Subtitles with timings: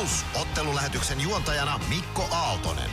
[0.00, 0.24] Plus.
[0.42, 2.90] Ottelulähetyksen juontajana Mikko Aaltonen.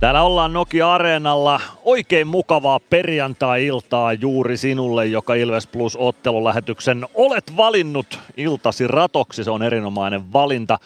[0.00, 1.60] Täällä ollaan Nokia-areenalla.
[1.84, 9.44] Oikein mukavaa perjantai-iltaa juuri sinulle, joka Ilves Plus ottelulähetyksen olet valinnut iltasi ratoksi.
[9.44, 10.78] Se on erinomainen valinta.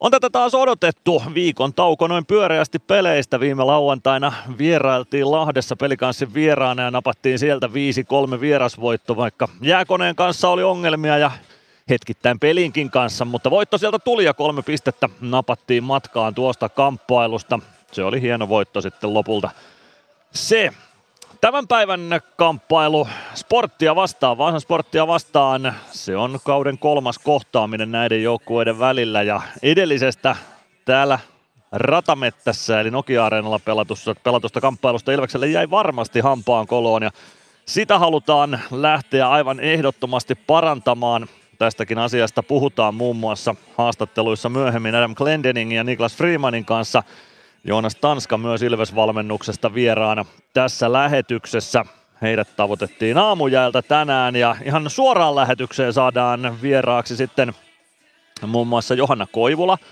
[0.00, 3.40] On tätä taas odotettu viikon tauko noin pyöreästi peleistä.
[3.40, 7.66] Viime lauantaina vierailtiin Lahdessa pelikanssin vieraana ja napattiin sieltä
[8.36, 11.30] 5-3 vierasvoitto, vaikka jääkoneen kanssa oli ongelmia ja
[11.90, 17.58] hetkittäin pelinkin kanssa, mutta voitto sieltä tuli ja kolme pistettä napattiin matkaan tuosta kamppailusta.
[17.92, 19.50] Se oli hieno voitto sitten lopulta.
[20.30, 20.72] Se
[21.44, 22.00] Tämän päivän
[22.36, 29.40] kamppailu sporttia vastaan, Vaasan sporttia vastaan, se on kauden kolmas kohtaaminen näiden joukkueiden välillä ja
[29.62, 30.36] edellisestä
[30.84, 31.18] täällä
[31.72, 37.10] ratamettässä eli Nokia-areenalla pelatusta, pelatusta kamppailusta Ilvekselle jäi varmasti hampaan koloon ja
[37.66, 41.28] sitä halutaan lähteä aivan ehdottomasti parantamaan.
[41.58, 47.02] Tästäkin asiasta puhutaan muun muassa haastatteluissa myöhemmin Adam Glendeningin ja Niklas Freemanin kanssa–
[47.66, 50.24] Joonas Tanska myös Ilves-valmennuksesta vieraana
[50.54, 51.84] tässä lähetyksessä.
[52.22, 57.52] Heidät tavoitettiin aamujäältä tänään ja ihan suoraan lähetykseen saadaan vieraaksi sitten
[58.46, 59.78] muun muassa Johanna Koivula–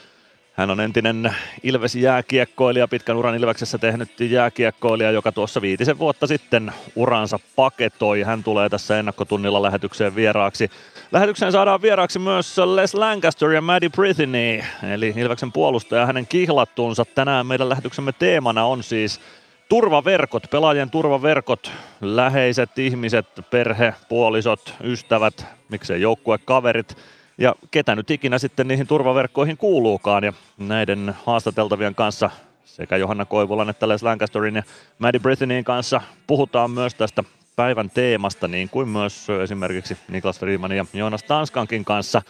[0.52, 7.38] hän on entinen Ilves-jääkiekkoilija, pitkän uran Ilveksessä tehnyt jääkiekkoilija, joka tuossa viitisen vuotta sitten uransa
[7.56, 8.22] paketoi.
[8.22, 10.70] Hän tulee tässä ennakkotunnilla lähetykseen vieraaksi.
[11.12, 17.04] Lähetykseen saadaan vieraaksi myös Les Lancaster ja Maddie Britheny, eli Ilveksen puolustaja hänen kihlattuunsa.
[17.04, 19.20] Tänään meidän lähetyksemme teemana on siis
[19.68, 26.96] turvaverkot, pelaajien turvaverkot, läheiset ihmiset, perhe, puolisot, ystävät, miksei joukkuekaverit–
[27.38, 30.24] ja ketä nyt ikinä sitten niihin turvaverkkoihin kuuluukaan.
[30.24, 32.30] Ja näiden haastateltavien kanssa
[32.64, 34.62] sekä Johanna Koivulan että Les Lancasterin ja
[34.98, 37.24] Maddie Brithanin kanssa puhutaan myös tästä
[37.56, 42.22] päivän teemasta, niin kuin myös esimerkiksi Niklas Freeman ja Joonas Tanskankin kanssa.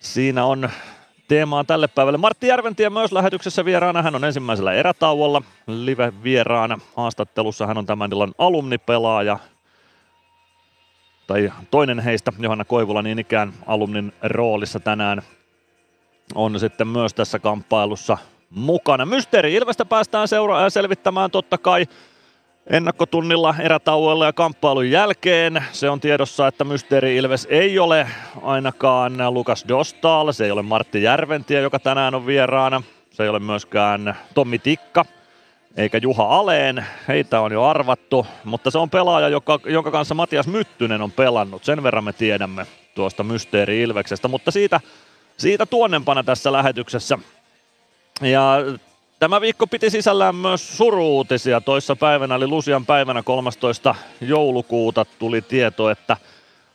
[0.00, 0.68] Siinä on
[1.28, 2.18] teemaa tälle päivälle.
[2.18, 4.02] Martti Järventie myös lähetyksessä vieraana.
[4.02, 6.78] Hän on ensimmäisellä erätauolla live-vieraana.
[6.96, 9.38] Haastattelussa hän on tämän illan alumnipelaaja
[11.28, 15.22] tai toinen heistä, Johanna Koivula, niin ikään alumnin roolissa tänään
[16.34, 18.18] on sitten myös tässä kamppailussa
[18.50, 19.06] mukana.
[19.06, 21.86] Mysteeri Ilvestä päästään seura- äh, selvittämään totta kai
[22.66, 25.64] ennakkotunnilla erätauoilla ja kamppailun jälkeen.
[25.72, 28.08] Se on tiedossa, että Mysteeri Ilves ei ole
[28.42, 32.82] ainakaan Lukas Dostal, se ei ole Martti Järventie, joka tänään on vieraana.
[33.10, 35.04] Se ei ole myöskään Tommi Tikka,
[35.78, 36.86] eikä Juha Aleen.
[37.08, 41.64] Heitä on jo arvattu, mutta se on pelaaja, joka, jonka kanssa Matias Myttynen on pelannut.
[41.64, 44.80] Sen verran me tiedämme tuosta Mysteeri Ilveksestä, mutta siitä,
[45.36, 47.18] siitä tuonnempana tässä lähetyksessä.
[48.20, 48.58] Ja
[49.18, 51.60] Tämä viikko piti sisällään myös suruutisia.
[51.60, 53.94] Toissa päivänä eli Lusian päivänä 13.
[54.20, 56.16] joulukuuta tuli tieto, että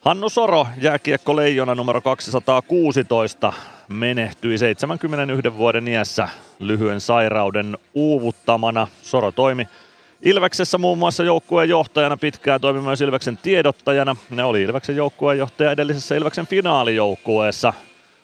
[0.04, 3.54] Hannu Soro, jääkiekko leijona numero 216,
[3.88, 8.88] menehtyi 71 vuoden iässä lyhyen sairauden uuvuttamana.
[9.02, 9.68] Soro toimi
[10.22, 14.16] Ilveksessä muun muassa joukkueen johtajana pitkään toimi myös Ilveksen tiedottajana.
[14.30, 17.74] Ne oli Ilveksen joukkueen johtaja edellisessä Ilveksen finaalijoukkueessa.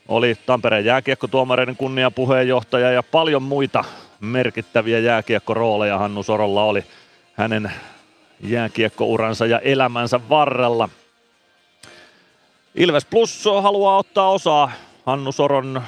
[0.07, 3.83] Oli Tampereen jääkiekkotuomareiden kunniapuheenjohtaja ja paljon muita
[4.19, 6.83] merkittäviä jääkiekkorooleja Hannu Sorolla oli
[7.33, 7.71] hänen
[8.41, 10.89] jääkiekkouransa ja elämänsä varrella.
[12.75, 14.71] Ilves Plus haluaa ottaa osaa
[15.05, 15.81] Hannu Soron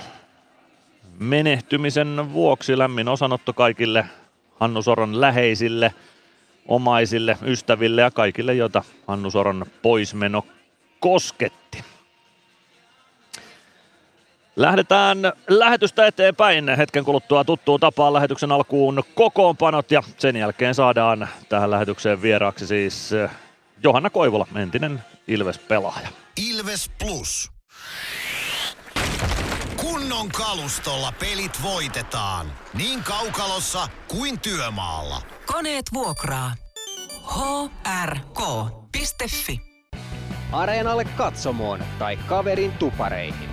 [1.20, 2.78] menehtymisen vuoksi.
[2.78, 4.06] Lämmin osanotto kaikille
[4.60, 5.94] Hannu Soron läheisille,
[6.68, 10.46] omaisille, ystäville ja kaikille, joita Hannu Soron poismeno
[11.00, 11.84] kosketti.
[14.56, 15.18] Lähdetään
[15.50, 16.70] lähetystä eteenpäin.
[16.78, 23.12] Hetken kuluttua tuttuun tapaan lähetyksen alkuun kokoonpanot ja sen jälkeen saadaan tähän lähetykseen vieraaksi siis
[23.84, 26.10] Johanna Koivola, entinen Ilves-pelaaja.
[26.38, 27.52] Ilves Plus.
[29.78, 32.54] Kunnon kalustolla pelit voitetaan.
[32.74, 35.22] Niin kaukalossa kuin työmaalla.
[35.46, 36.56] Koneet vuokraa.
[38.06, 39.62] hrk.fi
[40.52, 43.50] Areenalle katsomoon tai kaverin tupareihin.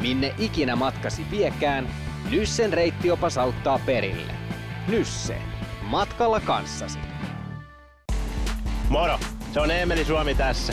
[0.00, 1.88] Minne ikinä matkasi viekään,
[2.30, 4.32] Nyssen reittiopas auttaa perille.
[4.88, 5.42] Nysse.
[5.82, 6.98] Matkalla kanssasi.
[8.88, 9.18] Moro!
[9.54, 10.72] Se on Eemeli Suomi tässä.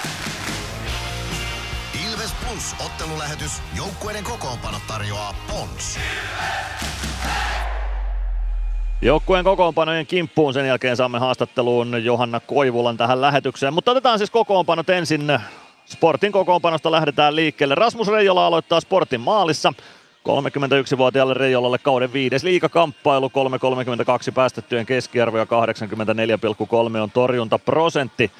[2.06, 3.52] Ilves Plus ottelulähetys.
[3.76, 5.98] Joukkueiden kokoonpano tarjoaa Pons.
[9.02, 13.74] Joukkueen kokoonpanojen kimppuun sen jälkeen saamme haastatteluun Johanna Koivulan tähän lähetykseen.
[13.74, 15.38] Mutta otetaan siis kokoonpanot ensin
[15.86, 17.74] Sportin kokoonpanosta lähdetään liikkeelle.
[17.74, 19.72] Rasmus Reijola aloittaa Sportin maalissa.
[20.28, 28.30] 31-vuotiaalle Reijolalle kauden viides liikakamppailu, 3.32 päästettyjen keskiarvo ja 84,3 on torjuntaprosentti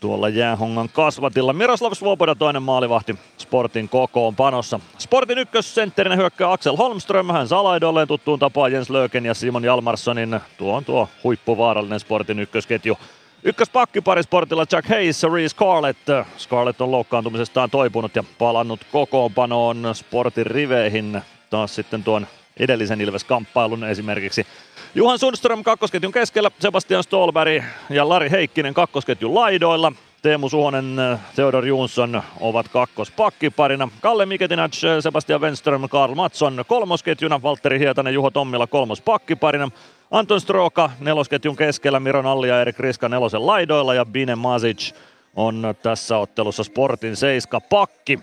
[0.00, 1.52] tuolla jäähongan kasvatilla.
[1.52, 4.80] Miroslav Svoboda toinen maalivahti Sportin kokoonpanossa.
[4.98, 10.40] Sportin ykkössentterinä hyökkää Axel Holmström, hän salaidolleen tuttuun tapaan Jens Löken ja Simon Jalmarssonin.
[10.58, 12.98] Tuo on tuo huippuvaarallinen Sportin ykkösketju.
[13.46, 16.00] Ykköspakkipari Sportilla Jack Hayes ja Reese Scarlett.
[16.38, 22.26] Scarlett on loukkaantumisestaan toipunut ja palannut kokoonpanoon Sportin riveihin taas sitten tuon
[22.56, 24.46] edellisen Ilves-kamppailun esimerkiksi.
[24.94, 29.92] Juhan Sundström kakkosketjun keskellä, Sebastian Stolberg ja Lari Heikkinen kakkosketjun laidoilla.
[30.22, 30.96] Teemu Suhonen,
[31.34, 33.88] Theodor Jonsson ovat kakkospakkiparina.
[34.00, 37.42] Kalle Miketinac, Sebastian Wenström, Karl Matson kolmosketjuna.
[37.42, 39.70] Valtteri Hietanen, Juho Tommila kolmospakkiparina.
[40.10, 44.94] Anton Stroka nelosketjun keskellä, Miro Nalli ja Erik Riska nelosen laidoilla ja Bine Masic
[45.36, 48.18] on tässä ottelussa Sportin seiska pakki.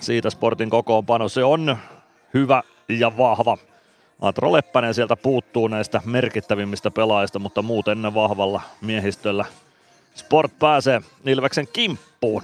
[0.00, 1.76] Siitä Sportin kokoonpano se on
[2.34, 3.58] hyvä ja vahva.
[4.20, 9.44] Atro Leppänen sieltä puuttuu näistä merkittävimmistä pelaajista, mutta muuten vahvalla miehistöllä
[10.14, 12.42] Sport pääsee Ilveksen kimppuun.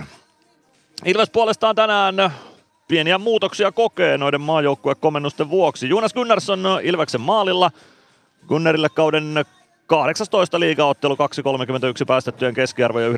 [1.04, 2.14] Ilves puolestaan tänään
[2.88, 5.88] pieniä muutoksia kokee noiden maajoukkuekomennusten vuoksi.
[5.88, 7.70] Jonas Gunnarsson Ilveksen maalilla.
[8.48, 9.44] Gunnarille kauden
[9.86, 13.14] 18 liigaottelu, 2.31 päästettyjen keskiarvo ja 91,1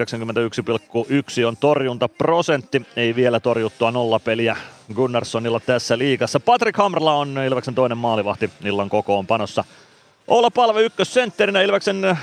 [1.46, 2.82] on torjuntaprosentti.
[2.96, 4.56] Ei vielä torjuttua nollapeliä
[4.94, 6.40] Gunnarssonilla tässä liigassa.
[6.40, 9.64] Patrick Hamrla on Ilveksen toinen maalivahti illan kokoonpanossa.
[10.28, 12.18] Olla palve ykkössentterinä Ilveksen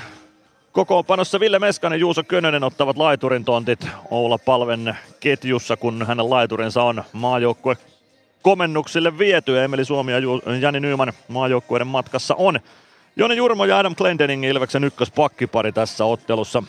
[0.72, 6.82] kokoonpanossa Ville Meskanen ja Juuso Könönen ottavat laiturin tontit Oula Palven ketjussa, kun hänen laiturinsa
[6.82, 7.76] on maajoukkue
[8.42, 9.62] komennuksille viety.
[9.62, 10.18] Emeli Suomi ja
[10.60, 12.60] Jani Nyyman maajoukkueiden matkassa on.
[13.18, 16.62] Joni Jurmo ja Adam Glendening Ilveksen ykköspakkipari tässä ottelussa.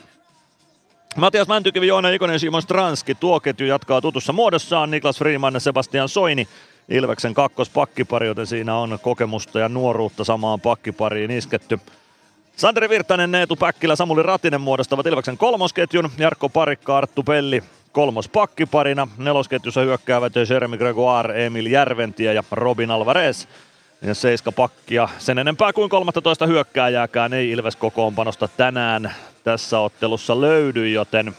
[1.16, 3.16] Matias Mäntykivi, Joona Ikonen Simon Stranski.
[3.16, 4.92] Tuo ketju jatkaa tutussa muodossaan.
[4.92, 6.48] Niklas Freeman ja Sebastian Soini
[6.90, 11.80] Ilveksen kakkospakkipari, joten siinä on kokemusta ja nuoruutta samaan pakkipariin isketty.
[12.56, 16.12] Sandri Virtanen, Neetu Päkkilä, Samuli Ratinen muodostavat Ilveksen kolmosketjun.
[16.18, 19.08] Jarkko Parikka, Arttu Pelli kolmos pakkiparina.
[19.18, 23.48] Nelosketjussa hyökkäävät Jeremy Gregoire, Emil Järventie ja Robin Alvarez.
[24.02, 30.90] Ja seiska pakkia sen enempää kuin 13 hyökkääjääkään ei Ilves kokoonpanosta tänään tässä ottelussa löydy,
[30.90, 31.36] joten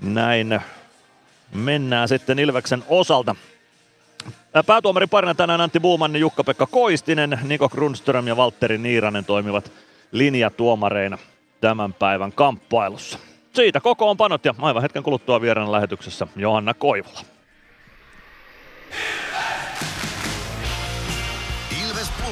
[0.00, 0.60] näin
[1.54, 3.36] mennään sitten Ilveksen osalta.
[4.66, 9.72] Päätuomari parina tänään Antti Buumanni, Jukka-Pekka Koistinen, Niko Grundström ja Valtteri Niiranen toimivat
[10.12, 11.18] linjatuomareina
[11.60, 13.18] tämän päivän kamppailussa.
[13.52, 17.20] Siitä kokoonpanot ja aivan hetken kuluttua vieraan lähetyksessä Johanna Koivula.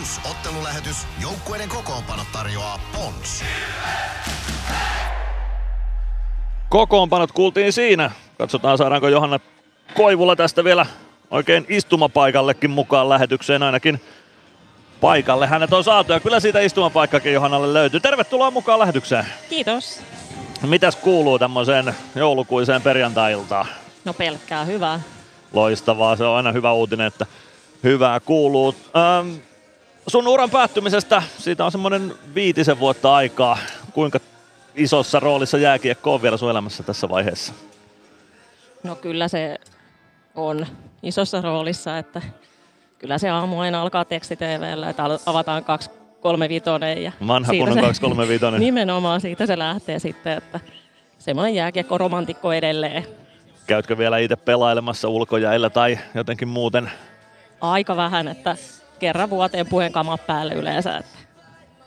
[0.08, 1.06] Plus ottelulähetys.
[1.22, 3.44] Joukkueiden kokoonpano tarjoaa Pons.
[6.68, 8.10] Kokoonpanot kuultiin siinä.
[8.38, 9.40] Katsotaan saadaanko Johanna
[9.94, 10.86] Koivula tästä vielä
[11.30, 14.00] oikein istumapaikallekin mukaan lähetykseen ainakin
[15.00, 18.00] paikalle hänet on saatu ja kyllä siitä istumapaikkakin Johannalle löytyy.
[18.00, 19.26] Tervetuloa mukaan lähetykseen.
[19.50, 20.00] Kiitos.
[20.62, 23.66] Mitäs kuuluu tämmöiseen joulukuiseen perjantai-iltaan?
[24.04, 25.00] No pelkkää hyvää.
[25.52, 27.26] Loistavaa, se on aina hyvä uutinen, että
[27.84, 28.74] hyvää kuuluu.
[28.96, 29.47] Ähm,
[30.08, 33.58] sun uran päättymisestä, siitä on semmoinen viitisen vuotta aikaa.
[33.92, 34.20] Kuinka
[34.74, 37.52] isossa roolissa jääkiekko on vielä sun elämässä tässä vaiheessa?
[38.82, 39.58] No kyllä se
[40.34, 40.66] on
[41.02, 42.22] isossa roolissa, että
[42.98, 47.02] kyllä se aamu aina alkaa tekstitvllä, että avataan kaksi kolme vitonen.
[47.02, 48.58] Ja Vanha kunnon 235.
[48.64, 50.60] Nimenomaan siitä se lähtee sitten, että
[51.18, 53.06] semmoinen jääkiekko romantikko edelleen.
[53.66, 56.90] Käytkö vielä itse pelailemassa ulkojäillä tai jotenkin muuten?
[57.60, 58.56] Aika vähän, että
[58.98, 60.96] kerran vuoteen puheen kamat päälle yleensä.
[60.96, 61.18] Että.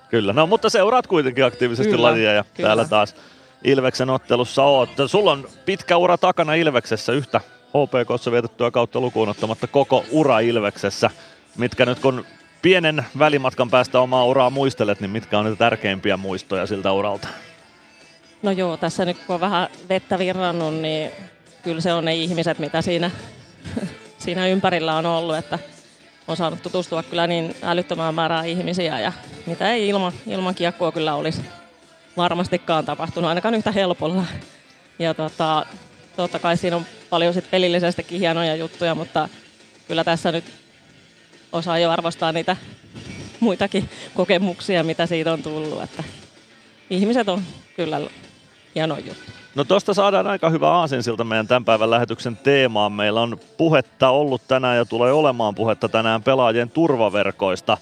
[0.10, 2.68] Kyllä, no mutta seuraat kuitenkin aktiivisesti Kyllä, lajia ja kyllä.
[2.68, 3.16] täällä taas
[3.64, 4.90] Ilveksen ottelussa oot.
[5.08, 11.10] Sulla on pitkä ura takana Ilveksessä yhtä HPKssa vietettyä kautta lukuun ottamatta koko ura Ilveksessä.
[11.58, 12.26] Mitkä nyt kun
[12.62, 17.28] pienen välimatkan päästä omaa uraa muistelet, niin mitkä on niitä tärkeimpiä muistoja siltä uralta?
[18.44, 21.12] No joo, tässä nyt kun on vähän vettä virrannut, niin
[21.64, 23.12] kyllä se on ne ihmiset, mitä siinä,
[24.24, 25.60] siinä ympärillä on ollut, että
[26.32, 29.12] on saanut tutustua kyllä niin älyttömään määrään ihmisiä ja
[29.46, 31.42] mitä ei ilman, ilman kiekkoa kyllä olisi
[32.18, 34.26] varmastikaan tapahtunut, ainakaan yhtä helpolla.
[35.00, 35.66] Ja tota,
[36.16, 39.30] totta kai siinä on paljon sit pelillisestikin hienoja juttuja, mutta
[39.88, 40.46] kyllä tässä nyt
[41.52, 42.58] osaa jo arvostaa niitä
[43.40, 45.84] muitakin kokemuksia, mitä siitä on tullut.
[45.84, 46.04] Että
[46.90, 47.44] ihmiset on
[47.76, 48.02] kyllä
[48.76, 49.41] hieno juttu.
[49.56, 52.92] No tuosta saadaan aika hyvä aasinsilta meidän tämän päivän lähetyksen teemaan.
[52.92, 57.78] Meillä on puhetta ollut tänään ja tulee olemaan puhetta tänään pelaajien turvaverkoista.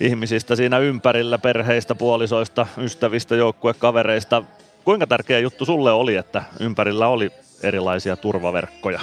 [0.00, 4.42] Ihmisistä siinä ympärillä, perheistä, puolisoista, ystävistä, joukkuekavereista.
[4.84, 9.00] Kuinka tärkeä juttu sulle oli, että ympärillä oli erilaisia turvaverkkoja?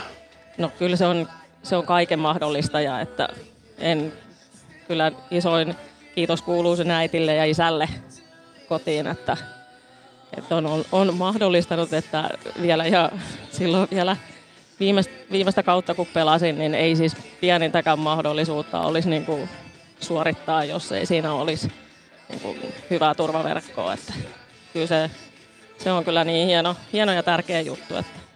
[0.58, 1.28] No kyllä se on,
[1.64, 3.30] se on kaiken mahdollista ja että
[3.78, 4.14] en,
[4.88, 5.76] kyllä isoin
[6.16, 7.90] kiitos kuuluu sen äitille ja isälle
[8.70, 9.38] kotiin, että,
[10.38, 12.30] että on, on, mahdollistanut, että
[12.62, 13.12] vielä ja
[13.52, 14.18] silloin vielä
[14.80, 19.50] viimeistä, viimeistä kautta kun pelasin, niin ei siis pienintäkään mahdollisuutta olisi niin kuin
[20.00, 21.72] suorittaa, jos ei siinä olisi
[22.30, 23.94] niin kuin hyvää turvaverkkoa.
[23.94, 24.14] Että
[24.74, 25.12] kyllä se,
[25.78, 28.28] se on kyllä niin hieno, hieno ja tärkeä juttu, että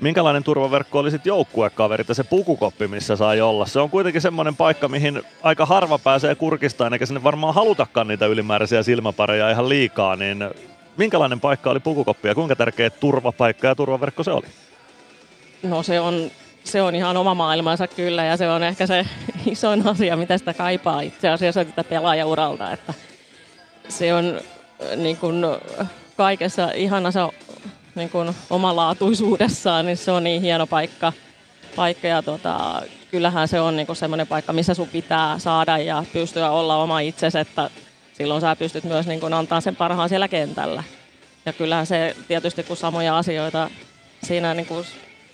[0.00, 3.66] Minkälainen turvaverkko oli sitten joukkuekaverit ja se pukukoppi, missä sai olla?
[3.66, 8.26] Se on kuitenkin semmoinen paikka, mihin aika harva pääsee kurkistaan, eikä sinne varmaan halutakaan niitä
[8.26, 10.38] ylimääräisiä silmäpareja ihan liikaa, niin
[11.00, 14.46] minkälainen paikka oli pukukoppi ja kuinka tärkeä turvapaikka ja turvaverkko se oli?
[15.62, 16.30] No se on,
[16.64, 19.06] se on ihan oma maailmansa kyllä ja se on ehkä se
[19.46, 22.94] isoin asia, mitä sitä kaipaa itse asiassa tätä pelaajauralta, että
[23.88, 24.40] se on
[24.82, 25.44] äh, niin kuin
[26.16, 27.32] kaikessa ihanassa
[27.94, 31.12] niin kuin omalaatuisuudessaan, niin se on niin hieno paikka.
[31.76, 36.04] paikka ja tota, kyllähän se on niin kuin semmoinen paikka, missä sun pitää saada ja
[36.12, 37.70] pystyä olla oma itsesi, että
[38.20, 40.84] silloin sä pystyt myös niin kuin antaa sen parhaan siellä kentällä.
[41.46, 43.70] Ja kyllähän se tietysti, kun samoja asioita
[44.22, 44.86] siinä niin kuin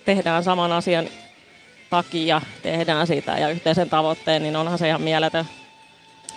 [0.05, 1.07] tehdään saman asian
[1.89, 5.45] takia, tehdään sitä ja yhteisen tavoitteen, niin onhan se ihan mieletön,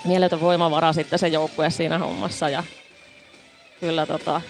[0.04, 2.49] mieletön voimavara sitten se joukkue siinä hommassa.
[2.49, 2.64] Ja
[3.80, 4.40] kyllä tota,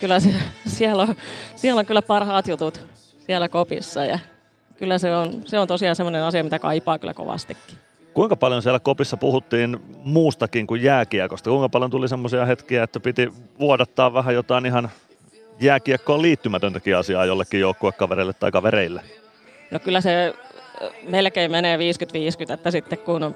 [0.00, 0.34] kyllä se,
[0.66, 1.16] siellä, on,
[1.56, 2.86] siellä on kyllä parhaat jutut
[3.26, 4.18] siellä kopissa ja
[4.76, 7.87] kyllä se on, se on tosiaan semmoinen asia, mitä kaipaa kyllä kovastikin.
[8.18, 11.50] Kuinka paljon siellä kopissa puhuttiin muustakin kuin jääkiekosta?
[11.50, 14.90] Kuinka paljon tuli semmoisia hetkiä, että piti vuodattaa vähän jotain ihan
[15.60, 19.02] jääkiekkoon liittymätöntäkin asiaa jollekin joukkuekavereille tai kavereille?
[19.70, 20.34] No kyllä se
[21.08, 21.80] melkein menee 50-50,
[22.52, 23.34] että sitten kun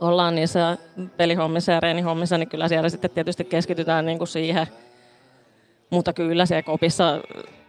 [0.00, 0.78] ollaan niissä
[1.16, 4.66] pelihommissa ja reenihommissa, niin kyllä siellä sitten tietysti keskitytään niin kuin siihen–
[5.90, 7.20] mutta kyllä se kopissa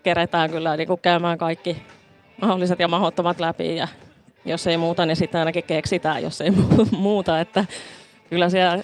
[0.03, 1.77] keretään kyllä niin kuin käymään kaikki
[2.41, 3.87] mahdolliset ja mahdottomat läpi ja
[4.45, 6.51] jos ei muuta, niin sitten ainakin keksitään, jos ei
[6.91, 7.39] muuta.
[7.39, 7.65] Että
[8.29, 8.83] kyllä siellä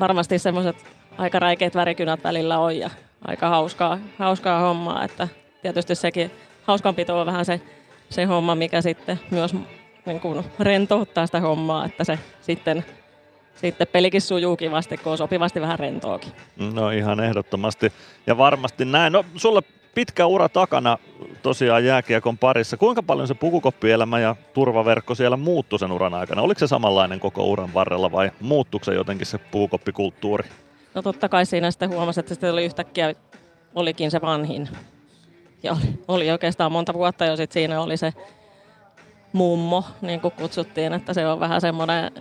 [0.00, 0.76] varmasti semmoiset
[1.18, 2.90] aika räikeät värikynät välillä on ja
[3.24, 5.04] aika hauskaa, hauskaa hommaa.
[5.04, 5.28] Että
[5.62, 6.30] tietysti sekin
[6.62, 7.60] hauskanpito on vähän se,
[8.10, 9.54] se homma, mikä sitten myös
[10.06, 12.84] niin kuin rentouttaa sitä hommaa, että se sitten
[13.54, 16.32] sitten pelikin sujuu kivasti, kun on sopivasti vähän rentoakin.
[16.74, 17.92] No ihan ehdottomasti.
[18.26, 19.12] Ja varmasti näin.
[19.12, 19.62] No sulle
[19.94, 20.98] pitkä ura takana
[21.42, 22.76] tosiaan jääkiekon parissa.
[22.76, 26.42] Kuinka paljon se pukukoppielämä ja turvaverkko siellä muuttui sen uran aikana?
[26.42, 30.48] Oliko se samanlainen koko uran varrella vai muuttuiko se jotenkin se pukukoppikulttuuri?
[30.94, 33.14] No totta kai siinä sitten huomasi, että se oli yhtäkkiä
[33.74, 34.68] olikin se vanhin.
[35.62, 38.12] Ja oli, oli oikeastaan monta vuotta jo sitten siinä oli se
[39.32, 42.12] mummo, niin kuin kutsuttiin, että se on vähän semmoinen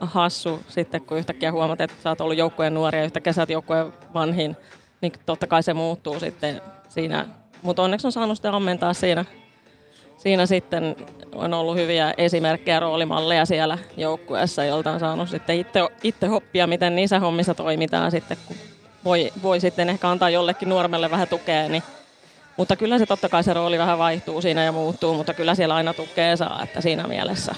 [0.00, 3.50] hassu sitten, kun yhtäkkiä huomaat, että sä oot ollut joukkueen nuoria ja yhtäkkiä sä oot
[3.50, 4.56] joukkueen vanhin,
[5.00, 6.60] niin totta kai se muuttuu sitten
[6.98, 7.26] siinä.
[7.62, 9.24] Mutta onneksi on saanut sitä ammentaa siinä,
[10.16, 10.96] siinä sitten
[11.34, 16.96] on ollut hyviä esimerkkejä, roolimalleja siellä joukkueessa, jolta on saanut sitten itse, itse oppia, miten
[16.96, 18.56] niissä hommissa toimitaan sitten, kun
[19.04, 21.82] voi, voi sitten ehkä antaa jollekin nuormelle vähän tukea, niin
[22.56, 25.74] mutta kyllä se totta kai se rooli vähän vaihtuu siinä ja muuttuu, mutta kyllä siellä
[25.74, 27.54] aina tukea saa, että siinä mielessä.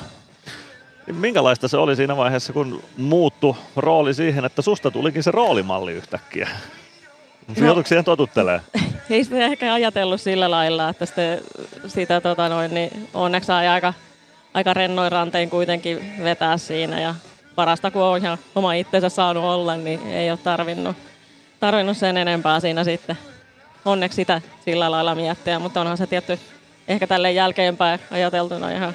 [1.12, 6.49] Minkälaista se oli siinä vaiheessa, kun muuttu rooli siihen, että susta tulikin se roolimalli yhtäkkiä?
[7.49, 8.61] No, Joututko siihen totuttelee?
[9.11, 11.40] Ei sitä ehkä ajatellut sillä lailla, että sitten
[11.87, 13.94] sitä tota noin, niin onneksi sai aika,
[14.54, 17.00] aika rennoin rantein kuitenkin vetää siinä.
[17.00, 17.14] Ja
[17.54, 20.97] parasta kun on ihan oma itsensä saanut olla, niin ei ole tarvinnut,
[21.61, 23.18] tarvinnut sen enempää siinä sitten
[23.85, 26.38] onneksi sitä sillä lailla miettiä, mutta onhan se tietty
[26.88, 28.94] ehkä tälle jälkeenpäin ajateltuna ihan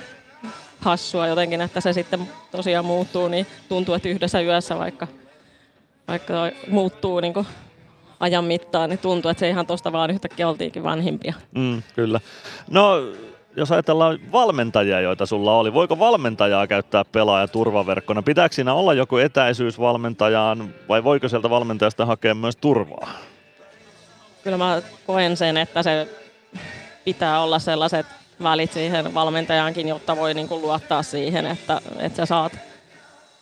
[0.79, 5.07] hassua jotenkin, että se sitten tosiaan muuttuu, niin tuntuu, että yhdessä yössä vaikka,
[6.07, 6.33] vaikka
[6.67, 7.47] muuttuu niin kuin
[8.19, 11.33] ajan mittaan, niin tuntuu, että se ihan tuosta vaan yhtäkkiä oltiinkin vanhimpia.
[11.55, 12.19] Mm, kyllä.
[12.69, 12.95] No,
[13.55, 18.21] jos ajatellaan valmentajia, joita sulla oli, voiko valmentajaa käyttää pelaaja turvaverkkona?
[18.21, 23.09] Pitääkö siinä olla joku etäisyys valmentajaan vai voiko sieltä valmentajasta hakea myös turvaa?
[24.45, 26.07] kyllä mä koen sen, että se
[27.05, 28.05] pitää olla sellaiset
[28.43, 32.51] välit siihen valmentajaankin, jotta voi niin kuin luottaa siihen, että, että sä saat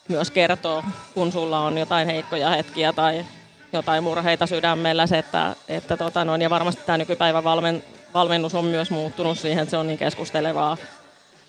[0.07, 3.25] myös kertoa, kun sulla on jotain heikkoja hetkiä tai
[3.73, 5.07] jotain murheita sydämellä.
[5.07, 9.63] Se, että, että tota noin, ja varmasti tämä nykypäivän valmen, valmennus on myös muuttunut siihen,
[9.63, 10.77] että se on niin keskustelevaa.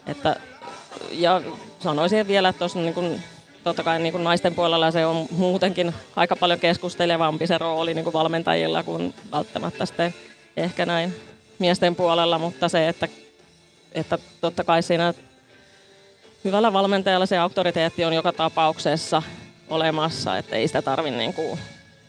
[0.06, 0.36] Että,
[1.10, 1.42] ja
[1.78, 3.22] sanoisin vielä, että tuossa niin
[3.64, 8.04] totta kai niin kuin naisten puolella se on muutenkin aika paljon keskustelevampi se rooli niin
[8.04, 10.14] kuin valmentajilla kuin välttämättä sitten
[10.56, 11.14] ehkä näin
[11.58, 13.08] miesten puolella, mutta se, että,
[13.92, 15.14] että totta kai siinä
[16.44, 19.22] hyvällä valmentajalla se auktoriteetti on joka tapauksessa
[19.68, 21.58] olemassa, että ei sitä tarvitse niin kuin,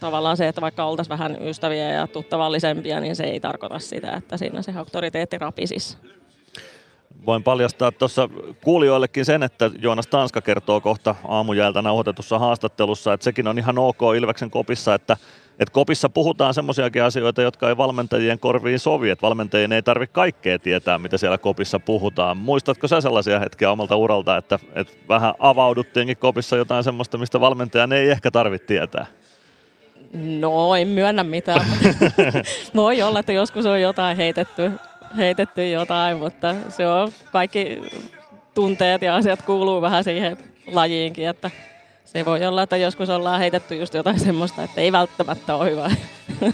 [0.05, 4.37] tavallaan se, että vaikka oltaisiin vähän ystäviä ja tuttavallisempia, niin se ei tarkoita sitä, että
[4.37, 5.97] siinä se auktoriteetti rapisisi.
[7.25, 8.29] Voin paljastaa tuossa
[8.63, 14.01] kuulijoillekin sen, että Joonas Tanska kertoo kohta aamujäältä nauhoitetussa haastattelussa, että sekin on ihan ok
[14.17, 15.17] Ilveksen kopissa, että
[15.59, 20.59] että kopissa puhutaan semmoisiakin asioita, jotka ei valmentajien korviin sovi, että valmentajien ei tarvitse kaikkea
[20.59, 22.37] tietää, mitä siellä kopissa puhutaan.
[22.37, 27.93] Muistatko sä sellaisia hetkiä omalta uralta, että, että vähän avauduttiinkin kopissa jotain semmoista, mistä valmentajan
[27.93, 29.05] ei ehkä tarvitse tietää?
[30.13, 31.65] No, en myönnä mitään.
[32.75, 34.71] Voi olla, että joskus on jotain heitetty,
[35.17, 37.81] heitetty jotain, mutta se on kaikki
[38.53, 41.51] tunteet ja asiat kuuluu vähän siihen lajiinkin, että
[42.05, 45.91] se voi olla, että joskus ollaan heitetty just jotain semmoista, että ei välttämättä ole hyvä,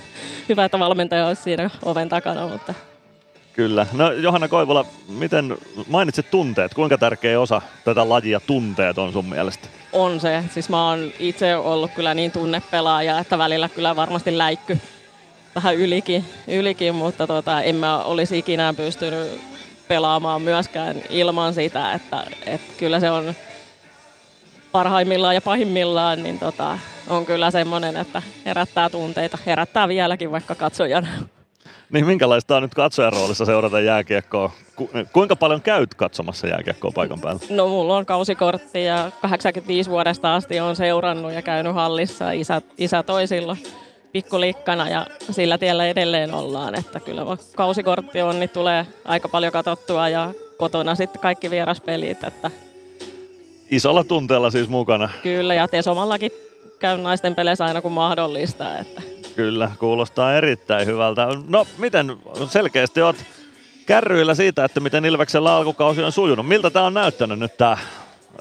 [0.49, 2.73] hyvä että valmentaja olisi siinä oven takana, mutta
[3.53, 3.87] Kyllä.
[3.93, 6.73] No Johanna Koivula, miten mainitsit tunteet?
[6.73, 9.67] Kuinka tärkeä osa tätä lajia tunteet on sun mielestä?
[9.93, 10.43] On se.
[10.53, 14.77] Siis mä oon itse ollut kyllä niin tunnepelaaja, että välillä kyllä varmasti läikky
[15.55, 19.41] vähän ylikin, ylikin mutta tota, en mä olisi ikinä pystynyt
[19.87, 23.33] pelaamaan myöskään ilman sitä, että, että kyllä se on
[24.71, 29.37] parhaimmillaan ja pahimmillaan, niin tota, on kyllä semmoinen, että herättää tunteita.
[29.45, 31.07] Herättää vieläkin vaikka katsojana.
[31.91, 34.51] Niin minkälaista on nyt katsojan roolissa seurata jääkiekkoa?
[34.75, 37.41] Ku, kuinka paljon käyt katsomassa jääkiekkoa paikan päällä?
[37.49, 42.31] No mulla on kausikortti ja 85 vuodesta asti on seurannut ja käynyt hallissa.
[42.31, 43.57] Isä, isä toisilla
[44.11, 46.75] pikkulikkana ja sillä tiellä edelleen ollaan.
[46.75, 47.21] Että kyllä
[47.55, 52.23] kausikortti on, niin tulee aika paljon katsottua ja kotona sitten kaikki vieraspelit.
[52.23, 52.51] Että
[53.71, 55.09] Isolla tunteella siis mukana.
[55.23, 56.31] Kyllä, ja Tesomallakin
[56.79, 58.77] käy naisten peleissä aina kun mahdollista.
[58.77, 59.20] Että.
[59.35, 61.27] Kyllä, kuulostaa erittäin hyvältä.
[61.47, 62.17] No miten
[62.49, 63.15] selkeästi oot
[63.85, 66.47] kärryillä siitä, että miten Ilveksellä alkukausi on sujunut.
[66.47, 67.77] Miltä tämä on näyttänyt nyt tämä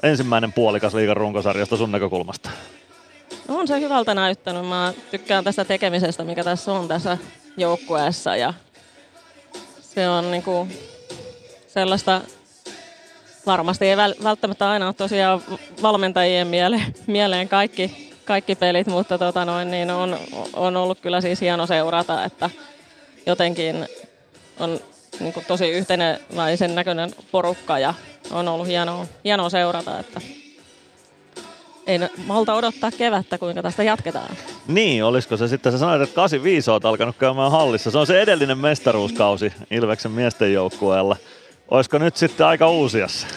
[0.03, 2.49] ensimmäinen puolikas liigan runkosarjasta sun näkökulmasta?
[3.47, 4.65] No on se hyvältä näyttänyt.
[4.65, 7.17] Mä tykkään tästä tekemisestä, mikä tässä on tässä
[7.57, 8.35] joukkueessa.
[8.35, 8.53] Ja
[9.81, 10.67] se on niinku
[11.67, 12.21] sellaista
[13.45, 15.41] varmasti ei välttämättä aina ole tosiaan
[15.81, 20.17] valmentajien mieleen, mieleen kaikki, kaikki pelit, mutta tota noin, niin on,
[20.53, 22.49] on ollut kyllä siis hieno seurata, että
[23.25, 23.87] jotenkin
[24.59, 24.79] on
[25.19, 27.93] niin kuin tosi yhteneväisen näköinen porukka ja
[28.31, 30.21] on ollut hienoa, hienoa seurata, että
[31.87, 34.35] ei malta odottaa kevättä, kuinka tästä jatketaan.
[34.67, 37.91] Niin, olisiko se sitten, sä sanoit, että 85 olet alkanut käymään hallissa.
[37.91, 41.17] Se on se edellinen mestaruuskausi Ilveksen miesten joukkueella.
[41.71, 43.27] Olisiko nyt sitten aika uusiassa?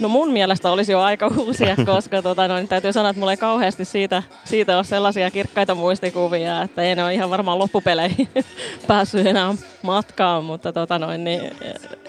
[0.00, 3.32] No mun mielestä olisi jo aika uusia, koska tota, no, niin täytyy sanoa, että mulla
[3.32, 8.28] ei kauheasti siitä, siitä ole sellaisia kirkkaita muistikuvia, että en ole ihan varmaan loppupeleihin
[8.86, 11.40] päässyt enää matkaan, mutta tota, noin, niin,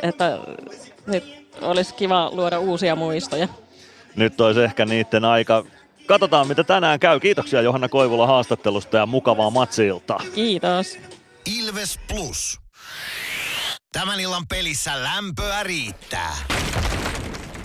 [0.04, 0.40] että
[1.08, 1.24] nyt
[1.62, 3.48] olisi kiva luoda uusia muistoja.
[4.16, 5.66] Nyt olisi ehkä niiden aika.
[6.06, 7.20] Katsotaan, mitä tänään käy.
[7.20, 10.18] Kiitoksia Johanna Koivula haastattelusta ja mukavaa matsilta.
[10.36, 10.98] Kiitos.
[11.60, 12.60] Ilves Plus.
[13.92, 16.36] Tämän illan pelissä lämpöä riittää.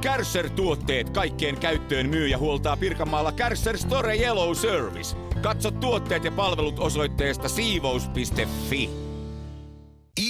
[0.00, 5.16] Kärsser-tuotteet kaikkeen käyttöön myy ja huoltaa Pirkanmaalla Kärsser Store Yellow Service.
[5.42, 8.90] Katso tuotteet ja palvelut osoitteesta siivous.fi.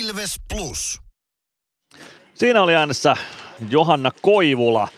[0.01, 1.01] Ilves Plus.
[2.35, 3.17] Siinä oli äänessä
[3.71, 4.89] Johanna Koivula,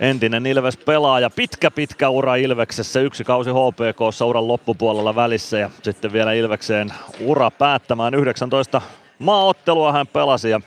[0.00, 1.30] entinen Ilves-pelaaja.
[1.30, 7.50] Pitkä, pitkä ura Ilveksessä, yksi kausi HPKssa uran loppupuolella välissä ja sitten vielä Ilvekseen ura
[7.50, 8.14] päättämään.
[8.14, 8.82] 19
[9.18, 10.60] maaottelua hän pelasi ja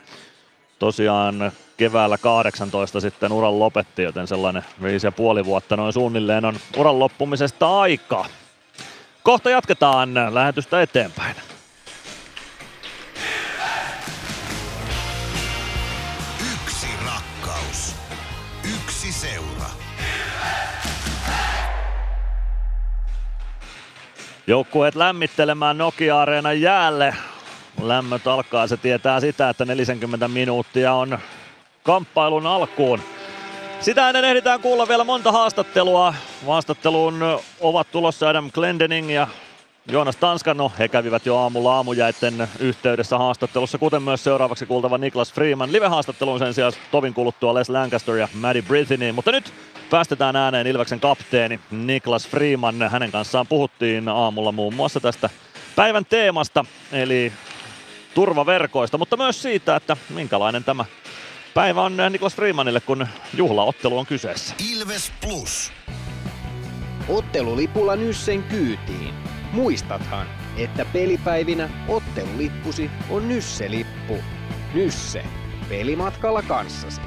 [0.80, 6.56] tosiaan keväällä 18 sitten uran lopetti, joten sellainen viisi ja puoli vuotta noin suunnilleen on
[6.78, 8.26] uran loppumisesta aika.
[9.24, 11.36] Kohta jatketaan lähetystä eteenpäin.
[16.54, 17.96] Yksi rakkaus.
[18.76, 19.70] Yksi seura.
[24.48, 27.16] Joukkueet lämmittelemään Nokia-areenan jäälle.
[27.82, 31.20] Lämmöt alkaa, se tietää sitä, että 40 minuuttia on
[31.84, 33.00] kamppailun alkuun.
[33.80, 36.14] Sitä ennen ehditään kuulla vielä monta haastattelua.
[36.48, 37.20] Haastatteluun
[37.62, 39.28] ovat tulossa Adam Glendening ja
[39.88, 45.72] Joonas Tanskano, he kävivät jo aamulla aamujäitten yhteydessä haastattelussa, kuten myös seuraavaksi kuultava Niklas Freeman.
[45.72, 49.54] Live-haastatteluun sen sijaan tovin kuluttua Les Lancaster ja Maddie Britheny, mutta nyt
[49.90, 52.90] päästetään ääneen Ilveksen kapteeni Niklas Freeman.
[52.90, 55.30] Hänen kanssaan puhuttiin aamulla muun muassa tästä
[55.76, 57.34] päivän teemasta, eli
[58.14, 60.86] turvaverkoista, mutta myös siitä, että minkälainen tämä
[61.54, 64.56] päivä on Niklas Freemanille, kun juhlaottelu on kyseessä.
[64.72, 65.72] Ilves Plus.
[67.10, 69.14] Ottelulipulla Nyssen kyytiin.
[69.52, 74.18] Muistathan, että pelipäivinä ottelulippusi on Nysse-lippu.
[74.74, 75.24] Nysse.
[75.70, 77.02] Pelimatkalla kanssasi.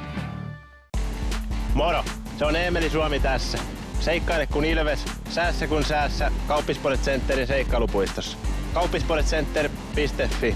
[1.73, 2.03] Moro!
[2.37, 3.57] Se on Eemeli Suomi tässä.
[3.99, 6.31] Seikkaile kun ilves, säässä kun säässä.
[6.47, 8.37] Kauppispoilet Centerin seikkailupuistossa.
[8.73, 10.55] Kauppispoiletcenter.fi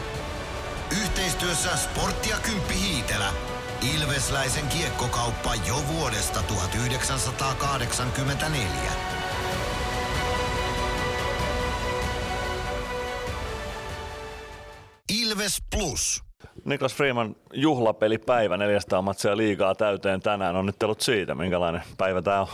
[0.91, 3.27] Yhteistyössä Sportti ja Kymppi Hiitelä.
[3.95, 8.67] Ilvesläisen kiekkokauppa jo vuodesta 1984.
[15.21, 16.23] Ilves Plus.
[16.65, 20.55] Niklas Freeman juhlapelipäivä, 400 matsia liigaa täyteen tänään.
[20.55, 22.47] Onnittelut siitä, minkälainen päivä tämä on?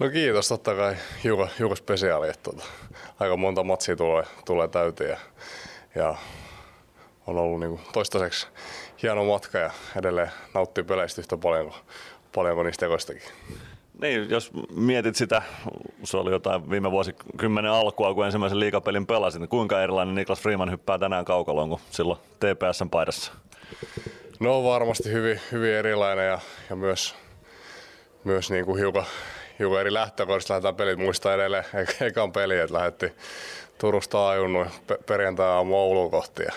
[0.00, 2.64] No kiitos, totta kai hiukan, hiukan spesiaali, että tota,
[3.20, 5.18] aika monta matsia tulee, tulee täyteen ja,
[5.94, 6.14] ja
[7.26, 8.46] on ollut niin kuin toistaiseksi
[9.02, 11.80] hieno matka ja edelleen nauttii peleistä yhtä paljon kuin,
[12.34, 13.22] paljon kuin niistä tekoistakin.
[14.00, 15.42] Niin, jos mietit sitä,
[16.04, 20.70] se oli jotain viime vuosikymmenen alkua, kun ensimmäisen liikapelin pelasin, niin kuinka erilainen Niklas Freeman
[20.70, 23.32] hyppää tänään kaukaloon kuin silloin TPSn paidassa?
[24.40, 26.38] No varmasti hyvin, hyvin erilainen ja,
[26.70, 27.14] ja myös,
[28.24, 29.04] myös niin kuin hiukan,
[29.58, 31.64] hiukan eri lähtökohdista lähdetään pelit muistaa edelleen
[32.00, 33.12] ekan peli, että lähdettiin
[33.78, 34.68] Turusta ajunnut
[35.06, 36.52] perjantai aamu Ouluun kohti ja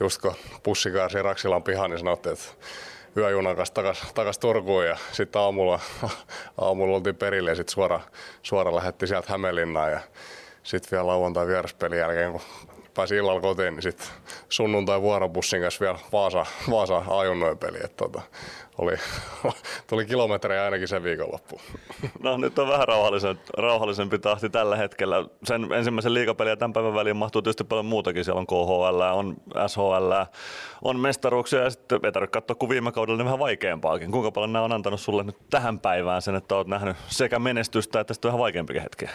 [0.00, 2.44] just kun pussi kaarsi Raksilan pihaan, niin sanottiin, että
[3.16, 5.80] yöjunan kanssa takas, takas Turkuun ja sitten aamulla,
[6.60, 8.00] aamulla oltiin perille ja sitten suora,
[8.42, 10.00] suora lähdettiin sieltä Hämeenlinnaan ja
[10.62, 12.40] sitten vielä lauantai vieraspelin jälkeen, kun
[12.96, 14.08] pääsi illalla kotiin, niin sitten
[14.48, 17.78] sunnuntai vuorobussin kanssa vielä Vaasa, Vaasa ajunnoin peli.
[17.84, 18.22] Että tota,
[18.78, 18.94] oli,
[19.86, 21.60] tuli kilometrejä ainakin sen viikonloppu.
[22.22, 25.24] No nyt on vähän rauhallisempi, rauhallisempi tahti tällä hetkellä.
[25.44, 28.24] Sen ensimmäisen liikapelin ja tämän päivän väliin mahtuu tietysti paljon muutakin.
[28.24, 30.12] Siellä on KHL, on SHL,
[30.82, 34.10] on mestaruuksia ja sitten ei tarvitse katsoa kuin viime kaudella niin vähän vaikeampaakin.
[34.10, 38.00] Kuinka paljon nämä on antanut sulle nyt tähän päivään sen, että olet nähnyt sekä menestystä
[38.00, 39.10] että sitten vähän vaikeampikin hetkiä?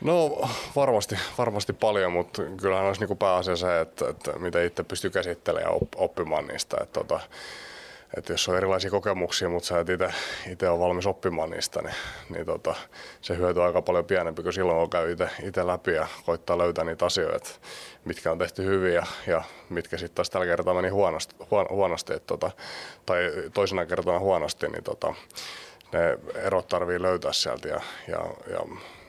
[0.00, 5.10] No varmasti, varmasti paljon, mutta kyllähän olisi niin pääasia se, että, että mitä itse pystyy
[5.10, 6.76] käsittelemään ja oppimaan niistä.
[6.82, 7.20] Että, tota,
[8.16, 9.88] että jos on erilaisia kokemuksia, mutta sä et
[10.50, 11.94] itse ole valmis oppimaan niistä, niin,
[12.30, 12.74] niin tota,
[13.20, 16.84] se hyöty on aika paljon pienempi kuin silloin, kun käy itse läpi ja koittaa löytää
[16.84, 17.50] niitä asioita,
[18.04, 22.12] mitkä on tehty hyvin ja, ja mitkä sitten taas tällä kertaa meni huonosti, huon, huonosti
[22.12, 22.50] että, tota,
[23.06, 25.14] tai toisena kertana huonosti, niin tota,
[25.92, 28.60] ne erot tarvii löytää sieltä ja, ja, ja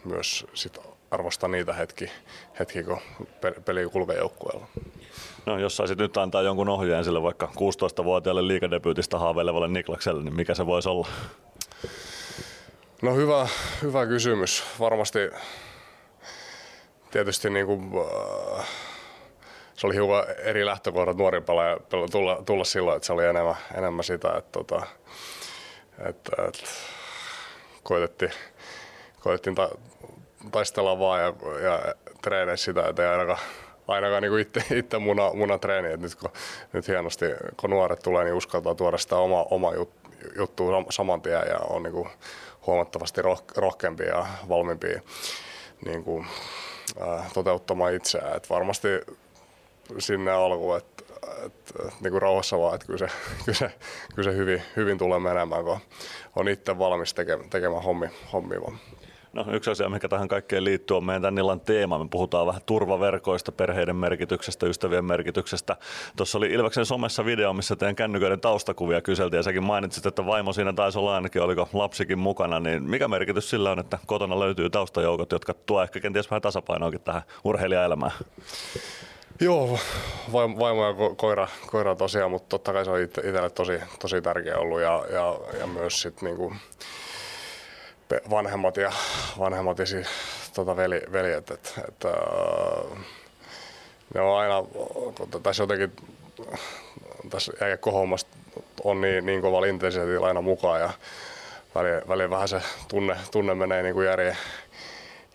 [0.07, 0.77] myös sit
[1.11, 2.11] arvostaa niitä hetki,
[2.59, 2.97] hetki kun
[3.65, 4.67] peli kulkee joukkueella.
[5.45, 10.53] No, jos saisit nyt antaa jonkun ohjeen sille vaikka 16-vuotiaalle liikadebyytistä haaveilevalle Niklakselle, niin mikä
[10.53, 11.07] se voisi olla?
[13.01, 13.47] No hyvä,
[13.81, 14.63] hyvä kysymys.
[14.79, 15.19] Varmasti
[17.11, 17.91] tietysti niin kuin,
[18.59, 18.67] äh,
[19.73, 21.77] se oli hiukan eri lähtökohdat nuori pelaaja
[22.11, 24.81] tulla, tulla silloin, että se oli enemmän, enemmän sitä, että, tota,
[25.99, 26.63] että, että
[27.83, 28.31] koitettiin,
[29.19, 29.69] koitettiin ta,
[30.51, 33.39] taistella vaan ja, ja treenaa sitä, että ei ainakaan,
[33.87, 35.93] ainakaan niin itse, itse muna, muna treeni.
[35.93, 36.29] Et nyt, kun,
[36.73, 37.25] nyt hienosti,
[37.57, 39.93] kun nuoret tulee, niin uskaltaa tuoda sitä oma, oma jut,
[40.35, 42.09] juttua saman tien ja on niin kuin
[42.67, 45.01] huomattavasti roh, rohkeampia ja valmiimpia
[45.85, 46.27] niin kuin,
[47.01, 48.37] äh, toteuttamaan itseään.
[48.37, 48.87] Et varmasti
[49.99, 51.03] sinne alkuun, että
[51.45, 51.53] et,
[51.85, 53.07] et, niin rauhassa vaan, että kyllä se,
[53.45, 53.71] kyllä se,
[54.15, 55.79] kyllä se hyvin, hyvin tulee menemään, kun
[56.35, 58.59] on itse valmis tekemään, tekemään hommi, hommia.
[59.33, 61.97] No, yksi asia, mikä tähän kaikkeen liittyy, on meidän tämän illan teema.
[61.97, 65.75] Me puhutaan vähän turvaverkoista, perheiden merkityksestä, ystävien merkityksestä.
[66.15, 70.53] Tuossa oli Ilveksen somessa video, missä teidän kännyköiden taustakuvia kyseltiin ja säkin mainitsit, että vaimo
[70.53, 72.59] siinä taisi olla ainakin, oliko lapsikin mukana.
[72.59, 77.01] Niin mikä merkitys sillä on, että kotona löytyy taustajoukot, jotka tuo ehkä kenties vähän tasapainoakin
[77.01, 78.11] tähän urheilijaelämään?
[79.39, 79.79] Joo,
[80.33, 84.57] vaimo ja ko- koira, koira tosiaan, mutta totta kai se on itselle tosi, tosi tärkeä
[84.57, 86.53] ollut ja, ja, ja myös sitten niinku
[88.29, 88.91] vanhemmat ja,
[89.39, 89.85] vanhemmat ja
[90.53, 92.97] tota veli, veljet, että, että äh,
[94.13, 94.63] ne on aina,
[95.31, 95.91] kun tässä jotenkin
[97.29, 97.51] tässä
[98.83, 100.89] on niin, niin kovalla intensiteetillä aina mukaan ja
[101.75, 104.37] väliin, väliin vähän se tunne, tunne menee niin kuin järjen,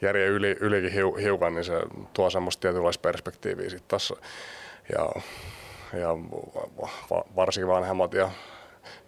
[0.02, 1.82] järjen yli, ylikin hiu, hiukan, niin se
[2.12, 4.14] tuo semmoista tietynlaista perspektiiviä sitten tässä.
[4.92, 5.22] Ja,
[6.00, 6.08] ja
[7.37, 8.30] varsinkin vanhemmat ja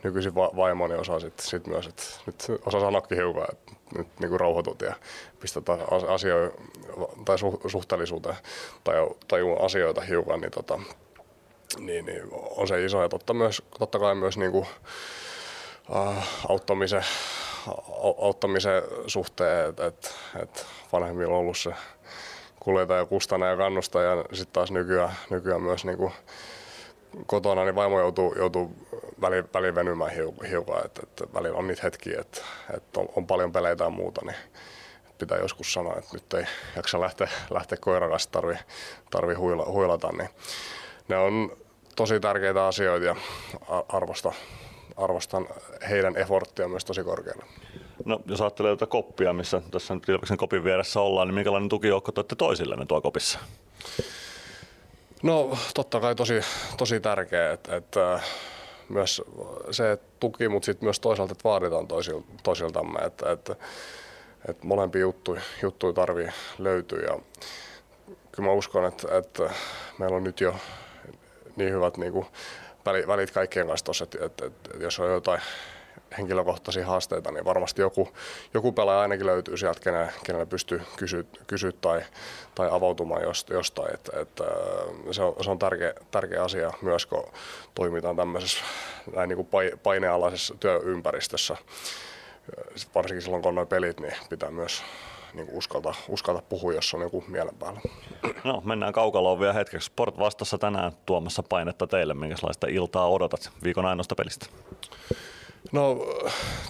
[0.02, 4.28] nykyisin va- vaimoni osaa sitten sit myös, että nyt osaa sanoakin hiukan, että nyt niin
[4.28, 4.94] kuin rauhoitut ja
[5.40, 5.64] pistät
[6.08, 6.62] asioita
[7.24, 8.37] tai su- suhteellisuuteen
[8.84, 8.94] tai
[9.28, 10.80] tajuu asioita hiukan, niin, tota,
[11.78, 14.66] niin, niin on se iso ja totta, myös, totta kai myös niin kuin,
[15.96, 17.04] äh, auttamisen,
[18.18, 21.70] auttamisen suhteen, että et, et vanhemmilla on ollut se
[22.60, 26.12] kuljettaja, kustana ja kannustaja ja sitten taas nykyään, nykyään myös niin kuin
[27.26, 28.74] kotona, niin vaimo joutuu, joutuu
[29.20, 30.11] väliin, väliin venymään
[30.50, 32.40] hiukan, että, että välillä on niitä hetkiä, että,
[32.77, 34.37] että on, on, paljon peleitä ja muuta, niin
[35.18, 36.44] pitää joskus sanoa, että nyt ei
[36.77, 38.55] jaksa lähteä, lähteä koiran kanssa, tarvi,
[39.11, 40.29] tarvi huila, huilata, niin
[41.09, 41.57] ne on
[41.96, 43.16] tosi tärkeitä asioita ja
[43.88, 44.33] arvosta,
[44.96, 45.46] arvostan
[45.90, 47.44] heidän efforttia myös tosi korkealle.
[48.05, 52.12] No, jos ajattelee tätä koppia, missä tässä nyt Ilveksen kopin vieressä ollaan, niin minkälainen tukijoukko
[52.12, 53.38] toitte toisillenne tuo kopissa?
[55.22, 56.40] No totta kai tosi,
[56.77, 58.20] tosi tärkeä, että, että
[58.88, 59.23] myös
[59.70, 61.88] se tuki, mutta sitten myös toisaalta, että vaaditaan
[62.42, 63.57] toisiltamme, että, että,
[64.49, 67.01] että molempia juttuja, juttuja tarvii löytyä.
[67.01, 67.18] Ja
[68.33, 69.51] kyllä mä uskon, että, että
[69.99, 70.55] meillä on nyt jo
[71.57, 72.27] niin hyvät niin kuin
[73.07, 75.40] välit kaikkien kanssa tuossa, että, että, että, jos on jotain
[76.18, 78.09] henkilökohtaisia haasteita, niin varmasti joku,
[78.55, 82.03] joku pelaaja ainakin löytyy sieltä, kenelle, kenelle pystyy kysyä, kysyä tai,
[82.55, 83.94] tai avautumaan jostain.
[83.94, 84.44] Että, että
[85.11, 87.24] se on, se on tärkeä, tärkeä asia myös, kun
[87.74, 88.64] toimitaan tämmöisessä
[89.16, 89.48] näin niin kuin
[89.83, 91.57] painealaisessa työympäristössä.
[92.94, 94.83] Varsinkin silloin, kun on noin pelit, niin pitää myös
[95.35, 97.81] niin kuin uskalta, uskalta puhua, jos on joku mielen päällä.
[98.44, 99.87] No, mennään kaukaloon vielä hetkeksi.
[99.87, 102.14] Sport vastassa tänään tuomassa painetta teille.
[102.14, 104.46] Minkälaista iltaa odotat viikon ainoasta pelistä?
[105.72, 105.96] No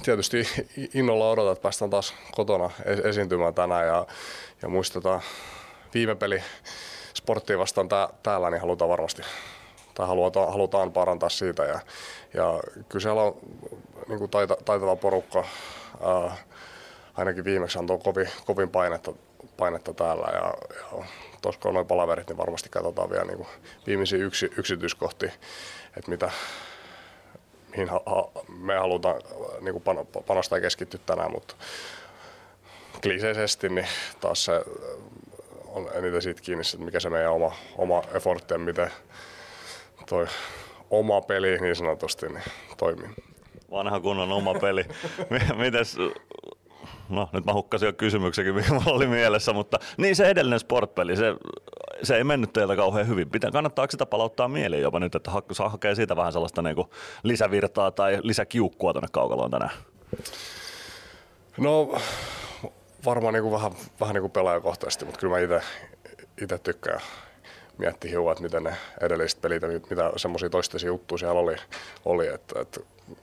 [0.02, 0.48] tietysti
[0.94, 2.70] innolla odotan, että päästään taas kotona
[3.04, 4.07] esiintymään tänään ja,
[4.62, 5.20] ja muistetaan
[5.94, 6.42] viime peli
[7.14, 9.22] sporttia vastaan tää, täällä, niin halutaan varmasti
[9.94, 11.62] tai halutaan, halutaan parantaa siitä.
[11.62, 11.80] Ja,
[12.35, 13.37] ja kyllä siellä on
[14.09, 15.44] niin kuin taita, taitava porukka,
[16.00, 16.37] ää,
[17.14, 19.12] ainakin viimeksi antoi kovin, kovin painetta,
[19.57, 20.26] painetta täällä.
[20.33, 21.04] Ja, ja
[21.42, 23.48] tuossa kun on noin palaverit, niin varmasti katsotaan vielä niin kuin
[23.87, 25.33] viimeisiä yksi, yksityiskohtia,
[25.96, 26.30] että mitä,
[27.76, 27.88] mihin
[28.58, 29.20] me halutaan
[29.60, 31.54] niin kuin panostaa ja keskittyä tänään, mutta
[33.02, 33.87] kliseisesti niin
[34.20, 34.64] taas se
[35.66, 38.90] on eniten siitä kiinni, että mikä se meidän oma, oma effortti ja miten
[40.08, 40.26] toi
[40.90, 42.42] oma peli niin sanotusti niin
[42.76, 43.08] toimii.
[43.70, 44.84] Vanha kunnon oma peli.
[45.64, 45.96] Mites
[47.08, 51.16] no nyt mä hukkasin jo kysymyksenkin, mikä mulla oli mielessä, mutta niin se edellinen sportpeli,
[51.16, 51.34] se,
[52.02, 53.30] se ei mennyt teiltä kauhean hyvin.
[53.30, 56.88] Pitää, kannattaako sitä palauttaa mieleen jopa nyt, että saa hakea siitä vähän sellaista niin kuin
[57.22, 59.72] lisävirtaa tai lisäkiukkua tuonne kaukaloon tänään?
[61.58, 61.98] No
[63.04, 65.60] varmaan niin kuin vähän, vähän niin kuin pelaajakohtaisesti, mutta kyllä mä
[66.42, 67.00] itse tykkään
[67.78, 71.56] miettiä hiukan, että miten ne edelliset pelit ja mitä semmoisia toisteisia juttuja siellä oli,
[72.04, 72.80] oli että, että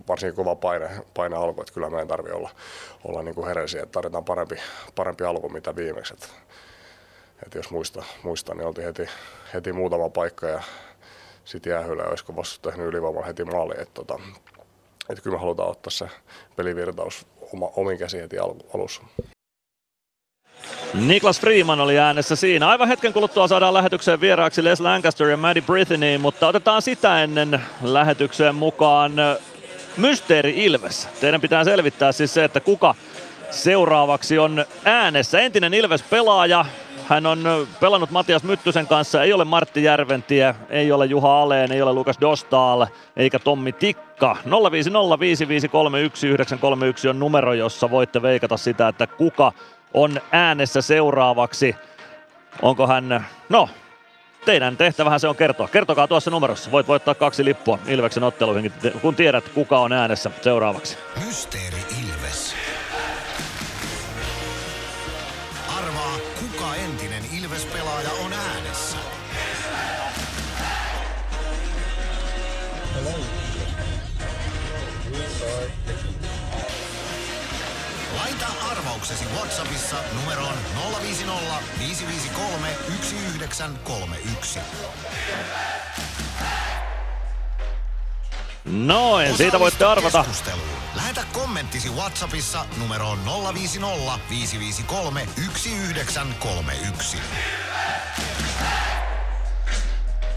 [0.08, 2.50] varsinkin kova paine, paine alku, että kyllä meidän tarvitse olla,
[3.04, 4.56] olla niin kuin hereisiä, että tarvitaan parempi,
[4.96, 6.14] parempi alku mitä viimeksi.
[6.14, 6.28] Että,
[7.44, 9.08] että jos muista, muista, niin oltiin heti,
[9.54, 10.62] heti muutama paikka ja
[11.46, 13.74] sitten jäähyllä, olisiko vasta tehnyt ylivoimalla heti maali.
[13.78, 14.20] Että, tota,
[15.10, 16.08] että kyllä me halutaan ottaa se
[16.56, 18.38] pelivirtaus oma, omin käsiin heti
[18.74, 19.02] alussa.
[20.94, 22.70] Niklas Freeman oli äänessä siinä.
[22.70, 27.62] Aivan hetken kuluttua saadaan lähetykseen vieraaksi Les Lancaster ja Maddie Britheny, mutta otetaan sitä ennen
[27.82, 29.12] lähetykseen mukaan
[29.98, 31.10] Mysteeri Ilves.
[31.22, 32.96] Teidän pitää selvittää siis se, että kuka
[33.50, 35.40] seuraavaksi on äänessä.
[35.40, 36.66] Entinen Ilves-pelaaja,
[37.10, 41.82] hän on pelannut Matias Myttysen kanssa, ei ole Martti Järventie, ei ole Juha Aleen, ei
[41.82, 42.86] ole Lukas Dostal,
[43.18, 44.38] eikä Tommi Tikka.
[44.46, 44.50] 0505531
[47.10, 49.52] on numero, jossa voitte veikata sitä, että kuka
[49.94, 51.76] on äänessä seuraavaksi.
[52.62, 53.70] Onko hän, no
[54.46, 55.68] teidän tehtävähän se on kertoa.
[55.68, 56.72] Kertokaa tuossa numerossa.
[56.72, 60.98] Voit voittaa kaksi lippua Ilveksen otteluihin, kun tiedät kuka on äänessä seuraavaksi.
[61.26, 62.61] Mysteeri Ilves.
[79.02, 80.54] Arvauksesi Whatsappissa numeroon
[81.02, 84.60] 050 553 1931.
[88.66, 90.26] Noin, siitä voitte arvata.
[90.96, 93.20] Lähetä kommenttisi Whatsappissa numeroon
[93.54, 97.18] 050 553 1931.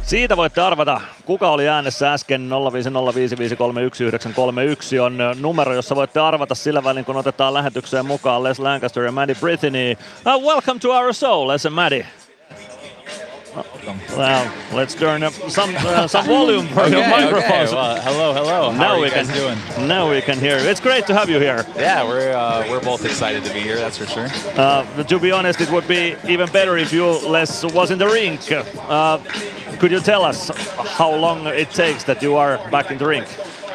[0.07, 7.05] Siitä voitte arvata, kuka oli äänessä äsken 0505531 on numero, jossa voitte arvata sillä välin,
[7.05, 9.97] kun otetaan lähetykseen mukaan Les Lancaster ja Maddie Brittany.
[10.27, 12.07] Uh, welcome to our show, Les and Maddie.
[14.17, 17.11] Well, let's turn up some uh, some volume for your Okay, okay.
[17.11, 17.73] microphones.
[17.73, 18.71] Well, hello, hello.
[18.71, 19.89] How now are you we guys can doing?
[19.89, 20.59] now we can hear.
[20.59, 20.69] you.
[20.69, 21.65] It's great to have you here.
[21.77, 23.77] Yeah, we're uh, we're both excited to be here.
[23.77, 24.29] That's for sure.
[24.57, 28.07] Uh, to be honest, it would be even better if you less was in the
[28.09, 28.41] rink.
[28.51, 29.19] Uh,
[29.79, 30.51] could you tell us
[30.99, 33.27] how long it takes that you are back in the rink?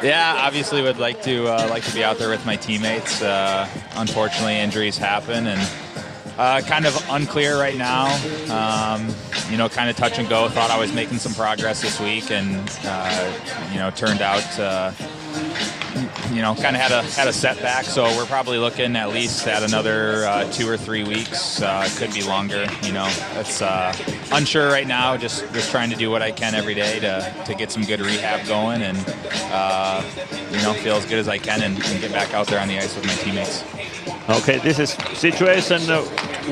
[0.02, 3.22] Yeah, obviously would like to uh, like to be out there with my teammates.
[3.22, 3.66] Uh,
[3.96, 5.60] unfortunately, injuries happen, and
[6.40, 8.06] uh, kind of unclear right now.
[8.48, 9.14] Um,
[9.50, 10.48] you know, kind of touch and go.
[10.48, 13.32] Thought I was making some progress this week, and uh,
[13.70, 14.58] you know, turned out.
[14.58, 14.92] Uh,
[16.32, 19.46] you know, kind of had a had a setback, so we're probably looking at least
[19.46, 21.60] at another uh, two or three weeks.
[21.60, 22.66] Uh, could be longer.
[22.82, 23.94] You know, it's uh,
[24.32, 25.16] unsure right now.
[25.16, 28.00] Just just trying to do what I can every day to, to get some good
[28.00, 28.96] rehab going and
[29.52, 30.02] uh,
[30.52, 32.68] you know feel as good as I can and, and get back out there on
[32.68, 33.64] the ice with my teammates.
[34.30, 35.80] Okay, this is situation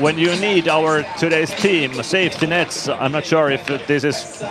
[0.01, 2.89] when you need our today's team safety nets.
[2.89, 4.43] I'm not sure if this is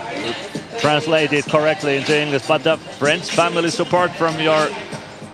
[0.79, 4.69] translated correctly into English, but the friends, family support from your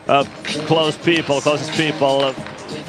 [0.08, 0.24] uh,
[0.66, 2.24] close people, closest people.
[2.24, 2.34] Uh,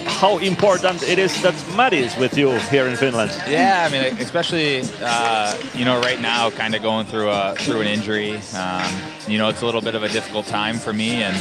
[0.06, 3.32] how important it is that Maddie is with you here in Finland.
[3.48, 7.82] Yeah, I mean, especially uh, you know right now, kind of going through a through
[7.82, 8.40] an injury.
[8.56, 8.92] Um,
[9.28, 11.36] you know, it's a little bit of a difficult time for me, and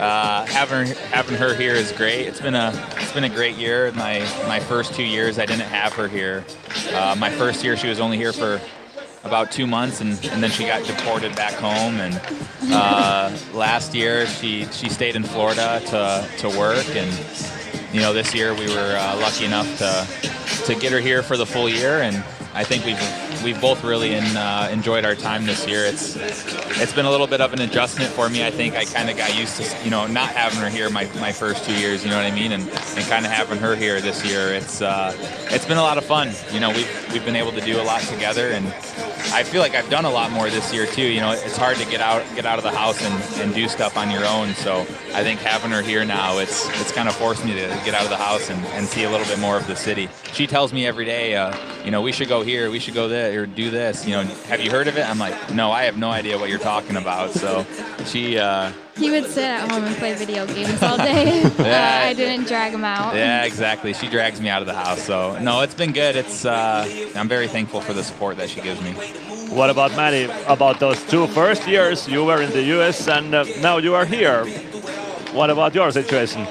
[0.00, 2.26] uh, having having her here is great.
[2.26, 3.90] It's been a it's been a great year.
[3.92, 6.44] My my first two years, I didn't have her here.
[6.92, 8.60] Uh, my first year, she was only here for
[9.26, 12.00] about two months, and, and then she got deported back home.
[12.00, 12.20] And
[12.72, 17.12] uh, last year, she she stayed in Florida to to work, and
[17.92, 20.06] you know this year we were uh, lucky enough to
[20.66, 22.16] to get her here for the full year, and
[22.54, 25.84] I think we've we've both really in, uh, enjoyed our time this year.
[25.84, 28.44] It's it's been a little bit of an adjustment for me.
[28.44, 31.04] I think I kind of got used to you know not having her here my,
[31.20, 32.04] my first two years.
[32.04, 34.54] You know what I mean, and, and kind of having her here this year.
[34.54, 35.12] It's uh,
[35.50, 36.32] it's been a lot of fun.
[36.52, 38.66] You know we've we've been able to do a lot together, and
[39.32, 41.06] I feel like I've done a lot more this year too.
[41.06, 43.68] You know it's hard to get out get out of the house and, and do
[43.68, 44.54] stuff on your own.
[44.54, 44.80] So
[45.14, 48.04] I think having her here now, it's it's kind of forced me to get out
[48.04, 50.08] of the house and, and see a little bit more of the city.
[50.32, 53.08] She tells me every day, uh, you know, we should go here, we should go
[53.30, 54.06] there, or do this.
[54.06, 55.08] You know, have you heard of it?
[55.08, 57.30] I'm like, no, I have no idea what you're talking about.
[57.30, 57.64] So
[58.04, 61.42] she, uh, He would sit at home and play video games all day.
[61.58, 62.02] Yeah.
[62.04, 63.14] uh, I didn't drag him out.
[63.14, 63.92] yeah, exactly.
[63.94, 65.02] She drags me out of the house.
[65.02, 66.16] So no, it's been good.
[66.16, 68.92] It's uh, I'm very thankful for the support that she gives me.
[69.54, 70.28] What about Maddie?
[70.48, 74.04] About those two first years, you were in the US and uh, now you are
[74.04, 74.44] here.
[75.32, 76.46] What about your situation?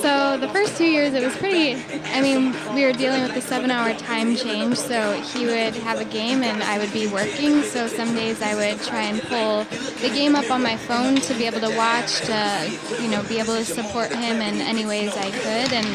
[0.00, 1.74] So the first two years, it was pretty.
[2.06, 4.76] I mean, we were dealing with the seven-hour time change.
[4.76, 7.62] So he would have a game, and I would be working.
[7.62, 9.64] So some days I would try and pull
[10.00, 13.38] the game up on my phone to be able to watch, to you know, be
[13.38, 15.72] able to support him in any ways I could.
[15.72, 15.86] And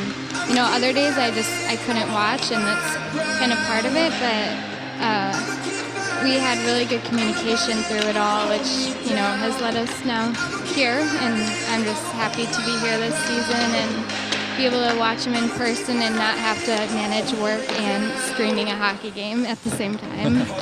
[0.47, 2.95] you know, other days I just I couldn't watch, and that's
[3.39, 4.12] kind of part of it.
[4.21, 5.76] But uh,
[6.23, 8.67] we had really good communication through it all, which
[9.08, 10.32] you know has led us now
[10.73, 11.36] here, and
[11.69, 15.49] I'm just happy to be here this season and be able to watch him in
[15.51, 19.97] person and not have to manage work and streaming a hockey game at the same
[19.97, 20.45] time.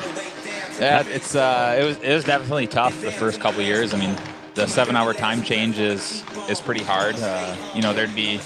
[0.79, 3.93] Yeah, it's uh, it was it was definitely tough the first couple years.
[3.93, 4.13] I mean,
[4.55, 7.15] the seven-hour time change is is pretty hard.
[7.17, 8.41] Uh, you know, there'd be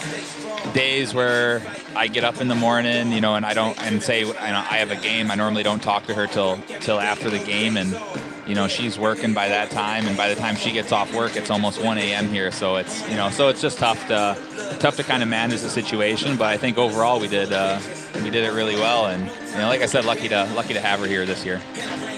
[0.74, 1.62] days where
[1.96, 4.34] I get up in the morning, you know, and I don't and say you know,
[4.38, 5.32] I have a game.
[5.32, 8.00] I normally don't talk to her till till after the game, and
[8.48, 11.36] you know she's working by that time, and by the time she gets off work,
[11.36, 12.30] it's almost 1 a.m.
[12.30, 12.52] here.
[12.52, 14.38] So it's you know, so it's just tough to
[14.80, 16.38] tough to kind of manage the situation.
[16.38, 17.80] But I think overall we did uh,
[18.16, 20.82] we did it really well, and you know, like I said, lucky to lucky to
[20.82, 21.60] have her here this year.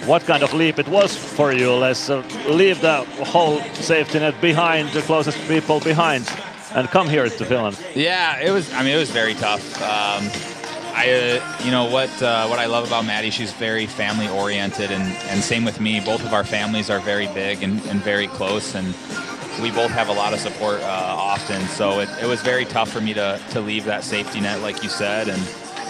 [0.05, 1.73] What kind of leap it was for you?
[1.73, 6.27] Let's uh, leave the whole safety net behind, the closest people behind,
[6.73, 7.79] and come here to Finland.
[7.95, 8.71] Yeah, it was.
[8.73, 9.81] I mean, it was very tough.
[9.81, 10.29] Um,
[10.93, 14.91] I, uh, you know, what uh, what I love about Maddie, she's very family oriented,
[14.91, 15.99] and and same with me.
[15.99, 18.87] Both of our families are very big and, and very close, and
[19.61, 21.61] we both have a lot of support uh, often.
[21.67, 24.83] So it, it was very tough for me to to leave that safety net, like
[24.83, 25.41] you said, and.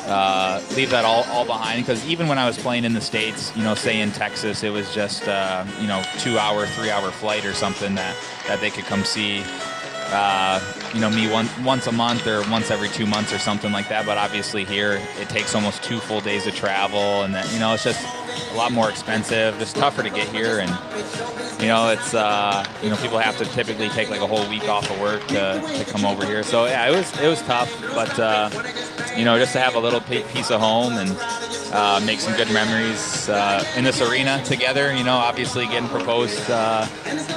[0.07, 3.55] Uh, leave that all, all behind because even when I was playing in the states,
[3.55, 7.11] you know, say in Texas, it was just uh, you know two hour, three hour
[7.11, 8.17] flight or something that
[8.47, 9.43] that they could come see
[10.11, 13.71] uh, you know, me one, once a month or once every two months or something
[13.71, 14.05] like that.
[14.05, 17.73] But obviously here, it takes almost two full days of travel, and then, you know,
[17.73, 18.05] it's just
[18.51, 19.57] a lot more expensive.
[19.59, 20.69] Just tougher to get here, and
[21.61, 24.67] you know, it's uh, you know, people have to typically take like a whole week
[24.67, 26.43] off of work to, to come over here.
[26.43, 28.49] So yeah, it was it was tough, but uh,
[29.15, 31.15] you know, just to have a little piece of home and
[31.73, 34.93] uh, make some good memories uh, in this arena together.
[34.95, 36.87] You know, obviously getting proposed uh,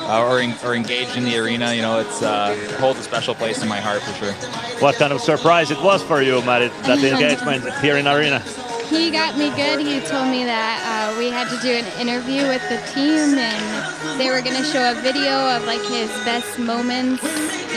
[0.09, 3.68] or, or engaged in the arena, you know, it's uh, holds a special place in
[3.68, 4.32] my heart for sure.
[4.80, 8.40] What kind of surprise it was for you, Maddie, that the engagement here in arena?
[8.88, 9.80] He got me good.
[9.80, 14.20] He told me that uh, we had to do an interview with the team, and
[14.20, 17.22] they were going to show a video of like his best moments,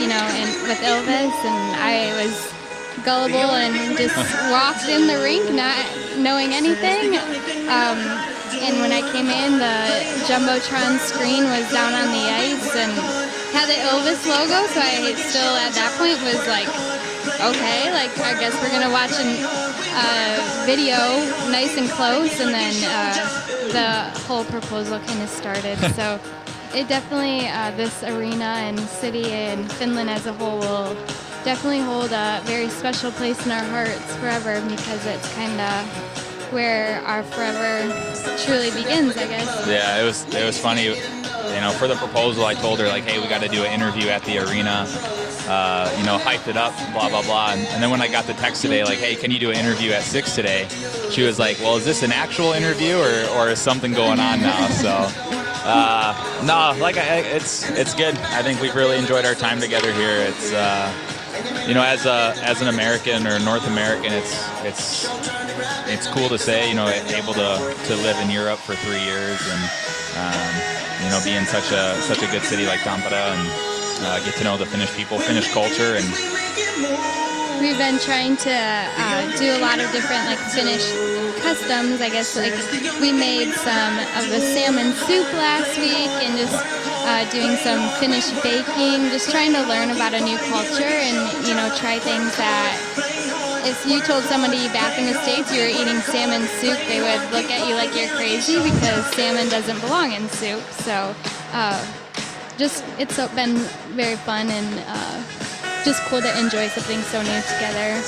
[0.00, 2.32] you know, and with Elvis, and I was
[3.04, 4.16] gullible and just
[4.50, 5.84] walked in the rink not
[6.18, 7.16] knowing anything.
[7.68, 7.98] Um,
[8.60, 9.76] and when I came in, the
[10.26, 14.66] jumbotron screen was down on the ice and had the Elvis logo.
[14.72, 16.68] So I still at that point was like,
[17.40, 19.26] okay, like I guess we're gonna watch a
[19.94, 20.96] uh, video
[21.50, 25.78] nice and close, and then uh, the whole proposal kind of started.
[25.94, 26.20] so
[26.74, 30.94] it definitely uh, this arena and city and Finland as a whole will
[31.44, 37.00] definitely hold a very special place in our hearts forever because it's kind of where
[37.02, 37.88] our forever
[38.44, 39.66] truly begins, I guess.
[39.66, 40.84] Yeah, it was it was funny.
[40.84, 43.72] You know, for the proposal, I told her like, hey, we got to do an
[43.72, 44.86] interview at the arena.
[45.48, 47.52] Uh, you know, hyped it up, blah blah blah.
[47.52, 49.56] And, and, then when I got the text today, like, hey, can you do an
[49.56, 50.68] interview at six today?
[51.10, 54.42] She was like, well, is this an actual interview or, or is something going on
[54.42, 54.68] now?
[54.68, 58.14] So, uh, no, like, I, it's it's good.
[58.16, 60.18] I think we've really enjoyed our time together here.
[60.18, 60.92] It's uh,
[61.66, 64.32] you know, as a as an American or North American, it's
[64.64, 65.08] it's
[65.88, 69.40] it's cool to say, you know, able to, to live in Europe for three years
[69.48, 69.62] and
[70.16, 70.50] um,
[71.04, 73.48] you know be in such a such a good city like Tampere and
[74.04, 76.06] uh, get to know the Finnish people, Finnish culture, and
[77.60, 80.84] we've been trying to uh, do a lot of different like Finnish
[81.42, 82.00] customs.
[82.00, 82.54] I guess like
[83.00, 88.28] we made some of the salmon soup last week and just uh, doing some Finnish
[88.44, 91.16] baking, just trying to learn about a new culture and
[91.48, 92.76] you know try things that
[93.64, 97.24] if you told somebody back in the states you were eating salmon soup, they would
[97.32, 100.60] look at you like you're crazy because salmon doesn't belong in soup.
[100.84, 101.14] So.
[101.52, 101.80] Uh,
[102.58, 103.54] just it's been
[103.94, 105.22] very fun and uh,
[105.84, 108.02] just cool to enjoy something so new together.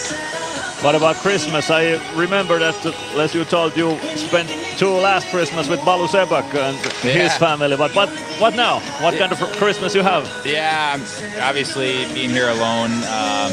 [0.83, 1.71] What about Christmas?
[1.71, 2.75] I remember that,
[3.15, 6.75] as you told, you spent two last Christmas with Balu Sebak and
[7.05, 7.29] yeah.
[7.29, 7.77] his family.
[7.77, 8.09] But what,
[8.41, 8.81] what now?
[9.03, 10.25] What kind of Christmas you have?
[10.43, 10.95] Yeah,
[11.43, 12.93] obviously being here alone.
[13.13, 13.53] Um,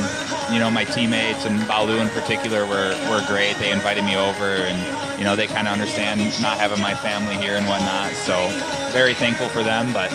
[0.53, 3.57] you know, my teammates and Balu in particular were, were great.
[3.57, 7.36] They invited me over and, you know, they kind of understand not having my family
[7.36, 8.13] here and whatnot.
[8.13, 8.47] So
[8.93, 9.91] very thankful for them.
[9.91, 10.11] But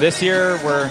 [0.00, 0.90] this year we're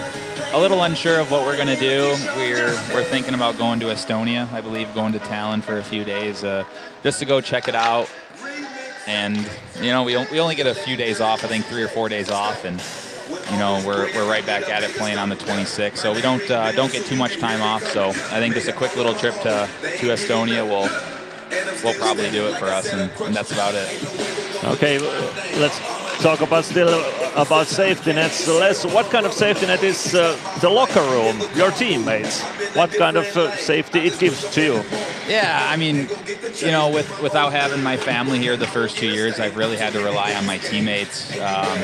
[0.52, 2.14] a little unsure of what we're going to do.
[2.36, 6.04] We're we're thinking about going to Estonia, I believe, going to Tallinn for a few
[6.04, 6.64] days, uh,
[7.02, 8.10] just to go check it out.
[9.06, 9.36] And
[9.80, 11.44] you know, we we only get a few days off.
[11.44, 12.82] I think three or four days off, and
[13.50, 15.98] you know, we're, we're right back at it playing on the 26th.
[15.98, 17.82] So we don't uh, don't get too much time off.
[17.84, 20.88] So I think just a quick little trip to to Estonia will
[21.84, 23.88] will probably do it for us, and, and that's about it.
[24.64, 24.98] Okay,
[25.58, 25.78] let's
[26.20, 27.00] talk about still
[27.38, 28.48] about safety nets.
[28.48, 32.42] Les, what kind of safety net is uh, the locker room, your teammates?
[32.74, 34.84] What kind of uh, safety it gives to you?
[35.28, 36.08] Yeah, I mean,
[36.56, 39.92] you know, with without having my family here the first two years, I've really had
[39.92, 41.30] to rely on my teammates.
[41.36, 41.78] Um,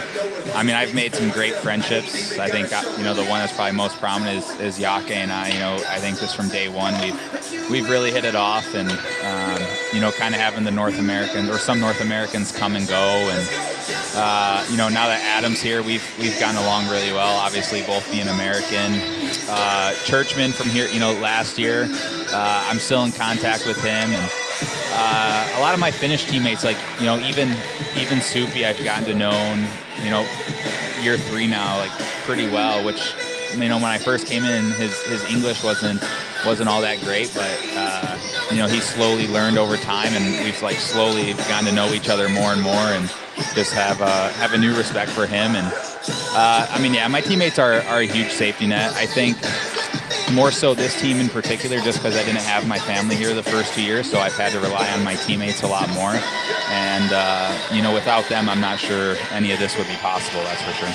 [0.55, 2.39] I mean, I've made some great friendships.
[2.39, 5.31] I think uh, you know the one that's probably most prominent is, is Yake and
[5.31, 5.49] I.
[5.51, 8.91] You know, I think just from day one we've we've really hit it off, and
[8.91, 12.89] um, you know, kind of having the North Americans or some North Americans come and
[12.89, 13.49] go, and
[14.17, 17.37] uh, you know, now that Adam's here, we've we've gotten along really well.
[17.37, 18.95] Obviously, both being American.
[19.47, 21.87] Uh, Churchman from here, you know, last year,
[22.33, 24.31] uh, I'm still in contact with him, and
[24.95, 27.55] uh, a lot of my Finnish teammates, like you know, even
[27.99, 29.37] even Soupy, I've gotten to know,
[30.03, 30.27] you know,
[31.03, 31.91] year three now, like
[32.25, 32.83] pretty well.
[32.83, 33.13] Which
[33.53, 36.03] you know, when I first came in, his his English wasn't
[36.47, 38.19] wasn't all that great, but uh,
[38.51, 42.09] you know, he slowly learned over time, and we've like slowly gotten to know each
[42.09, 43.13] other more and more, and
[43.55, 45.55] just have uh, have a new respect for him.
[45.55, 45.66] And
[46.35, 48.93] uh, I mean, yeah, my teammates are, are a huge safety net.
[48.95, 49.37] I think
[50.32, 53.43] more so this team in particular, just because I didn't have my family here the
[53.43, 56.14] first two years, so I've had to rely on my teammates a lot more.
[56.70, 60.43] And uh, you know, without them, I'm not sure any of this would be possible.
[60.43, 60.89] That's for sure.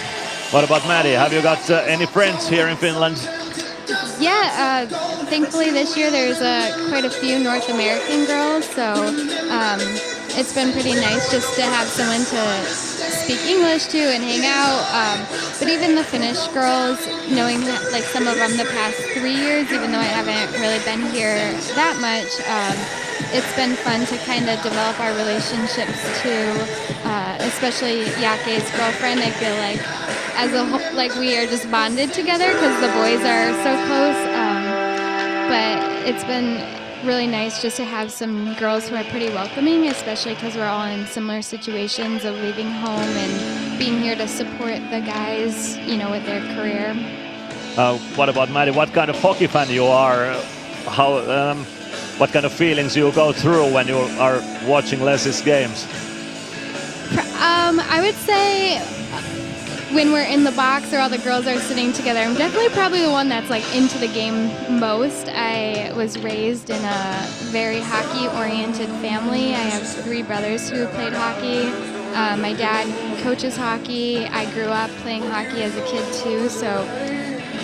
[0.51, 1.11] What about Maddie?
[1.11, 3.17] Have you got uh, any friends here in Finland?
[4.19, 8.93] Yeah, uh, thankfully this year there's uh, quite a few North American girls, so
[9.49, 9.79] um,
[10.39, 14.79] it's been pretty nice just to have someone to speak English to and hang out.
[14.95, 15.19] Um,
[15.59, 16.95] but even the Finnish girls,
[17.27, 20.79] knowing that, like some of them the past three years, even though I haven't really
[20.87, 22.71] been here that much, um,
[23.35, 26.55] it's been fun to kind of develop our relationships too.
[27.03, 29.83] Uh, especially Yake's girlfriend, I feel like
[30.39, 34.19] as a whole, like we are just bonded together because the boys are so close.
[34.39, 34.63] Um,
[35.51, 40.33] but it's been really nice just to have some girls who are pretty welcoming, especially
[40.33, 45.01] because we're all in similar situations of leaving home and being here to support the
[45.01, 46.93] guys, you know, with their career.
[47.77, 48.71] Uh, what about Maddie?
[48.71, 50.33] What kind of hockey fan you are?
[50.87, 51.17] How?
[51.19, 51.65] Um,
[52.17, 55.85] what kind of feelings you go through when you are watching Leslie's games?
[57.39, 58.98] Um, I would say
[59.93, 63.01] when we're in the box or all the girls are sitting together, I'm definitely probably
[63.01, 64.47] the one that's like into the game
[64.79, 65.27] most.
[65.29, 69.55] I was raised in a very hockey oriented family.
[69.55, 71.67] I have three brothers who played hockey.
[72.13, 72.87] Uh, my dad
[73.21, 74.25] coaches hockey.
[74.25, 76.85] I grew up playing hockey as a kid too, so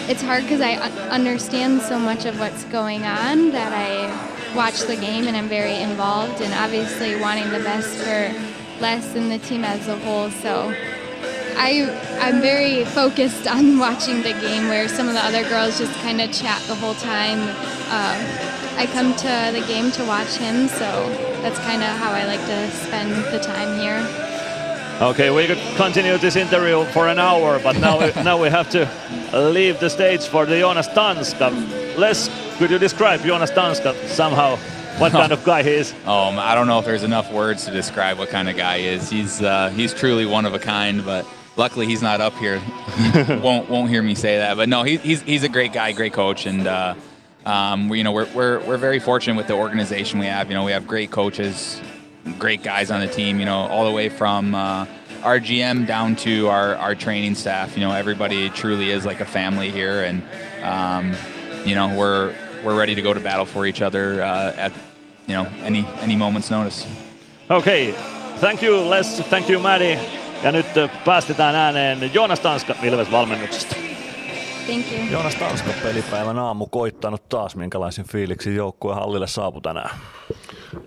[0.09, 0.75] it's hard because I
[1.09, 5.75] understand so much of what's going on that I watch the game and I'm very
[5.75, 8.33] involved and obviously wanting the best for
[8.81, 10.31] Les and the team as a whole.
[10.31, 10.73] So
[11.57, 11.89] I
[12.21, 16.21] I'm very focused on watching the game where some of the other girls just kind
[16.21, 17.41] of chat the whole time.
[17.89, 18.45] Um,
[18.77, 21.09] I come to the game to watch him, so
[21.41, 24.25] that's kind of how I like to spend the time here.
[25.01, 28.69] Okay, we could continue this interview for an hour, but now we, now we have
[28.69, 28.89] to
[29.33, 31.51] leave the stage for the Jonas Tanska.
[31.97, 34.57] Les, could you describe Jonas Tanska somehow?
[34.97, 35.93] What kind of guy he is?
[36.05, 38.85] Um, I don't know if there's enough words to describe what kind of guy he
[38.85, 39.09] is.
[39.09, 41.25] He's uh, he's truly one of a kind, but
[41.57, 42.61] luckily he's not up here.
[43.41, 44.57] Won't won't hear me say that.
[44.57, 46.95] But no, he, he's he's a great guy, great coach, and uh,
[47.45, 50.49] um, we, you know we're, we're we're very fortunate with the organization we have.
[50.49, 51.81] You know we have great coaches,
[52.39, 53.39] great guys on the team.
[53.39, 54.85] You know all the way from uh,
[55.23, 57.75] our GM down to our our training staff.
[57.75, 60.23] You know everybody truly is like a family here, and
[60.63, 61.13] um,
[61.65, 62.33] you know we're
[62.63, 64.71] we're ready to go to battle for each other uh, at
[65.27, 66.87] you know any any moment's notice.
[67.49, 67.91] Okay,
[68.37, 70.24] thank you Les, thank you Maddie.
[70.43, 70.65] Ja nyt
[71.05, 73.75] päästetään ääneen Joonas Tanska Ilves valmennuksesta.
[74.65, 75.11] Thank you.
[75.11, 77.55] Joonas Tanska pelipäivän aamu koittanut taas.
[77.55, 79.89] Minkälaisin fiiliksi joukkue hallille saapui tänään?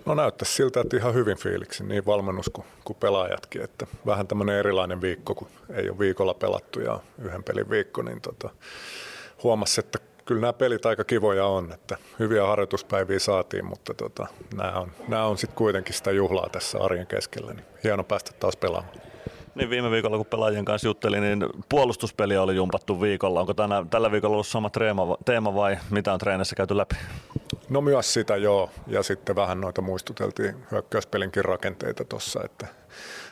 [0.05, 3.61] No näyttäisi siltä, että ihan hyvin fiiliksi, niin valmennus kuin, kuin pelaajatkin.
[3.61, 8.21] Että vähän tämmöinen erilainen viikko, kun ei ole viikolla pelattu ja yhden pelin viikko, niin
[8.21, 8.49] tota,
[9.43, 14.71] huomasi, että kyllä nämä pelit aika kivoja on, että hyviä harjoituspäiviä saatiin, mutta tota, nämä
[14.71, 19.08] on, nämä on sitten kuitenkin sitä juhlaa tässä arjen keskellä, niin hieno päästä taas pelaamaan.
[19.59, 23.39] Niin viime viikolla kun pelaajien kanssa juttelin, niin puolustuspeli oli jumpattu viikolla.
[23.39, 26.95] Onko tänä, tällä viikolla ollut sama treema, teema vai mitä on treenissä käyty läpi?
[27.69, 32.67] No myös sitä joo, ja sitten vähän noita muistuteltiin hyökkäyspelinkin rakenteita tuossa, että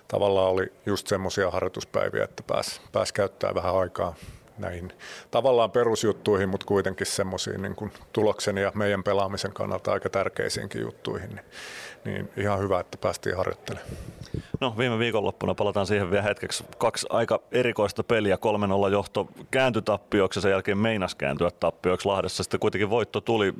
[0.07, 4.15] tavallaan oli just semmoisia harjoituspäiviä, että pääs, pääs käyttää vähän aikaa
[4.57, 4.93] näihin
[5.32, 11.30] tavallaan perusjuttuihin, mutta kuitenkin semmoisiin niin tuloksen ja meidän pelaamisen kannalta aika tärkeisiinkin juttuihin.
[11.30, 11.45] Niin,
[12.07, 13.91] niin ihan hyvä, että päästiin harjoittelemaan.
[14.61, 16.65] No viime viikonloppuna palataan siihen vielä hetkeksi.
[16.77, 18.37] Kaksi aika erikoista peliä,
[18.87, 22.43] 3-0 johto kääntyi tappioksi ja sen jälkeen meinas kääntyä tappioksi Lahdessa.
[22.43, 23.53] Sitten kuitenkin voitto tuli.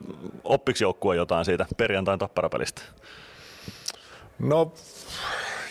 [0.43, 2.81] Oppiksi joukkue jotain siitä perjantain tapparapelistä?
[4.39, 4.71] No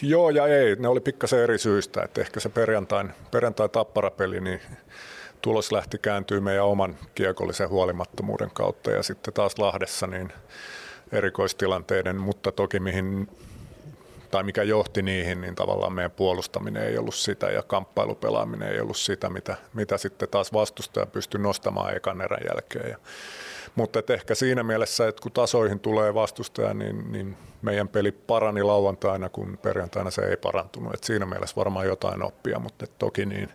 [0.02, 0.76] joo ja ei.
[0.76, 2.02] Ne oli pikkasen eri syistä.
[2.02, 4.60] Että ehkä se perjantain, perjantain tapparapeli, niin
[5.42, 10.32] tulos lähti kääntyy meidän oman kiekollisen huolimattomuuden kautta ja sitten taas Lahdessa niin
[11.12, 13.28] erikoistilanteiden, mutta toki mihin
[14.30, 18.96] tai mikä johti niihin, niin tavallaan meidän puolustaminen ei ollut sitä ja kamppailupelaaminen ei ollut
[18.96, 22.90] sitä, mitä, mitä sitten taas vastustaja pystyi nostamaan ekan erän jälkeen.
[22.90, 22.98] Ja,
[23.74, 28.62] mutta et ehkä siinä mielessä, että kun tasoihin tulee vastustaja, niin, niin meidän peli parani
[28.62, 30.94] lauantaina, kun perjantaina se ei parantunut.
[30.94, 33.48] Et siinä mielessä varmaan jotain oppia, mutta toki niin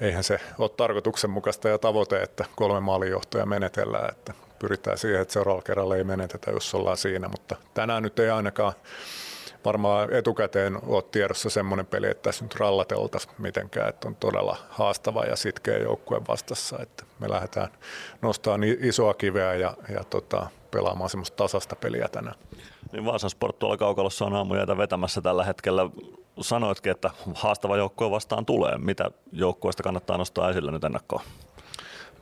[0.00, 5.62] eihän se ole tarkoituksenmukaista ja tavoite, että kolme maalinjohtoja menetellään, että pyritään siihen, että seuraavalla
[5.62, 8.72] kerralla ei menetetä, jos ollaan siinä, mutta tänään nyt ei ainakaan
[9.64, 15.24] varmaan etukäteen ole tiedossa semmoinen peli, että tässä nyt rallateltaisiin mitenkään, että on todella haastava
[15.24, 17.68] ja sitkeä joukkue vastassa, että me lähdetään
[18.22, 22.36] nostamaan isoa kiveä ja, ja tota, pelaamaan semmoista tasasta peliä tänään.
[22.92, 25.90] Niin Vaasan Sport tuolla kaukalossa on aamujäitä vetämässä tällä hetkellä.
[26.40, 28.78] Sanoitkin, että haastava joukkue vastaan tulee.
[28.78, 31.22] Mitä joukkueesta kannattaa nostaa esille nyt ennakkoon?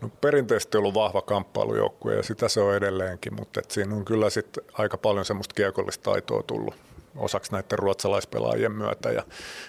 [0.00, 4.30] No, perinteisesti ollut vahva kamppailujoukkue ja sitä se on edelleenkin, mutta et siinä on kyllä
[4.30, 6.74] sit aika paljon semmoista kiekollista taitoa tullut
[7.16, 9.22] osaksi näiden ruotsalaispelaajien myötä ja,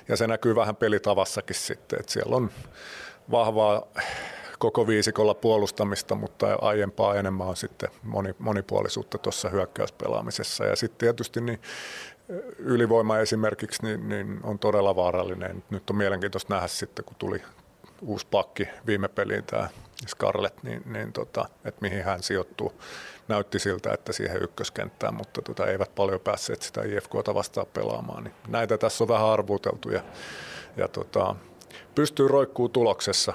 [0.07, 2.49] ja se näkyy vähän pelitavassakin sitten, että siellä on
[3.31, 3.87] vahvaa
[4.59, 10.65] koko viisikolla puolustamista, mutta aiempaa enemmän on sitten moni, monipuolisuutta tuossa hyökkäyspelaamisessa.
[10.65, 11.61] Ja sitten tietysti niin
[12.57, 15.63] ylivoima esimerkiksi niin, niin on todella vaarallinen.
[15.69, 17.41] Nyt on mielenkiintoista nähdä sitten, kun tuli
[18.01, 19.69] uusi pakki viime peliin tämä
[20.07, 22.81] Scarlett, niin, niin tota, että mihin hän sijoittuu.
[23.27, 28.23] Näytti siltä, että siihen ykköskenttään, mutta tota, eivät paljon päässeet sitä IFKta vastaan pelaamaan.
[28.23, 30.01] Niin näitä tässä on vähän arvuteltu ja,
[30.77, 31.35] ja tota,
[31.95, 33.33] pystyy roikkuu tuloksessa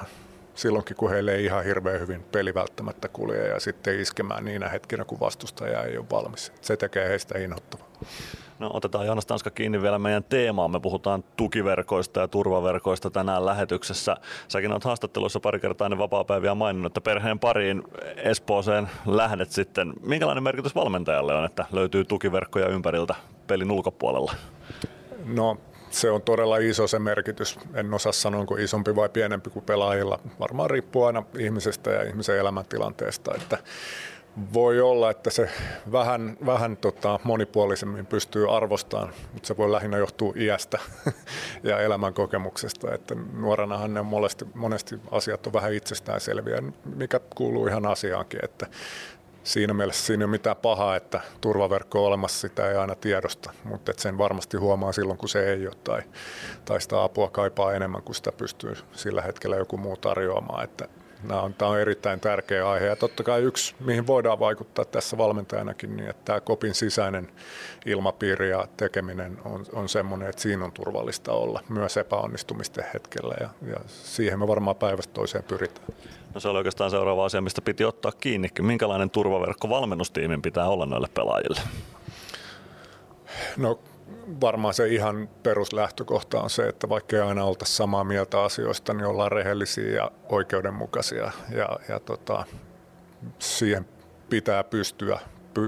[0.54, 5.04] silloinkin, kun heille ei ihan hirveän hyvin peli välttämättä kulje ja sitten iskemään niinä hetkinä,
[5.04, 6.52] kun vastustaja ei ole valmis.
[6.60, 7.88] Se tekee heistä inhottavaa.
[8.58, 10.70] No otetaan Joonas Tanska kiinni vielä meidän teemaan.
[10.70, 14.16] Me puhutaan tukiverkoista ja turvaverkoista tänään lähetyksessä.
[14.48, 17.82] Säkin olet haastatteluissa pari kertaa ennen vapaa-päiviä maininnut, että perheen pariin
[18.16, 19.92] Espooseen lähdet sitten.
[20.02, 23.14] Minkälainen merkitys valmentajalle on, että löytyy tukiverkkoja ympäriltä
[23.46, 24.34] pelin ulkopuolella?
[25.24, 25.56] No
[25.90, 27.58] se on todella iso se merkitys.
[27.74, 30.18] En osaa sanoa, onko isompi vai pienempi kuin pelaajilla.
[30.40, 33.34] Varmaan riippuu aina ihmisestä ja ihmisen elämäntilanteesta.
[33.34, 33.58] Että
[34.52, 35.50] voi olla, että se
[35.92, 40.78] vähän, vähän tota, monipuolisemmin pystyy arvostamaan, mutta se voi lähinnä johtua iästä
[41.62, 42.94] ja elämän kokemuksesta.
[42.94, 46.62] Että nuorenahan ne monesti, monesti asiat on vähän itsestäänselviä,
[46.96, 48.40] mikä kuuluu ihan asiaankin.
[48.42, 48.66] Että
[49.44, 53.52] siinä mielessä siinä ei ole mitään pahaa, että turvaverkko on olemassa, sitä ei aina tiedosta,
[53.64, 56.02] mutta sen varmasti huomaa silloin, kun se ei ole tai,
[56.64, 60.64] tai sitä apua kaipaa enemmän kuin sitä pystyy sillä hetkellä joku muu tarjoamaan.
[60.64, 60.88] Että
[61.28, 65.18] Nämä on, tämä on erittäin tärkeä aihe ja totta kai yksi, mihin voidaan vaikuttaa tässä
[65.18, 67.28] valmentajanakin, niin että tämä kopin sisäinen
[67.86, 73.48] ilmapiiri ja tekeminen on, on semmoinen, että siinä on turvallista olla myös epäonnistumisten hetkellä ja,
[73.70, 75.86] ja siihen me varmaan päivästä toiseen pyritään.
[76.34, 78.48] No se oli oikeastaan seuraava asia, mistä piti ottaa kiinni.
[78.60, 81.60] Minkälainen turvaverkko valmennustiimin pitää olla noille pelaajille?
[83.56, 83.78] No
[84.40, 89.06] varmaan se ihan peruslähtökohta on se, että vaikka ei aina olta samaa mieltä asioista, niin
[89.06, 91.30] ollaan rehellisiä ja oikeudenmukaisia.
[91.50, 92.44] Ja, ja tota,
[93.38, 93.86] siihen
[94.30, 95.18] pitää pystyä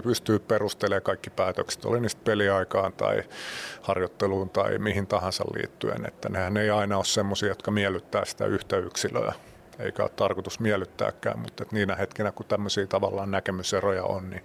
[0.03, 3.23] pystyy perustelemaan kaikki päätökset, oli niistä peliaikaan tai
[3.83, 6.07] harjoitteluun tai mihin tahansa liittyen.
[6.07, 9.35] Että nehän ei aina ole sellaisia, jotka miellyttää sitä yhtä yksilöä
[9.79, 14.43] eikä ole tarkoitus miellyttääkään, mutta että niinä hetkinä, kun tämmöisiä tavallaan näkemyseroja on, niin,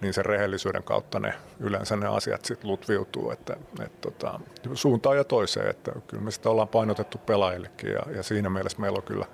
[0.00, 4.40] niin sen rehellisyyden kautta ne yleensä ne asiat sitten lutviutuu, että, että tota,
[4.74, 8.96] suuntaan ja toiseen, että kyllä me sitä ollaan painotettu pelaajillekin ja, ja siinä mielessä meillä
[8.96, 9.26] on kyllä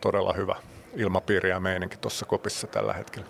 [0.00, 0.56] todella hyvä
[0.96, 3.26] ilmapiiri ja meininki tuossa kopissa tällä hetkellä.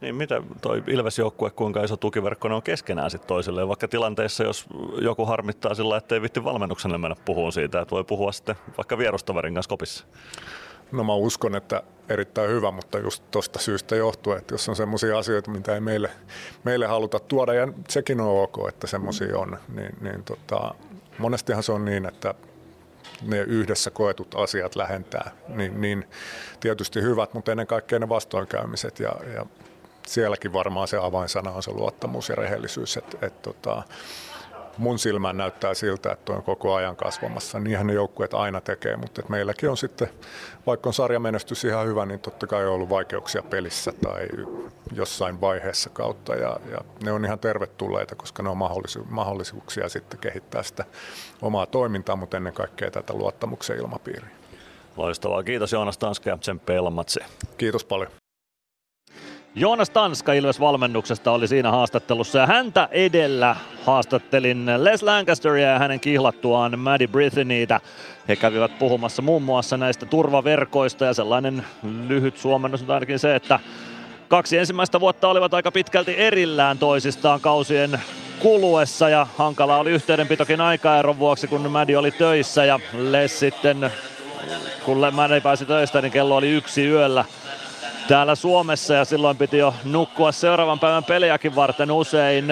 [0.00, 4.66] Niin mitä toi Ilves-joukkue, kuinka iso tukiverkko ne on keskenään sitten toisilleen, vaikka tilanteessa, jos
[5.00, 8.98] joku harmittaa sillä, että ei vitti valmennukselle mennä puhumaan siitä, että voi puhua sitten vaikka
[8.98, 10.04] vierustoverin kanssa kopissa?
[10.92, 15.18] No mä uskon, että erittäin hyvä, mutta just tuosta syystä johtuu, että jos on semmoisia
[15.18, 16.10] asioita, mitä ei meille,
[16.64, 20.74] meille haluta tuoda, ja sekin on ok, että semmoisia on, niin, niin tota,
[21.18, 22.34] monestihan se on niin, että
[23.22, 26.04] ne yhdessä koetut asiat lähentää, niin, niin
[26.60, 29.46] tietysti hyvät, mutta ennen kaikkea ne vastoinkäymiset ja, ja
[30.06, 33.82] sielläkin varmaan se avainsana on se luottamus ja rehellisyys, että et, tota,
[34.78, 37.60] mun silmään näyttää siltä, että on koko ajan kasvamassa.
[37.60, 40.08] Niinhän ne joukkueet aina tekee, mutta että meilläkin on sitten,
[40.66, 44.28] vaikka on sarjamenestys ihan hyvä, niin totta kai on ollut vaikeuksia pelissä tai
[44.92, 46.34] jossain vaiheessa kautta.
[46.34, 50.84] Ja, ja ne on ihan tervetulleita, koska ne on mahdollisu- mahdollisuuksia sitten kehittää sitä
[51.42, 54.30] omaa toimintaa, mutta ennen kaikkea tätä luottamuksen ilmapiiriä.
[54.96, 55.42] Loistavaa.
[55.42, 56.80] Kiitos Joonas Tanska ja tsemppiä
[57.58, 58.21] Kiitos paljon.
[59.54, 66.78] Joonas Tanska Ilves-valmennuksesta oli siinä haastattelussa ja häntä edellä haastattelin Les Lancasteria ja hänen kihlattuaan
[66.78, 67.80] Maddie Britheniitä.
[68.28, 71.64] He kävivät puhumassa muun muassa näistä turvaverkoista ja sellainen
[72.08, 73.60] lyhyt suomennus on ainakin se, että
[74.28, 78.00] kaksi ensimmäistä vuotta olivat aika pitkälti erillään toisistaan kausien
[78.38, 83.90] kuluessa ja hankala oli yhteydenpitokin aikaeron vuoksi, kun Mädi oli töissä ja Les sitten,
[84.84, 87.24] kun Mädi pääsi töistä, niin kello oli yksi yöllä
[88.08, 92.44] täällä Suomessa ja silloin piti jo nukkua seuraavan päivän peliäkin varten usein.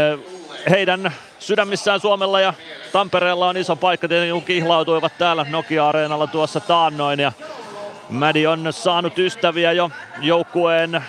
[0.70, 2.55] Heidän sydämissään Suomella ja
[2.92, 7.32] Tampereella on iso paikka, tietenkin kihlautuivat täällä Nokia-areenalla tuossa taannoin ja
[8.11, 9.90] Mädi on saanut ystäviä jo
[10.20, 11.05] joukkueen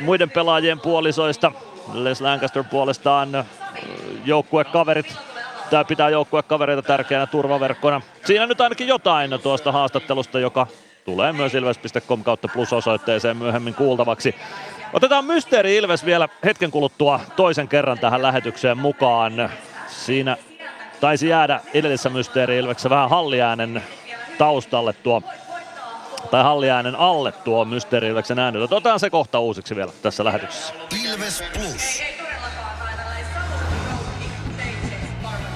[0.00, 1.52] muiden pelaajien puolisoista.
[1.92, 3.44] Les Lancaster puolestaan
[4.24, 5.16] joukkuekaverit
[5.70, 8.00] tämä pitää joukkuekavereita tärkeänä turvaverkkona.
[8.24, 10.66] Siinä nyt ainakin jotain tuosta haastattelusta, joka
[11.04, 14.34] tulee myös ilves.com kautta plus osoitteeseen myöhemmin kuultavaksi.
[14.92, 19.50] Otetaan Mysteeri Ilves vielä hetken kuluttua toisen kerran tähän lähetykseen mukaan.
[19.88, 20.36] Siinä
[21.00, 23.82] taisi jäädä edellisessä Mysteeri Ilveksessä vähän halliäänen
[24.38, 25.22] taustalle tuo
[26.30, 28.58] tai halliäänen alle tuo Mysteeri Ilveksen ääni.
[28.58, 30.74] Otetaan se kohta uusiksi vielä tässä lähetyksessä.
[31.04, 32.02] Ilves Plus.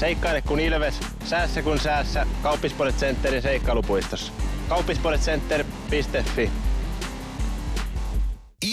[0.00, 2.26] Seikkaile kun ilves, säässä kun säässä.
[2.42, 4.32] Kauppispoilet Centerin seikkailupuistossa.
[4.68, 6.50] Kauppispoiletcenter.fi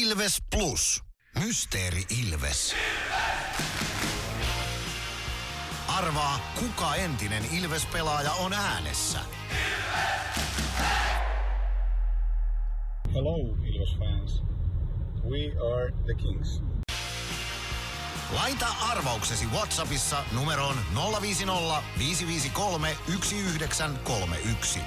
[0.01, 1.03] Ilves Plus.
[1.45, 2.75] Mysteeri Ilves.
[5.87, 9.19] Arvaa, kuka entinen Ilves-pelaaja on äänessä.
[13.13, 14.43] Hello, Ilves fans.
[15.29, 16.61] We are the Kings.
[18.35, 20.75] Laita arvauksesi Whatsappissa numeroon
[21.21, 24.79] 050 553 1931.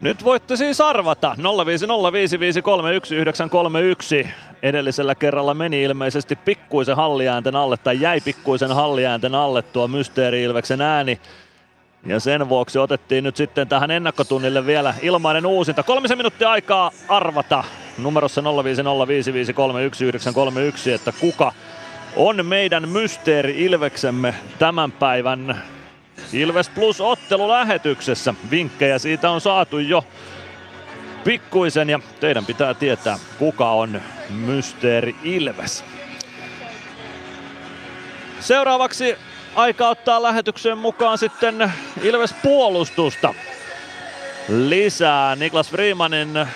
[0.00, 4.28] Nyt voitte siis arvata 0505531
[4.62, 10.80] Edellisellä kerralla meni ilmeisesti pikkuisen halliäänten alle tai jäi pikkuisen halliäänten alle tuo Mysteeri Ilveksen
[10.80, 11.20] ääni.
[12.06, 15.82] Ja sen vuoksi otettiin nyt sitten tähän ennakkotunnille vielä ilmainen uusinta.
[15.82, 17.64] Kolmisen minuuttia aikaa arvata
[17.98, 21.52] numerossa 0505531 että kuka
[22.16, 25.62] on meidän Mysteeri Ilveksemme tämän päivän
[26.32, 28.34] Ilves Plus ottelulähetyksessä.
[28.50, 30.04] Vinkkejä siitä on saatu jo
[31.24, 35.84] pikkuisen ja teidän pitää tietää, kuka on Mysteeri Ilves.
[38.40, 39.16] Seuraavaksi
[39.54, 41.72] aika ottaa lähetykseen mukaan sitten
[42.02, 43.34] Ilves puolustusta
[44.48, 45.36] lisää.
[45.36, 46.46] Niklas Freemanin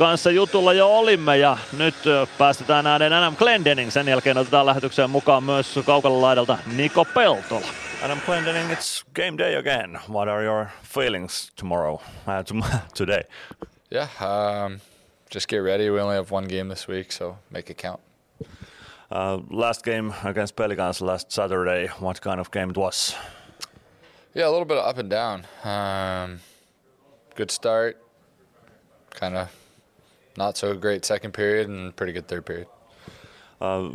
[0.00, 1.94] kanssa jutulla jo olimme ja nyt
[2.38, 3.90] päästetään ääneen Adam Glendening.
[3.90, 7.66] Sen jälkeen otetaan lähetykseen mukaan myös kaukalla laidalta Niko Peltola.
[8.04, 10.00] Adam Glendening, it's game day again.
[10.08, 13.22] What are your feelings tomorrow, uh, today?
[13.90, 14.80] Yeah, um,
[15.34, 15.90] just get ready.
[15.90, 18.00] We only have one game this week, so make it count.
[19.10, 23.16] Uh, last game against Pelicans last Saturday, what kind of game it was?
[24.34, 25.44] Yeah, a little bit of up and down.
[25.64, 26.40] Um,
[27.34, 27.96] good start,
[29.10, 29.59] kind of
[30.40, 32.66] not so great second period, and pretty good third period.
[33.60, 33.90] Uh,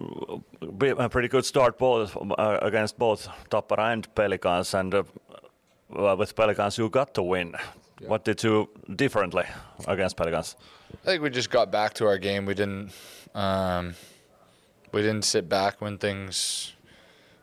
[1.05, 6.77] a pretty good start both uh, against both Tappara and Pelicans, and uh, with Pelicans
[6.77, 7.55] you got to win.
[7.99, 8.09] Yeah.
[8.09, 9.45] What did you differently
[9.87, 10.55] against Pelicans?
[11.03, 12.45] I think we just got back to our game.
[12.45, 12.91] We didn't
[13.33, 13.95] um,
[14.91, 16.73] we didn't sit back when things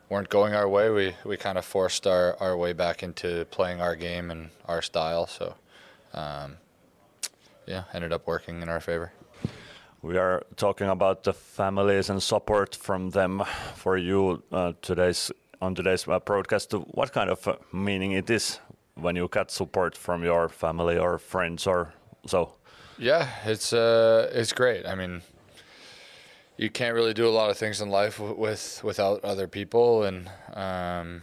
[0.09, 0.91] weren't going our way.
[0.91, 4.83] We we kind of forced our, our way back into playing our game and our
[4.83, 5.27] style.
[5.27, 5.55] So
[6.15, 6.59] um,
[7.67, 9.13] yeah, ended up working in our favor.
[10.03, 13.45] We are talking about the families and support from them
[13.77, 16.73] for you uh, today's on today's uh, broadcast.
[16.73, 18.59] What kind of uh, meaning it is
[18.95, 21.93] when you get support from your family or friends or
[22.27, 22.55] so?
[22.99, 24.87] Yeah, it's uh, it's great.
[24.87, 25.23] I mean,
[26.57, 30.03] you can't really do a lot of things in life w- with without other people,
[30.03, 31.23] and um,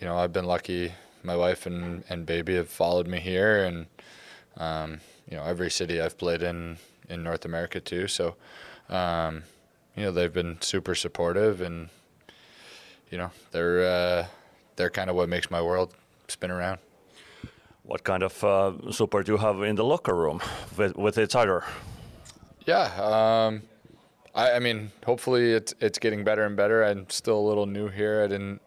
[0.00, 0.94] you know, I've been lucky.
[1.24, 3.86] My wife and, and baby have followed me here, and
[4.56, 5.00] um,
[5.32, 6.76] you know, every city I've played in
[7.08, 8.06] in North America too.
[8.06, 8.36] So,
[8.90, 9.44] um,
[9.96, 11.88] you know, they've been super supportive, and
[13.10, 14.26] you know, they're uh,
[14.76, 15.94] they're kind of what makes my world
[16.28, 16.80] spin around.
[17.84, 20.42] What kind of uh, support do you have in the locker room
[20.76, 21.64] with, with each other?
[22.66, 23.62] Yeah, um,
[24.34, 26.84] I, I mean, hopefully it's it's getting better and better.
[26.84, 28.22] I'm still a little new here.
[28.22, 28.60] I didn't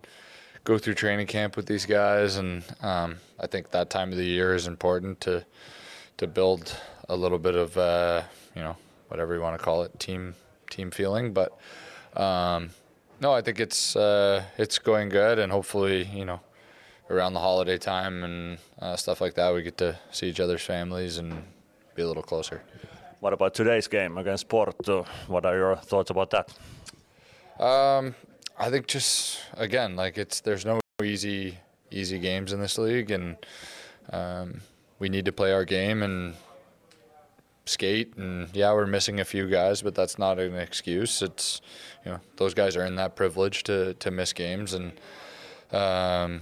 [0.63, 4.25] go through training camp with these guys, and um, I think that time of the
[4.25, 5.45] year is important to
[6.17, 6.75] to build
[7.09, 8.23] a little bit of uh,
[8.55, 8.75] you know
[9.07, 10.35] whatever you want to call it team
[10.69, 11.33] team feeling.
[11.33, 11.57] But
[12.15, 12.71] um,
[13.19, 16.39] no, I think it's uh, it's going good, and hopefully you know
[17.09, 20.63] around the holiday time and uh, stuff like that, we get to see each other's
[20.63, 21.43] families and
[21.93, 22.63] be a little closer.
[23.19, 25.05] What about today's game against Porto?
[25.27, 27.63] What are your thoughts about that?
[27.63, 28.15] Um,
[28.57, 31.57] I think just again, like it's there's no easy
[31.91, 33.37] easy games in this league, and
[34.11, 34.61] um,
[34.99, 36.35] we need to play our game and
[37.65, 38.15] skate.
[38.17, 41.21] And yeah, we're missing a few guys, but that's not an excuse.
[41.21, 41.61] It's
[42.05, 44.93] you know those guys are in that privilege to to miss games, and
[45.71, 46.41] um,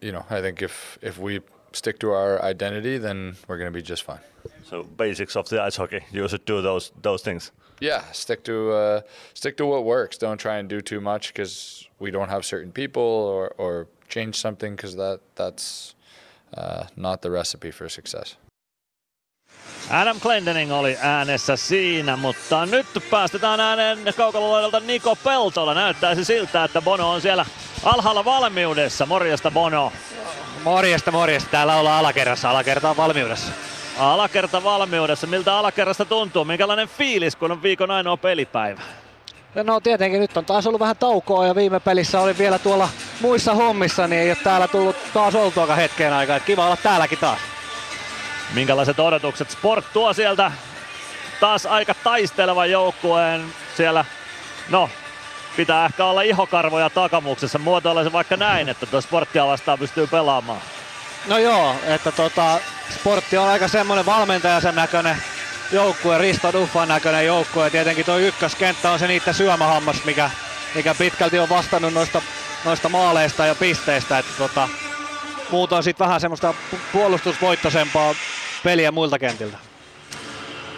[0.00, 1.40] you know I think if if we
[1.72, 4.20] stick to our identity, then we're going to be just fine.
[4.64, 7.52] So basics of the ice hockey, you should do those those things.
[7.80, 9.00] Yeah, stick to uh,
[9.34, 10.16] stick to what works.
[10.18, 14.36] Don't try and do too much because we don't have certain people, or or change
[14.36, 15.94] something because that that's
[16.56, 18.38] uh, not the recipe for success.
[19.90, 25.74] Adam Glendening oli äänessä siinä, mutta nyt päästetään ääneen kaukalolaidalta Niko Peltola.
[25.74, 27.46] Näyttäisi siltä, että Bono on siellä
[27.82, 29.06] alhaalla valmiudessa.
[29.06, 29.92] Morjesta Bono.
[30.64, 31.50] Morjesta, morjesta.
[31.50, 32.50] Täällä ollaan alakerrassa.
[32.50, 33.52] Alakerta on valmiudessa.
[33.98, 35.26] alakerta valmiudessa.
[35.26, 36.44] Miltä alakerrasta tuntuu?
[36.44, 38.80] Minkälainen fiilis, kun on viikon ainoa pelipäivä?
[39.54, 42.88] No tietenkin nyt on taas ollut vähän taukoa ja viime pelissä oli vielä tuolla
[43.20, 46.40] muissa hommissa, niin ei ole täällä tullut taas oltuakaan hetkeen aikaa.
[46.40, 47.38] Kiva olla täälläkin taas.
[48.54, 50.52] Minkälaiset odotukset Sport tuo sieltä
[51.40, 53.44] taas aika taistelevan joukkueen
[53.76, 54.04] siellä,
[54.68, 54.90] no
[55.56, 57.58] pitää ehkä olla ihokarvoja takamuksessa.
[57.58, 60.60] Muotoilla se vaikka näin, että tuo sporttia vastaan pystyy pelaamaan.
[61.26, 65.16] No joo, että tota, sportti on aika semmoinen valmentajansa näköinen
[65.74, 67.70] joukkue, Risto Duffan näköinen joukkue.
[67.70, 70.30] Tietenkin tuo ykköskenttä on se niiden syömähammas, mikä,
[70.74, 72.22] mikä pitkälti on vastannut noista,
[72.64, 74.18] noista maaleista ja pisteistä.
[74.18, 74.68] Että tota,
[75.50, 76.54] muut on sitten vähän semmoista
[76.92, 78.14] puolustusvoittoisempaa
[78.64, 79.58] peliä muilta kentiltä.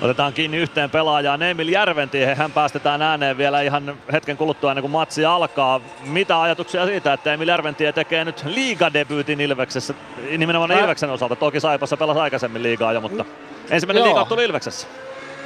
[0.00, 2.34] Otetaan kiinni yhteen pelaajaan Emil Järventie.
[2.34, 5.80] Hän päästetään ääneen vielä ihan hetken kuluttua ennen kuin matsi alkaa.
[6.04, 9.94] Mitä ajatuksia siitä, että Emil Järventie tekee nyt liigadebyytin Ilveksessä,
[10.38, 10.80] nimenomaan.
[10.80, 11.36] Ilveksen osalta.
[11.36, 13.24] Toki Saipassa pelasi aikaisemmin liigaa jo, mutta
[13.70, 14.86] ensimmäinen liiga tuli Ilveksessä.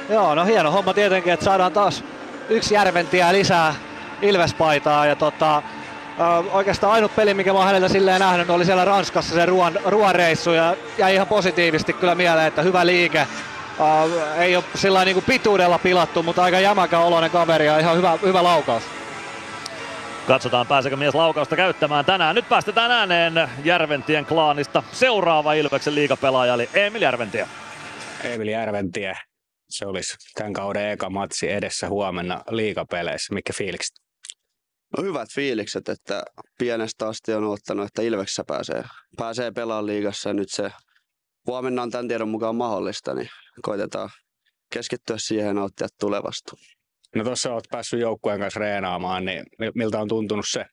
[0.09, 2.03] Joo, no hieno homma tietenkin, että saadaan taas
[2.49, 3.75] yksi Järventiä lisää
[4.21, 5.61] Ilvespaitaa ja tota,
[6.51, 10.51] oikeastaan ainut peli, mikä mä oon häneltä silleen nähnyt, oli siellä Ranskassa se ruoan, ruoanreissu
[10.51, 13.27] ja jäi ihan positiivisesti kyllä mieleen, että hyvä liike.
[13.79, 18.17] Uh, ei ole sillä niin pituudella pilattu, mutta aika jämäkä oloinen kaveri ja ihan hyvä,
[18.21, 18.83] hyvä laukaus.
[20.27, 22.35] Katsotaan pääsekö mies laukausta käyttämään tänään.
[22.35, 27.47] Nyt päästetään ääneen Järventien klaanista seuraava Ilveksen liigapelaaja eli Emil Järventie.
[28.23, 29.13] Emil Järventie,
[29.69, 33.33] se olisi tämän kauden eka matsi edessä huomenna liigapeleissä.
[33.33, 33.95] Mikä fiilikset?
[34.97, 36.23] No hyvät fiilikset, että
[36.57, 38.83] pienestä asti on ottanut, että Ilveksessä pääsee,
[39.17, 40.71] pääsee pelaamaan liigassa nyt se
[41.47, 43.29] huomenna on tämän tiedon mukaan mahdollista, niin
[43.61, 44.09] koitetaan
[44.73, 46.57] keskittyä siihen ja tulevasta.
[47.15, 49.45] No tuossa olet päässyt joukkueen kanssa reenaamaan, niin
[49.75, 50.65] miltä on tuntunut se?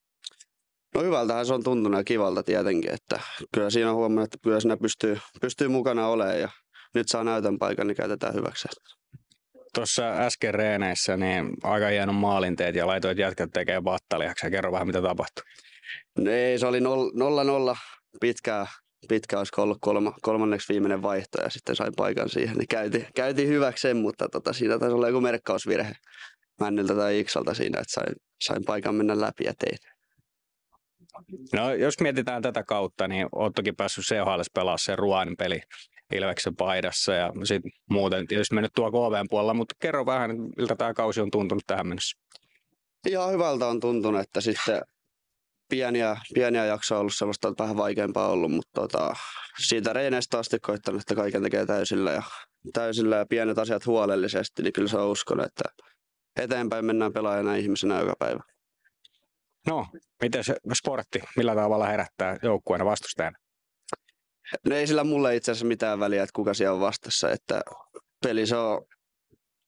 [0.95, 3.21] No hyvältähän se on tuntunut ja kivalta tietenkin, että
[3.55, 6.49] kyllä siinä on huomannut, että kyllä siinä pystyy, pystyy mukana olemaan ja
[6.95, 8.69] nyt saa näytön paikan, niin käytetään hyväksi.
[9.75, 14.87] Tuossa äsken reeneissä niin aika hieno maalin teet ja laitoit jätkät tekemään battaliaksi kerro vähän
[14.87, 15.45] mitä tapahtui.
[16.19, 17.77] No ei, se oli 0-0
[18.21, 18.67] pitkää
[19.09, 23.49] pitkä olisiko ollut kolma, kolmanneksi viimeinen vaihto ja sitten sain paikan siihen, niin käytiin, käytiin
[23.49, 25.93] hyväksi mutta tota, siinä taisi olla joku merkkausvirhe
[26.61, 28.15] Männiltä tai Iksalta siinä, että sain,
[28.45, 29.79] sain paikan mennä läpi ja tein.
[31.53, 35.61] No jos mietitään tätä kautta, niin oot toki päässyt CHL pelaamaan sen Ruoan peli
[36.15, 40.95] Ilveksen paidassa ja sitten muuten tietysti mennyt tuo KVn puolella, mutta kerro vähän, miltä tämä
[40.95, 42.19] kausi on tuntunut tähän mennessä.
[43.07, 44.83] Ihan hyvältä on tuntunut, että sitten
[45.69, 49.15] pieniä, pieniä jaksoja ollut semmoista vähän vaikeampaa ollut, mutta tota,
[49.67, 52.23] siitä reineistä asti koittanut, että kaiken tekee täysillä ja,
[52.73, 55.65] täysillä ja pienet asiat huolellisesti, niin kyllä se on uskon, että
[56.37, 58.41] eteenpäin mennään pelaajana ihmisenä joka päivä.
[59.67, 59.87] No,
[60.23, 63.39] miten se sportti, millä tavalla herättää joukkueena vastustajana?
[64.67, 67.61] No ei sillä mulle itse asiassa mitään väliä, että kuka siellä on vastassa, että
[68.25, 68.83] peli se on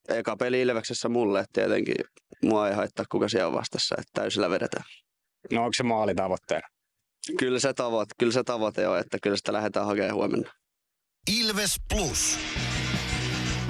[0.09, 1.95] eka peli Ilveksessä mulle, että tietenkin
[2.43, 4.85] mua ei haittaa kuka siellä on vastassa, että täysillä vedetään.
[5.53, 6.68] No onko se maali tavoitteena?
[7.39, 10.53] Kyllä se, tavoite, kyllä se tavoite on, että kyllä sitä lähdetään hakemaan huomenna.
[11.41, 12.39] Ilves Plus.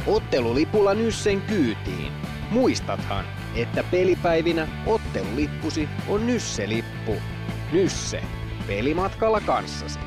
[0.06, 2.12] Ottelulipulla Nyssen kyytiin.
[2.50, 3.24] Muistathan,
[3.56, 7.16] että pelipäivinä ottelulippusi on Nysse-lippu.
[7.72, 8.22] Nysse.
[8.66, 9.98] Pelimatkalla kanssasi.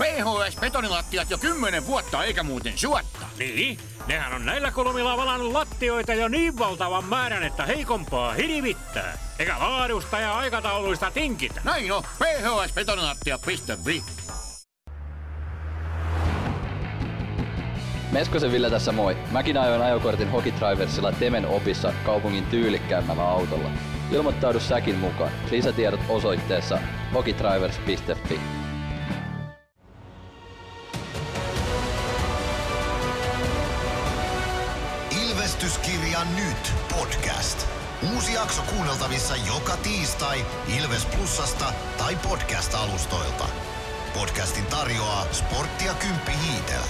[0.00, 3.26] PHS-betonilattiat jo kymmenen vuotta eikä muuten suotta.
[3.38, 9.18] Niin, nehän on näillä kolmilla valannut lattioita jo niin valtavan määrän, että heikompaa hirvittää.
[9.38, 11.60] Eikä laadusta ja aikatauluista tinkitä.
[11.64, 14.02] Näin on, phsbetonilattia.fi
[18.12, 19.16] Meskosen Ville tässä moi.
[19.30, 23.70] Mäkin ajoin ajokortin Hokitriversilla Temen opissa kaupungin tyylikkäämmällä autolla.
[24.12, 25.30] Ilmoittaudu säkin mukaan.
[25.50, 26.78] Lisätiedot osoitteessa
[27.14, 28.40] hokitrivers.fi.
[35.60, 37.66] Ilvestyskirja nyt podcast.
[38.14, 40.46] Uusi jakso kuunneltavissa joka tiistai
[40.78, 43.44] Ilves Plusasta tai podcast-alustoilta.
[44.14, 46.86] Podcastin tarjoaa sporttia Kymppi Hiitelä.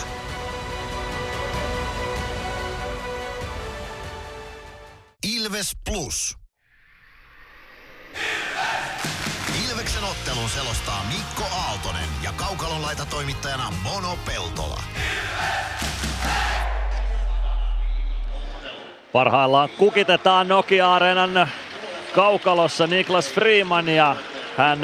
[5.23, 6.37] Ilves Plus.
[9.69, 14.83] Ilveksen ottelun selostaa Mikko Aaltonen ja Kaukalon laitatoimittajana Mono Peltola.
[19.13, 21.49] Parhaillaan kukitetaan Nokia-areenan
[22.15, 24.17] kaukalossa Niklas Freeman ja
[24.57, 24.79] hän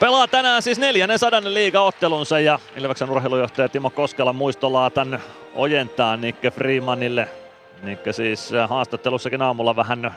[0.00, 5.20] pelaa tänään siis neljännen sadannen liigaottelunsa ja Ilveksen urheilujohtaja Timo Koskela muistolaatan
[5.54, 7.28] ojentaa Nikke Freemanille.
[7.82, 10.14] Nikke siis haastattelussakin aamulla vähän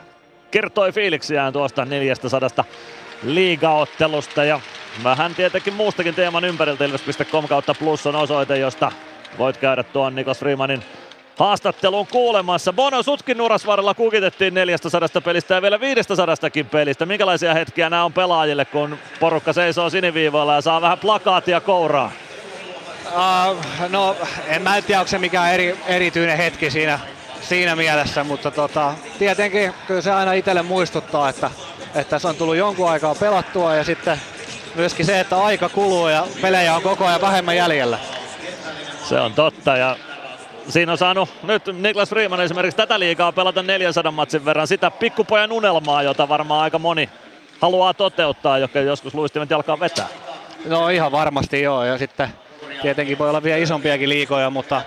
[0.50, 2.64] kertoi fiiliksiään tuosta neljästä sadasta
[3.22, 4.60] liigaottelusta ja
[5.04, 8.92] vähän tietenkin muustakin teeman ympäriltä Ilves.com kautta plus on osoite, josta
[9.38, 10.84] voit käydä tuon Niklas Freemanin
[11.36, 12.72] haastattelun kuulemassa.
[12.72, 16.26] Bono Sutkin Nurasvarrella kukitettiin 400 pelistä ja vielä 500
[16.70, 17.06] pelistä.
[17.06, 22.12] Minkälaisia hetkiä nämä on pelaajille, kun porukka seisoo siniviivoilla ja saa vähän plakaatia kouraa?
[23.06, 23.56] Uh,
[23.88, 24.16] no
[24.46, 27.00] en mä tiedä, onko se mikään eri, erityinen hetki siinä,
[27.40, 31.50] siinä mielessä, mutta tota, tietenkin kyllä se aina itselle muistuttaa, että,
[31.94, 34.20] että se on tullut jonkun aikaa pelattua ja sitten
[34.74, 37.98] myöskin se, että aika kuluu ja pelejä on koko ajan vähemmän jäljellä.
[39.08, 39.96] Se on totta ja
[40.68, 45.52] siinä on saanut nyt Niklas Freeman esimerkiksi tätä liikaa pelata 400 matsin verran sitä pikkupojan
[45.52, 47.08] unelmaa, jota varmaan aika moni
[47.60, 50.08] haluaa toteuttaa, joka joskus luistimet jalkaa vetää.
[50.64, 52.28] No ihan varmasti joo ja sitten
[52.82, 54.82] tietenkin voi olla vielä isompiakin liikoja, mutta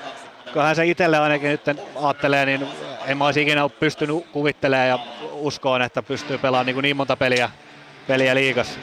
[0.54, 1.62] kyllähän se itselle ainakin nyt
[1.96, 2.68] ajattelee, niin
[3.06, 5.00] en mä olisi ikinä pystynyt kuvittelemaan ja
[5.32, 7.50] uskoon, että pystyy pelaamaan niin, niin monta peliä,
[8.08, 8.80] peliä liigassa.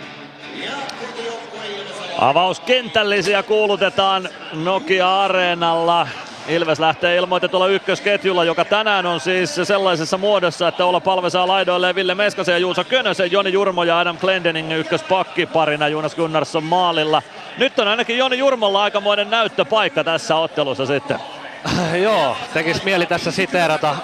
[2.19, 6.09] Avauskentällisiä kuulutetaan Nokia-areenalla.
[6.49, 11.95] Ilves lähtee ilmoitetulla ykkösketjulla, joka tänään on siis sellaisessa muodossa, että olla palve saa laidoille
[11.95, 17.23] Ville Meskasen ja Juuso Könösen, Joni Jurmo ja Adam Glendening ykköspakkiparina Jonas Gunnarsson maalilla.
[17.59, 21.19] Nyt on ainakin Joni Jurmolla aikamoinen näyttöpaikka tässä ottelussa sitten.
[22.03, 23.97] Joo, tekis mieli tässä siteerata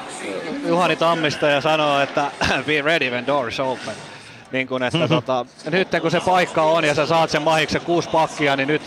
[0.66, 2.30] Juhani Tammista ja sanoa, että
[2.66, 3.94] be ready when doors open.
[4.52, 8.08] Niin kun, että tota, nyt kun se paikka on ja sä saat sen mahiksen kuusi
[8.08, 8.82] pakkia, niin nyt,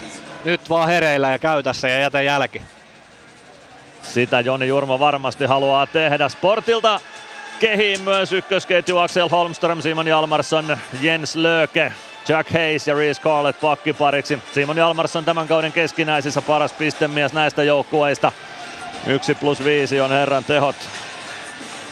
[0.45, 2.61] nyt vaan hereillä ja käytässä ja jätä jälki.
[4.03, 6.29] Sitä Joni Jurmo varmasti haluaa tehdä.
[6.29, 6.99] Sportilta
[7.59, 11.93] kehiin myös ykkösketju Axel Holmström, Simon Jalmarsson, Jens Löke,
[12.27, 14.39] Jack Hayes ja Reese Carlett pakkipariksi.
[14.53, 18.31] Simon Jalmarsson tämän kauden keskinäisissä paras pistemies näistä joukkueista.
[19.07, 20.75] 1 plus 5 on herran tehot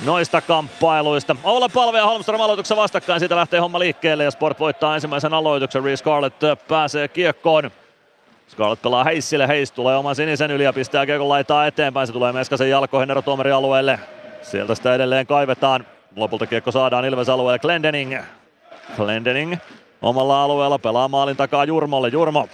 [0.05, 1.35] noista kamppailuista.
[1.43, 5.83] Olla Palve ja Holmström aloituksen vastakkain, siitä lähtee homma liikkeelle ja Sport voittaa ensimmäisen aloituksen.
[5.83, 7.71] Reese Scarlett pääsee kiekkoon.
[8.49, 12.07] Scarlett pelaa Heissille, Heiss tulee oman sinisen yli ja pistää kiekon laitaa eteenpäin.
[12.07, 13.99] Se tulee Meskasen jalkoihin erotuomari alueelle.
[14.41, 15.85] Sieltä sitä edelleen kaivetaan.
[16.15, 18.17] Lopulta kiekko saadaan Ilves alueelle Glendening.
[18.95, 19.55] Glendening
[20.01, 22.07] omalla alueella pelaa maalin takaa Jurmolle.
[22.09, 22.47] Jurmo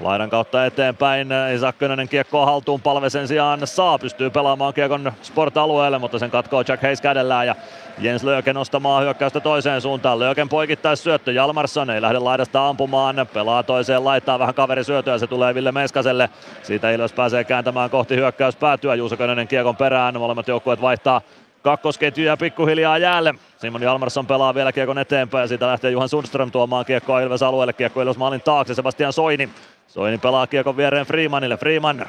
[0.00, 2.80] Laidan kautta eteenpäin, Isa Könönen kiekkoa haltuun.
[2.80, 7.54] Palve sen sijaan saa, pystyy pelaamaan kiekon sport-alueelle, mutta sen katkoo Jack Hayes kädellään ja
[7.98, 10.18] Jens Löken nostamaan hyökkäystä toiseen suuntaan.
[10.18, 15.18] Löken poikittais syöttö, Jalmarsson ei lähde laidasta ampumaan, pelaa toiseen laittaa vähän kaveri syötö ja
[15.18, 16.30] se tulee Ville Meskaselle.
[16.62, 21.20] Siitä Ilves pääsee kääntämään kohti hyökkäys päätyä, Juuso Könönen kiekon perään, molemmat joukkueet vaihtaa
[21.66, 23.34] kakkosketjuja pikkuhiljaa jäälle.
[23.58, 27.72] Simon Jalmarsson pelaa vielä kiekon eteenpäin siitä lähtee Juhan Sundström tuomaan kiekkoa Ilves alueelle.
[27.72, 29.48] Kiekko Ilves maalin taakse, Sebastian Soini
[29.88, 31.56] Soini pelaa kiekon viereen Freemanille.
[31.56, 32.06] Freeman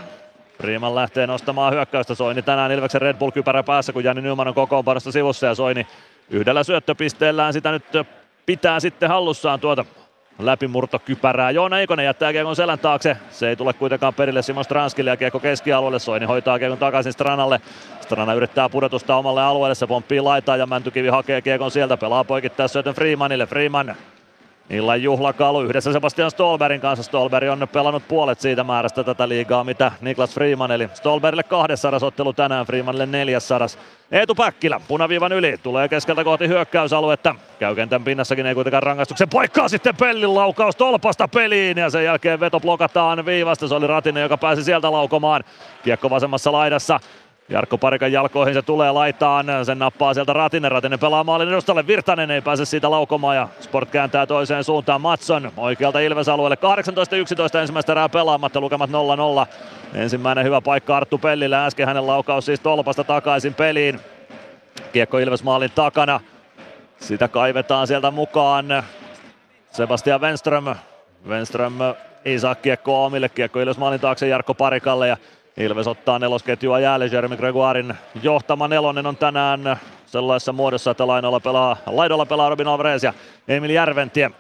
[0.57, 2.15] Freeman lähtee nostamaan hyökkäystä.
[2.15, 5.87] Soini tänään Ilveksen Red Bull-kypärä päässä, kun Jani Nyman on kokoonpanosta sivussa ja Soini
[6.29, 7.85] yhdellä syöttöpisteellään sitä nyt
[8.45, 9.85] pitää sitten hallussaan tuota
[10.39, 11.51] läpimurtokypärää.
[11.51, 13.17] Joona Eikonen jättää kiekon selän taakse.
[13.31, 15.99] Se ei tule kuitenkaan perille Simon Stranskille ja kiekko keskialueelle.
[15.99, 17.61] Soini hoitaa kiekon takaisin Stranalle.
[18.07, 19.75] Strana yrittää pudotusta omalle alueelle.
[19.75, 21.97] Se pomppii laitaa ja Mäntykivi hakee kiekon sieltä.
[21.97, 23.45] Pelaa poikittaa syötön Freemanille.
[23.45, 23.95] Freeman
[24.69, 27.03] Illan juhlakalu yhdessä Sebastian Stolberin kanssa.
[27.03, 32.33] Stolberg on pelannut puolet siitä määrästä tätä liigaa, mitä Niklas Freeman, eli Stolberille 200 ottelu
[32.33, 33.67] tänään, Freemanille 400.
[34.11, 37.35] Eetu Päkkilä punaviivan yli, tulee keskeltä kohti hyökkäysaluetta.
[37.59, 42.39] Käy kentän pinnassakin, ei kuitenkaan rangaistuksen poikkaa sitten Pellin laukaus tolpasta peliin ja sen jälkeen
[42.39, 43.67] veto blokataan viivasta.
[43.67, 45.43] Se oli Ratinen, joka pääsi sieltä laukomaan.
[45.83, 46.99] Kiekko vasemmassa laidassa.
[47.49, 52.31] Jarkko Parikan jalkoihin se tulee laitaan, sen nappaa sieltä Ratinen, Ratinen pelaa maalin edustalle, Virtanen
[52.31, 55.01] ei pääse siitä laukomaan ja Sport kääntää toiseen suuntaan.
[55.01, 56.57] Matson oikealta Ilves alueelle,
[57.55, 59.47] 18-11 ensimmäistä erää pelaamatta, lukemat 0-0.
[59.93, 63.99] Ensimmäinen hyvä paikka Arttu Pellille, äsken hänen laukaus siis tolpasta takaisin peliin.
[64.93, 66.19] Kiekko Ilves maalin takana,
[66.99, 68.65] sitä kaivetaan sieltä mukaan.
[69.71, 70.65] Sebastian Wenström,
[71.27, 71.73] Wenström
[72.25, 75.17] ei saa kiekkoa omille, kiekko Ilves maalin taakse Jarkko Parikalle ja
[75.57, 77.05] Ilves ottaa nelosketjua jäälle.
[77.05, 77.93] Jeremy Gregoirin
[78.23, 83.13] johtama nelonen on tänään sellaisessa muodossa, että laidolla pelaa, laidolla pelaa Robin Alvarez ja
[83.47, 84.31] Emil Järventie.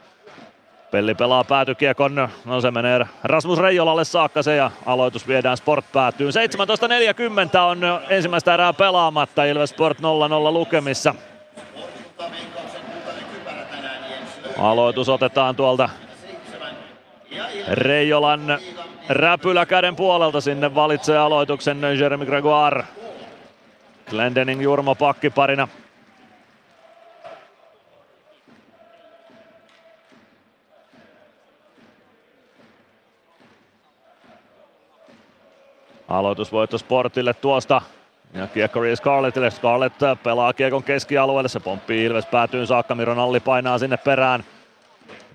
[0.91, 6.31] Pelli pelaa päätykiekon, no se menee Rasmus Reijolalle saakka se ja aloitus viedään Sport päätyyn.
[7.53, 10.03] 17.40 on ensimmäistä erää pelaamatta, Ilves Sport 0-0
[10.53, 11.15] lukemissa.
[14.57, 15.89] Aloitus otetaan tuolta
[17.67, 18.59] Reijolan
[19.09, 22.83] räpylä käden puolelta sinne valitsee aloituksen Jeremy Gregoire.
[24.09, 25.67] Glendening Jurmo pakkiparina.
[36.07, 37.81] Aloitusvoitto Sportille tuosta.
[38.33, 39.51] Ja kiekko Reece Scarlettille.
[39.51, 41.49] Scarlett pelaa kiekon keskialueelle.
[41.49, 42.95] Se pomppii Ilves päätyyn saakka.
[42.95, 44.43] Miro Nalli painaa sinne perään.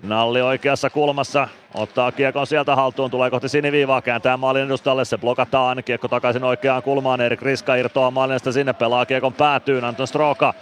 [0.03, 5.83] Nalli oikeassa kulmassa, ottaa kiekon sieltä haltuun, tulee kohti siniviivaa, kääntää maalin edustalle, se blokataan,
[5.83, 10.53] kiekko takaisin oikeaan kulmaan, Erik Riska irtoaa maalinesta sinne, pelaa kiekon päätyyn, Anton Stroka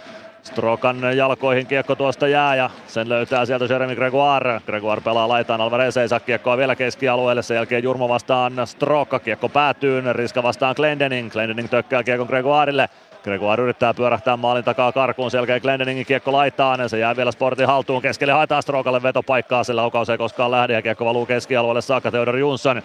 [0.42, 4.60] Strokan jalkoihin kiekko tuosta jää ja sen löytää sieltä Jeremy Gregoire.
[4.66, 7.42] Gregoire pelaa laitaan, Alvarez ei saa kiekkoa vielä keskialueelle.
[7.42, 11.30] Sen jälkeen Jurmo vastaan Stroka, kiekko päätyy, Riska vastaan Glendening.
[11.32, 12.88] Glendening tökkää kiekon Gregoirelle.
[13.24, 18.02] Gregoire yrittää pyörähtää maalin takaa karkuun, selkeä Glendeningin kiekko laittaa, se jää vielä Sportin haltuun,
[18.02, 22.36] keskelle haetaan Strokalle vetopaikkaa, sillä laukaus ei koskaan lähde ja kiekko valuu keskialueelle saakka Theodor
[22.36, 22.82] Jonsson.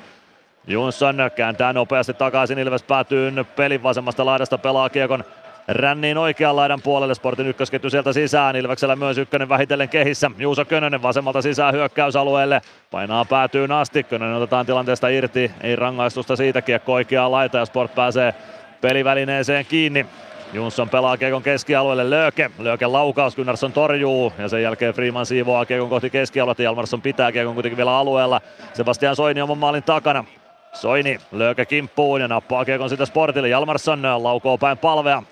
[0.67, 5.23] Jonsson kääntää nopeasti takaisin, Ilves päätyy pelin vasemmasta laidasta, pelaa kiekon
[5.67, 7.15] ränniin oikean laidan puolelle.
[7.15, 8.55] Sportin ykkösketju sieltä sisään.
[8.55, 10.31] Ilveksellä myös ykkönen vähitellen kehissä.
[10.38, 12.61] Juuso Könönen vasemmalta sisään hyökkäysalueelle.
[12.91, 14.03] Painaa päätyyn asti.
[14.03, 15.51] Könönen otetaan tilanteesta irti.
[15.61, 16.61] Ei rangaistusta siitä.
[16.61, 18.33] Kiekko oikeaan laita ja Sport pääsee
[18.88, 20.05] pelivälineeseen kiinni.
[20.53, 22.51] Jonsson pelaa Kiekon keskialueelle Lööke.
[22.59, 26.63] Lööke laukaus, Gunnarsson torjuu ja sen jälkeen Freeman siivoaa Kiekon kohti keskialueelta.
[26.63, 28.41] Jalmarsson pitää Kiekon kuitenkin vielä alueella.
[28.73, 30.25] Sebastian Soini oman maalin takana.
[30.73, 33.49] Soini löökä kimppuun ja nappaa Kiekon sitä Sportille.
[33.49, 35.23] Jalmarsson laukoo päin palvea.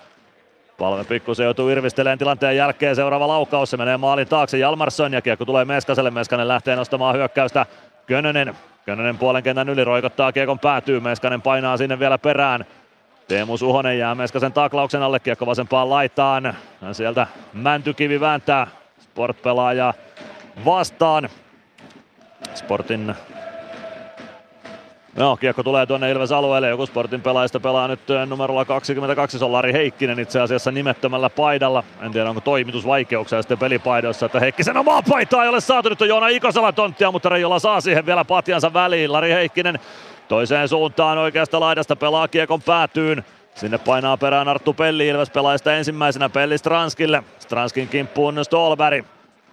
[0.77, 2.95] Palve pikkusen joutuu irvistelemään tilanteen jälkeen.
[2.95, 6.11] Seuraava laukaus, se menee maalin taakse Jalmarsson ja kiekko tulee Meskaselle.
[6.11, 7.65] Meskanen lähtee nostamaan hyökkäystä.
[8.05, 8.55] Könönen.
[8.85, 10.99] Könönen puolen kentän yli roikottaa kiekon päätyy.
[10.99, 12.65] Meskanen painaa sinne vielä perään.
[13.27, 16.55] Teemu Suhonen jää Meskasen taklauksen alle, kiekko vasempaan laitaan.
[16.91, 18.67] Sieltä Mäntykivi vääntää
[18.99, 19.93] Sport-pelaaja
[20.65, 21.29] vastaan.
[22.55, 23.15] Sportin
[25.17, 26.69] Joo, kiekko tulee tuonne Ilves alueelle.
[26.69, 29.39] Joku Sportin pelaajista pelaa nyt numerolla 22.
[29.39, 31.83] Se on Lari Heikkinen itse asiassa nimettömällä paidalla.
[32.01, 35.89] En tiedä onko toimitusvaikeuksia sitten pelipaidoissa, että Heikkisen omaa paitaa ei ole saatu.
[35.89, 39.11] Nyt on Joona Ikosella tonttia, mutta Reijola saa siihen vielä patjansa väliin.
[39.11, 39.79] Lari Heikkinen
[40.27, 43.25] toiseen suuntaan oikeasta laidasta pelaa kiekon päätyyn.
[43.55, 47.23] Sinne painaa perään Arttu Pelli Ilves pelaajista ensimmäisenä Pelli Stranskille.
[47.39, 49.05] Stranskin kimppuun Stolberg.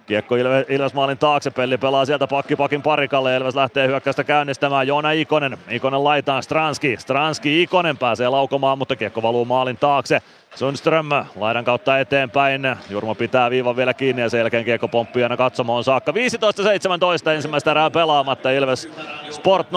[0.05, 0.35] Kiekko
[0.69, 6.03] Ilves maalin taakse, Pelli pelaa sieltä pakkipakin parikalle, Ilves lähtee hyökkäystä käynnistämään, Joona Ikonen, Ikonen
[6.03, 10.21] laitaan Stranski, Stranski Ikonen pääsee laukomaan, mutta kiekko valuu maalin taakse,
[10.55, 15.37] Sundström laidan kautta eteenpäin, Jurmo pitää viivan vielä kiinni ja sen jälkeen kiekko pomppii aina
[15.37, 16.11] katsomoon saakka.
[16.11, 18.89] 15-17 ensimmäistä erää pelaamatta, Ilves
[19.29, 19.73] Sport 0-0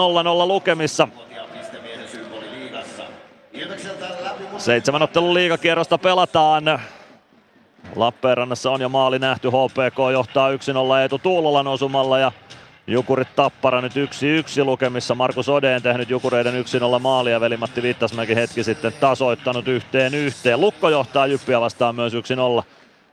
[0.47, 1.07] lukemissa.
[4.57, 6.63] Seitsemän ottelun liigakierrosta pelataan.
[7.95, 10.53] Lappeenrannassa on jo maali nähty, HPK johtaa 1-0
[11.01, 12.31] Eetu Tuulolan osumalla ja
[12.87, 15.15] Jukurit Tappara nyt 1-1 lukemissa.
[15.15, 16.53] Markus Odeen tehnyt Jukureiden
[16.97, 17.39] 1-0 maalia.
[17.39, 20.61] Veli-Matti Viittasmäki hetki sitten tasoittanut yhteen yhteen.
[20.61, 22.63] Lukko johtaa Jyppiä vastaan myös 1-0.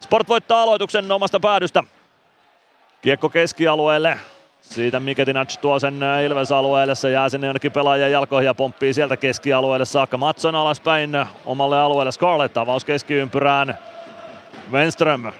[0.00, 1.82] Sport voittaa aloituksen omasta päädystä.
[3.02, 4.18] Kiekko keskialueelle.
[4.60, 9.84] Siitä Miketinac tuo sen Ilves-alueelle, se jää sinne jonnekin pelaajan jalkoihin ja pomppii sieltä keskialueelle
[9.84, 10.18] saakka.
[10.18, 13.78] Matson alaspäin omalle alueelle, Scarlett avaus keskiympyrään.
[14.72, 15.32] Wenström.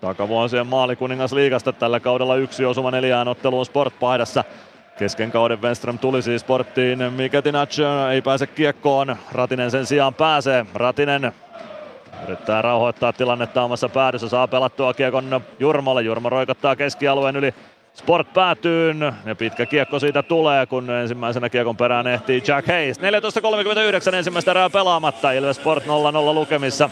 [0.00, 4.44] Takavuosien maalikuningas liigasta tällä kaudella yksi osuma neljään otteluun Sport-paidassa.
[4.98, 7.12] Kesken kauden Wenström tuli siis sporttiin.
[7.12, 7.78] Miketinac
[8.12, 9.16] ei pääse kiekkoon.
[9.32, 10.66] Ratinen sen sijaan pääsee.
[10.74, 11.32] Ratinen
[12.24, 14.28] yrittää rauhoittaa tilannetta omassa päädyssä.
[14.28, 16.02] Saa pelattua kiekon Jurmolle.
[16.02, 17.54] Jurmo roikottaa keskialueen yli
[17.94, 23.00] Sport päätyyn ja pitkä kiekko siitä tulee, kun ensimmäisenä kiekon perään ehtii Jack Hayes.
[24.10, 25.88] 14.39 ensimmäistä erää pelaamatta, Ilves Sport 0-0
[26.34, 26.90] lukemissa.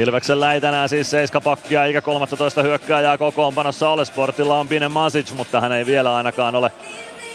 [0.00, 4.04] Ilveksellä ei tänään siis seiskapakkia eikä 13 hyökkääjää kokoonpanossa ole.
[4.04, 6.72] Sportilla on Bine Masic, mutta hän ei vielä ainakaan ole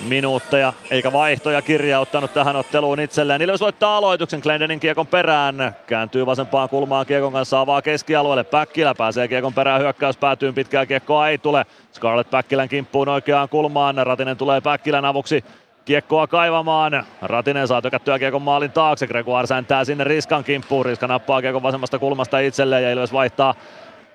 [0.07, 3.41] minuutteja eikä vaihtoja kirjauttanut tähän otteluun itselleen.
[3.41, 5.75] Ilves voittaa aloituksen Glendenin kiekon perään.
[5.87, 8.43] Kääntyy vasempaan kulmaan kiekon kanssa avaa keskialueelle.
[8.43, 10.55] Päkkilä pääsee kiekon perään hyökkäys päätyyn.
[10.55, 11.65] Pitkää kiekkoa ei tule.
[11.93, 13.95] Scarlett Päkkilän kimppuun oikeaan kulmaan.
[14.07, 15.43] Ratinen tulee Päkkilän avuksi
[15.85, 17.05] kiekkoa kaivamaan.
[17.21, 19.07] Ratinen saa tökättyä kiekon maalin taakse.
[19.07, 20.85] Gregoire säntää sinne Riskan kimppuun.
[20.85, 23.55] Riska nappaa kiekon vasemmasta kulmasta itselleen ja Ilves vaihtaa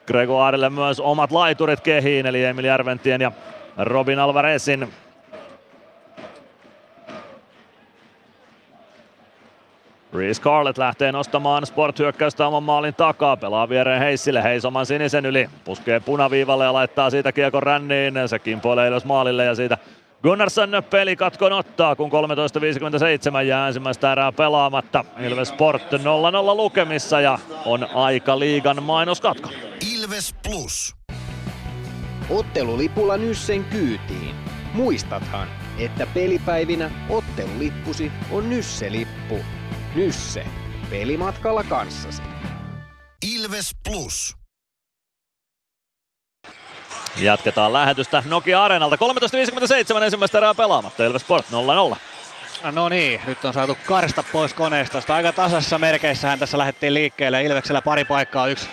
[0.06, 3.32] Gregoirelle myös omat laiturit kehiin, eli Emil Järventien ja
[3.76, 4.92] Robin Alvarezin.
[10.14, 13.36] Reese Scarlett lähtee nostamaan sport-hyökkäystä oman maalin takaa.
[13.36, 14.42] Pelaa viereen Heissille.
[14.42, 15.51] Heis oman sinisen yli.
[15.64, 18.14] Puskee punaviivalle ja laittaa siitä kiekon ränniin.
[18.26, 19.78] Se kimpoilee ylös maalille ja siitä
[20.22, 25.05] Gunnarsson pelikatkon ottaa, kun 13.57 jää ensimmäistä erää pelaamatta.
[25.18, 29.51] Ilves Sport 0-0 lukemissa ja on aika liigan mainoskatko.
[29.94, 30.97] Ilves Plus.
[32.30, 34.34] Ottelulipulla Nyssen kyytiin.
[34.74, 35.48] Muistathan,
[35.78, 39.38] että pelipäivinä ottelulippusi on Nysse-lippu.
[39.94, 40.44] Nysse.
[40.90, 42.22] Pelimatkalla kanssasi.
[43.34, 44.39] Ilves Plus.
[47.16, 48.97] Jatketaan lähetystä Nokia Areenalta.
[49.97, 51.05] 13.57 ensimmäistä erää pelaamatta.
[51.05, 51.47] Ilves Sport
[51.93, 51.97] 0-0.
[52.73, 55.15] No niin, nyt on saatu karsta pois koneistosta.
[55.15, 57.45] Aika tasassa merkeissähän tässä lähdettiin liikkeelle.
[57.45, 58.69] Ilveksellä pari paikkaa, yksi,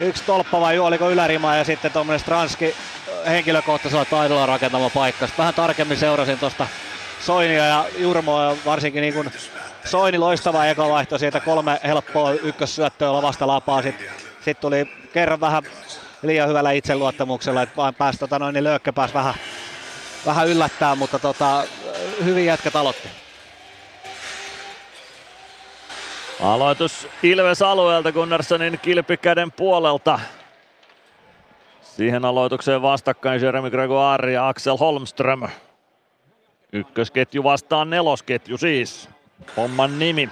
[0.00, 2.74] yksi tolppa vai oliko ylärima ja sitten tuommoinen Stranski
[3.26, 5.26] henkilökohtaisella taidolla rakentama paikka.
[5.26, 6.66] Sitten vähän tarkemmin seurasin tuosta
[7.20, 9.32] Soinia ja Jurmoa ja varsinkin niin kuin
[9.84, 13.82] Soini loistava eka vaihto siitä kolme helppoa ykkössyöttöä vasta lapaa.
[13.82, 14.06] Sitten
[14.44, 15.62] sit tuli kerran vähän
[16.22, 19.34] liian hyvällä itseluottamuksella, että vaan pääsi tota noin, niin Löökkö pääsi vähän,
[20.26, 21.64] vähän yllättää, mutta tota,
[22.24, 23.08] hyvin jätkät aloitti.
[26.42, 30.20] Aloitus Ilves alueelta Gunnarssonin kilpikäden puolelta.
[31.80, 35.42] Siihen aloitukseen vastakkain Jeremy Gregoire ja Axel Holmström.
[36.72, 39.08] Ykkösketju vastaan nelosketju siis.
[39.56, 40.28] Homman nimi.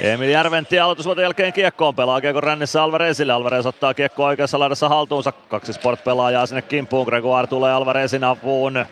[0.00, 3.32] Emil Järventi aloitusvuoten jälkeen kiekkoon pelaa kiekko rännissä Alvarezille.
[3.32, 5.32] Alvarez ottaa kiekko oikeassa laidassa haltuunsa.
[5.32, 7.06] Kaksi sport-pelaajaa sinne kimppuun.
[7.06, 8.86] Gregoire tulee Alvarezin apuun.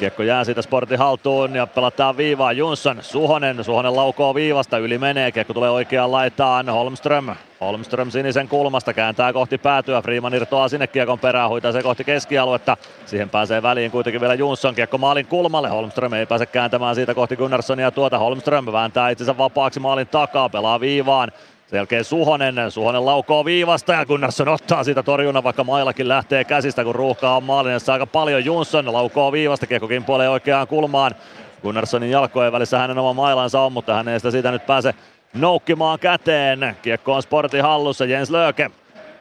[0.00, 2.52] Kiekko jää siitä sportin haltuun ja pelataan viivaa.
[2.52, 6.68] Jonsson, Suhonen, Suhonen laukoo viivasta, yli menee, kiekko tulee oikeaan laitaan.
[6.68, 7.26] Holmström,
[7.60, 10.02] Holmström sinisen kulmasta kääntää kohti päätyä.
[10.02, 12.76] Freeman irtoaa sinne kiekon perään, huitaa se kohti keskialuetta.
[13.06, 15.68] Siihen pääsee väliin kuitenkin vielä Jonsson, kiekko maalin kulmalle.
[15.68, 18.18] Holmström ei pääse kääntämään siitä kohti Gunnarssonia tuota.
[18.18, 21.32] Holmström vääntää itsensä vapaaksi maalin takaa, pelaa viivaan.
[21.70, 26.84] Sen jälkeen Suhonen, Suhonen laukoo viivasta ja Gunnarsson ottaa siitä torjunnan, vaikka mailakin lähtee käsistä,
[26.84, 28.44] kun ruuhkaa on maalinessa aika paljon.
[28.44, 31.14] Jonsson laukoo viivasta, kiekko kimpoilee oikeaan kulmaan.
[31.62, 34.94] Gunnarssonin jalkojen välissä hänen oma mailansa on, mutta hän ei sitä siitä nyt pääse
[35.34, 36.76] noukkimaan käteen.
[36.82, 38.70] Kiekko on sportin hallussa, Jens Löke.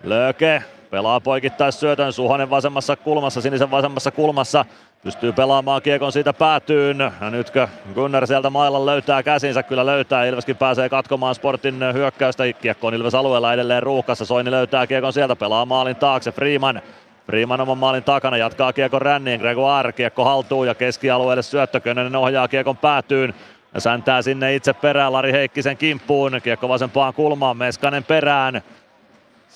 [0.04, 4.66] Löke pelaa poikittais syötön, Suhonen vasemmassa kulmassa, sinisen vasemmassa kulmassa.
[5.04, 7.00] Pystyy pelaamaan kiekon siitä päätyyn.
[7.22, 9.64] Ja nytkö Gunnar sieltä mailan löytää käsinsä?
[9.64, 10.26] Kyllä löytää.
[10.26, 12.54] Ilveskin pääsee katkomaan Sportin hyökkäystä.
[12.54, 14.26] Kiekko on Ilves alueella edelleen ruuhkassa.
[14.26, 15.36] Soini löytää kiekon sieltä.
[15.36, 16.32] Pelaa maalin taakse.
[16.32, 16.82] Freeman.
[17.26, 19.40] Freeman oman maalin takana jatkaa kiekon ränniin.
[19.40, 21.80] Gregoire kiekko haltuu ja keskialueelle syöttö.
[21.80, 23.34] Könönen ohjaa kiekon päätyyn.
[23.74, 26.40] Ja säntää sinne itse perään Lari Heikkisen kimppuun.
[26.44, 27.58] Kiekko vasempaan kulmaan.
[27.58, 28.62] Meskanen perään.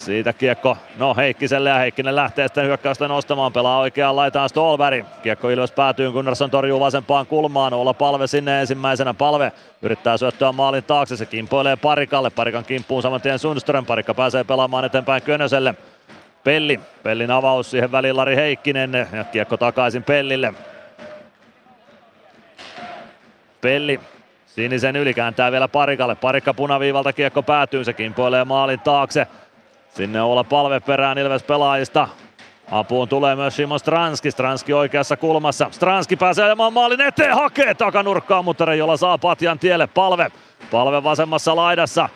[0.03, 5.05] Siitä kiekko, no Heikkiselle ja Heikkinen lähtee sitten hyökkäystä nostamaan, pelaa oikeaan laitaan Stolberg.
[5.23, 9.13] Kiekko Ilves päätyy, Gunnarsson torjuu vasempaan kulmaan, olla palve sinne ensimmäisenä.
[9.13, 9.51] Palve
[9.81, 14.85] yrittää syöttöä maalin taakse, se kimpoilee Parikalle, Parikan kimppuun saman tien Sundström, Parikka pääsee pelaamaan
[14.85, 15.75] eteenpäin Könöselle.
[16.43, 20.53] Pelli, Pellin avaus siihen väliin Lari Heikkinen ja kiekko takaisin Pellille.
[23.61, 23.99] Pelli
[24.45, 29.27] sinisen yli kääntää vielä Parikalle, Parikka punaviivalta kiekko päätyy, se kimpoilee maalin taakse.
[29.93, 32.07] Sinne olla palve perään Ilves pelaajista.
[32.71, 34.31] Apuun tulee myös Simon Stranski.
[34.31, 35.67] Stranski oikeassa kulmassa.
[35.71, 40.31] Stranski pääsee ajamaan maalin eteen, hakee takanurkkaan, mutta jolla saa patjan tielle palve.
[40.71, 42.09] Palve vasemmassa laidassa.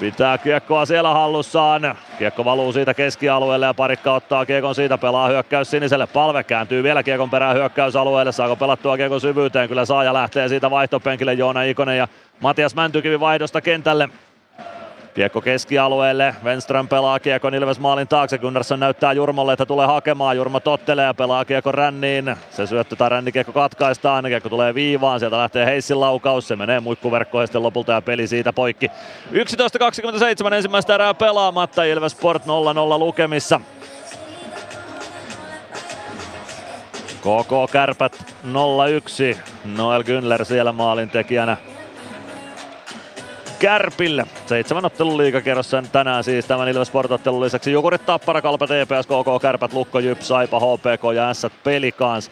[0.00, 1.96] Pitää kiekkoa siellä hallussaan.
[2.18, 6.06] Kiekko valuu siitä keskialueelle ja parikka ottaa kiekon siitä, pelaa hyökkäys siniselle.
[6.06, 8.32] Palve kääntyy vielä kiekon perään hyökkäysalueelle.
[8.32, 9.68] Saako pelattua kiekon syvyyteen?
[9.68, 12.08] Kyllä saa ja lähtee siitä vaihtopenkille Joona Ikonen ja
[12.40, 14.08] Matias Mäntykivi vaihdosta kentälle.
[15.16, 20.60] Kiekko keskialueelle, Wenström pelaa kiekon Ilves maalin taakse, Gunnarsson näyttää Jurmolle, että tulee hakemaan, Jurmo
[20.60, 25.66] tottelee ja pelaa kiekko ränniin, se syöttö tai rännikiekko katkaistaan, kiekko tulee viivaan, sieltä lähtee
[25.66, 28.90] Heissin laukaus, se menee muikkuverkkoon sitten lopulta ja peli siitä poikki.
[30.46, 32.48] 11.27 ensimmäistä erää pelaamatta, Ilves Sport 0-0
[32.98, 33.60] lukemissa.
[37.20, 38.34] KK Kärpät
[39.34, 41.56] 0-1, Noel Günler siellä maalintekijänä.
[43.58, 44.26] Kärpille.
[44.46, 47.72] Seitsemän ottelun liigakierrossa tänään siis tämän Ilves Sport-ottelun lisäksi.
[47.72, 52.30] Jukurit, Tappara, Kalpa, TPS, KK, Kärpät, Lukko, Jyp, Saipa, HPK ja S Pelikans.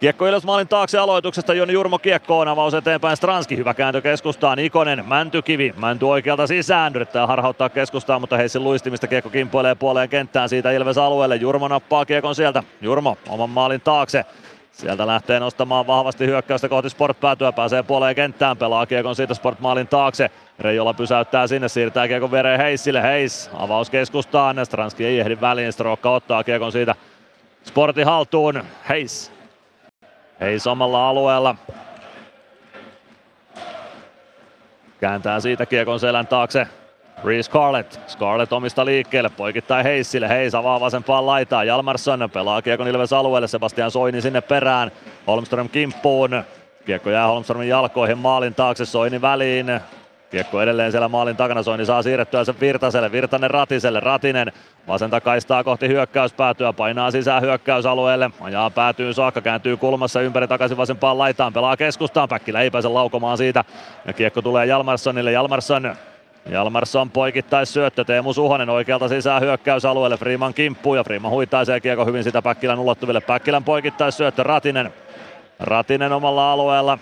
[0.00, 3.16] Kiekko Ilves maalin taakse aloituksesta, Joni Jurmo kiekkoon, avaus eteenpäin.
[3.16, 9.06] Stranski, hyvä kääntö keskustaan, Ikonen, Mäntykivi, Mänty oikealta sisään, yrittää harhauttaa keskustaan, mutta Heissin luistimista
[9.06, 14.24] kiekko kimpoilee puoleen kenttään siitä Ilves alueelle, Jurmo nappaa kiekon sieltä, Jurmo oman maalin taakse,
[14.72, 19.60] Sieltä lähtee nostamaan vahvasti hyökkäystä kohti Sport päätyä, pääsee puoleen kenttään, pelaa kiekon siitä Sport
[19.60, 20.30] maalin taakse.
[20.60, 26.10] Reijola pysäyttää sinne, siirtää kiekon viereen Heissille, Heiss avaus keskustaan, Stranski ei ehdi väliin, Strokka
[26.10, 26.94] ottaa kiekon siitä
[27.64, 29.32] Sportin haltuun, Heiss.
[30.40, 31.54] Heiss omalla alueella.
[35.00, 36.66] Kääntää siitä kiekon selän taakse
[37.24, 38.08] Reese Scarlett.
[38.08, 40.28] Scarlett omista liikkeelle, poikittain Heissille.
[40.28, 41.66] Heis avaa vasempaan laitaan.
[41.66, 43.48] Jalmarsson pelaa kiekon Ilves alueelle.
[43.48, 44.92] Sebastian Soini sinne perään.
[45.26, 46.44] Holmström kimppuun.
[46.86, 48.84] Kiekko jää Holmströmin jalkoihin maalin taakse.
[48.84, 49.80] Soini väliin.
[50.30, 51.62] Kiekko edelleen siellä maalin takana.
[51.62, 53.12] Soini saa siirrettyä sen Virtaselle.
[53.12, 54.00] Virtanen Ratiselle.
[54.00, 54.52] Ratinen
[54.88, 56.72] vasenta kaistaa kohti hyökkäyspäätyä.
[56.72, 58.30] Painaa sisään hyökkäysalueelle.
[58.40, 59.40] Ajaa päätyy saakka.
[59.40, 61.52] Kääntyy kulmassa ympäri takaisin vasempaan laitaan.
[61.52, 62.28] Pelaa keskustaan.
[62.28, 63.64] Päkkilä ei pääse laukomaan siitä.
[64.06, 65.32] Ja kiekko tulee Jalmarssonille.
[65.32, 65.96] Jalmarsson
[66.50, 72.24] Jalmarsson poikittais syöttö, Teemu Suhonen oikealta sisään hyökkäysalueelle, Freeman kimppuu ja Freeman huitaisee kiekko hyvin
[72.24, 73.20] sitä Päkkilän ulottuville.
[73.20, 74.92] Päkkilän poikittais syöttö, Ratinen.
[75.60, 76.98] Ratinen omalla alueella.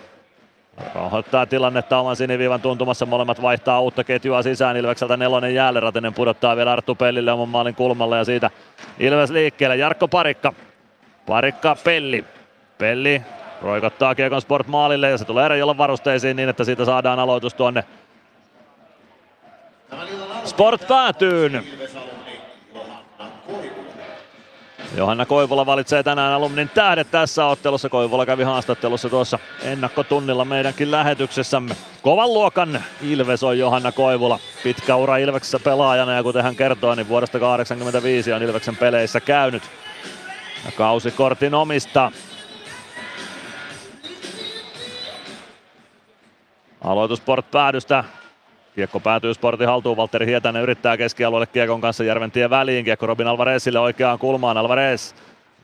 [0.95, 3.07] Rauhoittaa tilannetta oman siniviivan tuntumassa.
[3.07, 4.77] Molemmat vaihtaa uutta ketjua sisään.
[4.77, 5.81] Ilvekseltä nelonen jäälle.
[5.81, 8.51] Ratinen pudottaa vielä Arttu Pellille oman maalin kulmalle ja siitä
[8.99, 9.77] Ilves liikkeelle.
[9.77, 10.53] Jarkko Parikka.
[11.27, 12.25] Parikka Pelli.
[12.79, 13.23] Pelli
[13.63, 17.85] roikottaa Kiekon Sport maalille ja se tulee Reijolan varusteisiin niin, että siitä saadaan aloitus tuonne
[20.45, 21.65] Sport päätyyn.
[24.97, 27.89] Johanna Koivula valitsee tänään alumnin tähdet tässä ottelussa.
[27.89, 31.77] Koivula kävi haastattelussa tuossa ennakkotunnilla meidänkin lähetyksessämme.
[32.03, 34.39] Kovan luokan Ilves on Johanna Koivula.
[34.63, 39.63] Pitkä ura Ilveksessä pelaajana ja kuten hän kertoo, niin vuodesta 1985 on Ilveksen peleissä käynyt.
[40.65, 42.13] Ja kausikortin omista.
[46.81, 48.05] Aloitus Sport päädystä
[48.79, 52.85] Kiekko päätyy Sportin haltuun, Valtteri Hietanen yrittää keskialueelle Kiekon kanssa Järventien väliin.
[52.85, 55.15] Kiekko Robin Alvarezille oikeaan kulmaan, Alvarez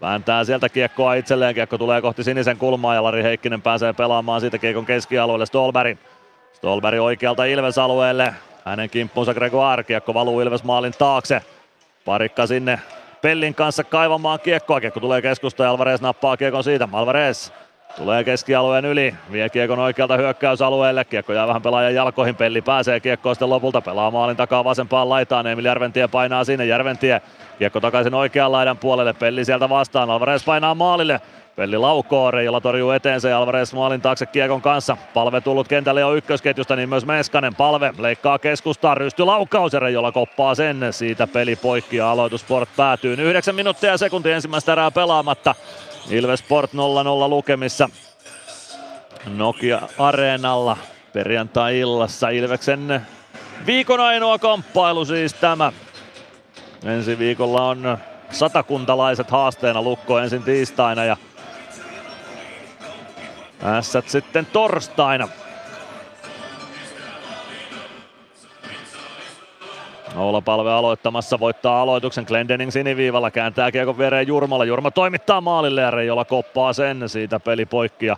[0.00, 4.58] vääntää sieltä kiekkoa itselleen, kiekko tulee kohti sinisen kulmaa ja Lari Heikkinen pääsee pelaamaan siitä
[4.58, 5.98] Kiekon keskialueelle Stolberg.
[6.52, 8.34] Stolberg oikealta Ilves-alueelle,
[8.64, 11.42] hänen kimppunsa Gregoire, kiekko valuu Ilves maalin taakse.
[12.04, 12.80] Parikka sinne
[13.22, 17.50] Pellin kanssa kaivamaan kiekkoa, kiekko tulee keskusta ja Alvarez nappaa kiekon siitä, Alvarez
[17.96, 23.34] Tulee keskialueen yli, vie kiekon oikealta hyökkäysalueelle, kiekko jää vähän pelaajan jalkoihin, Pelli pääsee kiekkoon
[23.34, 27.22] sitten lopulta, pelaa maalin takaa vasempaan laitaan, Emil Järventie painaa sinne, Järventie
[27.58, 31.20] kiekko takaisin oikean laidan puolelle, Pelli sieltä vastaan, Alvarez painaa maalille,
[31.56, 34.96] Pelli laukoo, Reijola torjuu eteensä ja Alvarez maalin taakse kiekon kanssa.
[35.14, 37.54] Palve tullut kentälle jo ykkösketjusta, niin myös Meskanen.
[37.54, 40.80] Palve leikkaa keskustaan, rysty laukaus ja Reijola koppaa sen.
[40.90, 43.14] Siitä peli poikki ja aloitus Sport päätyy.
[43.14, 45.54] 9 minuuttia ja sekunti ensimmäistä erää pelaamatta.
[46.10, 46.76] Ilves Sport 0-0
[47.28, 47.88] lukemissa
[49.26, 50.76] Nokia Areenalla
[51.12, 52.28] perjantai-illassa.
[52.28, 53.06] Ilveksen
[53.66, 55.72] viikon ainoa kamppailu siis tämä.
[56.84, 57.98] Ensi viikolla on
[58.30, 61.16] satakuntalaiset haasteena lukko ensin tiistaina ja
[63.64, 65.28] Ässät sitten torstaina.
[70.16, 72.24] Oula Palve aloittamassa, voittaa aloituksen.
[72.28, 74.64] Glendening siniviivalla, kääntää kiekon viereen Jurmalla.
[74.64, 77.08] Jurma toimittaa maalille ja Reijola koppaa sen.
[77.08, 78.16] Siitä peli poikki ja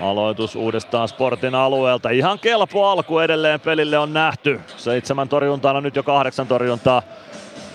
[0.00, 2.10] aloitus uudestaan Sportin alueelta.
[2.10, 4.60] Ihan kelpo alku edelleen pelille on nähty.
[4.76, 7.02] Seitsemän torjuntaa, nyt jo kahdeksan torjuntaa.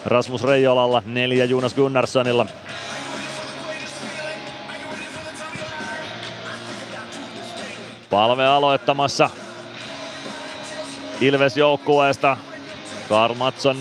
[0.06, 2.45] Rasmus Reijolalla, neljä Jonas Gunnarssonilla.
[8.10, 9.30] Palve aloittamassa
[11.22, 12.38] Ilves joukkueesta.
[13.09, 13.77] Karl Matson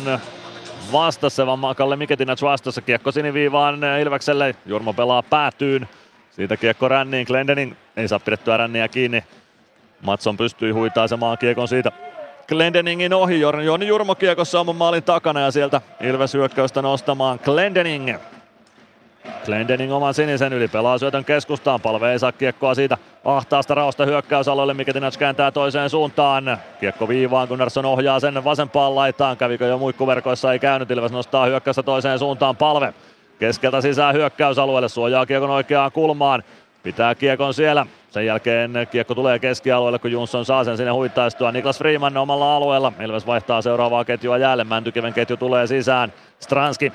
[0.93, 2.81] vastassa, vaan Kalle Miketinac vastassa.
[2.81, 4.55] Kiekko siniviivaan Ilvekselle.
[4.67, 5.89] Jurmo pelaa päätyyn.
[6.31, 7.27] Siitä kiekko ränniin.
[7.27, 9.25] Glendening ei saa pidettyä ränniä kiinni.
[10.03, 11.93] Matson pystyi huitaisemaan kiekon siitä
[12.49, 13.41] Glendeningin ohi.
[13.41, 18.17] Joni Jurmo kiekossa oman maalin takana ja sieltä Ilves hyökkäystä nostamaan Glendening.
[19.45, 24.75] Glendening oman sinisen yli, pelaa syötön keskustaan, palve ei saa kiekkoa siitä ahtaasta raosta hyökkäysalueelle,
[24.75, 26.59] Miketinac kääntää toiseen suuntaan.
[26.81, 31.83] Kiekko viivaan, Gunnarsson ohjaa sen vasempaan laitaan, kävikö jo muikkuverkoissa, ei käynyt, Ilves nostaa hyökkäystä
[31.83, 32.95] toiseen suuntaan, palve.
[33.39, 36.43] Keskeltä sisään hyökkäysalueelle, suojaa kiekon oikeaan kulmaan,
[36.83, 37.87] pitää kiekon siellä.
[38.11, 41.53] Sen jälkeen kiekko tulee keskialueelle, kun Jonsson saa sen sinne huittaistua.
[41.53, 42.93] Niklas Freeman omalla alueella.
[43.01, 44.65] Ilves vaihtaa seuraavaa ketjua jäälle.
[44.65, 46.13] Mäntykiven ketju tulee sisään.
[46.41, 46.93] Stranski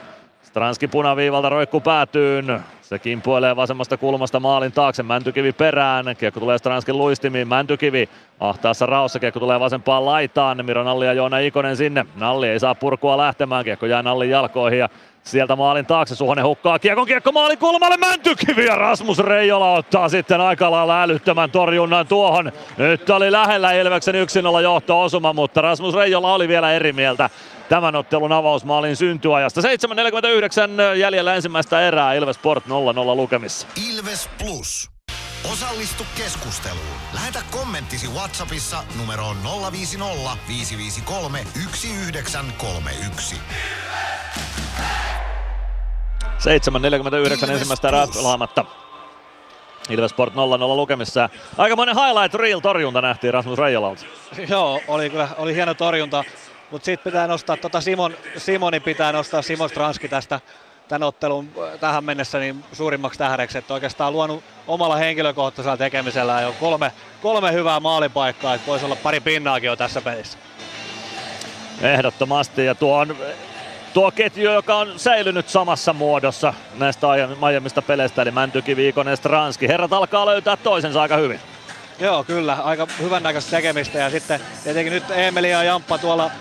[0.52, 2.60] Stranski punaviivalta roikku päätyyn.
[2.82, 5.04] Se kimpuilee vasemmasta kulmasta maalin taakse.
[5.04, 6.06] Mäntykivi perään.
[6.18, 7.48] Kiekko tulee Stranskin luistimiin.
[7.48, 8.10] Mäntykivi
[8.40, 9.20] ahtaassa raossa.
[9.20, 10.66] Kiekko tulee vasempaan laitaan.
[10.66, 12.06] Miro Nalli ja Joona Ikonen sinne.
[12.16, 13.64] Nalli ei saa purkua lähtemään.
[13.64, 14.90] Kiekko jää Nallin jalkoihin ja
[15.24, 20.42] Sieltä maalin taakse Suhonen hukkaa kiekon kiekko maalin kulmalle Mäntykivi ja Rasmus Reijola ottaa sitten
[20.42, 22.52] aika lailla älyttömän torjunnan tuohon.
[22.78, 27.30] Nyt oli lähellä Ilveksen 1-0 johto-osuma, mutta Rasmus Reijola oli vielä eri mieltä
[27.70, 29.62] tämän ottelun avausmaalin syntyajasta.
[29.62, 32.70] 7.49 jäljellä ensimmäistä erää Ilves Sport 0-0
[33.16, 33.68] lukemissa.
[33.90, 34.90] Ilves Plus.
[35.52, 36.98] Osallistu keskusteluun.
[37.14, 39.38] Lähetä kommenttisi Whatsappissa numeroon
[39.72, 43.36] 050 553 1931.
[46.42, 48.66] 7.49 ensimmäistä erää pelaamatta.
[49.90, 50.36] Ilves Sport 0-0
[50.76, 51.30] lukemissa.
[51.58, 54.06] Aikamoinen highlight reel torjunta nähtiin Rasmus Reijolalta.
[54.50, 56.24] Joo, oli kyllä oli hieno torjunta.
[56.72, 60.40] Mutta sitten pitää nostaa, tota Simon, Simoni pitää nostaa Simon Stranski tästä
[60.88, 66.56] tämän ottelun äh, tähän mennessä niin suurimmaksi tähdeksi, että oikeastaan luonut omalla henkilökohtaisella tekemisellä jo
[66.60, 66.92] kolme,
[67.22, 70.38] kolme hyvää maalipaikkaa, että voisi olla pari pinnaakin jo tässä pelissä.
[71.82, 73.16] Ehdottomasti, ja tuo on
[73.94, 77.08] tuo ketju, joka on säilynyt samassa muodossa näistä
[77.42, 79.68] aiemmista peleistä, eli Mäntyki, Viikonen, Stranski.
[79.68, 81.40] Herrat alkaa löytää toisensa aika hyvin.
[82.00, 82.54] Joo, kyllä.
[82.54, 86.32] Aika hyvän näköistä tekemistä ja sitten tietenkin nyt Emeli ja Jamppa tuolla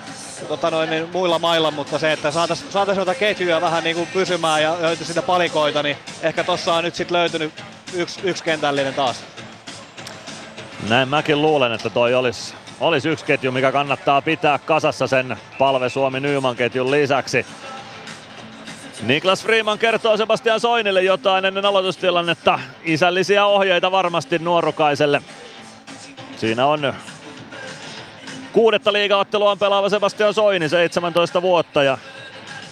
[0.48, 4.08] tota noin, niin muilla mailla, mutta se, että saataisiin saatais noita ketjuja vähän niin kuin
[4.12, 7.52] pysymään ja löytyy sitä palikoita, niin ehkä tossa on nyt sitten löytynyt
[7.94, 9.24] yksi, yksi kentällinen taas.
[10.88, 15.88] Näin mäkin luulen, että toi olisi, olisi yksi ketju, mikä kannattaa pitää kasassa sen Palve
[15.88, 17.46] Suomi Nyyman ketjun lisäksi.
[19.02, 22.58] Niklas Freeman kertoo Sebastian Soinille jotain ennen aloitustilannetta.
[22.84, 25.22] Isällisiä ohjeita varmasti nuorukaiselle.
[26.36, 26.94] Siinä on
[28.52, 31.98] kuudetta liigaottelua pelaava Sebastian Soini, 17 vuotta ja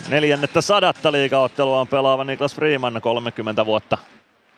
[0.09, 3.99] neljännettä sadatta liigaottelua on pelaava Niklas Freeman, 30 vuotta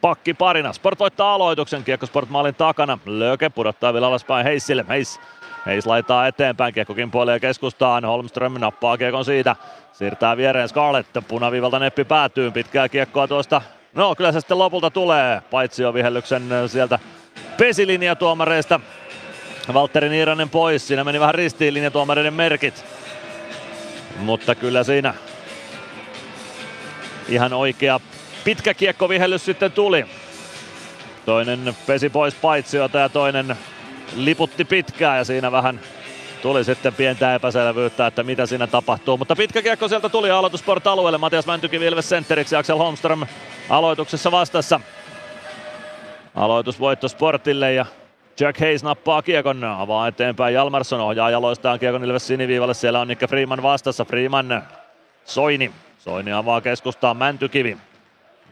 [0.01, 0.73] pakki parina.
[0.73, 2.99] Sport voittaa aloituksen, kiekko Sport maalin takana.
[3.07, 4.85] Löke pudottaa vielä alaspäin Heissille.
[4.89, 5.21] Heiss
[5.66, 9.57] Heis laittaa eteenpäin, kiekko kimpoilee keskustaan, Holmström nappaa kiekon siitä,
[9.93, 13.62] siirtää viereen Scarlett, punaviivalta neppi päätyy, pitkää kiekkoa tuosta,
[13.95, 16.99] no kyllä se sitten lopulta tulee, paitsi jo vihellyksen sieltä
[17.57, 18.81] pesilinjatuomareista.
[19.74, 22.85] Valtteri Niiranen pois, siinä meni vähän ristiin linjatuomareiden merkit.
[24.16, 25.15] Mutta kyllä siinä
[27.28, 28.01] ihan oikea
[28.45, 30.07] pitkä kiekkovihellys sitten tuli.
[31.27, 33.57] Toinen pesi pois paitsiota ja toinen
[34.16, 35.81] liputti pitkään ja siinä vähän
[36.43, 39.16] tuli sitten pientä epäselvyyttä, että mitä siinä tapahtuu.
[39.16, 41.19] Mutta pitkä kiekko sieltä tuli aloitusport alueelle.
[41.19, 43.27] Matias Mäntykivi Ilves sentteriksi, Axel Holmström
[43.69, 44.81] aloituksessa vastassa.
[46.35, 47.87] Aloitusvoitto Sportille ja
[48.41, 50.55] Jack Hayes nappaa kiekon, avaa eteenpäin.
[50.55, 52.74] Jalmarsson ohjaa jaloistaan kiekon Ilves siniviivalle.
[52.74, 54.05] Siellä on Nikke Freeman vastassa.
[54.05, 54.62] Freeman
[55.24, 55.73] Soini.
[55.99, 57.77] Soini avaa keskustaan Mäntykivi.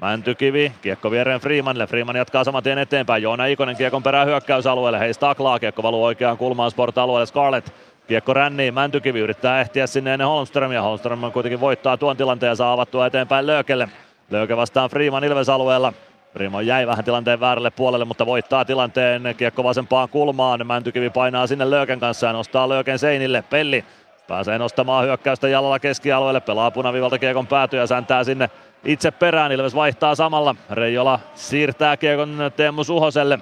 [0.01, 1.87] Mäntykivi, kiekko viereen Freemanille.
[1.87, 3.23] Freeman jatkaa saman tien eteenpäin.
[3.23, 5.01] Joona Ikonen kiekon perään hyökkäysalueelle.
[5.01, 7.27] Heistä taklaa, kiekko valuu oikeaan kulmaan Sport-alueelle.
[7.27, 7.69] Scarlett
[8.09, 10.83] Kiekko ränniin, Mäntykivi yrittää ehtiä sinne ennen Holmströmiä.
[10.83, 13.89] Holmström kuitenkin voittaa tuon tilanteen ja saa avattua eteenpäin Löökelle.
[14.31, 15.93] Lööke vastaan Freeman Ilves-alueella.
[16.33, 19.23] Freeman jäi vähän tilanteen väärälle puolelle, mutta voittaa tilanteen.
[19.37, 20.67] Kiekko vasempaan kulmaan.
[20.67, 23.45] Mäntykivi painaa sinne Lööken kanssa ja nostaa Lööken seinille.
[23.51, 23.85] Pelli
[24.29, 26.41] pääsee nostamaan hyökkäystä jalalla keskialueelle.
[26.41, 28.51] Pelaa punavivalta kiekon pääty ja säntää sinne
[28.85, 29.53] itse perään.
[29.53, 30.55] Ilves vaihtaa samalla.
[30.71, 33.39] Reijola siirtää kiekon Teemu Suhoselle.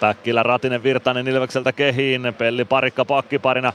[0.00, 2.34] Päkkilä, Ratinen, Virtanen Ilvekseltä kehiin.
[2.38, 3.72] Pelli parikka pakkiparina.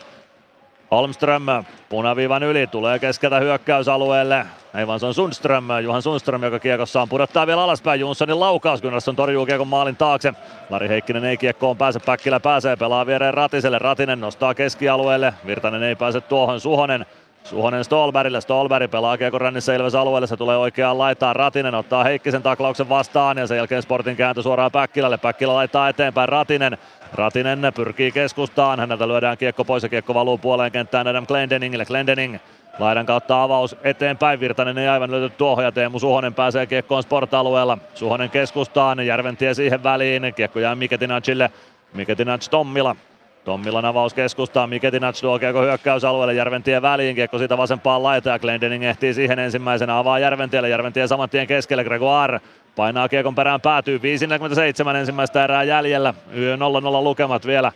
[0.91, 1.43] Holmström
[1.89, 4.45] punaviivan yli tulee keskeltä hyökkäysalueelle.
[4.75, 7.99] Ei vaan se on Sundström, Juhan Sundström, joka kiekossaan pudottaa vielä alaspäin.
[7.99, 10.33] Jonssonin laukaus, Gunnarsson torjuu kiekon maalin taakse.
[10.69, 13.79] Lari Heikkinen ei kiekkoon pääse, Päkkilä pääsee, pelaa viereen Ratiselle.
[13.79, 17.05] Ratinen nostaa keskialueelle, Virtanen ei pääse tuohon, Suhonen
[17.49, 22.43] Suhonen Stolbergille, Stolberg pelaa kiekon rännissä Ilves alueelle, se tulee oikeaan laitaan, Ratinen ottaa Heikkisen
[22.43, 26.77] taklauksen vastaan ja sen jälkeen Sportin kääntö suoraan Päkkilälle, Päkkilä laittaa eteenpäin Ratinen,
[27.13, 32.37] Ratinen pyrkii keskustaan, häneltä lyödään kiekko pois ja kiekko valuu puoleen kenttään Adam Glendeningille, Glendening
[32.79, 37.77] Laidan kautta avaus eteenpäin, Virtanen ei aivan löyty tuohon ja Teemu Suhonen pääsee kiekkoon sport-alueella.
[37.93, 41.51] Suhonen keskustaan, Järventie siihen väliin, kiekko jää Miketinacille,
[41.93, 42.95] Miketinac Tommila
[43.43, 48.83] Tommilan avaus keskustaa, Miketinac tuo kiekko hyökkäysalueelle Järventien väliin, kiekko siitä vasempaan laitaan ja Glendening
[48.83, 52.41] ehtii siihen ensimmäisenä, avaa Järventielle, Järventie saman tien keskelle, Gregoire
[52.75, 57.71] painaa kiekon perään, päätyy 5.47 ensimmäistä erää jäljellä, 0-0 lukemat vielä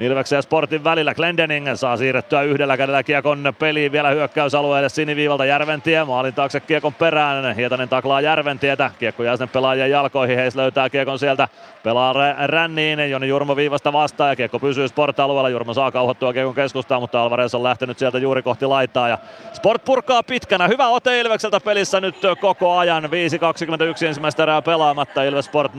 [0.00, 1.14] Ilveksen ja Sportin välillä.
[1.14, 6.04] Glendening saa siirrettyä yhdellä kädellä kiekon peliin vielä hyökkäysalueelle siniviivalta Järventie.
[6.04, 7.56] Maalin taakse kiekon perään.
[7.56, 8.90] Hietanen taklaa Järventietä.
[8.98, 10.36] Kiekko jää sinne pelaajien jalkoihin.
[10.38, 11.48] Heis löytää kiekon sieltä.
[11.82, 12.14] Pelaa
[12.46, 13.10] ränniin.
[13.10, 15.48] Joni Jurmo viivasta vastaan ja kiekko pysyy Sport-alueella.
[15.48, 19.08] Jurmo saa kauhottua kiekon keskustaan, mutta Alvarez on lähtenyt sieltä juuri kohti laittaa.
[19.08, 19.18] Ja
[19.52, 20.68] Sport purkaa pitkänä.
[20.68, 23.04] Hyvä ote Ilvekseltä pelissä nyt koko ajan.
[23.04, 25.22] 5.21 ensimmäistä erää pelaamatta.
[25.22, 25.76] Ilves Sport 0-0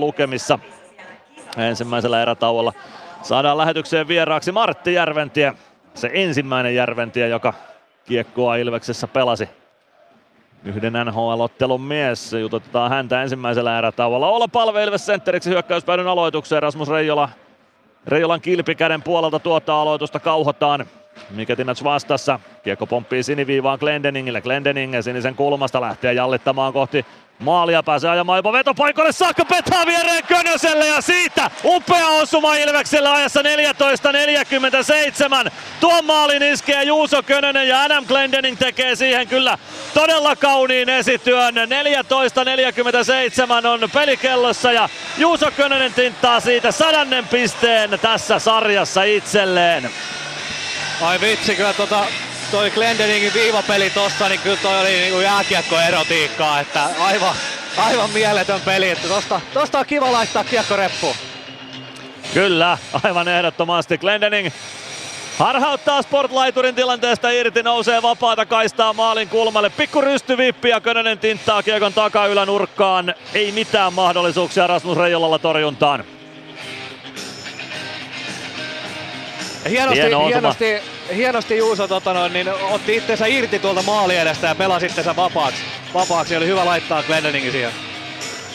[0.00, 0.58] lukemissa
[1.56, 2.72] ensimmäisellä erätauolla.
[3.22, 5.52] Saadaan lähetykseen vieraaksi Martti Järventie.
[5.94, 7.54] Se ensimmäinen Järventie, joka
[8.04, 9.48] kiekkoa Ilveksessä pelasi.
[10.64, 12.32] Yhden NHL-ottelun mies.
[12.32, 14.28] Jututetaan häntä ensimmäisellä erätauolla.
[14.28, 16.62] Olla palve Ilves sentteriksi hyökkäyspäivän aloitukseen.
[16.62, 17.28] Rasmus Reijola
[18.06, 20.86] Reijolan kilpikäden puolelta tuota aloitusta kauhotaan.
[21.30, 22.40] Miketinac vastassa.
[22.62, 24.40] Kiekko pomppii siniviivaan Glendeningille.
[24.40, 27.06] Glendening sinisen kulmasta lähtee jallittamaan kohti
[27.40, 33.42] Maalia pääsee ajamaan jopa vetopaikoille saakka, petaa viereen Könöselle ja siitä upea osuma Ilvekselle ajassa
[33.42, 35.50] 14.47.
[35.80, 39.58] Tuon maalin iskee Juuso Könönen ja Adam Glendening tekee siihen kyllä
[39.94, 41.54] todella kauniin esityön.
[41.54, 44.88] 14.47 on pelikellossa ja
[45.18, 49.90] Juuso Könönen tinttaa siitä sadannen pisteen tässä sarjassa itselleen.
[51.02, 52.04] Ai vitsi, kyllä tota,
[52.50, 57.34] toi Glendeningin viivapeli tossa, niin kyllä toi oli niinku jääkiekko-erotiikkaa, että aivan,
[57.76, 61.14] aivan mieletön peli, että tosta, tosta on kiva laittaa kiekko reppuun.
[62.34, 63.98] Kyllä, aivan ehdottomasti.
[63.98, 64.50] Glendening
[65.38, 69.70] harhauttaa Sportlaiturin tilanteesta irti, nousee vapaata kaistaa maalin kulmalle.
[69.70, 73.14] Pikku rystyvippi ja Könönen tinttaa kiekon takaylänurkkaan.
[73.34, 76.04] Ei mitään mahdollisuuksia Rasmus Reijolalla torjuntaan.
[79.68, 80.82] Hienosti, Hieno hienosti,
[81.14, 85.62] hienosti Juuso tota noin, niin otti itsensä irti tuolta maali edestä ja pelasi itsensä vapaaksi.
[85.94, 87.72] Vapaaksi oli hyvä laittaa Glendeningin siihen.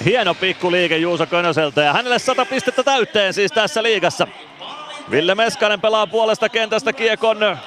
[0.06, 4.28] Hieno pikkuliike Juuso Könöseltä ja hänelle 100 pistettä täyteen siis tässä liigassa.
[5.12, 7.58] Ville Meskanen pelaa puolesta kentästä kiekon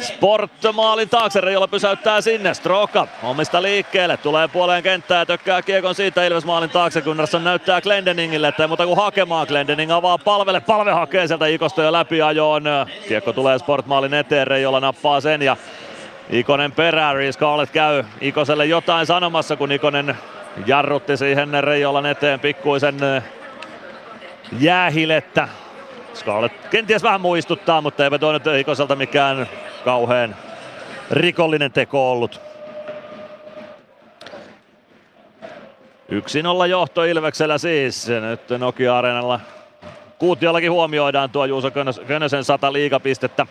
[0.00, 6.44] Sport-maalin taakse, Reijola pysäyttää sinne, Stroka omista liikkeelle, tulee puoleen kenttää tökkää kiekon siitä Ilves
[6.44, 11.26] maalin taakse, Gunnarsson näyttää Glendeningille, että ei muuta kuin hakemaan, Glendening avaa palvelle, palve hakee
[11.26, 12.64] sieltä Ikosta jo läpi ajoon,
[13.08, 15.56] kiekko tulee Sport-maalin eteen, Reijola nappaa sen ja
[16.30, 20.16] Ikonen perään, Reece Scarlett käy Ikoselle jotain sanomassa, kun Ikonen
[20.66, 22.96] jarrutti siihen Reijolan eteen pikkuisen
[24.60, 25.48] jäähilettä.
[26.16, 29.48] Scarlett kenties vähän muistuttaa, mutta eipä tuo nyt Ikoselta mikään
[29.84, 30.36] kauhean
[31.10, 32.40] rikollinen teko ollut.
[36.12, 38.08] 1-0 johto Ilveksellä siis.
[38.08, 39.40] Nyt Nokia-areenalla
[40.18, 41.70] Kuutiollakin huomioidaan tuo Juuso
[42.06, 43.46] Könösen 100 liigapistettä.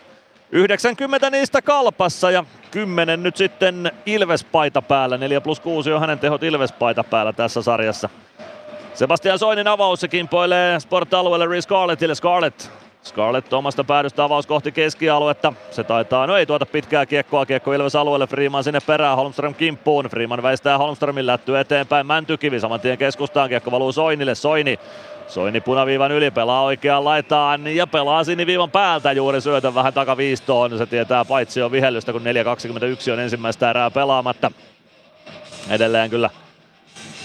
[0.52, 5.18] 90 niistä kalpassa ja 10 nyt sitten Ilvespaita päällä.
[5.18, 8.10] 4 plus 6 on hänen tehot Ilvespaita päällä tässä sarjassa.
[8.96, 12.16] Sebastian Soinin avaus se kimpoilee Sport-alueelle Reece Scarlettille.
[12.16, 12.70] Scarlett
[13.04, 15.54] Scarlett omasta päädystä avaus kohti keskialuetta.
[15.72, 20.06] Se taitaa, no ei tuota pitkää kiekkoa, kiekko Ilves alueelle, Freeman sinne perään, Holmström kimppuun.
[20.06, 24.80] Freeman väistää Holmströmin lätty eteenpäin, Mäntykivi saman tien keskustaan, kiekko valuu Soinille, Soini
[25.28, 30.78] Soini punaviivan yli, pelaa oikeaan laitaan ja pelaa siniviivan päältä juuri syötön vähän takaviistoon.
[30.78, 34.52] Se tietää paitsi on vihellystä, kun 4.21 on ensimmäistä erää pelaamatta.
[35.70, 36.30] Edelleen kyllä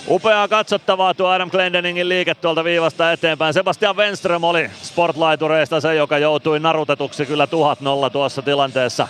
[0.09, 3.55] Upeaa katsottavaa tuo Adam Glendeningin liike tuolta viivasta eteenpäin.
[3.55, 9.09] Sebastian Wenström oli sportlaitureista se, joka joutui narutetuksi kyllä tuhat nolla tuossa tilanteessa.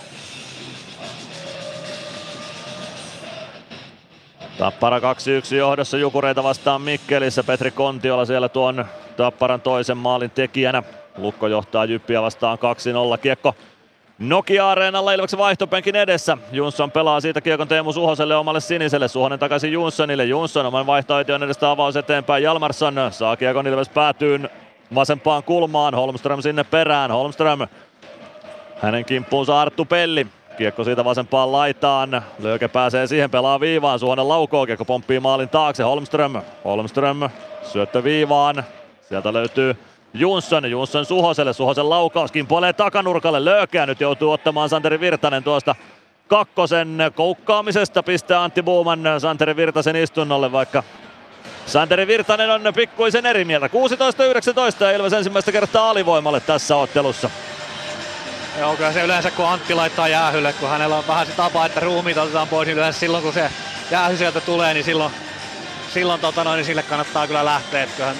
[4.57, 7.43] Tappara 2-1 johdossa Jukureita vastaan Mikkelissä.
[7.43, 8.85] Petri Kontiola siellä tuon
[9.17, 10.83] Tapparan toisen maalin tekijänä.
[11.17, 12.57] Lukko johtaa Jyppiä vastaan
[13.15, 13.17] 2-0.
[13.17, 13.55] Kiekko
[14.21, 16.37] Nokia-areenalla Ilveksen vaihtopenkin edessä.
[16.51, 19.07] Jonsson pelaa siitä kiekon Teemu Suhoselle omalle siniselle.
[19.07, 20.25] Suhonen takaisin Jonssonille.
[20.25, 22.43] Jonsson oman vaihtoehtojen edestä avaus eteenpäin.
[22.43, 24.49] Jalmarsson saa kiekon Ilves päätyyn
[24.95, 25.95] vasempaan kulmaan.
[25.95, 27.11] Holmström sinne perään.
[27.11, 27.59] Holmström
[28.81, 30.27] hänen kimppuunsa Arttu Pelli.
[30.57, 32.21] Kiekko siitä vasempaan laitaan.
[32.39, 33.99] Lööke pääsee siihen, pelaa viivaan.
[33.99, 35.83] Suhonen laukoo, kiekko pomppii maalin taakse.
[35.83, 36.41] Holmström.
[36.65, 37.29] Holmström
[37.63, 38.63] syöttö viivaan.
[39.09, 39.75] Sieltä löytyy
[40.13, 45.75] Jonsson, Jonsson Suhoselle, Suhosen laukaus kimpoilee takanurkalle, Löökeä nyt joutuu ottamaan Santeri Virtanen tuosta
[46.27, 50.83] kakkosen koukkaamisesta, pistää Antti Buuman Santeri Virtasen istunnolle, vaikka
[51.65, 53.67] Santeri Virtanen on pikkuisen eri mieltä.
[53.67, 57.29] 16-19 ja Ilves ensimmäistä kertaa alivoimalle tässä ottelussa.
[58.59, 61.79] Joo, kyllä se yleensä kun Antti laittaa jäähylle, kun hänellä on vähän se tapa, että
[61.79, 63.49] ruumiit otetaan pois, niin yleensä silloin kun se
[63.91, 65.13] jäähy sieltä tulee, niin silloin,
[65.93, 67.87] silloin tota noin, niin sille kannattaa kyllä lähteä.
[67.87, 68.15] Kyllähän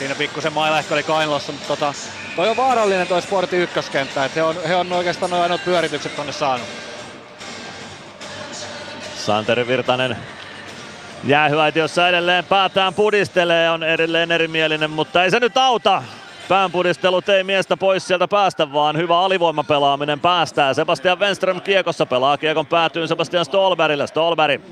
[0.00, 1.94] Siinä pikkusen mailehko oli kainalossa, mutta tota,
[2.36, 6.16] toi on vaarallinen toi Sportin ykköskenttä, että he on, he on oikeastaan noin ainoat pyöritykset
[6.16, 6.66] tonne saanut.
[9.16, 10.16] Santeri Virtanen
[11.24, 16.02] jäähyaitiossa edelleen päätään pudistelee, on edelleen erimielinen, mutta ei se nyt auta.
[16.48, 20.74] Päänpudistelut ei miestä pois sieltä päästä, vaan hyvä alivoimapelaaminen päästää.
[20.74, 24.06] Sebastian Wenström kiekossa pelaa kiekon päätyyn Sebastian Stolbergille.
[24.06, 24.62] Stolberg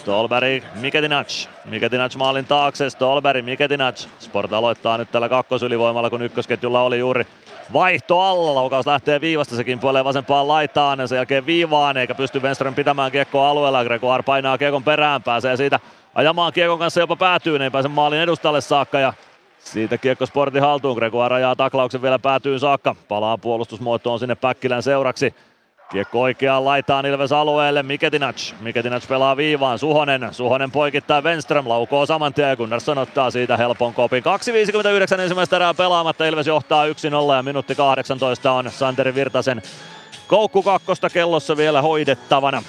[0.00, 1.48] Stolberg, Miketinac.
[1.64, 4.06] Miketinac maalin taakse, Stolberg, Miketinac.
[4.18, 7.26] Sport aloittaa nyt tällä kakkosylivoimalla, kun ykkösketjulla oli juuri
[7.72, 8.54] vaihto alla.
[8.54, 13.12] Laukaus lähtee viivasta, sekin puolee vasempaan laitaan ja sen jälkeen viivaan, eikä pysty Wenström pitämään
[13.12, 13.84] kiekkoa alueella.
[13.84, 15.80] Gregoire painaa kiekon perään, pääsee siitä
[16.14, 19.12] ajamaan kiekon kanssa jopa päätyyn, ei pääse maalin edustalle saakka ja
[19.58, 25.34] siitä kiekko Sportin haltuun, Gregoire ajaa taklauksen vielä päätyyn saakka, palaa puolustusmuotoon sinne Päkkilän seuraksi.
[25.90, 28.52] Kiekko oikeaan laitaan Ilves alueelle, Miketinac.
[28.60, 30.28] Miketinac pelaa viivaan, Suhonen.
[30.32, 34.22] Suhonen poikittaa Wenström, laukoo saman tien, Gunnarsson ottaa siitä helpon kopin.
[35.16, 36.90] 2.59 ensimmäistä erää pelaamatta, Ilves johtaa 1-0
[37.36, 39.62] ja minuutti 18 on Santeri Virtasen
[40.30, 42.62] koukku kakkosta kellossa vielä hoidettavana.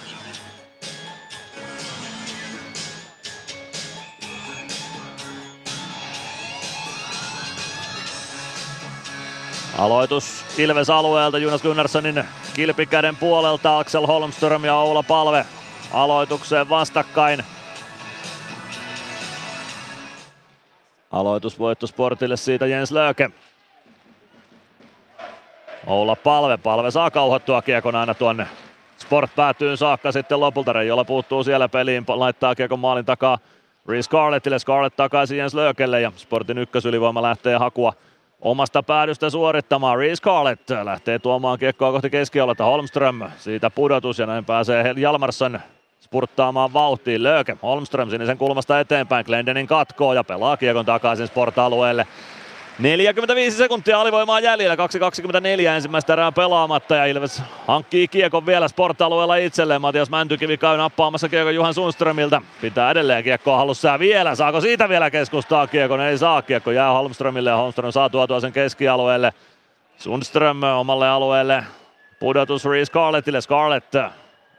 [9.78, 12.24] Aloitus Ilves alueelta Jonas Gunnarssonin
[12.54, 15.46] kilpikäden puolelta Axel Holmström ja Oula Palve
[15.94, 17.44] aloitukseen vastakkain.
[21.12, 23.30] Aloitusvoitto Sportille siitä Jens Lööke.
[25.88, 28.48] Oula Palve, Palve saa kauhottua kiekon aina tuonne
[28.98, 30.74] Sport päätyyn saakka sitten lopulta.
[30.74, 33.38] Reijola puuttuu siellä peliin, laittaa kiekon maalin takaa
[33.88, 37.94] Reece Scarlettille, Scarlett takaisin Jens Löökelle ja Sportin ykkösylivoima lähtee hakua
[38.42, 39.98] omasta päädystä suorittamaan.
[39.98, 42.66] Reece Scarlett lähtee tuomaan kiekkoa kohti keskioletta.
[42.66, 45.60] Holmström siitä pudotus ja näin pääsee Jalmarsson
[46.00, 47.24] spurttaamaan vauhtiin.
[47.24, 49.26] Lööke Holmström sinisen kulmasta eteenpäin.
[49.26, 52.08] Glendenin katkoo ja pelaa kiekon takaisin sport-alueelle.
[52.82, 59.82] 45 sekuntia alivoimaa jäljellä, 2.24 ensimmäistä erää pelaamatta ja Ilves hankkii kiekon vielä sportalueella itselleen.
[59.82, 62.42] Matias Mäntykivi käy nappaamassa kiekon Juhan Sundströmiltä.
[62.62, 64.36] Pitää edelleen kiekkoa halussa ja vielä.
[64.36, 66.02] Saako siitä vielä keskustaa kiekon?
[66.02, 66.42] Ei saa.
[66.42, 69.34] Kiekko jää Holmströmille ja Holmström saa tuotua sen keskialueelle.
[69.98, 71.64] Sundström omalle alueelle.
[72.20, 73.42] Pudotus Reese Scarlettille.
[73.42, 73.96] Scarlett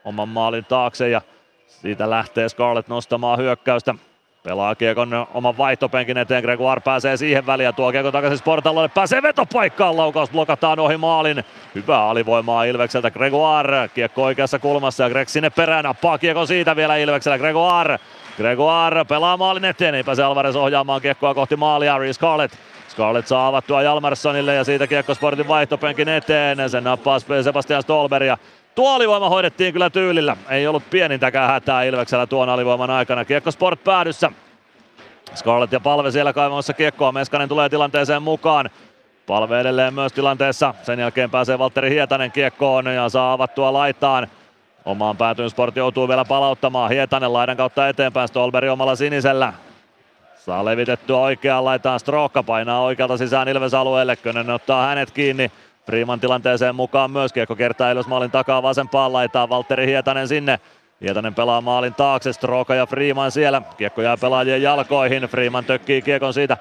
[0.04, 1.20] oman maalin taakse ja
[1.66, 3.94] siitä lähtee Scarlett nostamaan hyökkäystä.
[4.42, 9.22] Pelaa Kiekon oman vaihtopenkin eteen, Gregoire pääsee siihen väliin ja tuo Kiekon takaisin Sportalle, pääsee
[9.22, 11.44] vetopaikkaan, laukaus blokataan ohi maalin.
[11.74, 16.96] Hyvää alivoimaa Ilvekseltä, Gregoire, Kiekko oikeassa kulmassa ja Greg sinne perään, nappaa Kiekon siitä vielä
[16.96, 17.98] Ilveksellä, Gregoire.
[18.36, 22.54] Gregoire pelaa maalin eteen, ei pääse Alvarez ohjaamaan Kiekkoa kohti maalia, Reece Scarlett.
[22.88, 26.70] Scarlett saa avattua Jalmarssonille ja siitä Kiekko Sportin vaihtopenkin eteen.
[26.70, 28.38] Sen nappaa Sebastian Stolberg
[28.74, 30.36] Tuo alivoima hoidettiin kyllä tyylillä.
[30.48, 33.24] Ei ollut pienintäkään hätää Ilveksellä tuon alivoiman aikana.
[33.24, 34.30] Kiekko Sport päädyssä.
[35.34, 37.12] Scarlett ja Palve siellä kaivamassa kiekkoa.
[37.12, 38.70] Meskanen tulee tilanteeseen mukaan.
[39.26, 40.74] Palve edelleen myös tilanteessa.
[40.82, 44.28] Sen jälkeen pääsee Valtteri Hietanen kiekkoon ja saa avattua laitaan.
[44.84, 46.90] Omaan päätyyn Sport joutuu vielä palauttamaan.
[46.90, 48.28] Hietanen laidan kautta eteenpäin.
[48.28, 49.52] Stolberi omalla sinisellä.
[50.36, 52.00] Saa levitettyä oikeaan laitaan.
[52.00, 54.16] Strookka painaa oikealta sisään Ilves alueelle.
[54.16, 55.50] Könen ottaa hänet kiinni.
[55.86, 57.32] Freeman tilanteeseen mukaan myös.
[57.32, 59.48] Kiekko kertaa Ilves maalin takaa vasempaan laitaan.
[59.48, 60.60] Valtteri Hietanen sinne.
[61.00, 63.62] Hietanen pelaa maalin taakse, Stroka ja Freeman siellä.
[63.76, 65.22] Kiekko jää pelaajien jalkoihin.
[65.22, 66.56] Freeman tökkii kiekon siitä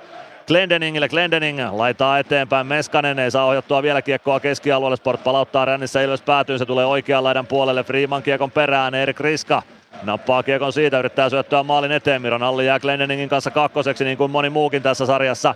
[0.48, 1.10] Glendeningille.
[1.10, 2.68] Glendening laitaa eteenpäin.
[2.68, 4.98] Meskanen ei saa ohjattua vielä kiekkoa keskialueelle.
[4.98, 6.58] Sport palauttaa rännissä Ilves päätyy.
[6.58, 7.84] Se tulee oikean laidan puolelle.
[7.84, 8.96] Freeman kiekon perään.
[8.96, 9.62] Erik Riska
[10.04, 11.00] nappaa kiekon siitä.
[11.00, 12.22] Yrittää syöttöä maalin eteen.
[12.22, 15.56] Miron Alli jää Glendeningin kanssa kakkoseksi niin kuin moni muukin tässä sarjassa.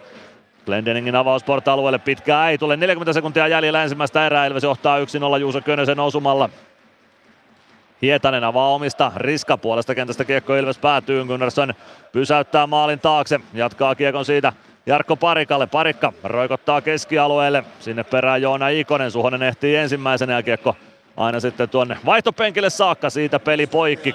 [0.65, 2.77] Glendeningin avaus alueelle pitkää ei tule.
[2.77, 4.45] 40 sekuntia jäljellä ensimmäistä erää.
[4.45, 6.49] Ilves johtaa 1-0 Juuso Könösen osumalla.
[8.01, 9.11] Hietanen avaa omista.
[9.15, 11.25] Riska puolesta kentästä kiekko Ilves päätyy.
[11.25, 11.73] Gunnarsson
[12.11, 13.39] pysäyttää maalin taakse.
[13.53, 14.53] Jatkaa kiekon siitä
[14.85, 15.67] Jarkko Parikalle.
[15.67, 17.63] Parikka roikottaa keskialueelle.
[17.79, 19.11] Sinne perään Joona Ikonen.
[19.11, 20.75] Suhonen ehtii ensimmäisenä ja kiekko
[21.17, 23.09] aina sitten tuonne vaihtopenkille saakka.
[23.09, 24.11] Siitä peli poikki.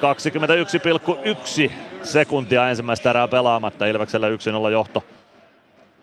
[1.67, 1.73] 21,1
[2.03, 3.87] sekuntia ensimmäistä erää pelaamatta.
[3.87, 5.05] Ilveksellä 1-0 johto.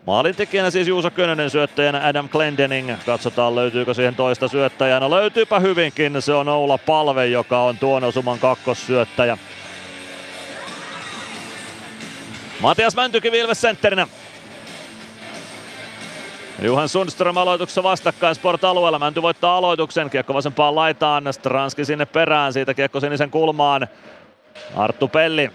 [0.07, 2.91] Maalintekijänä siis Juuso Könönen, syöttäjänä Adam Glendening.
[3.05, 4.99] Katsotaan löytyykö siihen toista syöttäjää.
[4.99, 9.37] No löytyypä hyvinkin, se on Oula Palve, joka on tuon osuman kakkossyöttäjä.
[12.59, 14.07] Matias Mäntykivi Ilves sentterinä.
[16.61, 18.99] Juhan Sundström aloituksessa vastakkain Sport-alueella.
[18.99, 20.09] Mänty voittaa aloituksen.
[20.09, 21.33] Kiekko vasempaan laitaan.
[21.33, 22.53] Stranski sinne perään.
[22.53, 23.87] Siitä kiekko sinisen kulmaan.
[24.75, 25.51] Arttu Pelli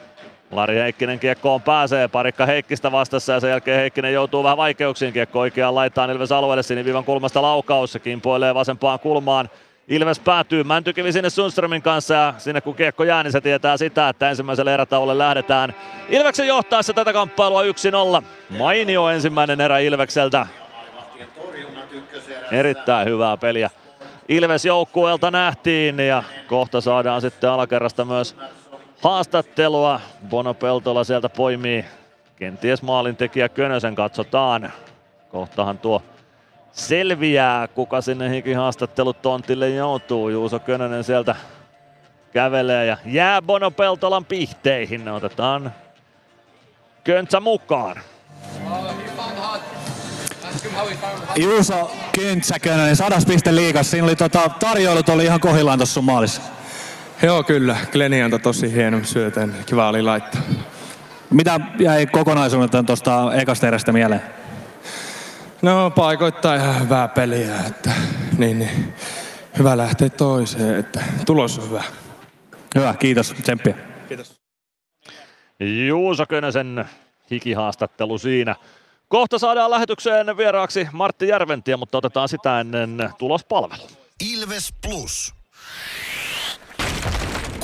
[0.52, 5.12] Lari Heikkinen kiekkoon pääsee, parikka Heikkistä vastassa ja sen jälkeen Heikkinen joutuu vähän vaikeuksiin.
[5.12, 9.48] Kiekko oikeaan laittaa Ilves alueelle, siniviivan kulmasta laukaus, kimpoilee vasempaan kulmaan.
[9.88, 14.08] Ilves päätyy Mäntykivi sinne Sundströmin kanssa ja sinne kun kiekko jää, niin se tietää sitä,
[14.08, 15.74] että ensimmäiselle erätauolle lähdetään.
[16.08, 17.66] Ilveksen johtaessa tätä kamppailua 1-0.
[18.58, 20.46] Mainio ensimmäinen erä Ilvekseltä.
[22.50, 23.70] Erittäin hyvää peliä.
[24.28, 28.36] Ilves joukkueelta nähtiin ja kohta saadaan sitten alakerrasta myös
[29.02, 30.00] haastattelua.
[30.28, 31.84] Bono Peltola sieltä poimii
[32.36, 34.72] kenties maalintekijä Könösen, katsotaan.
[35.30, 36.02] Kohtahan tuo
[36.72, 40.28] selviää, kuka sinne hikin haastattelutontille joutuu.
[40.28, 41.36] Juuso Könönen sieltä
[42.32, 45.08] kävelee ja jää Bono Peltolan pihteihin.
[45.08, 45.72] Otetaan
[47.04, 47.96] Köntsä mukaan.
[51.36, 53.90] Juuso Köntsä Könönen, sadas piste liikas.
[53.90, 56.42] Siinä oli tota, tarjoilut oli ihan kohillaan tuossa maalissa.
[57.22, 57.76] Joo, kyllä.
[57.92, 59.54] Gleni antoi tosi hienon syötön.
[59.66, 60.42] Kiva oli laittaa.
[61.30, 64.22] Mitä jäi kokonaisuudelta tuosta ekasta erästä mieleen?
[65.62, 67.90] No paikoittaa ihan hyvää peliä, että
[68.38, 68.94] niin, niin.
[69.58, 71.82] hyvä lähteä toiseen, että tulos on hyvä.
[72.74, 73.34] Hyvä, kiitos.
[73.42, 73.74] Tsemppiä.
[74.08, 74.40] Kiitos.
[75.88, 76.84] Juuso Könösen
[77.30, 78.56] hikihaastattelu siinä.
[79.08, 83.82] Kohta saadaan lähetykseen vieraaksi Martti Järventiä, mutta otetaan sitä ennen tulospalvelu.
[84.32, 85.41] Ilves Plus.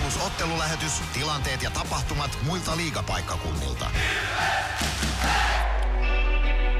[0.00, 3.86] Plus ottelulähetys, tilanteet ja tapahtumat muilta liigapaikkakunnilta.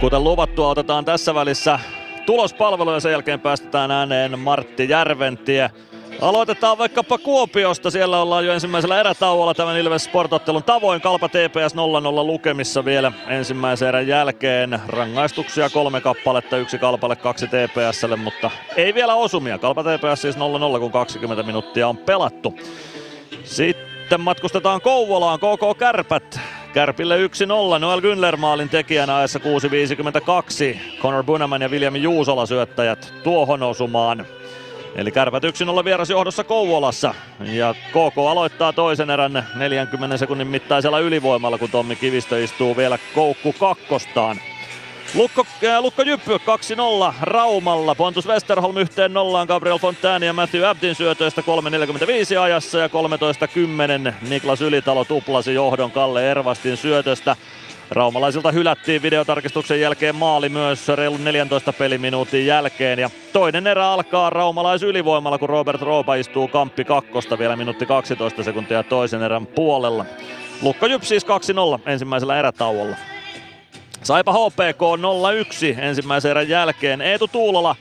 [0.00, 1.78] Kuten luvattua, otetaan tässä välissä
[2.26, 5.70] tulospalvelu ja sen jälkeen päästetään ääneen Martti Järventie.
[6.20, 7.90] Aloitetaan vaikkapa Kuopiosta.
[7.90, 11.00] Siellä ollaan jo ensimmäisellä erätauolla tämän Ilves Sportottelun tavoin.
[11.00, 11.78] Kalpa TPS 0-0
[12.26, 14.80] lukemissa vielä ensimmäisen erän jälkeen.
[14.88, 19.58] Rangaistuksia kolme kappaletta, yksi Kalpalle, kaksi TPSlle, mutta ei vielä osumia.
[19.58, 20.40] Kalpa TPS siis 0-0,
[20.80, 22.54] kun 20 minuuttia on pelattu.
[23.44, 26.40] Sitten matkustetaan Kouvolaan, KK Kärpät.
[26.74, 30.78] Kärpille 1-0, Noel Günler maalin tekijänä ajassa 6.52.
[31.02, 34.26] Connor Bunaman ja William Juusola syöttäjät tuohon osumaan.
[34.96, 37.14] Eli kärpät 1-0 vierasjohdossa Kouvolassa.
[37.40, 43.52] Ja KK aloittaa toisen erän 40 sekunnin mittaisella ylivoimalla, kun Tommi Kivistö istuu vielä koukku
[43.52, 44.36] kakkostaan.
[45.14, 47.94] Lukko, äh, Lukko Jyppy 2-0 Raumalla.
[47.94, 54.60] Pontus Westerholm yhteen nollaan Gabriel Fontani ja Matthew Abdin syötöistä 3.45 ajassa ja 13.10 Niklas
[54.62, 57.36] Ylitalo tuplasi johdon Kalle Ervastin syötöstä.
[57.90, 62.98] Raumalaisilta hylättiin videotarkistuksen jälkeen maali myös reilun 14 peliminuutin jälkeen.
[62.98, 68.42] Ja toinen erä alkaa raumalais ylivoimalla, kun Robert Roopa istuu kamppi kakkosta vielä minuutti 12
[68.42, 70.04] sekuntia toisen erän puolella.
[70.62, 71.28] Lukko Jyp siis 2-0
[71.86, 73.11] ensimmäisellä erätauolla.
[74.02, 74.82] Saipa HPK
[75.76, 77.00] 0-1 ensimmäisen erän jälkeen.
[77.00, 77.76] Eetu Tuulola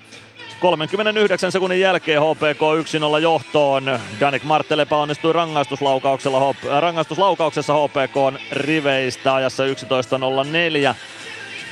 [0.59, 2.61] 39 sekunnin jälkeen HPK
[3.17, 3.99] 1-0 johtoon.
[4.19, 10.95] Danik Marttelepa onnistui rangaistuslaukauksella, rangaistuslaukauksessa HPK riveistä ajassa 11.04.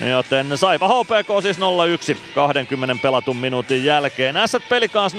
[0.10, 4.36] Joten Saipa HPK siis 0-1 20 pelatun minuutin jälkeen.
[4.70, 5.14] Pelikans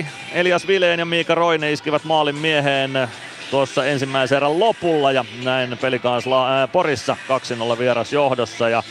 [0.00, 0.04] 0-2.
[0.32, 3.08] Elias Vileen ja Miika Roine iskivät maalin mieheen
[3.50, 7.16] tuossa ensimmäisen erän lopulla ja näin Pelikans ää, Porissa
[7.74, 8.82] 2-0 vieras johdossa ja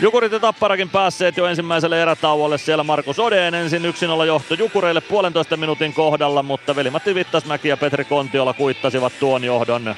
[0.00, 2.58] Jukurit ja Tapparakin päässeet jo ensimmäiselle erätauolle.
[2.58, 3.82] Siellä Markus Odeen ensin
[4.22, 9.94] 1-0 johto Jukureille puolentoista minuutin kohdalla, mutta Veli-Matti Vittasmäki ja Petri Kontiola kuittasivat tuon johdon.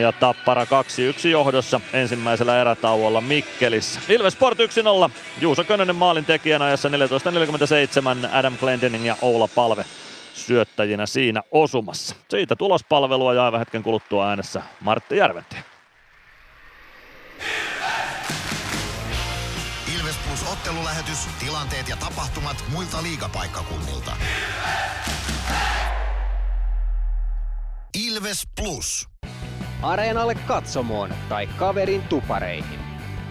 [0.00, 4.00] Ja Tappara 2-1 johdossa ensimmäisellä erätauolla Mikkelissä.
[4.08, 4.62] Ilves Sport 1-0.
[5.40, 6.94] Juuso Könönen maalin tekijänä ajassa 14.47
[8.32, 9.84] Adam Glendening ja Oula Palve
[10.46, 12.16] syöttäjinä siinä osumassa.
[12.28, 15.64] Siitä tulospalvelua ja aivan hetken kuluttua äänessä Martti Järventie.
[19.98, 24.12] Ilves Plus ottelulähetys, tilanteet ja tapahtumat muilta liigapaikkakunnilta.
[28.06, 29.08] Ilves Plus.
[29.82, 32.80] Areenalle katsomoon tai kaverin tupareihin.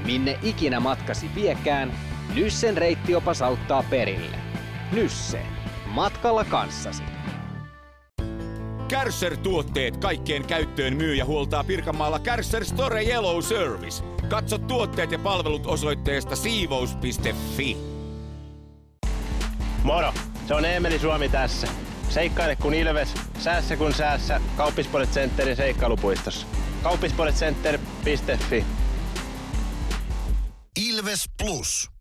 [0.05, 1.91] Minne ikinä matkasi viekään,
[2.35, 4.37] Nyssen reittiopas auttaa perille.
[4.91, 5.58] Nysse.
[5.89, 7.03] Matkalla kanssasi.
[8.87, 14.03] Kärsser-tuotteet kaikkeen käyttöön myy ja huoltaa Pirkanmaalla Kärsser Store Yellow Service.
[14.29, 17.77] Katso tuotteet ja palvelut osoitteesta siivous.fi.
[19.83, 20.13] Moro!
[20.47, 21.67] Se on Eemeli Suomi tässä.
[22.09, 24.41] Seikkaile kun ilves, säässä kun säässä.
[24.57, 26.47] Kauppispoilet Centerin seikkailupuistossa.
[26.83, 28.65] Kauppispoiletcenter.fi
[30.89, 31.98] Ilves Plus.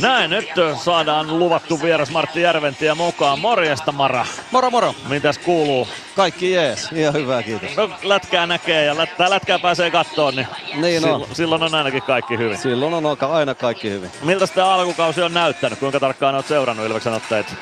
[0.00, 0.48] Näin, nyt
[0.84, 3.38] saadaan luvattu vieras Martti Järventie mukaan.
[3.38, 4.26] Morjesta Mara.
[4.50, 4.94] Moro moro.
[5.08, 5.88] Mitäs kuuluu?
[6.16, 7.76] Kaikki jees, ihan hyvä kiitos.
[7.76, 12.38] No, lätkää näkee ja lätkää, lätkää pääsee kattoon, niin, niin silloin, silloin on ainakin kaikki
[12.38, 12.58] hyvin.
[12.58, 14.10] Silloin on aina kaikki hyvin.
[14.22, 15.78] Miltä tämä alkukausi on näyttänyt?
[15.78, 17.52] Kuinka tarkkaan olet seurannut Ilveksen otteita?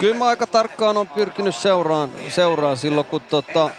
[0.00, 3.70] Kyllä mä aika tarkkaan on pyrkinyt seuraan, seuraan silloin, kun tota,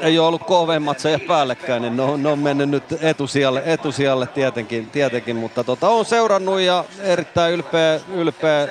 [0.00, 4.26] ei ole ollut kovemmat se päällekkäin, niin ne on, ne on mennyt nyt etusijalle, etusijalle
[4.26, 8.68] tietenkin, tietenkin mutta tota, on seurannut ja erittäin ylpeä, ylpeä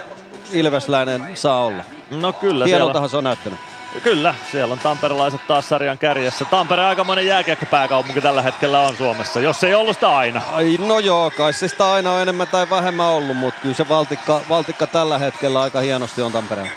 [0.54, 1.84] Ilvesläinen saa olla.
[2.12, 2.66] No kyllä.
[2.66, 3.12] Hienoltahan siellä...
[3.12, 3.60] se on näyttänyt.
[4.04, 6.45] Kyllä, siellä on tamperelaiset taas sarjan kärjessä.
[6.45, 10.41] Tampere aikamoinen jääkiekkopääkaupunki tällä hetkellä on Suomessa, jos ei ollut sitä aina.
[10.52, 13.90] Ai, no joo, kai se sitä aina on enemmän tai vähemmän ollut, mutta kyllä se
[13.90, 16.72] valtikka, valtikka tällä hetkellä aika hienosti on Tampereen.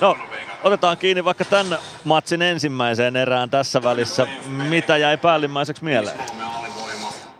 [0.00, 0.16] No,
[0.64, 4.26] otetaan kiinni vaikka tämän matsin ensimmäiseen erään tässä välissä.
[4.46, 6.18] Mitä jäi päällimmäiseksi mieleen?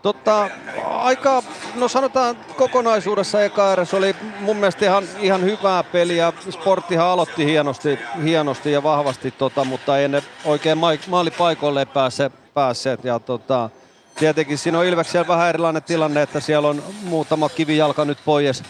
[0.03, 0.51] Totta,
[0.85, 1.43] aika,
[1.75, 6.33] no sanotaan kokonaisuudessa eka eräs oli mun mielestä ihan, ihan hyvää peliä.
[6.51, 10.79] Sporttihan aloitti hienosti, hienosti ja vahvasti, tota, mutta ei ne oikein
[11.09, 13.05] maalipaikoille pääse, päässeet.
[13.05, 13.71] Ja tota,
[14.19, 18.63] tietenkin siinä on Ilveksellä vähän erilainen tilanne, että siellä on muutama kivijalka nyt pois,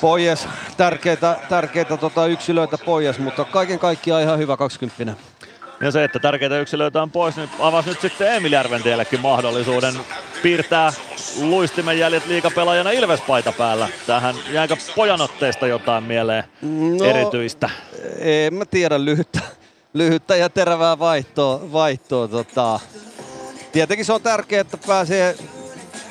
[0.00, 5.14] pois tärkeitä, tärkeitä tota, yksilöitä pois, mutta kaiken kaikkiaan ihan hyvä 20.
[5.80, 9.94] Ja se, että tärkeitä yksilöitä on pois, niin avasi nyt sitten Emil Järventiellekin mahdollisuuden
[10.42, 10.92] piirtää
[11.40, 13.88] luistimen jäljet liikapelaajana Ilvespaita päällä.
[14.06, 16.44] Tähän jäikö pojanotteesta jotain mieleen
[16.98, 17.70] no, erityistä?
[18.18, 19.40] En mä tiedä, lyhyttä,
[19.94, 21.72] lyhyttä ja terävää vaihtoa.
[21.72, 22.80] vaihtoa tota.
[23.72, 25.36] Tietenkin se on tärkeää, että pääsee,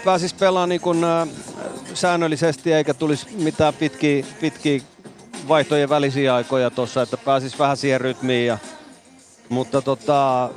[0.08, 1.28] pääsisi pelaamaan niin kuin, äh,
[1.94, 4.82] säännöllisesti eikä tulisi mitään pitkiä, pitkiä
[5.48, 8.58] vaihtojen välisiä aikoja tuossa, että pääsisi vähän siihen rytmiin ja
[9.50, 10.50] mutta tota,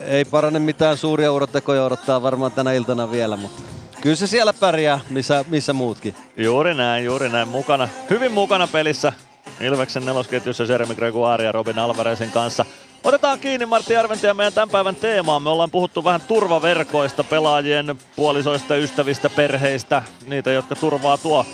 [0.00, 3.62] ei parane mitään suuria urotekoja odottaa varmaan tänä iltana vielä, mutta
[4.00, 6.14] kyllä se siellä pärjää, missä, missä muutkin.
[6.36, 7.48] Juuri näin, juuri näin.
[7.48, 9.12] Mukana, hyvin mukana pelissä
[9.60, 12.64] Ilveksen nelosketjussa Jeremy Gregoire ja Robin Alvarezin kanssa.
[13.06, 15.42] Otetaan kiinni Martti Järventi ja meidän tämän päivän teemaan.
[15.42, 21.46] Me ollaan puhuttu vähän turvaverkoista, pelaajien puolisoista, ystävistä, perheistä, niitä, jotka turvaa tuo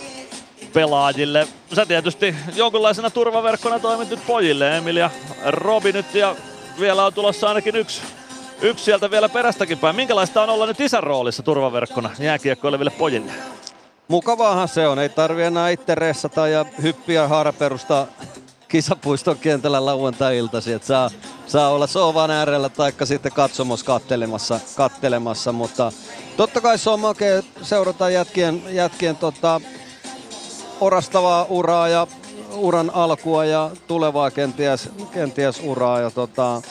[0.73, 1.47] pelaajille.
[1.75, 5.09] Sä tietysti jonkunlaisena turvaverkkona toimit nyt pojille, Emil ja
[5.45, 6.35] Robi nyt ja
[6.79, 8.01] vielä on tulossa ainakin yksi,
[8.61, 9.95] yksi sieltä vielä perästäkin päin.
[9.95, 13.31] Minkälaista on olla nyt isän roolissa turvaverkkona jääkiekkoileville pojille?
[14.07, 18.07] Mukavaahan se on, ei tarvi enää itse ressata ja hyppiä haaraperusta
[18.73, 21.09] kisapuiston kentällä lauantai-iltasi, että saa,
[21.47, 25.91] saa olla sovan äärellä tai sitten katsomassa kattelemassa, kattelemassa, mutta
[26.37, 29.61] totta kai se on makea seurata jätkien, jätkien tota,
[30.81, 32.07] orastavaa uraa ja
[32.55, 36.61] uran alkua ja tulevaa kenties, kenties uraa ja tota,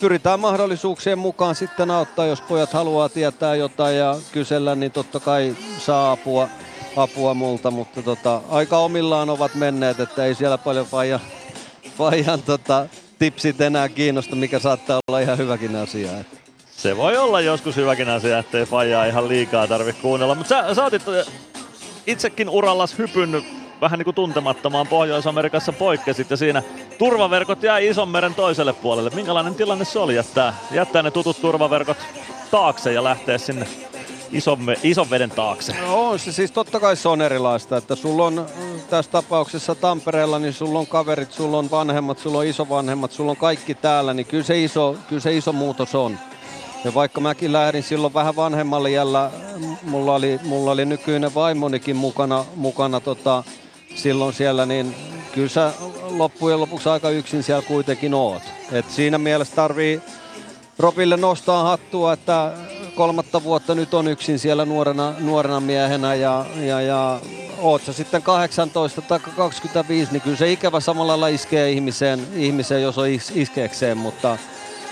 [0.00, 5.56] pyritään mahdollisuuksien mukaan sitten auttaa, jos pojat haluaa tietää jotain ja kysellä, niin totta kai
[5.78, 6.48] saa apua,
[6.96, 11.20] apua multa, mutta tota, aika omillaan ovat menneet, että ei siellä paljon faijan,
[11.98, 12.86] faijan tota,
[13.18, 16.10] tipsit enää kiinnosta, mikä saattaa olla ihan hyväkin asia.
[16.76, 20.34] Se voi olla joskus hyväkin asia, ettei Fajaa ihan liikaa tarvitse kuunnella.
[20.34, 21.02] Mutta sä, sä otit
[22.06, 23.44] itsekin urallas hypyn
[23.80, 26.62] vähän niin kuin tuntemattomaan Pohjois-Amerikassa poikkesit ja siinä
[26.98, 29.10] turvaverkot jäi ison meren toiselle puolelle.
[29.14, 31.96] Minkälainen tilanne se oli jättää, jättää ne tutut turvaverkot
[32.50, 33.66] taakse ja lähteä sinne
[34.34, 35.74] ison, ison veden taakse?
[35.80, 38.46] No, on se siis totta kai se on erilaista, että sulla on
[38.90, 43.36] tässä tapauksessa Tampereella, niin sulla on kaverit, sulla on vanhemmat, sulla on isovanhemmat, sulla on
[43.36, 46.18] kaikki täällä, niin kyllä se iso, kyllä se iso muutos on.
[46.84, 49.30] Ja vaikka mäkin lähdin silloin vähän vanhemmalle jällä,
[49.82, 53.44] mulla oli, mulla oli nykyinen vaimonikin mukana, mukana tota,
[53.94, 54.94] silloin siellä, niin
[55.32, 55.72] kyllä sä
[56.10, 58.42] loppujen lopuksi aika yksin siellä kuitenkin oot.
[58.72, 60.00] Et siinä mielessä tarvii
[60.78, 62.52] Robille nostaa hattua, että
[62.94, 67.20] kolmatta vuotta nyt on yksin siellä nuorena, nuorena miehenä ja, ja, ja
[67.58, 72.82] oot sä sitten 18 tai 25, niin kyllä se ikävä samalla lailla iskee ihmiseen, ihmiseen
[72.82, 74.38] jos on is, iskeekseen, mutta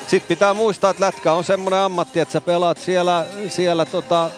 [0.07, 4.31] sitten pitää muistaa, että lätkä on semmoinen ammatti, että sä pelaat siellä, siellä tota,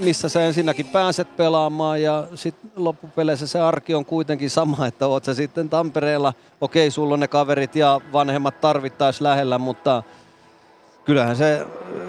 [0.00, 5.24] missä sä ensinnäkin pääset pelaamaan ja sitten loppupeleissä se arki on kuitenkin sama, että oot
[5.24, 10.02] sä sitten Tampereella, okei sulla on ne kaverit ja vanhemmat tarvittaisi lähellä, mutta
[11.08, 11.66] kyllähän se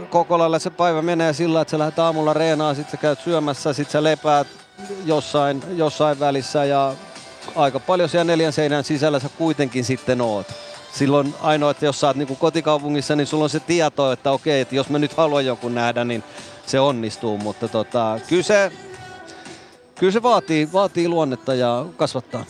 [0.09, 3.73] koko lailla se päivä menee sillä, että sä lähdet aamulla reenaan, sitten sä käyt syömässä,
[3.73, 4.47] sitten sä lepäät
[5.05, 6.93] jossain, jossain välissä ja
[7.55, 10.47] aika paljon siellä neljän seinän sisällä sä kuitenkin sitten oot.
[10.93, 14.61] Silloin ainoa, että jos sä oot niin kotikaupungissa, niin sulla on se tieto, että okei,
[14.61, 16.23] että jos mä nyt haluan jonkun nähdä, niin
[16.65, 18.71] se onnistuu, mutta tota, kyllä se,
[19.95, 22.45] kyllä se vaatii, vaatii luonnetta ja kasvattaa.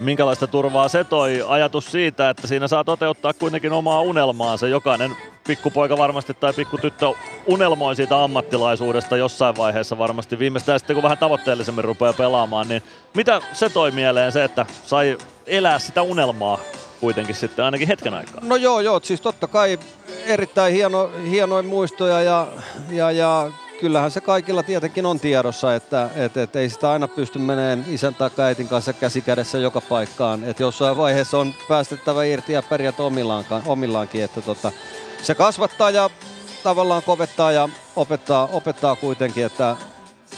[0.00, 4.68] Minkälaista turvaa se toi ajatus siitä, että siinä saa toteuttaa kuitenkin omaa unelmaansa.
[4.68, 5.16] Jokainen
[5.46, 7.06] pikkupoika varmasti tai pikkutyttö
[7.46, 10.38] unelmoi siitä ammattilaisuudesta jossain vaiheessa varmasti.
[10.38, 12.82] Viimeistään sitten kun vähän tavoitteellisemmin rupeaa pelaamaan, niin
[13.14, 16.58] mitä se toi mieleen se, että sai elää sitä unelmaa
[17.00, 18.40] kuitenkin sitten ainakin hetken aikaa.
[18.42, 19.78] No joo, joo, siis totta kai
[20.26, 22.46] erittäin hieno, hienoja muistoja ja,
[22.90, 23.50] ja, ja
[23.80, 28.14] kyllähän se kaikilla tietenkin on tiedossa, että et, et ei sitä aina pysty meneen isän
[28.14, 30.44] tai äitin kanssa käsi kädessä joka paikkaan.
[30.44, 32.94] Että jossain vaiheessa on päästettävä irti ja pärjät
[33.66, 34.24] omillaankin.
[34.24, 34.72] Että tota,
[35.26, 36.10] se kasvattaa ja
[36.62, 39.76] tavallaan kovettaa ja opettaa, opettaa kuitenkin, että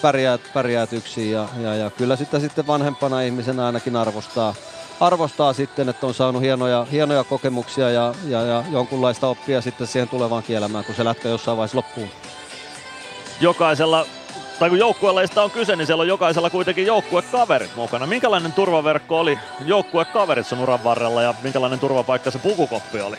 [0.03, 4.55] pärjäät, pärjäät yksin ja, ja, ja kyllä sitä sitten vanhempana ihmisenä ainakin arvostaa,
[5.01, 10.09] arvostaa sitten, että on saanut hienoja, hienoja kokemuksia ja, ja, ja jonkunlaista oppia sitten siihen
[10.09, 12.09] tulevaan kielämään, kun se lätkä jossain vaiheessa loppuu.
[13.41, 14.07] Jokaisella,
[14.59, 18.07] tai kun joukkueleista on kyse, niin siellä on jokaisella kuitenkin joukkuekaverit mukana.
[18.07, 23.17] Minkälainen turvaverkko oli joukkuekaverit sun uran varrella ja minkälainen turvapaikka se pukukoppi oli?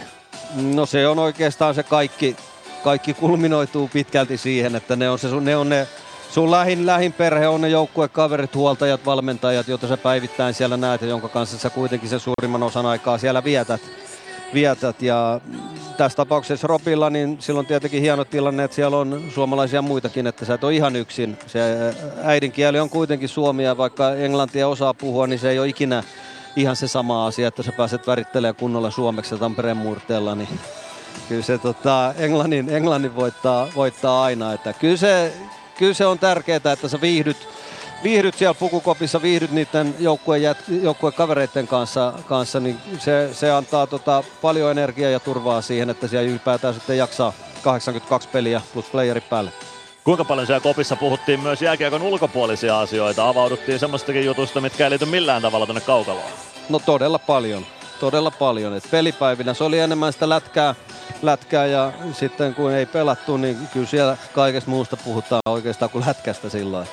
[0.62, 2.36] No se on oikeastaan se kaikki,
[2.84, 5.88] kaikki kulminoituu pitkälti siihen, että ne on, se, ne, on ne
[6.32, 11.08] sun lähin, lähin perhe on ne joukkuekaverit, huoltajat, valmentajat, joita sä päivittäin siellä näet ja
[11.08, 13.82] jonka kanssa sä kuitenkin sen suurimman osan aikaa siellä vietät.
[14.54, 15.02] vietät.
[15.02, 15.42] Ja
[15.98, 20.54] tässä tapauksessa Robilla, niin silloin tietenkin hieno tilanne, että siellä on suomalaisia muitakin, että sä
[20.54, 21.38] et ole ihan yksin.
[21.48, 21.60] Se
[22.24, 26.04] äidinkieli on kuitenkin suomi ja vaikka englantia osaa puhua, niin se ei ole ikinä
[26.56, 30.60] ihan se sama asia, että sä pääset värittelemään kunnolla suomeksi Tampereen murteella, niin
[31.30, 34.54] kyllä se tota, englannin, englannin voittaa, voittaa aina.
[34.54, 35.34] Että kyllä, se,
[35.78, 37.48] kyllä se on tärkeää, että sä viihdyt,
[38.04, 44.24] viihdyt siellä pukukopissa, viihdyt niiden joukkueen, joukkueen kavereiden kanssa, kanssa niin se, se antaa tota
[44.42, 49.52] paljon energiaa ja turvaa siihen, että siellä ylipäätään sitten jaksaa 82 peliä plus playeri päälle.
[50.10, 53.30] Kuinka paljon siellä kopissa puhuttiin myös jääkiekon ulkopuolisia asioita?
[53.30, 56.32] Avauduttiin semmoistakin jutusta, mitkä ei liity millään tavalla tuonne kaukaloon?
[56.70, 57.66] No todella paljon.
[58.00, 58.74] Todella paljon.
[58.74, 60.76] Et pelipäivinä se oli enemmän sitä lätkää,
[61.22, 66.50] lätkää ja sitten kun ei pelattu, niin kyllä siellä kaikesta muusta puhutaan oikeastaan kuin lätkästä
[66.50, 66.88] silloin.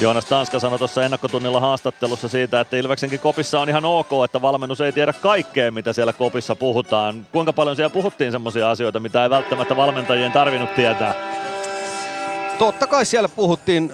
[0.00, 4.80] Joonas Tanska sanoi tuossa ennakkotunnilla haastattelussa siitä, että Ilveksenkin kopissa on ihan ok, että valmennus
[4.80, 7.26] ei tiedä kaikkea, mitä siellä kopissa puhutaan.
[7.32, 11.14] Kuinka paljon siellä puhuttiin semmoisia asioita, mitä ei välttämättä valmentajien tarvinnut tietää?
[12.58, 13.92] Totta kai siellä puhuttiin,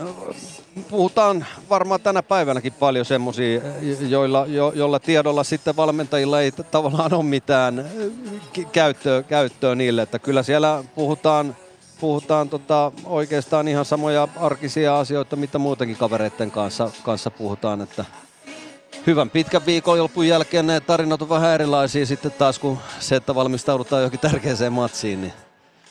[0.91, 3.61] puhutaan varmaan tänä päivänäkin paljon semmoisia,
[4.09, 7.87] joilla, jo, jolla tiedolla sitten valmentajilla ei tavallaan ole mitään
[8.73, 10.03] käyttöä, käyttöä niille.
[10.03, 11.57] Että kyllä siellä puhutaan,
[12.01, 17.81] puhutaan tota oikeastaan ihan samoja arkisia asioita, mitä muutenkin kavereiden kanssa, kanssa puhutaan.
[17.81, 18.05] Että
[19.07, 24.03] hyvän pitkän viikonlopun jälkeen ne tarinat on vähän erilaisia sitten taas kuin se, että valmistaudutaan
[24.03, 25.21] johonkin tärkeäseen matsiin.
[25.21, 25.33] Niin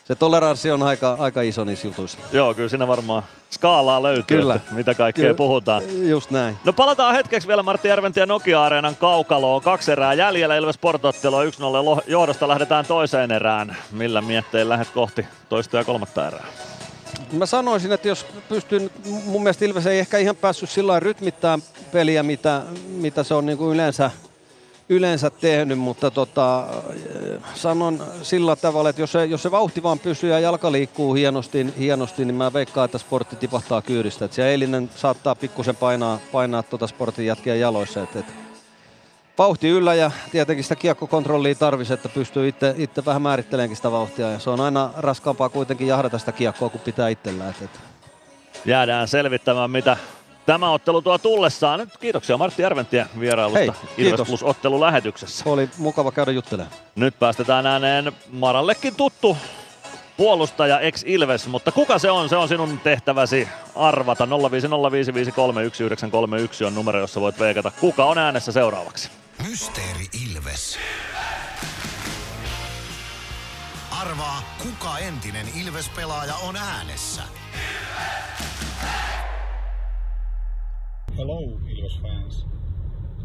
[0.05, 2.17] se toleranssi on aika, aika iso niissä jutuissa.
[2.31, 4.55] Joo, kyllä siinä varmaan skaalaa löytyy, Kyllä.
[4.55, 5.35] Että mitä kaikkea Kyllä.
[5.35, 5.83] puhutaan.
[6.09, 6.57] Just näin.
[6.65, 9.61] No palataan hetkeksi vielä Martti Järventie Nokia-areenan kaukaloon.
[9.61, 11.49] Kaksi erää jäljellä, Ilves Sportottelua 1-0
[11.85, 13.77] lo- johdosta lähdetään toiseen erään.
[13.91, 16.45] Millä miettein lähdet kohti toista ja kolmatta erää?
[17.31, 18.91] Mä sanoisin, että jos pystyn,
[19.25, 21.61] mun mielestä Ilves ei ehkä ihan päässyt sillä rytmittämään
[21.91, 24.11] peliä, mitä, mitä se on niin kuin yleensä,
[24.91, 29.99] yleensä tehnyt, mutta tota, eh, sanon sillä tavalla, että jos se, jos se vauhti vaan
[29.99, 34.25] pysyy ja jalka liikkuu hienosti, hienosti niin mä veikkaan, että sportti tipahtaa kyydistä.
[34.25, 38.03] Et siellä eilinen saattaa pikkusen painaa, painaa tuota sportin jätkiä jaloissa.
[38.03, 38.25] Et, et
[39.37, 44.31] vauhti yllä ja tietenkin sitä kiekkokontrollia tarvisi, että pystyy itse, vähän määrittelemään sitä vauhtia.
[44.31, 47.49] Ja se on aina raskaampaa kuitenkin jahdata sitä kiekkoa kuin pitää itsellään.
[47.49, 47.79] Et, et.
[48.65, 49.97] Jäädään selvittämään, mitä
[50.45, 51.79] tämä ottelu tuo tullessaan.
[51.79, 54.27] Nyt kiitoksia Martti Järventie vierailusta Hei, Ilves.
[54.27, 55.49] Plus ottelulähetyksessä.
[55.49, 56.75] Oli mukava käydä juttelemaan.
[56.95, 59.37] Nyt päästetään ääneen Marallekin tuttu
[60.17, 62.29] puolustaja ex Ilves, mutta kuka se on?
[62.29, 64.25] Se on sinun tehtäväsi arvata.
[64.25, 67.71] 0505531 on numero, jossa voit veikata.
[67.79, 69.09] Kuka on äänessä seuraavaksi?
[69.49, 70.77] Mysteeri Ilves.
[74.01, 77.21] Arvaa, kuka entinen Ilves-pelaaja on äänessä.
[81.17, 82.45] Hello, Ilves fans.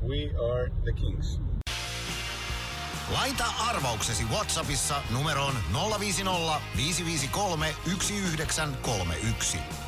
[0.03, 1.39] We are the Kings.
[3.13, 6.25] Laita arvauksesi Whatsappissa numeroon 050
[6.77, 9.87] 553 1931.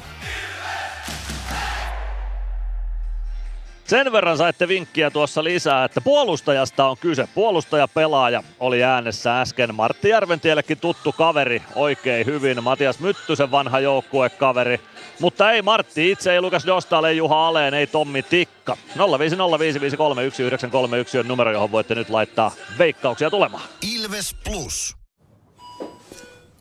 [3.88, 7.28] Sen verran saitte vinkkiä tuossa lisää, että puolustajasta on kyse.
[7.34, 9.74] Puolustaja-pelaaja oli äänessä äsken.
[9.74, 12.64] Martti Järventiellekin tuttu kaveri oikein hyvin.
[12.64, 14.80] Matias Myttysen vanha joukkuekaveri.
[15.20, 18.76] Mutta ei Martti itse, ei Lukas Dostal, ei Juha Aleen, ei Tommi Tikka.
[18.96, 23.64] 0505531 on numero, johon voitte nyt laittaa veikkauksia tulemaan.
[23.96, 24.97] Ilves Plus.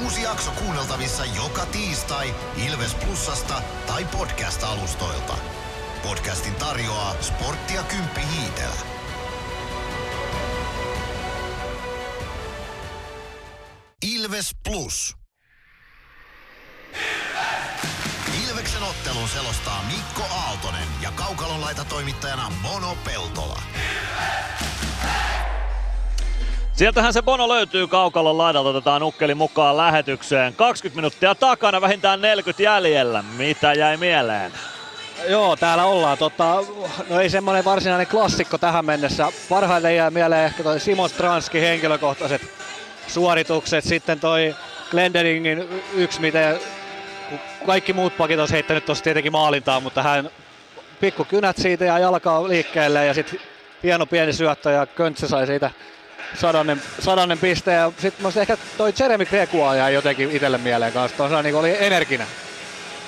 [0.00, 2.34] Uusi jakso kuunneltavissa joka tiistai
[2.66, 5.36] Ilves Plusasta tai podcast-alustoilta.
[6.02, 8.74] Podcastin tarjoaa Sporttia Kymppi Hiitelä.
[14.02, 15.16] Ilves Plus.
[18.44, 23.62] Ilveksen ottelun selostaa Mikko Aaltonen ja Kaukalon laitatoimittajana Mono Peltola.
[26.72, 30.54] Sieltähän se Bono löytyy kaukalon laidalta, otetaan Ukkeli mukaan lähetykseen.
[30.54, 33.24] 20 minuuttia takana, vähintään 40 jäljellä.
[33.36, 34.52] Mitä jäi mieleen?
[35.28, 36.18] Joo, täällä ollaan.
[36.18, 36.64] Tota,
[37.08, 39.28] no ei semmoinen varsinainen klassikko tähän mennessä.
[39.48, 42.42] Parhaiten jää mieleen ehkä toi Simon Stranskin henkilökohtaiset
[43.06, 43.84] suoritukset.
[43.84, 44.54] Sitten toi
[44.90, 46.60] Glenderingin y- yksi, miten
[47.66, 50.30] kaikki muut pakit olisi heittänyt tuossa tietenkin maalintaa, mutta hän
[51.00, 53.40] pikku kynät siitä ja jalkaa liikkeelle ja sitten
[53.82, 55.70] hieno pieni syöttö ja Köntsä sai siitä
[56.34, 57.78] sadannen, sadannen pisteen.
[57.78, 61.16] Ja sitten ehkä toi Jeremy Gregua jäi jotenkin itselle mieleen kanssa.
[61.16, 62.26] Tuossa niin oli energinen.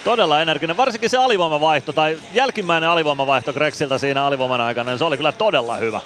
[0.04, 5.16] Todella energinen, varsinkin se alivoimavaihto tai jälkimmäinen alivoimavaihto Grexiltä siinä alivoiman aikana, niin se oli
[5.16, 6.00] kyllä todella hyvä.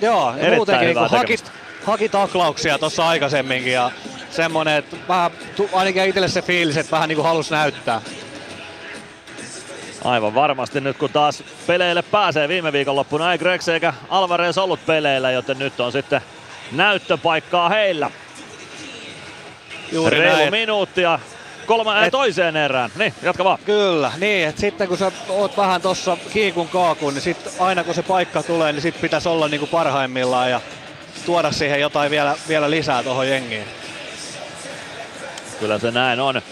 [0.00, 1.36] Joo, ja Erittäin muutenkin niin haki,
[1.84, 3.90] haki taklauksia tuossa aikaisemminkin ja
[4.30, 5.30] semmonen, että vähän,
[5.72, 8.00] ainakin itselle se fiilis, että vähän niin kuin halusi näyttää.
[10.04, 15.30] Aivan varmasti nyt kun taas peleille pääsee viime viikonloppuna ei Grex eikä Alvarez ollut peleillä,
[15.30, 16.20] joten nyt on sitten
[16.72, 18.10] näyttöpaikkaa heillä.
[19.92, 20.50] Juuri Reilu näin.
[20.50, 21.18] minuuttia
[21.66, 22.90] kolma, et, toiseen erään.
[22.96, 23.58] Niin, jatka vaan.
[23.64, 27.94] Kyllä, niin, että sitten kun sä oot vähän tossa kiikun kaakun, niin sit aina kun
[27.94, 30.60] se paikka tulee, niin sit pitäisi olla niinku parhaimmillaan ja
[31.26, 33.64] tuoda siihen jotain vielä, vielä lisää tuohon jengiin.
[35.60, 36.42] Kyllä se näin on.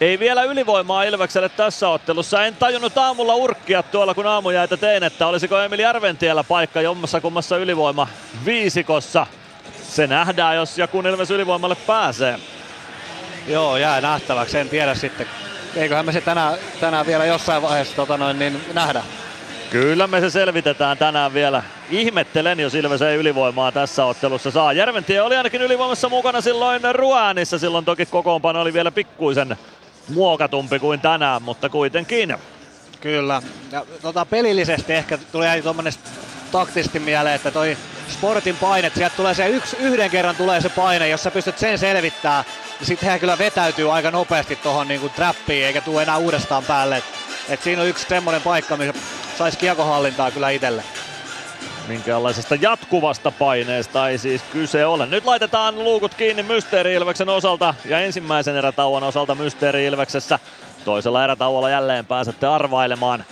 [0.00, 2.44] Ei vielä ylivoimaa Ilvekselle tässä ottelussa.
[2.44, 7.56] En tajunnut aamulla urkkia tuolla kun aamujäitä tein, että olisiko Emil Järventiellä paikka jommassa kummassa
[7.56, 8.08] ylivoima
[8.44, 9.26] viisikossa.
[9.82, 12.38] Se nähdään, jos ja kun Ilves ylivoimalle pääsee.
[13.46, 14.58] Joo, jää nähtäväksi.
[14.58, 15.26] En tiedä sitten.
[15.76, 19.02] Eiköhän me se tänään, tänään vielä jossain vaiheessa tota noin, niin nähdä.
[19.70, 21.62] Kyllä me se selvitetään tänään vielä.
[21.90, 24.72] Ihmettelen, jos Ilves ei ylivoimaa tässä ottelussa saa.
[24.72, 27.58] Järventie oli ainakin ylivoimassa mukana silloin Ruänissä.
[27.58, 29.56] Silloin toki kokoonpano oli vielä pikkuisen
[30.10, 32.36] muokatumpi kuin tänään, mutta kuitenkin.
[33.00, 33.42] Kyllä.
[33.72, 35.92] Ja tota, pelillisesti ehkä tuli tuommoinen
[36.52, 37.76] taktisesti mieleen, että toi
[38.08, 41.78] sportin paine, sieltä tulee se yksi, yhden kerran tulee se paine, jos sä pystyt sen
[41.78, 42.44] selvittää,
[42.78, 46.96] niin sitten kyllä vetäytyy aika nopeasti tuohon niinku trappiin, eikä tule enää uudestaan päälle.
[46.96, 47.04] Et,
[47.48, 48.94] et siinä on yksi semmoinen paikka, missä
[49.38, 50.82] saisi kiekohallintaa kyllä itselle.
[51.90, 55.06] Minkäänlaisesta jatkuvasta paineesta ei siis kyse ole.
[55.06, 60.38] Nyt laitetaan luukut kiinni Mysteeri Ilveksen osalta ja ensimmäisen erätauon osalta Mysteeri Ilveksessä.
[60.84, 63.24] Toisella erätauolla jälleen pääsette arvailemaan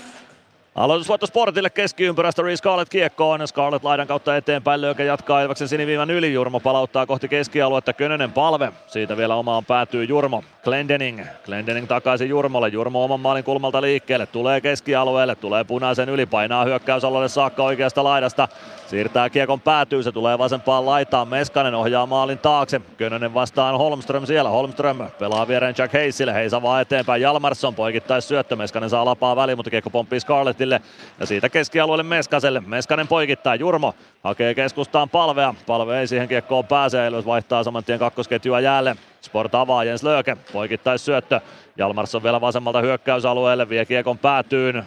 [0.74, 3.48] Aloitusvoitto Sportille keskiympyrästä Reece Scarlett kiekkoon.
[3.48, 4.80] Scarlett laidan kautta eteenpäin.
[4.80, 6.32] Löykä jatkaa Ilveksen siniviivan yli.
[6.32, 7.92] Jurmo palauttaa kohti keskialuetta.
[7.92, 8.72] Könönen palve.
[8.86, 10.44] Siitä vielä omaan päätyy Jurmo.
[10.64, 11.24] Glendening.
[11.44, 12.68] Glendening takaisin Jurmolle.
[12.68, 14.26] Jurmo oman maalin kulmalta liikkeelle.
[14.26, 15.34] Tulee keskialueelle.
[15.34, 16.26] Tulee punaisen yli.
[16.26, 18.48] Painaa hyökkäysalueelle saakka oikeasta laidasta.
[18.88, 20.02] Siirtää kiekon päätyy.
[20.02, 21.28] Se tulee vasempaan laitaan.
[21.28, 22.80] Meskanen ohjaa maalin taakse.
[22.96, 24.50] Könönen vastaan Holmström siellä.
[24.50, 26.34] Holmström pelaa viereen Jack Heisille.
[26.34, 27.22] Heisa vaan eteenpäin.
[27.22, 28.56] Jalmarsson poikittais syöttö.
[28.56, 30.80] Meskanen saa lapaa väliin, mutta kiekko pomppii Scarlettille.
[31.20, 32.60] Ja siitä keskialueelle Meskaselle.
[32.66, 33.54] Meskanen poikittaa.
[33.54, 35.54] Jurmo hakee keskustaan palvea.
[35.66, 37.06] Palve ei siihen kiekkoon pääse.
[37.06, 38.96] Ilves vaihtaa saman tien kakkosketjua jäälle.
[39.20, 40.36] Sport avaa Jens Lööke.
[40.52, 41.40] Poikittais syöttö.
[41.76, 43.68] Jalmarsson vielä vasemmalta hyökkäysalueelle.
[43.68, 44.84] Vie kiekon päätyyn.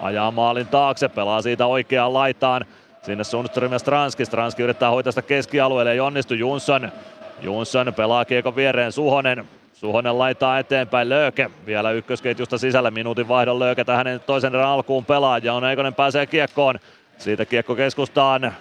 [0.00, 1.08] Ajaa maalin taakse.
[1.08, 2.66] Pelaa siitä oikeaan laitaan.
[3.02, 4.24] Sinne Sundström ja Stranski.
[4.24, 5.92] Stranski yrittää hoitaa sitä keskialueelle.
[5.92, 6.92] Ei onnistu Jonsson.
[7.40, 9.44] Jonsson pelaa kiekon viereen Suhonen.
[9.72, 11.50] Suhonen laittaa eteenpäin Lööke.
[11.66, 15.38] Vielä ykkösketjusta sisällä minuutin vaihdon Lööke tähän toisen erän alkuun pelaa.
[15.38, 16.78] Ja on Eikonen pääsee kiekkoon.
[17.18, 18.52] Siitä kiekko keskustaan.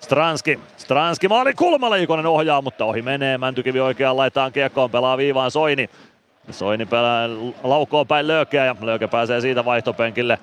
[0.00, 0.60] Stranski.
[0.76, 3.38] Stranski maali kulmalle Ikonen ohjaa, mutta ohi menee.
[3.38, 5.90] Mäntykivi oikeaan laitaan kiekkoon, pelaa viivaan Soini.
[6.50, 7.28] Soini pelaa,
[7.62, 10.38] laukoo päin Löökeä ja Lööke pääsee siitä vaihtopenkille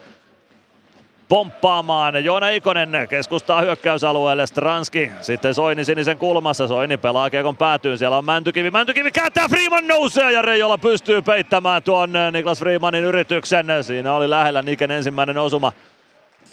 [1.29, 2.25] pomppaamaan.
[2.25, 4.47] Joona Ikonen keskustaa hyökkäysalueelle.
[4.47, 6.67] Stranski sitten Soini sinisen kulmassa.
[6.67, 7.97] Soini pelaa kiekon päätyyn.
[7.97, 8.71] Siellä on Mäntykivi.
[8.71, 9.49] Mäntykivi kääntää.
[9.49, 13.65] Freeman nousee ja Reijola pystyy peittämään tuon Niklas Freemanin yrityksen.
[13.81, 15.71] Siinä oli lähellä Niken ensimmäinen osuma.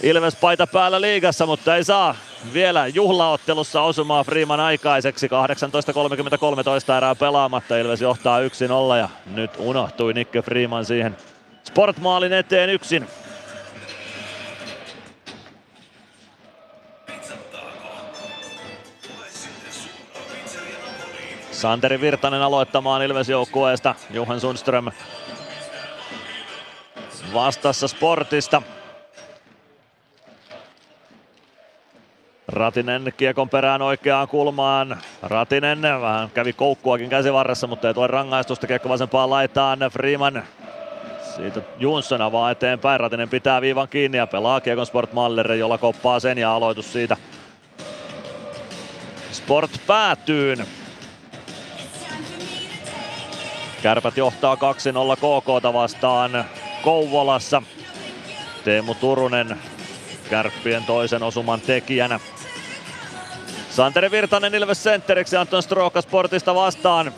[0.02, 2.14] Ilves paita päällä liigassa, mutta ei saa
[2.52, 5.28] vielä juhlaottelussa osumaa Freeman aikaiseksi.
[5.28, 7.78] 18.33 erää pelaamatta.
[7.78, 11.16] Ilves johtaa 1-0 ja nyt unohtui Nikke Freeman siihen
[11.64, 13.06] Sportmaalin eteen yksin.
[21.62, 23.94] Santeri Virtanen aloittamaan Ilves joukkueesta.
[24.10, 24.90] Johan Sundström
[27.34, 28.62] vastassa Sportista.
[32.48, 35.00] Ratinen kiekon perään oikeaan kulmaan.
[35.22, 38.66] Ratinen vähän kävi koukkuakin käsivarressa, mutta ei tule rangaistusta.
[38.66, 39.78] Kiekko vasempaan laitaan.
[39.92, 40.42] Freeman
[41.36, 43.00] siitä Jonsson avaa eteenpäin.
[43.00, 47.16] Ratinen pitää viivan kiinni ja pelaa kiekon Sport Malleri, jolla koppaa sen ja aloitus siitä.
[49.32, 50.56] Sport päätyy.
[53.82, 54.58] Kärpät johtaa 2-0
[55.16, 56.44] KK vastaan
[56.82, 57.62] Kouvolassa.
[58.64, 59.58] Teemu Turunen
[60.30, 62.20] Kärppien toisen osuman tekijänä.
[63.70, 67.12] Santeri Virtanen Ilves sentteriksi Anton Stroka Sportista vastaan.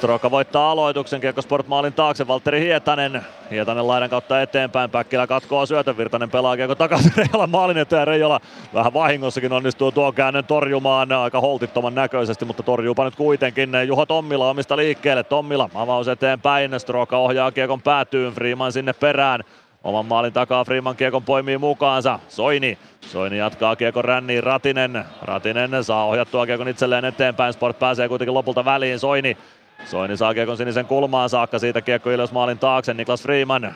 [0.00, 3.22] Stroka voittaa aloituksen, Kiekko Sport maalin taakse, Valtteri Hietanen.
[3.50, 8.06] Hietanen laidan kautta eteenpäin, Päkkilä katkoo syötön, Virtanen pelaa Kiekko takaisin Reijola maalin eteen.
[8.06, 8.40] Reijola
[8.74, 13.70] vähän vahingossakin onnistuu tuon käännön torjumaan aika holtittoman näköisesti, mutta torjuupa nyt kuitenkin.
[13.86, 19.40] Juho Tommila omista liikkeelle, Tommila avaus eteenpäin, Stroka ohjaa Kiekon päätyyn, Freeman sinne perään.
[19.84, 22.18] Oman maalin takaa Freeman kiekon poimii mukaansa.
[22.28, 22.78] Soini.
[23.00, 24.42] Soini jatkaa kiekon ränniin.
[24.42, 25.04] Ratinen.
[25.22, 27.52] Ratinen saa ohjattua kiekon itselleen eteenpäin.
[27.52, 28.98] Sport pääsee kuitenkin lopulta väliin.
[28.98, 29.36] Soini.
[29.84, 31.58] Soini saa kiekon sinisen kulmaan saakka.
[31.58, 32.94] Siitä kiekko ylös maalin taakse.
[32.94, 33.74] Niklas Freeman.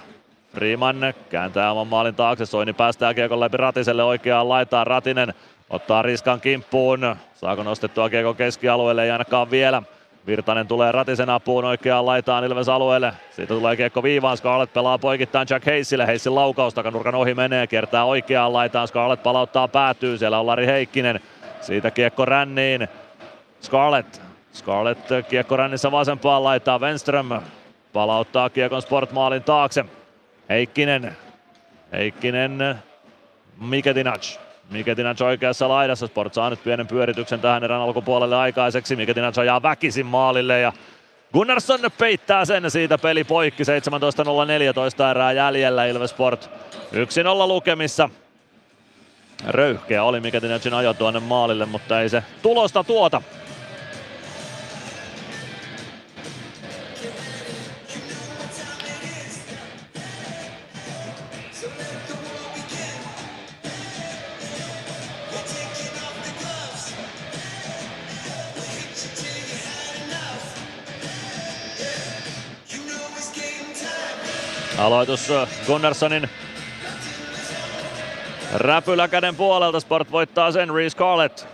[0.54, 2.46] Freeman kääntää oman maalin taakse.
[2.46, 4.86] Soini päästää kiekon läpi Ratiselle oikeaan laitaan.
[4.86, 5.34] Ratinen
[5.70, 7.16] ottaa riskan kimppuun.
[7.34, 9.04] Saako nostettua kiekon keskialueelle?
[9.04, 9.82] Ei ainakaan vielä.
[10.26, 13.12] Virtanen tulee Ratisen apuun oikeaan laitaan Ilves alueelle.
[13.30, 14.36] Siitä tulee kiekko viivaan.
[14.36, 16.06] Scarlett pelaa poikittain Jack Heissille.
[16.06, 17.66] Heissin laukaus takanurkan ohi menee.
[17.66, 18.88] Kiertää oikeaan laitaan.
[18.88, 20.18] Scarlett palauttaa päätyy.
[20.18, 21.20] Siellä on Lari Heikkinen.
[21.60, 22.88] Siitä kiekko ränniin.
[23.60, 24.33] Scarlett.
[24.54, 27.28] Scarlett kiekko rännissä vasempaan laittaa Wenström.
[27.92, 29.84] Palauttaa kiekon Sportmaalin taakse.
[30.48, 31.16] Heikkinen.
[31.92, 32.82] Heikkinen.
[33.60, 34.38] Miketinac.
[34.70, 36.06] Miketinac oikeassa laidassa.
[36.06, 38.96] Sport saa nyt pienen pyörityksen tähän erän alkupuolelle aikaiseksi.
[38.96, 40.72] Miketinac ajaa väkisin maalille ja
[41.32, 43.62] Gunnarsson peittää sen siitä peli poikki.
[43.62, 46.50] 17.014 erää jäljellä Ilvesport
[46.92, 48.10] 1-0 lukemissa.
[49.48, 53.22] Röyhkeä oli Miketinacin ajo tuonne maalille, mutta ei se tulosta tuota.
[74.84, 75.32] Aloitus
[75.66, 76.28] Gunnarssonin
[78.54, 79.80] räpyläkäden puolelta.
[79.80, 80.74] Sport voittaa sen.
[80.74, 81.46] Reese Scarlett.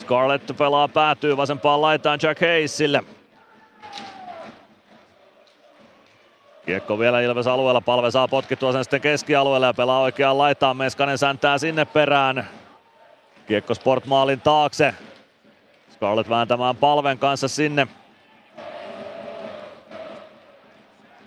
[0.00, 3.02] Scarlett pelaa päätyy vasempaan laitaan Jack Hayesille.
[6.66, 7.80] Kiekko vielä Ilves alueella.
[7.80, 10.76] Palve saa potkittua sen sitten keskialueelle ja pelaa oikeaan laitaan.
[10.76, 12.48] Meskanen säntää sinne perään.
[13.46, 14.94] Kiekko Sportmaalin taakse.
[15.94, 17.88] Scarlett vääntämään palven kanssa sinne.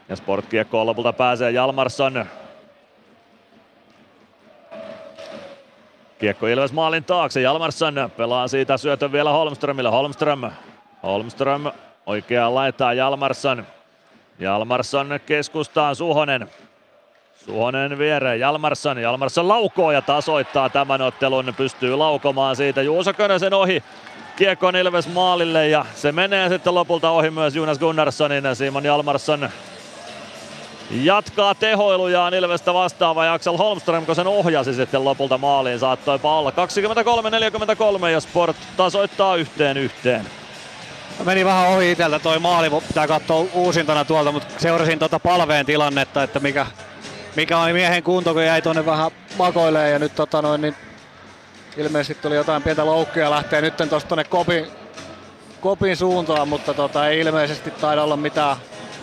[0.10, 2.26] Ja sportkiekkoon lopulta pääsee Jalmarsson.
[6.20, 7.42] Kiekko Ilves maalin taakse.
[7.42, 9.90] Jalmarsson pelaa siitä syötön vielä Holmströmille.
[9.90, 10.52] Holmström.
[11.04, 11.72] Holmström
[12.06, 13.66] oikeaan laittaa Jalmarsson.
[14.40, 16.50] Jalmarsson keskustaan Suhonen.
[17.46, 18.98] Suhonen viereen Jalmarsson.
[18.98, 21.54] Jalmarsson laukoo ja tasoittaa tämän ottelun.
[21.58, 23.84] Pystyy laukomaan siitä Juuso Könösen ohi.
[24.36, 28.44] Kiekko Ilves maalille ja se menee sitten lopulta ohi myös Jonas Gunnarssonin.
[28.54, 29.50] Simon Jalmarsson
[30.92, 36.54] jatkaa tehoilujaan Ilvestä vastaava ja Axel Holmström, kun sen ohjasi sitten lopulta maaliin, saattoipa olla
[38.06, 40.26] 23-43 ja Sport tasoittaa yhteen yhteen.
[41.24, 46.24] Meni vähän ohi itseltä toi maali, pitää katsoa uusintana tuolta, mutta seurasin tuota palveen tilannetta,
[46.24, 46.68] että mikä,
[47.36, 50.76] mikä oli miehen kunto, kun jäi tuonne vähän makoilee ja nyt tota noin, niin
[51.78, 54.68] ilmeisesti tuli jotain pientä loukkia lähtee nyt tuosta tuonne kopin,
[55.62, 58.58] kopin suuntaan, mutta tota, ei ilmeisesti taida olla mitään,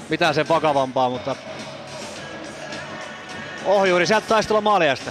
[0.09, 1.37] mitään sen vakavampaa, mutta
[3.67, 5.11] ohjuri sieltä taisi tulla maaliasta.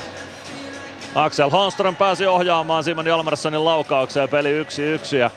[1.15, 5.29] Axel Holmström pääsi ohjaamaan Simon Jalmarssonin laukaukseen peli 1-1 ja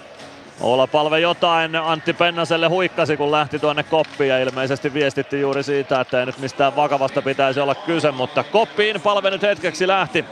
[0.60, 6.00] Olla palve jotain Antti Pennaselle huikkasi kun lähti tuonne koppiin ja ilmeisesti viestitti juuri siitä,
[6.00, 10.24] että ei nyt mistään vakavasta pitäisi olla kyse, mutta koppiin palve nyt hetkeksi lähti.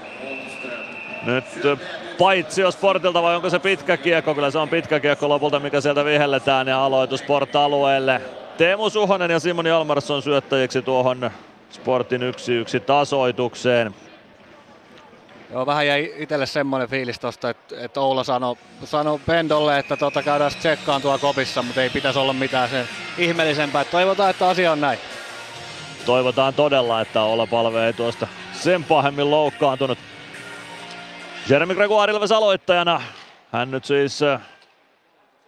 [1.23, 1.45] Nyt
[2.19, 4.35] paitsi jos Sportilta vai onko se pitkä kiekko?
[4.35, 8.21] Kyllä se on pitkä kiekko lopulta, mikä sieltä vihelletään ja aloitus Sport-alueelle.
[8.59, 11.31] Teemu Suhonen ja Simon Jalmarsson syöttäjiksi tuohon
[11.73, 13.95] Sportin 1-1 tasoitukseen.
[15.53, 20.23] Joo, vähän jäi itselle semmoinen fiilis tosta, että, että Oula sanoi sano Pendolle, että tota
[20.23, 22.89] käydään tsekkaan tuolla kopissa, mutta ei pitäisi olla mitään sen
[23.19, 23.85] ihmeellisempää.
[23.85, 24.99] Toivotaan, että asia on näin.
[26.07, 29.99] Toivotaan todella, että Oula palve ei tuosta sen pahemmin loukkaantunut.
[31.49, 33.03] Jeremy Gregoire Ilves aloittajana.
[33.53, 34.41] Hän nyt siis äh,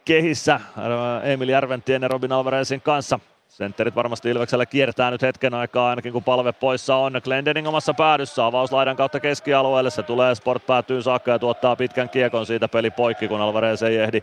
[0.05, 3.21] kehissä äh, Emil Järventien ja Robin Alvarezin kanssa
[3.55, 7.21] Sentterit varmasti Ilveksellä kiertää nyt hetken aikaa ainakin kun palve poissa on.
[7.25, 9.91] Glendening omassa päädyssä avauslaidan kautta keskialueelle.
[9.91, 13.97] Se tulee Sport päätyy saakka ja tuottaa pitkän kiekon siitä peli poikki kun Alvarez ei
[13.97, 14.23] ehdi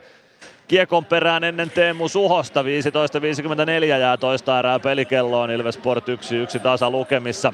[0.68, 2.64] kiekon perään ennen Teemu Suhosta.
[2.64, 5.52] 15.54 jää toista erää pelikelloon.
[5.52, 7.54] Ilves Sport 1-1 tasa lukemissa.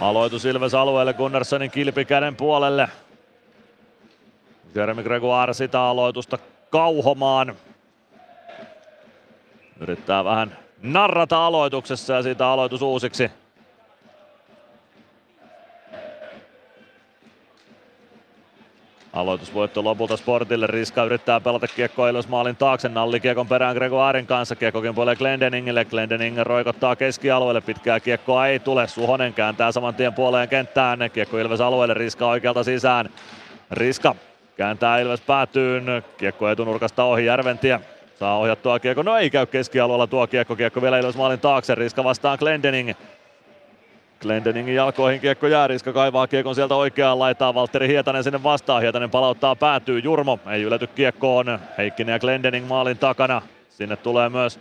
[0.00, 2.88] Aloitus Ilves alueelle Gunnarssonin kilpikäden puolelle.
[4.74, 6.38] Jeremy Gregoire sitä aloitusta
[6.72, 7.56] kauhomaan.
[9.80, 13.30] Yrittää vähän narrata aloituksessa ja siitä aloitus uusiksi.
[19.12, 20.66] Aloitusvoitto lopulta Sportille.
[20.66, 22.88] Riska yrittää pelata kiekkoa Ilves maalin taakse.
[22.88, 24.56] Nalli kiekon perään Gregoirin kanssa.
[24.56, 25.84] Kiekkokin puolee Glendeningille.
[25.84, 27.60] Glendening roikottaa keskialueelle.
[27.60, 28.88] Pitkää kiekkoa ei tule.
[28.88, 30.98] Suhonen kääntää saman tien puoleen kenttään.
[31.12, 31.94] Kiekko Ilves alueelle.
[31.94, 33.10] Riska oikealta sisään.
[33.70, 34.14] Riska
[34.56, 35.84] Kääntää Ilves päätyyn.
[36.16, 37.80] Kiekko etunurkasta ohi Järventiä.
[38.18, 39.02] Saa ohjattua kiekko.
[39.02, 40.56] No ei käy keskialueella tuo kiekko.
[40.56, 41.74] Kiekko vielä Ilves maalin taakse.
[41.74, 42.90] Riska vastaan Glendening.
[44.20, 45.66] Glendeningin jalkoihin kiekko jää.
[45.66, 47.54] Riska kaivaa kiekon sieltä oikeaan laitaan.
[47.54, 48.82] Valtteri Hietanen sinne vastaan.
[48.82, 49.98] Hietanen palauttaa päätyy.
[49.98, 51.58] Jurmo ei ylety kiekkoon.
[51.78, 53.42] Heikkinen ja Glendening maalin takana.
[53.68, 54.60] Sinne tulee myös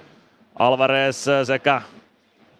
[0.59, 1.81] Alvarez sekä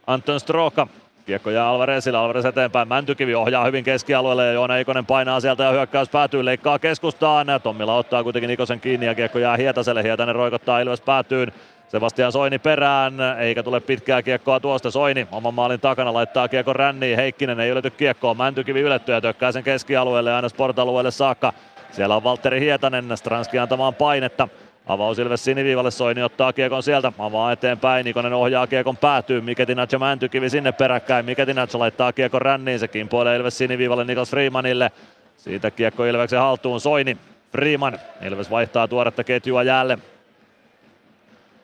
[0.08, 0.88] Anton Stroka.
[1.32, 5.72] Kiekko jää Alvarezille, Alvarez eteenpäin, Mäntykivi ohjaa hyvin keskialueelle ja Joona Ikonen painaa sieltä ja
[5.72, 7.48] hyökkäys päätyy, leikkaa keskustaan.
[7.64, 11.52] Tommila ottaa kuitenkin Ikosen kiinni ja kiekko jää Hietaselle, Hietanen roikottaa Ilves päätyyn.
[11.88, 14.92] Sebastian Soini perään, eikä tule pitkää kiekkoa tuosta.
[14.92, 17.16] Soini oman maalin takana laittaa kiekon ränniin.
[17.16, 18.38] Heikkinen ei ylety kiekkoon.
[18.38, 21.54] Mäntykivi ylettyy ja tökkää sen keskialueelle aina sportalueelle saakka.
[21.92, 24.48] Siellä on Valtteri Hietanen, Stranski antamaan painetta.
[24.88, 30.50] Avaus Ilves siniviivalle, Soini ottaa kiekon sieltä, avaa eteenpäin, Nikonen ohjaa kiekon päätyy, Miketinaccio Mäntykivi
[30.50, 34.92] sinne peräkkäin, Miketinaccio laittaa kiekon ränniin, se kimpoilee Ilves siniviivalle Niklas Freemanille.
[35.38, 37.18] Siitä kiekko Ilveksen haltuun, Soini,
[37.52, 40.04] Freeman, Ilves vaihtaa tuoretta ketjua jälleen.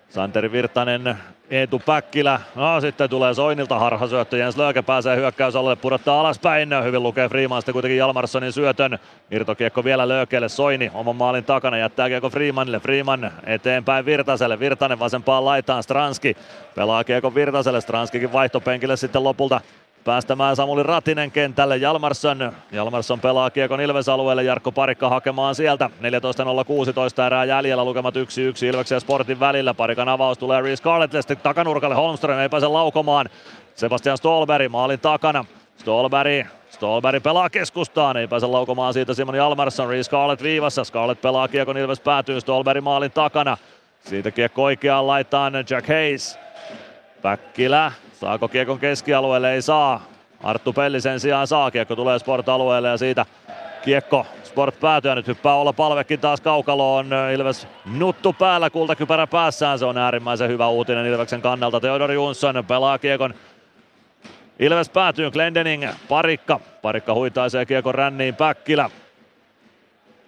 [0.10, 1.18] Santeri Virtanen,
[1.50, 2.40] Eetu Päkkilä.
[2.56, 4.38] No sitten tulee Soinilta harhasyöttö.
[4.38, 6.70] Jens Lööke pääsee hyökkäysalueelle, pudottaa alaspäin.
[6.84, 9.00] Hyvin lukee Freeman sitten kuitenkin Jalmarssonin syötön.
[9.32, 10.50] Irtokiekko vielä Löökeelle.
[10.50, 12.80] Soini oman maalin takana jättää kiekko Freemanille.
[12.80, 14.60] Freeman eteenpäin Virtaselle.
[14.60, 15.84] Virtanen vasempaan laitaan.
[15.84, 16.38] Stranski
[16.76, 17.82] pelaa kiekko Virtaselle.
[17.82, 19.62] Stranskikin vaihtopenkille sitten lopulta
[20.08, 21.78] päästämään Samuli Ratinen kentälle.
[21.78, 25.90] Jalmarsson, Jalmarsson pelaa Kiekon Ilves-alueelle, Jarkko Parikka hakemaan sieltä.
[26.02, 28.20] 14.016 erää jäljellä, lukemat 1-1
[28.66, 29.74] Ilveksen ja Sportin välillä.
[29.74, 33.30] Parikan avaus tulee Reece Scarlettille, sitten takanurkalle Holmström ei pääse laukomaan.
[33.76, 35.46] Sebastian Stolberg maalin takana.
[35.78, 40.84] Stolberg Stolberg pelaa keskustaan, ei pääse laukomaan siitä Simon Jalmarsson, Reece Scarlett viivassa.
[40.84, 43.58] Scarlett pelaa Kiekon Ilves päätyy, Stolberg maalin takana.
[44.04, 46.40] Siitä kiekko oikeaan laitaan Jack Hayes.
[47.22, 49.54] Päkkilä Saako kiekon keskialueelle?
[49.54, 50.06] Ei saa.
[50.44, 51.72] Arttu Pelli sen sijaan saa.
[51.72, 53.26] Kiekko tulee Sport-alueelle ja siitä
[53.84, 55.16] kiekko Sport päätyä.
[55.16, 57.08] Nyt hyppää olla palvekin taas kaukaloon.
[57.34, 59.80] Ilves nuttu päällä, kultakypärä päässään.
[59.80, 61.80] Se on äärimmäisen hyvä uutinen Ilveksen kannalta.
[61.80, 63.34] Theodor Jonsson pelaa kiekon
[64.60, 66.60] Ilves päätyy, Glendening, parikka.
[66.82, 68.90] Parikka huitaisee kiekon ränniin, Päkkilä.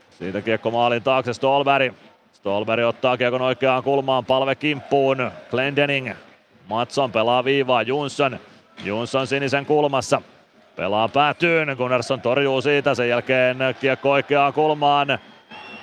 [0.10, 1.94] Siitä kiekko maalin taakse, Stolberg.
[2.34, 5.32] Stolberg ottaa kiekon oikeaan kulmaan, palve kimppuun.
[5.52, 6.14] Glendening
[6.70, 8.40] Matson pelaa viivaa, Jonsson.
[8.84, 10.22] Jonsson sinisen kulmassa.
[10.76, 15.20] Pelaa päätyyn, Gunnarsson torjuu siitä, sen jälkeen kiekko oikeaan kulmaan.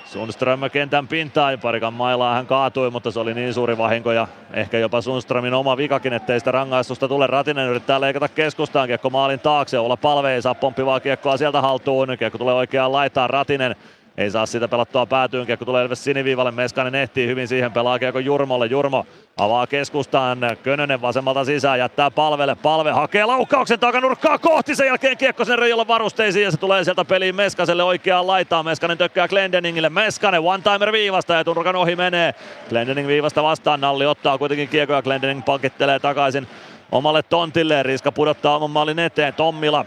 [0.05, 4.77] Sundström kentän pintaan, parikan mailaa hän kaatui, mutta se oli niin suuri vahinko ja ehkä
[4.77, 7.27] jopa Sundströmin oma vikakin, ettei sitä rangaistusta tule.
[7.27, 12.17] Ratinen yrittää leikata keskustaan, kiekko maalin taakse, olla palve ei saa pomppivaa kiekkoa sieltä haltuun,
[12.19, 13.75] kiekko tulee oikeaan laitaan, Ratinen
[14.17, 18.19] ei saa sitä pelattua päätyyn, kiekko tulee Ilves siniviivalle, Meskanen ehtii hyvin siihen, pelaa kiekko
[18.19, 19.05] Jurmolle, Jurmo
[19.37, 25.45] avaa keskustaan, Könönen vasemmalta sisään, jättää palvelle, palve hakee laukauksen takanurkkaa kohti, sen jälkeen kiekko
[25.45, 30.41] sen reijolla varusteisiin ja se tulee sieltä peliin Meskaselle oikeaan laitaan, Meskanen tökkää Glendeningille, Meskanen
[30.41, 32.35] one-timer viivasta ja Turkan ohi menee,
[32.69, 36.47] Glendening viivasta vastaan, Nalli ottaa kuitenkin kiekko ja Glendening pakittelee takaisin
[36.91, 39.85] omalle tontilleen, Riska pudottaa oman maalin eteen, Tommila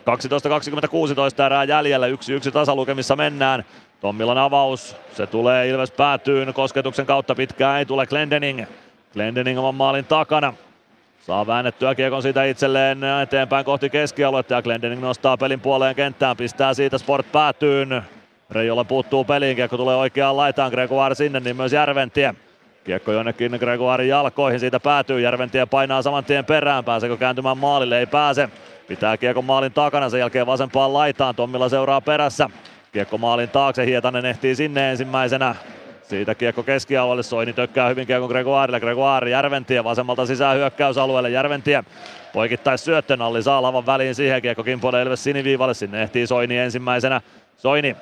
[0.00, 2.10] 12.26 erää jäljellä, 1-1
[2.52, 3.64] tasalukemissa mennään.
[4.00, 8.64] Tommilan avaus, se tulee Ilves päätyyn kosketuksen kautta, pitkään ei tule Glendening.
[9.12, 10.54] Glendening oman maalin takana.
[11.26, 16.74] Saa väännettyä kiekon siitä itselleen eteenpäin kohti keskialuetta ja Glendening nostaa pelin puoleen kenttään, pistää
[16.74, 18.02] siitä Sport päätyyn.
[18.50, 22.34] Reijolla puuttuu peliin, kiekko tulee oikeaan laitaan, Gregoire sinne, niin myös Järventie.
[22.84, 28.06] Kiekko jonnekin Gregoirin jalkoihin, siitä päätyy, Järventie painaa saman tien perään, pääseekö kääntymään maalille, ei
[28.06, 28.48] pääse.
[28.90, 31.34] Pitää kiekko maalin takana, sen jälkeen vasempaan laitaan.
[31.34, 32.50] Tommilla seuraa perässä.
[32.92, 35.54] Kiekko maalin taakse, Hietanen ehtii sinne ensimmäisenä.
[36.02, 41.84] Siitä kiekko keskialueelle, Soini tökkää hyvin kiekko Gregoirelle, Gregoire Järventie vasemmalta sisään hyökkäysalueelle, Järventie
[42.32, 47.20] poikittais syöttö, Nalli saa lavan väliin siihen, kiekko kimpoilee Ilves siniviivalle, sinne ehtii Soini ensimmäisenä,
[47.56, 47.96] Soini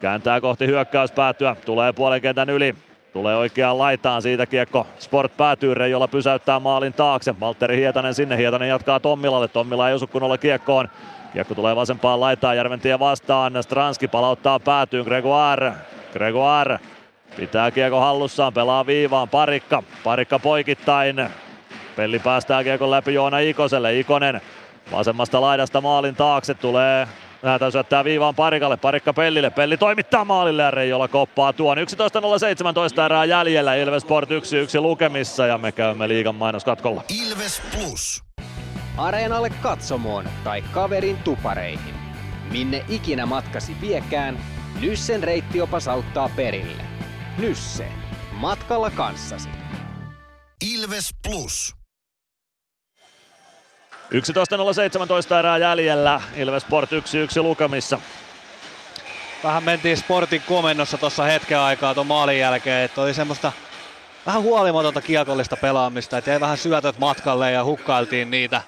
[0.00, 2.74] kääntää kohti hyökkäyspäätyä, tulee puolen kentän yli,
[3.12, 4.86] Tulee oikeaan laitaan siitä kiekko.
[4.98, 7.40] Sport päätyy jolla pysäyttää maalin taakse.
[7.40, 8.36] Valtteri Hietanen sinne.
[8.36, 9.48] Hietanen jatkaa Tommilalle.
[9.48, 10.88] Tommila ei osu kunnolla kiekkoon.
[11.32, 12.56] Kiekko tulee vasempaan laitaan.
[12.56, 13.62] Järventie vastaan.
[13.62, 15.04] Stranski palauttaa päätyyn.
[15.04, 15.72] Gregoire.
[16.12, 16.78] Gregoire
[17.36, 18.52] pitää kiekko hallussaan.
[18.52, 19.28] Pelaa viivaan.
[19.28, 19.82] Parikka.
[20.04, 21.30] Parikka poikittain.
[21.96, 23.98] Pelli päästää kiekon läpi Joona Ikoselle.
[23.98, 24.40] Ikonen
[24.92, 26.54] vasemmasta laidasta maalin taakse.
[26.54, 27.08] Tulee
[27.42, 31.78] Lähdetään syöttää viivaan Parikalle, Parikka Pellille, Pelli toimittaa maalille ja Reijola koppaa tuon.
[31.78, 34.32] 11.017 erää jäljellä, Ilves Sport 1-1
[34.80, 37.04] lukemissa ja me käymme liigan mainoskatkolla.
[37.22, 38.24] Ilves Plus.
[38.96, 41.94] Areenalle katsomoon tai kaverin tupareihin.
[42.52, 44.38] Minne ikinä matkasi viekään,
[44.80, 46.82] Nyssen reittiopas auttaa perille.
[47.38, 47.88] Nysse.
[48.32, 49.48] Matkalla kanssasi.
[50.74, 51.79] Ilves Plus.
[54.14, 56.94] 11.017 erää jäljellä, Ilves Sport 1-1
[57.42, 57.98] lukemissa.
[59.44, 63.52] Vähän mentiin Sportin komennossa tuossa hetken aikaa tuon maalin jälkeen, että oli semmoista
[64.26, 68.62] vähän huolimatonta kiekollista pelaamista, että jäi vähän syötöt matkalle ja hukkailtiin niitä,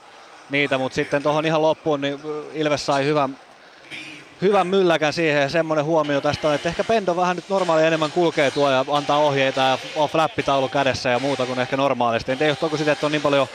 [0.50, 2.20] niitä mutta sitten tuohon ihan loppuun niin
[2.54, 3.36] Ilves sai hyvän,
[4.42, 8.12] hyvän mylläkän siihen ja semmoinen huomio tästä on, että ehkä Pendo vähän nyt normaali enemmän
[8.12, 12.32] kulkee tuo ja antaa ohjeita ja on flappitaulu kädessä ja muuta kuin ehkä normaalisti.
[12.32, 13.48] En tiedä, johtuuko sitä, että on niin paljon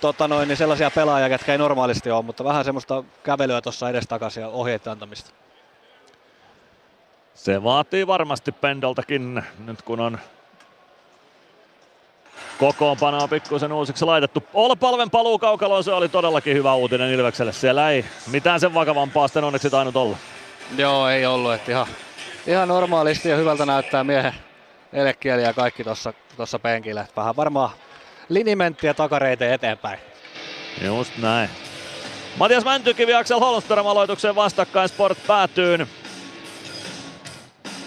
[0.00, 4.40] tota noin, niin sellaisia pelaajia, jotka ei normaalisti ole, mutta vähän semmoista kävelyä tuossa edestakaisin
[4.40, 5.30] ja ohjeiden antamista.
[7.34, 10.18] Se vaatii varmasti Pendoltakin nyt kun on
[12.58, 14.42] Kokoonpanoa pikkusen uusiksi laitettu.
[14.54, 17.52] Olpalven paluu kaukaloon, se oli todellakin hyvä uutinen Ilvekselle.
[17.52, 20.16] Siellä ei mitään sen vakavampaa sitten onneksi tainnut olla.
[20.76, 21.54] Joo, ei ollut.
[21.54, 21.86] Että ihan,
[22.46, 24.34] ihan normaalisti ja hyvältä näyttää miehen
[24.92, 27.06] elekieli ja kaikki tuossa tossa penkillä.
[27.16, 27.70] Vähän varmaan
[28.28, 29.98] linimenttiä takareiteen eteenpäin.
[30.84, 31.48] Just näin.
[32.36, 35.86] Matias Mäntykivi Axel Holmström aloitukseen vastakkain Sport päätyyn.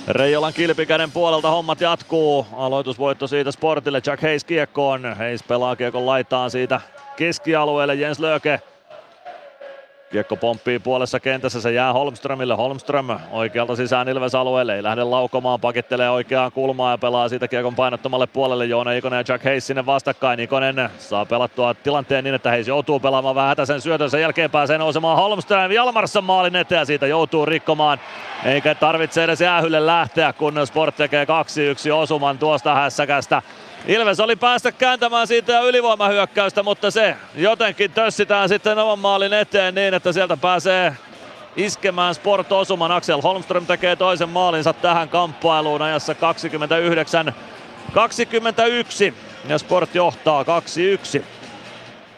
[0.07, 2.47] Reijolan kilpikäden puolelta hommat jatkuu.
[2.53, 4.01] Aloitusvoitto siitä Sportille.
[4.05, 5.15] Jack Hayes kiekkoon.
[5.17, 6.81] Hayes pelaa kiekon laitaan siitä
[7.17, 7.95] keskialueelle.
[7.95, 8.61] Jens Löke
[10.11, 12.55] Kiekko pomppii puolessa kentässä, se jää Holmströmille.
[12.55, 18.27] Holmström oikealta sisään Ilves-alueelle, ei lähde laukomaan, pakittelee oikeaan kulmaan ja pelaa siitä kiekon painottomalle
[18.27, 18.65] puolelle.
[18.65, 20.39] Joona Ikonen ja Jack Hayes sinne vastakkain.
[20.39, 24.09] Ikonen saa pelattua tilanteen niin, että Hayes joutuu pelaamaan vähän sen syötön.
[24.09, 27.99] Sen jälkeen pääsee nousemaan Holmström Jalmarsson maalin eteen ja siitä joutuu rikkomaan.
[28.45, 31.27] Eikä tarvitse edes jäähylle lähteä, kun Sport tekee 2-1
[31.93, 33.41] osuman tuosta hässäkästä.
[33.87, 39.93] Ilves oli päästä kääntämään siitä ylivoimahyökkäystä, mutta se jotenkin tössitään sitten oman maalin eteen niin,
[39.93, 40.95] että sieltä pääsee
[41.55, 42.91] iskemään Sport osuman.
[42.91, 47.35] Axel Holmström tekee toisen maalinsa tähän kamppailuun ajassa 29
[47.93, 49.13] 21
[49.47, 50.43] ja Sport johtaa
[51.19, 51.23] 2-1.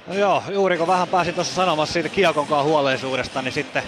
[0.08, 3.84] No joo, juuri kun vähän pääsin tuossa sanomassa siitä kiekonkaan huolellisuudesta, niin sitten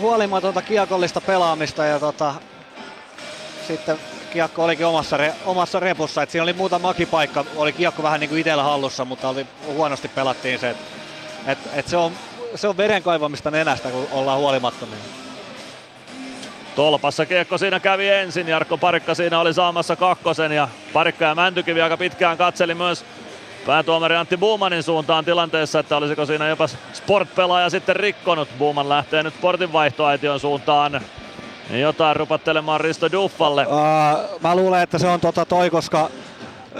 [0.00, 2.34] huolimatonta kiekollista pelaamista ja tota,
[3.66, 3.98] sitten
[4.32, 6.22] kiekko olikin omassa, re, omassa repussa.
[6.22, 10.08] Et siinä oli muutama makipaikka, oli kiekko vähän niin kuin itsellä hallussa, mutta oli, huonosti
[10.08, 10.70] pelattiin se.
[10.70, 10.76] Et,
[11.46, 12.12] et, et se, on,
[12.54, 14.98] se on veren kaivamista nenästä, kun ollaan huolimattomia.
[16.76, 21.82] Tolpassa kiekko siinä kävi ensin, Jarkko Parikka siinä oli saamassa kakkosen ja Parikka ja Mäntykivi
[21.82, 23.04] aika pitkään katseli myös
[23.66, 28.48] päätuomari Antti Buumanin suuntaan tilanteessa, että olisiko siinä jopa Sport-pelaaja sitten rikkonut.
[28.58, 31.00] Buuman lähtee nyt Sportin vaihtoaition suuntaan
[31.70, 33.66] jotain rupattelemaan Risto Duffalle.
[33.66, 36.10] Uh, mä luulen, että se on tota toi, koska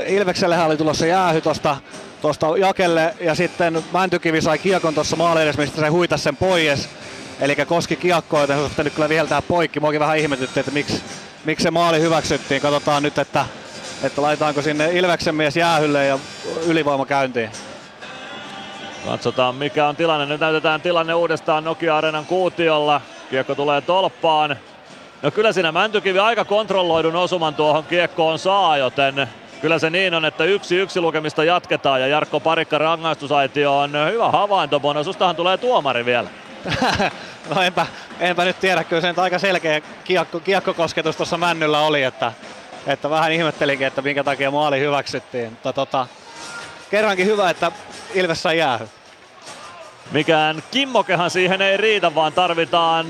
[0.07, 1.77] Ilveksellehän oli tulossa jäähy tosta,
[2.23, 6.89] tosta jakelle ja sitten Mäntykivi sai kiekon tuossa maali edes, mistä se huitasi sen pois.
[7.41, 9.81] Eli koski kiekkoa, että se nyt kyllä viheltää poikki.
[9.81, 11.03] Muakin vähän ihmetytti, että miksi,
[11.45, 12.61] miksi se maali hyväksyttiin.
[12.61, 13.47] Katsotaan nyt, että,
[14.03, 16.19] että laitetaanko sinne Ilveksen mies jäähylle ja
[16.67, 17.51] ylivoima käyntiin.
[19.07, 20.27] Katsotaan mikä on tilanne.
[20.27, 23.01] Nyt näytetään tilanne uudestaan Nokia Arenan kuutiolla.
[23.31, 24.57] Kiekko tulee tolppaan.
[25.23, 29.29] No kyllä siinä Mäntykivi aika kontrolloidun osuman tuohon kiekkoon saa, joten
[29.61, 34.31] kyllä se niin on, että yksi yksi lukemista jatketaan ja Jarkko Parikka rangaistusaitio on hyvä
[34.31, 34.81] havainto.
[34.81, 36.29] Bonosustahan tulee tuomari vielä.
[37.55, 37.87] no enpä,
[38.21, 42.33] enpä nyt tiedä, kyllä se nyt aika selkeä kiekko, kiekkokosketus tuossa Männyllä oli, että,
[42.87, 45.51] että vähän ihmettelinkin, että minkä takia maali hyväksyttiin.
[45.51, 46.07] Mutta tota,
[46.91, 47.73] kerrankin hyvä, että
[48.15, 48.89] Ilves sai jäähy.
[50.11, 53.07] Mikään kimmokehan siihen ei riitä, vaan tarvitaan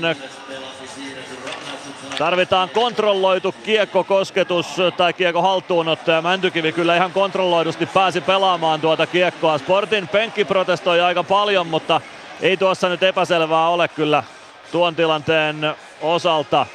[2.21, 9.57] Tarvitaan kontrolloitu kiekkokosketus tai kiekko haltuunotto ja Mäntykivi kyllä ihan kontrolloidusti pääsi pelaamaan tuota kiekkoa.
[9.57, 12.01] Sportin penkki protestoi aika paljon, mutta
[12.41, 14.23] ei tuossa nyt epäselvää ole kyllä
[14.71, 16.65] tuon tilanteen osalta.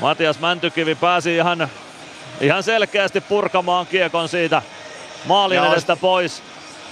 [0.00, 1.68] Matias Mäntykivi pääsi ihan,
[2.40, 4.62] ihan selkeästi purkamaan kiekon siitä
[5.26, 6.42] maalin edestä pois.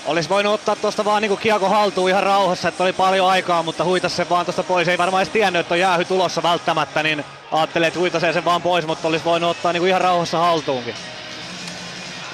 [0.06, 3.84] Olisi voinut ottaa tuosta vaan niinku kiekko haltuun ihan rauhassa, että oli paljon aikaa, mutta
[3.84, 4.88] huitas se vaan tuosta pois.
[4.88, 8.62] Ei varmaan edes tiennyt, että on jäähy tulossa välttämättä, niin ajattelee, että huitasee sen vaan
[8.62, 10.94] pois, mutta olisi voinut ottaa niinku ihan rauhassa haltuunkin.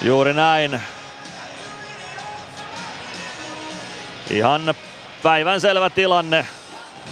[0.02, 0.80] Juuri näin.
[4.30, 4.74] Ihan
[5.22, 6.46] päivän selvä tilanne.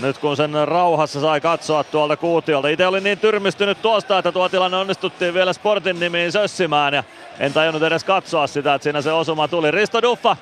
[0.00, 2.68] Nyt kun sen rauhassa sai katsoa tuolta kuutiolta.
[2.68, 6.94] Itse olin niin tyrmistynyt tuosta, että tuo tilanne onnistuttiin vielä Sportin nimiin sössimään.
[6.94, 7.04] Ja
[7.38, 9.70] en tajunnut edes katsoa sitä, että siinä se osuma tuli.
[9.70, 10.36] Risto Duffa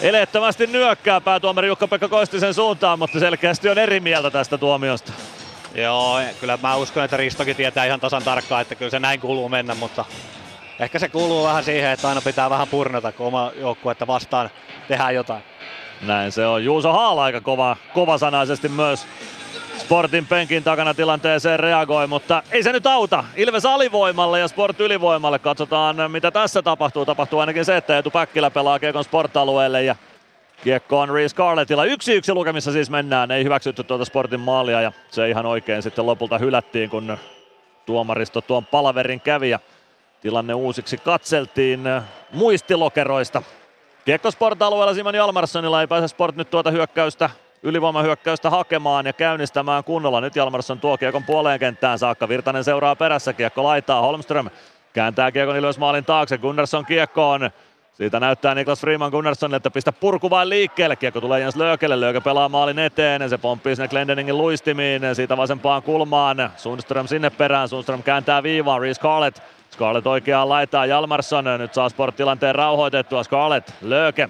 [0.00, 5.12] eleettömästi nyökkää päätuomari Jukka-Pekka Koistisen suuntaan, mutta selkeästi on eri mieltä tästä tuomiosta.
[5.74, 9.48] Joo, kyllä mä uskon, että Ristokin tietää ihan tasan tarkkaan, että kyllä se näin kuuluu
[9.48, 10.04] mennä, mutta
[10.78, 14.50] ehkä se kuuluu vähän siihen, että aina pitää vähän purnata, kun oma joukkuetta vastaan
[14.88, 15.42] tehdään jotain.
[16.02, 16.64] Näin se on.
[16.64, 19.06] Juuso Haala aika kova, kovasanaisesti myös
[19.78, 23.24] Sportin penkin takana tilanteeseen reagoi, mutta ei se nyt auta.
[23.36, 25.38] Ilves alivoimalle ja Sport ylivoimalle.
[25.38, 27.06] Katsotaan mitä tässä tapahtuu.
[27.06, 29.96] Tapahtuu ainakin se, että Etu Päkkilä pelaa Kiekon Sport-alueelle ja
[30.62, 31.84] Kiekko on Reese Scarlettilla.
[31.84, 33.30] Yksi yksi lukemissa siis mennään.
[33.30, 37.18] Ei hyväksytty tuota Sportin maalia ja se ihan oikein sitten lopulta hylättiin, kun
[37.86, 39.58] tuomaristo tuon palaverin kävi ja
[40.20, 41.80] tilanne uusiksi katseltiin
[42.32, 43.42] muistilokeroista.
[44.04, 47.30] Kiekko Sport-alueella Simon Jalmarssonilla ei pääse Sport nyt tuota hyökkäystä
[47.62, 50.20] ylivoimahyökkäystä hakemaan ja käynnistämään kunnolla.
[50.20, 52.28] Nyt Jalmarsson tuo kiekon puoleen kenttään saakka.
[52.28, 53.32] Virtanen seuraa perässä.
[53.32, 54.00] Kiekko laittaa.
[54.00, 54.50] Holmström
[54.92, 56.38] kääntää kiekon Ilves maalin taakse.
[56.38, 57.50] Gunnarsson kiekkoon.
[57.92, 60.96] Siitä näyttää Niklas Freeman Gunnarssonille, että pistä purku vain liikkeelle.
[60.96, 62.00] Kiekko tulee Jens Löökelle.
[62.00, 63.30] Lööke pelaa maalin eteen.
[63.30, 65.02] Se pomppii sinne Glendeningin luistimiin.
[65.12, 66.50] Siitä vasempaan kulmaan.
[66.56, 67.68] Sundström sinne perään.
[67.68, 68.80] Sundström kääntää viivaan.
[68.80, 69.42] Reese Carlett
[69.72, 74.28] Scarlett oikeaan laitaan, Jalmarsson nyt saa sporttilanteen rauhoitettua, Scarlett, Lööke,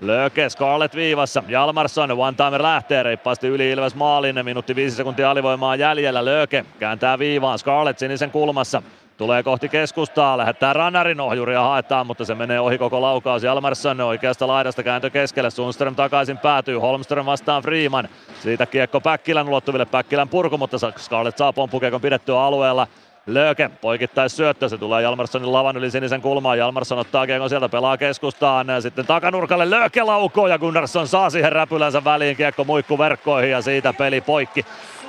[0.00, 5.76] Lööke, Scarlett viivassa, Jalmarsson, one timer lähtee reippaasti yli Ilves maalin, minuutti viisi sekuntia alivoimaa
[5.76, 8.82] jäljellä, Lööke kääntää viivaan, Scarlett sinisen kulmassa,
[9.16, 13.42] Tulee kohti keskustaa, lähettää Rannarin ohjuria haetaan, mutta se menee ohi koko laukaus.
[13.42, 18.08] Jalmarsson oikeasta laidasta kääntö keskelle, Sundström takaisin päätyy, Holmström vastaan Freeman.
[18.42, 22.86] Siitä kiekko Päkkilän ulottuville, Päkkilän purku, mutta Scarlett saa pomppukiekon pidettyä alueella.
[23.26, 26.58] Lööke poikittais syöttö, se tulee Jalmarssonin lavan yli sinisen kulmaan.
[26.58, 32.04] Jalmarsson ottaa kiekon sieltä, pelaa keskustaan, sitten takanurkalle Lööke laukoo ja Gunnarsson saa siihen räpylänsä
[32.04, 34.64] väliin kiekko muikku verkkoihin ja siitä peli poikki.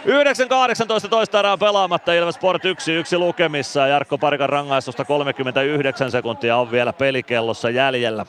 [0.06, 2.68] 9.18 toista erää pelaamatta, Ilves Sport 1-1
[3.18, 8.26] lukemissa ja Jarkko Parikan rangaistusta 39 sekuntia on vielä pelikellossa jäljellä.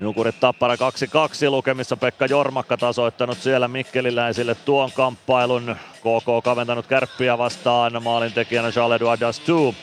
[0.00, 0.78] Nukurit Tappara 2-2
[1.50, 5.76] lukemissa Pekka Jormakka tasoittanut siellä Mikkeliläisille tuon kamppailun.
[6.00, 9.74] KK kaventanut kärppiä vastaan maalintekijänä Charles-Edouard Dastou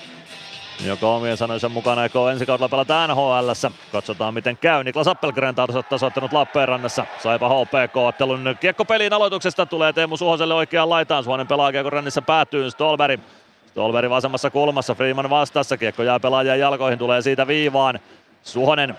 [0.85, 3.51] joka omien sanojensa mukana aikoo ensi kaudella pelata nhl
[3.91, 4.83] Katsotaan miten käy.
[4.83, 5.55] Niklas Appelgren
[5.89, 7.05] tasoittanut Lappeenrannassa.
[7.23, 11.23] Saipa HPK-ottelun kiekkopeliin aloituksesta tulee Teemu Suhoselle oikeaan laitaan.
[11.23, 13.19] Suonen pelaa kiekko rännissä päätyy Stolberg.
[13.67, 15.77] Stolberg vasemmassa kulmassa, Freeman vastassa.
[15.77, 17.99] Kiekko jää pelaajan jalkoihin, tulee siitä viivaan.
[18.43, 18.95] Suhonen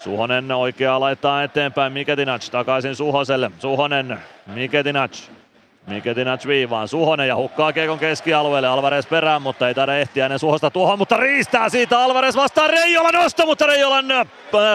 [0.00, 3.50] Suhonen oikeaa laittaa eteenpäin, Miketinac takaisin Suhoselle.
[3.58, 5.18] Suhonen, Miketinac
[5.86, 10.70] Miketinac viivaan, Suhonen ja hukkaa Kiekon keskialueelle, Alvarez perään, mutta ei taida ehtiä ennen Suhosta
[10.70, 14.26] tuohon, mutta riistää siitä Alvarez vastaan Reijola nosto, mutta Reijolan äh,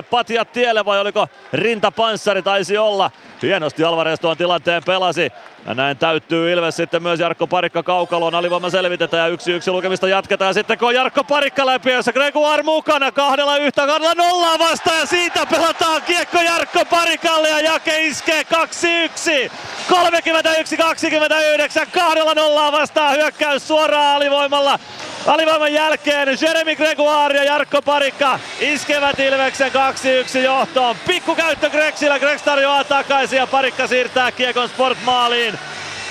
[0.09, 3.11] patjat tielle vai oliko rintapanssari taisi olla.
[3.41, 5.31] Hienosti Alvarez tuon tilanteen pelasi.
[5.65, 8.35] Ja näin täyttyy Ilves sitten myös Jarkko Parikka kaukaloon.
[8.35, 10.53] Alivoima selvitetään ja yksi yksi lukemista jatketaan.
[10.53, 14.99] Sitten kun Jarkko Parikka läpi, jossa Gregoire mukana kahdella yhtä kahdella nollaa vastaan.
[14.99, 19.51] Ja siitä pelataan kiekko Jarkko Parikalle ja Jake iskee 2-1.
[19.89, 24.79] 31-29, kahdella nollaa vastaan hyökkäys suoraan alivoimalla.
[25.27, 30.95] Alivoiman jälkeen Jeremy Gregoire ja Jarkko Parikka iskevät Ilveksen 2-1 johtoon.
[31.07, 35.58] Pikku käyttö Gregsillä, Gregs tarjoaa takaisin ja Parikka siirtää kiekon Sport-maaliin.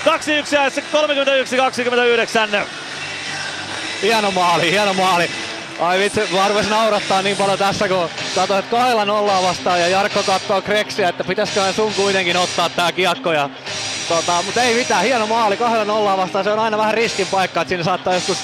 [0.04, 0.08] 2-1
[0.54, 0.68] ja
[2.62, 2.66] 31-29.
[4.02, 5.30] Hieno maali, hieno maali.
[5.80, 10.22] Ai vitsi, arvoisin naurattaa niin paljon tässä, kun katsoin, että kahdella nollaa vastaan ja Jarkko
[10.22, 13.32] katsoo Kreksiä, että pitäisikö sun kuitenkin ottaa tää kiekko.
[13.32, 13.50] Ja,
[14.08, 17.60] tota, mutta ei mitään, hieno maali, kahdella nollaa vastaan, se on aina vähän riskin paikka,
[17.60, 18.38] että siinä saattaa joskus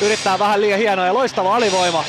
[0.00, 2.04] yrittää vähän liian hienoa ja loistava alivoima.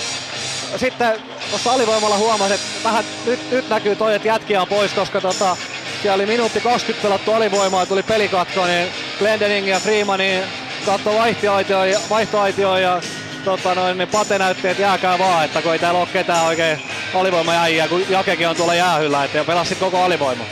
[0.77, 1.15] Sitten
[1.49, 5.57] tuossa alivoimalla huomasin, että vähän nyt, nyt näkyy toi, että jätkiä on pois, koska tota,
[6.01, 8.87] siellä oli minuutti 20 pelattu alivoimaa, tuli pelikatko, niin
[9.19, 10.43] Glendening ja Freeman niin
[10.85, 13.01] katsoi vaihtoaitioon ja, vaihtoaitioon ja
[13.45, 16.81] tota noin, niin Pate näytti, että jääkää vaan, että kun ei täällä ole ketään oikein
[17.13, 20.43] alivoimajäjiä, kun Jakekin on tuolla jäähyllä, että pelasi koko alivoima.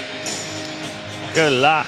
[1.33, 1.85] Kyllä,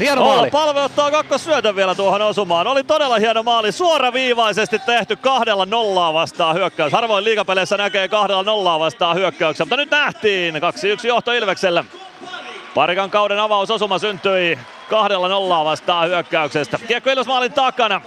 [0.00, 0.50] Hieno maali.
[0.50, 2.66] Palve ottaa syötä vielä tuohon osumaan.
[2.66, 3.72] Oli todella hieno maali.
[3.72, 6.92] Suoraviivaisesti tehty kahdella nollaa vastaan hyökkäys.
[6.92, 10.54] Harvoin liigapeleissä näkee kahdella nollaa vastaan hyökkäyksiä, mutta nyt nähtiin.
[10.54, 10.58] 2-1
[11.06, 11.84] johto Ilvekselle.
[12.74, 14.58] Parikan kauden avausosuma syntyi
[14.90, 16.78] kahdella nollaa vastaan hyökkäyksestä.
[16.88, 18.00] Kiekko Ilves maalin takana.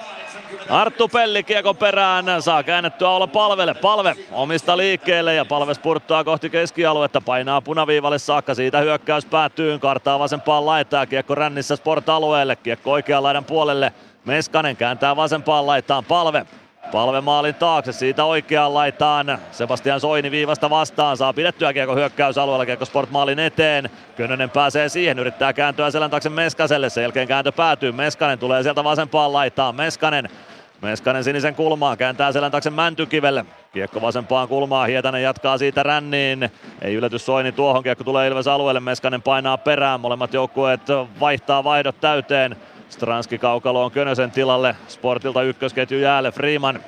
[0.70, 3.74] Arttu Pelli kiekon perään, saa käännettyä olla palvelle.
[3.74, 10.20] Palve omista liikkeelle ja palve spurttaa kohti keskialuetta, painaa punaviivalle saakka, siitä hyökkäys päätyy, kartaa
[10.20, 13.94] vasempaan laittaa, kiekko rännissä sport-alueelle, kiekko oikean laidan puolelle.
[14.26, 16.46] Meskanen kääntää vasempaan laitaan palve.
[16.92, 19.38] Palve maalin taakse, siitä oikeaan laitaan.
[19.52, 23.90] Sebastian Soini viivasta vastaan, saa pidettyä kiekko hyökkäysalueella, kiekko Sport maalin eteen.
[24.16, 27.92] Könönen pääsee siihen, yrittää kääntyä selän taakse Meskaselle, sen jälkeen kääntö päätyy.
[27.92, 30.30] Meskanen tulee sieltä vasempaan laitaan, Meskanen
[30.82, 33.46] Meskanen sinisen kulmaan, kääntää selän taakse Mäntykivelle.
[33.74, 36.52] Kiekko vasempaan kulmaan, Hietanen jatkaa siitä ränniin.
[36.82, 40.00] Ei yllätys Soini tuohon, kiekko tulee Ilves alueelle, Meskanen painaa perään.
[40.00, 40.82] Molemmat joukkueet
[41.20, 42.56] vaihtaa vaihdot täyteen.
[42.90, 46.80] Stranski kaukaloon Könösen tilalle, Sportilta ykkösketju jäälle, Freeman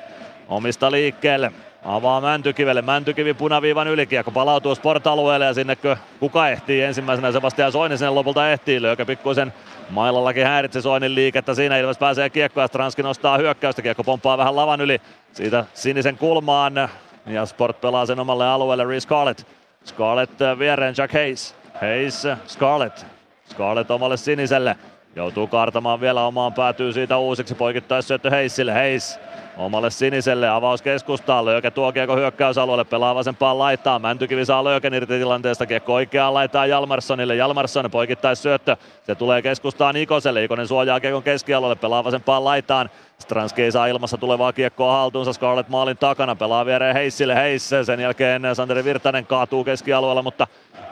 [0.48, 1.52] omista liikkeelle.
[1.86, 5.78] Avaa Mäntykivelle, Mäntykivi punaviivan ylikiekko palautuu sport-alueelle ja sinne
[6.20, 8.82] kuka ehtii ensimmäisenä Sebastian Soini sen lopulta ehtii.
[8.82, 9.54] Löykä pikkuisen
[9.90, 13.82] mailallakin häiritsi Soinin liikettä siinä Ilves pääsee kiekkoa ja Stranski nostaa hyökkäystä.
[13.82, 15.02] Kiekko pomppaa vähän lavan yli
[15.34, 16.90] siitä sinisen kulmaan
[17.26, 19.44] ja Sport pelaa sen omalle alueelle Reece Scarlett.
[19.86, 21.56] Scarlett viereen Jack Hayes.
[21.82, 23.06] Hayes, Scarlett.
[23.50, 24.76] Scarlett omalle siniselle.
[25.20, 27.56] Joutuu kaartamaan vielä omaan päätyy siitä uusiksi
[28.02, 28.74] syöttö Heissille.
[28.74, 29.20] Heiss
[29.58, 31.46] omalle siniselle avaus keskustaan.
[31.46, 34.00] Löykä tuo kiekko hyökkäysalueelle, pelaa vasempaan laittaa.
[34.00, 35.66] Mäntykivi saa Löyken irti tilanteesta.
[35.66, 37.36] Kiekko oikeaan laittaa Jalmarssonille.
[37.36, 37.90] Jalmarsson
[38.34, 38.78] syöttö.
[39.04, 40.44] Se tulee keskustaan Ikoselle.
[40.44, 42.90] Ikonen suojaa kiekon keskialueelle, pelaa vasempaan laitaan.
[43.18, 45.34] Stranski ei saa ilmassa tulevaa kiekkoa haltuunsa.
[45.34, 47.36] Scarlett maalin takana pelaa viereen Heissille.
[47.36, 47.70] Heiss.
[47.84, 50.48] Sen jälkeen Santeri Virtanen kaatuu keskialueella, mutta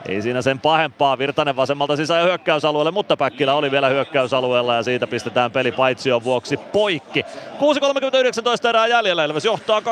[0.08, 1.18] ei siinä sen pahempaa.
[1.18, 6.56] Virtanen vasemmalta sisään hyökkäysalueelle, mutta Päkkilä oli vielä hyökkäysalueella ja siitä pistetään peli paitsion vuoksi
[6.56, 7.22] poikki.
[7.22, 9.24] 6.39 erää jäljellä.
[9.24, 9.82] Ilves johtaa 2-1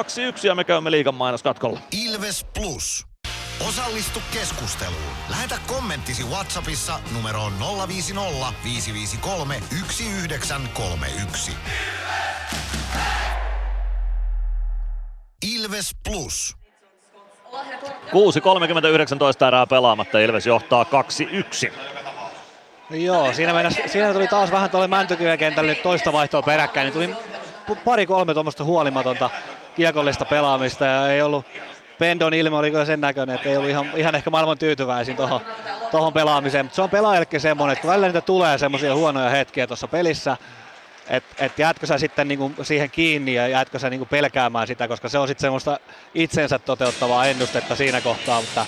[0.43, 1.81] ja me käymme liigan mainoskatkolla.
[2.07, 3.07] Ilves Plus.
[3.69, 5.13] Osallistu keskusteluun.
[5.29, 7.53] Lähetä kommenttisi Whatsappissa numeroon
[7.89, 11.53] 050 553 1931.
[15.55, 16.66] Ilves Plus.
[17.53, 20.19] 6.30-19 erää pelaamatta.
[20.19, 20.87] Ilves johtaa
[21.69, 21.73] 2-1.
[22.91, 26.93] Joo, siinä, mennä, siinä tuli taas vähän tuolle Mäntykiven kentälle nyt toista vaihtoa peräkkäin, niin
[26.93, 27.17] tuli
[27.85, 29.31] pari-kolme tuommoista huolimatonta
[29.77, 31.47] kiekollista pelaamista ja ei ollut
[31.99, 35.41] Pendon ilme oli kyllä sen näköinen, että ei ollut ihan, ihan ehkä maailman tyytyväisin tuohon
[35.91, 39.89] tohon pelaamiseen, mutta se on pelaajallekin semmoinen, että välillä niitä tulee semmoisia huonoja hetkiä tuossa
[39.89, 40.37] pelissä,
[41.11, 45.09] että et jäätkö sä sitten niinku siihen kiinni ja jäätkö sä niinku pelkäämään sitä, koska
[45.09, 45.81] se on sitten semmoista
[46.15, 48.67] itsensä toteuttavaa ennustetta siinä kohtaa, mutta,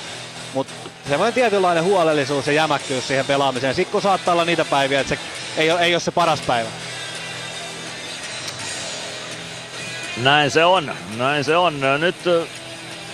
[0.54, 0.72] mutta
[1.08, 3.74] semmoinen tietynlainen huolellisuus ja jämäkkyys siihen pelaamiseen.
[3.74, 5.20] Sitten kun saattaa olla niitä päiviä, että se
[5.56, 6.68] ei ole, ei ole se paras päivä.
[10.16, 11.80] Näin se on, näin se on.
[11.98, 12.16] Nyt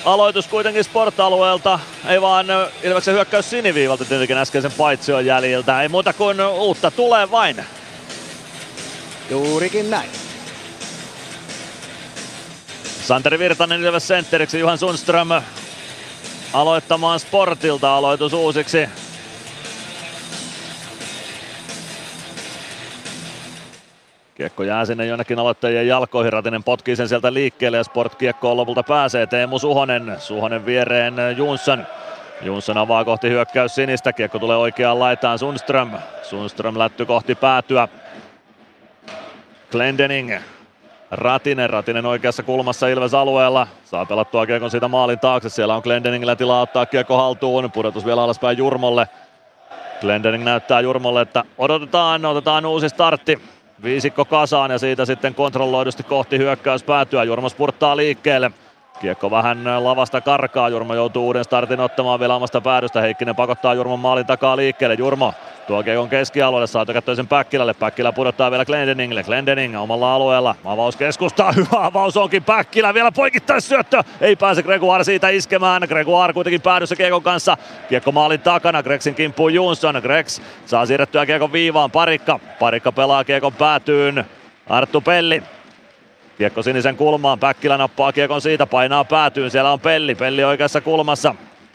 [0.05, 2.47] aloitus kuitenkin sport-alueelta, ei vaan
[2.83, 5.83] Ilveksen hyökkäys siniviivalta tietenkin äskeisen paitsion jäljiltä.
[5.83, 7.65] Ei muuta kuin uutta tulee vain.
[9.31, 10.11] Juurikin näin.
[12.85, 15.29] Santeri Virtanen Ilves sentteriksi, Juhan Sundström
[16.53, 18.89] aloittamaan sportilta aloitus uusiksi.
[24.35, 29.27] Kiekko jää sinne jonnekin aloittajien jalkoihin, Ratinen potkii sen sieltä liikkeelle ja Sport-kiekkoon lopulta pääsee
[29.27, 30.17] Teemu Suhonen.
[30.19, 31.87] Suhonen viereen Jonsson.
[32.43, 35.91] Jonsson avaa kohti hyökkäys sinistä, kiekko tulee oikeaan laitaan Sundström.
[36.23, 37.89] Sundström lätty kohti päätyä.
[39.75, 40.33] Glendening.
[41.11, 43.67] Ratinen, Ratinen oikeassa kulmassa Ilves alueella.
[43.85, 45.49] Saa pelattua kiekon siitä maalin taakse.
[45.49, 47.71] Siellä on Glendeningillä tilaa ottaa kiekko haltuun.
[47.71, 49.09] Pudotus vielä alaspäin Jurmolle.
[50.01, 53.43] Glendening näyttää Jurmolle, että odotetaan, otetaan uusi startti.
[53.83, 57.25] Viisikko kasaan ja siitä sitten kontrolloidusti kohti hyökkäys päätyä.
[57.25, 58.51] Jurmo spurttaa liikkeelle.
[59.01, 60.69] Kiekko vähän lavasta karkaa.
[60.69, 63.01] Jurmo joutuu uuden startin ottamaan vielä omasta päädystä.
[63.01, 64.95] Heikkinen pakottaa Jurmon maalin takaa liikkeelle.
[64.95, 65.35] Jurmo
[65.67, 66.85] tuo kiekon keskialueelle, saa
[67.17, 67.75] sen Päkkilälle.
[67.75, 69.23] Päkkilä pudottaa vielä Glendeningille.
[69.23, 70.55] Glendening omalla alueella.
[70.65, 71.53] Avaus keskustaa.
[71.57, 72.95] Hyvä avaus onkin Päkkilä.
[72.95, 74.03] Vielä poikittais syöttö.
[74.21, 75.83] Ei pääse Gregoire siitä iskemään.
[75.89, 77.57] Gregoire kuitenkin päädyssä kiekon kanssa.
[77.89, 78.83] Kiekko maalin takana.
[78.83, 80.01] Gregsin kimppuun Jonsson.
[80.03, 81.91] Gregs saa siirrettyä kiekon viivaan.
[81.91, 82.41] Parikka.
[82.59, 84.25] Parikka pelaa kiekon päätyyn.
[84.69, 85.43] Arttu Pelli
[86.39, 91.35] Kiekko sinisen kulmaan, Päkkilä nappaa kiekon siitä, painaa päätyyn, siellä on Pelli, Pelli oikeassa kulmassa.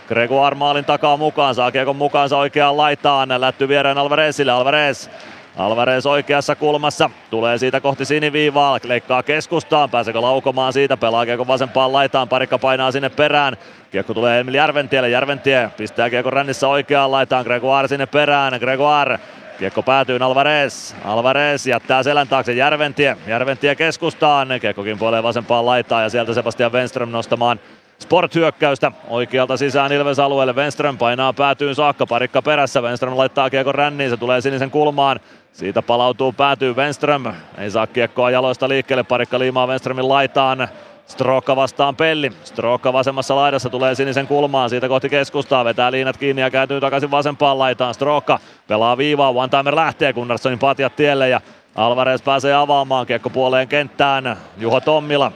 [0.10, 5.10] Gregoire maalin takaa mukaan, saa kiekon mukaansa oikeaan laitaan, lätty viereen Alvarezille, Alvarez.
[5.58, 11.94] Alvarez oikeassa kulmassa, tulee siitä kohti siniviivaa, leikkaa keskustaan, pääseekö laukomaan siitä, pelaa kiekon vasempaan
[11.94, 13.58] laitaan, parikka painaa sinne perään.
[13.92, 19.20] Kiekko tulee Emil Järventielle, Järventie pistää kiekon rännissä oikeaan laitaan, Gregoire sinne perään, Gregoire.
[19.60, 20.94] Kiekko päätyy Alvarez.
[21.06, 23.18] Alvarez jättää selän taakse Järventie.
[23.28, 24.48] Järventie keskustaan.
[24.62, 27.60] Kiekko kimpoilee vasempaan laitaan ja sieltä Sebastian Wenström nostamaan
[28.00, 30.54] Sport-hyökkäystä oikealta sisään Ilves alueelle.
[30.54, 32.82] Wenström painaa päätyyn saakka, parikka perässä.
[32.82, 35.20] Wenström laittaa kiekon ränniin, se tulee sinisen kulmaan.
[35.54, 37.24] Siitä palautuu päätyy Wenström.
[37.58, 40.68] Ei saa kiekkoa jaloista liikkeelle, parikka liimaa Wenströmin laitaan.
[41.08, 42.32] Strokka vastaan Pelli.
[42.44, 44.70] Strokka vasemmassa laidassa tulee sinisen kulmaan.
[44.70, 45.66] Siitä kohti keskustaa.
[45.66, 47.94] Vetää liinat kiinni ja kääntyy takaisin vasempaan laitaan.
[47.94, 49.30] Strokka pelaa viivaa.
[49.30, 50.14] One timer lähtee.
[50.14, 51.42] Gunnarssonin patjat tielle ja
[51.76, 54.38] Alvarez pääsee avaamaan kiekko puoleen kenttään.
[54.58, 55.32] Juho Tommila.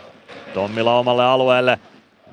[0.54, 1.80] Tommila omalle alueelle.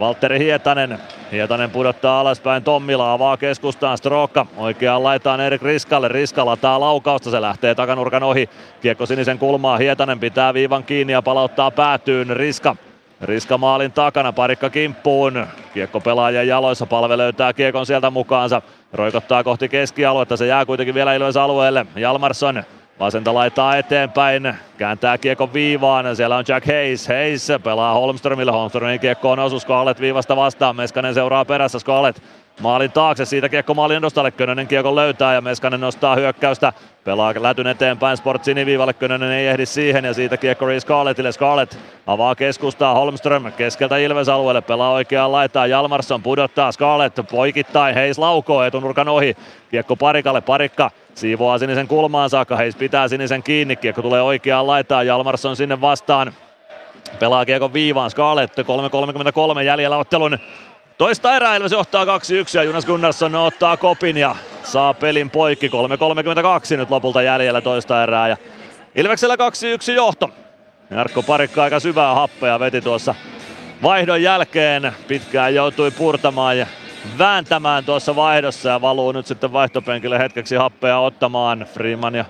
[0.01, 0.99] Valtteri Hietanen.
[1.33, 4.47] Hietanen pudottaa alaspäin Tommila, avaa keskustaan Strokka.
[4.57, 6.09] Oikeaan laitaan Erik Riskalle.
[6.09, 8.49] Riska lataa laukausta, se lähtee takanurkan ohi.
[8.81, 12.37] Kiekko sinisen kulmaa, Hietanen pitää viivan kiinni ja palauttaa päätyyn.
[12.37, 12.77] Riska
[13.20, 15.47] Riska maalin takana, parikka kimppuun.
[15.75, 18.62] Kiekko pelaajan jaloissa, palve löytää kiekon sieltä mukaansa.
[18.93, 21.87] Roikottaa kohti keskialuetta, se jää kuitenkin vielä Ilves alueelle.
[21.97, 22.62] Jalmarsson
[23.01, 26.17] vasenta laittaa eteenpäin, kääntää kiekon viivaan.
[26.17, 27.09] Siellä on Jack Hayes.
[27.09, 28.53] Hayes pelaa Holmströmille.
[28.53, 30.77] Holmströmin kiekko on osu Scarlett viivasta vastaan.
[30.77, 31.79] Meskanen seuraa perässä.
[31.79, 32.19] Scarlett
[32.61, 33.25] maalin taakse.
[33.25, 34.31] Siitä kiekko maalin edustalle.
[34.31, 36.73] Könönen kiekon löytää ja Meskanen nostaa hyökkäystä.
[37.05, 38.93] Pelaa lätyn eteenpäin Sport siniviivalle.
[38.93, 41.33] Könönen ei ehdi siihen ja siitä kiekko Reece Scarlettille.
[41.33, 42.95] Scarlett avaa keskustaa.
[42.95, 44.61] Holmström keskeltä Ilves alueelle.
[44.61, 45.70] Pelaa oikeaan laitaan.
[45.70, 46.73] Jalmarsson pudottaa.
[46.73, 47.95] Scarlett poikittain.
[47.95, 49.37] Heis laukoo etunurkan ohi.
[49.70, 50.41] Kiekko parikalle.
[50.41, 52.56] Parikka siivoaa sinisen kulmaan saakka.
[52.56, 53.76] Heis pitää sinisen kiinni.
[53.76, 55.06] Kiekko tulee oikeaan laitaan.
[55.06, 56.32] Jalmarsson sinne vastaan.
[57.18, 58.10] Pelaa kiekon viivaan.
[58.10, 60.39] Scarlett 3.33 jäljellä ottelun
[61.00, 62.08] Toista erää Ilves johtaa 2-1
[62.55, 65.68] ja Jonas Gunnarsson ottaa kopin ja saa pelin poikki.
[65.68, 68.36] 3.32 nyt lopulta jäljellä toista erää ja
[68.94, 70.30] Ilveksellä 2-1 johto.
[70.90, 73.14] Jarkko Parikka aika syvää happea veti tuossa
[73.82, 74.92] vaihdon jälkeen.
[75.08, 76.66] Pitkään joutui purtamaan ja
[77.19, 81.67] vääntämään tuossa vaihdossa ja valuu nyt sitten vaihtopenkille hetkeksi happea ottamaan.
[81.75, 82.25] Freeman ja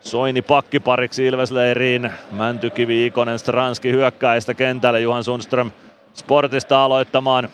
[0.00, 2.12] Soini pakkipariksi Ilvesleiriin.
[2.30, 5.00] Mäntykivi, Ikonen, Stranski hyökkäistä kentälle.
[5.00, 5.70] Juhan Sundström
[6.14, 7.48] Sportista aloittamaan.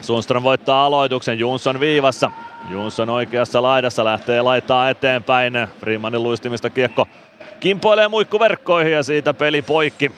[0.00, 2.30] Sundström voittaa aloituksen, Jonsson viivassa.
[2.70, 5.68] Jonsson oikeassa laidassa lähtee laittaa eteenpäin.
[5.80, 7.08] Freemanin luistimista kiekko
[7.60, 10.12] kimpoilee muikkuverkkoihin ja siitä peli poikki.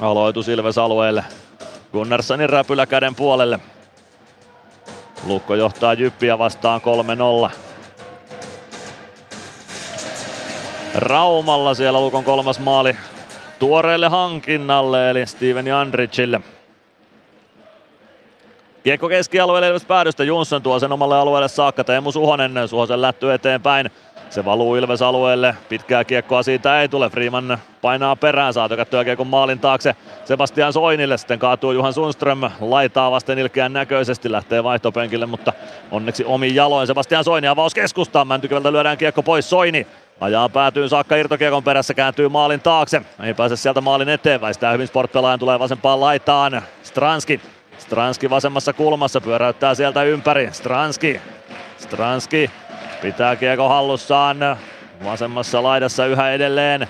[0.00, 1.24] Aloitus Ilves alueelle.
[1.92, 3.58] Gunnarssonin räpylä käden puolelle.
[5.26, 6.80] Lukko johtaa Jyppiä vastaan
[7.48, 7.50] 3-0.
[10.94, 12.96] Raumalla siellä Lukon kolmas maali
[13.58, 16.40] tuoreelle hankinnalle eli Steven Jandrichille.
[18.84, 23.90] Kiekko keskialueelle päädystä, Jonsson tuo sen omalle alueelle saakka, Teemu Suhonen, Suhosen lähtö eteenpäin.
[24.32, 29.26] Se valuu Ilves alueelle, pitkää kiekkoa siitä ei tule, Freeman painaa perään, saa tökättyä kiekon
[29.26, 35.52] maalin taakse Sebastian Soinille, sitten kaatuu Juhan Sundström, laitaa vasten ilkeän näköisesti, lähtee vaihtopenkille, mutta
[35.90, 36.86] onneksi omin jaloin.
[36.86, 39.86] Sebastian Soini avaus keskustaan, Mäntykiveltä lyödään kiekko pois, Soini
[40.20, 43.02] Ajaa päätyyn saakka irtokiekon perässä, kääntyy maalin taakse.
[43.22, 46.62] Ei pääse sieltä maalin eteen, väistää hyvin sportpelaajan, tulee vasempaan laitaan.
[46.82, 47.40] Stranski.
[47.78, 50.48] Stranski vasemmassa kulmassa, pyöräyttää sieltä ympäri.
[50.52, 51.20] Stranski.
[51.78, 52.50] Stranski
[53.02, 54.36] pitää kiekko hallussaan.
[55.04, 56.88] Vasemmassa laidassa yhä edelleen.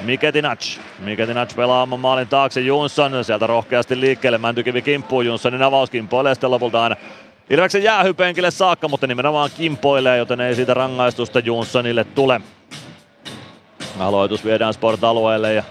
[0.00, 0.78] Miketinac.
[0.98, 3.24] Miketinac pelaa oman maalin taakse Jonsson.
[3.24, 4.38] Sieltä rohkeasti liikkeelle.
[4.38, 5.20] Mäntykivi kimppuu.
[5.20, 6.96] Jonssonin avaus kimpoilee sitten lopultaan
[7.50, 12.40] Ilveksen jäähypenkille saakka, mutta nimenomaan kimpoilee, joten ei siitä rangaistusta Jonssonille tule.
[13.98, 15.62] Aloitus viedään Sport-alueelle ja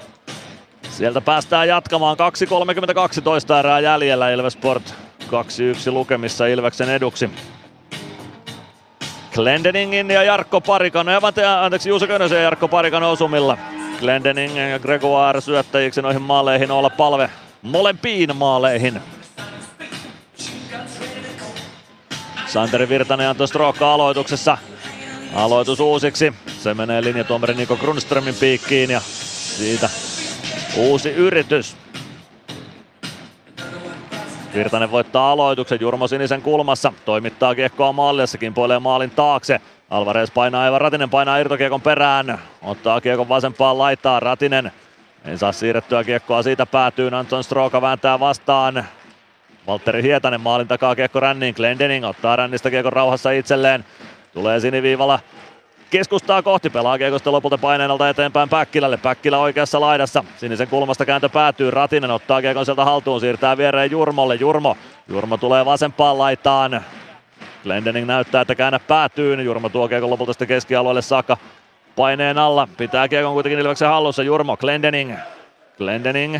[0.89, 2.17] sieltä päästään jatkamaan
[3.17, 7.30] 2.32 toista erää jäljellä Ilves Sport 2-1 lukemissa Ilveksen eduksi.
[9.33, 11.07] Glendeningin ja Jarkko Parikan,
[11.59, 13.57] anteeksi Juuso Könösen ja Jarkko Parikan osumilla.
[13.99, 17.29] Glendening ja Gregoire syöttäjiksi noihin maaleihin olla palve
[17.61, 19.01] molempiin maaleihin.
[22.47, 24.57] Santeri Virtanen antoi Strookka aloituksessa.
[25.35, 26.33] Aloitus uusiksi.
[26.47, 28.99] Se menee linjatuomari Niko Grundströmin piikkiin ja
[29.57, 29.89] siitä
[30.77, 31.75] uusi yritys.
[34.53, 36.93] Virtanen voittaa aloituksen Jurmo Sinisen kulmassa.
[37.06, 38.40] Toimittaa kiekkoa maalille, se
[38.80, 39.61] maalin taakse.
[39.90, 42.40] Alvarez painaa aivan Ratinen painaa irtokiekon perään.
[42.61, 44.72] Ottaa kiekon vasempaan laittaa Ratinen.
[45.25, 47.14] Ei saa siirrettyä kiekkoa siitä päätyyn.
[47.14, 48.85] Anton Stroka vääntää vastaan.
[49.67, 51.56] Valtteri Hietanen maalin takaa kiekko ränniin.
[51.56, 53.85] Glendening ottaa rännistä kiekon rauhassa itselleen.
[54.33, 55.19] Tulee siniviivalla
[55.93, 58.97] keskustaa kohti, pelaa kiekosta lopulta paineenalta eteenpäin Päkkilälle.
[58.97, 64.35] Päkkilä oikeassa laidassa, sinisen kulmasta kääntö päätyy, Ratinen ottaa kiekon sieltä haltuun, siirtää viereen Jurmolle,
[64.35, 66.81] Jurmo, Jurmo tulee vasempaan laitaan.
[67.63, 71.38] Glendening näyttää, että käännä päätyy, Jurmo tuo kiekon lopulta sitten keskialueelle saakka
[71.95, 72.67] paineen alla.
[72.77, 75.15] Pitää kiekon kuitenkin Ilveksen hallussa, Jurmo, Glendening.
[75.77, 76.39] Glendening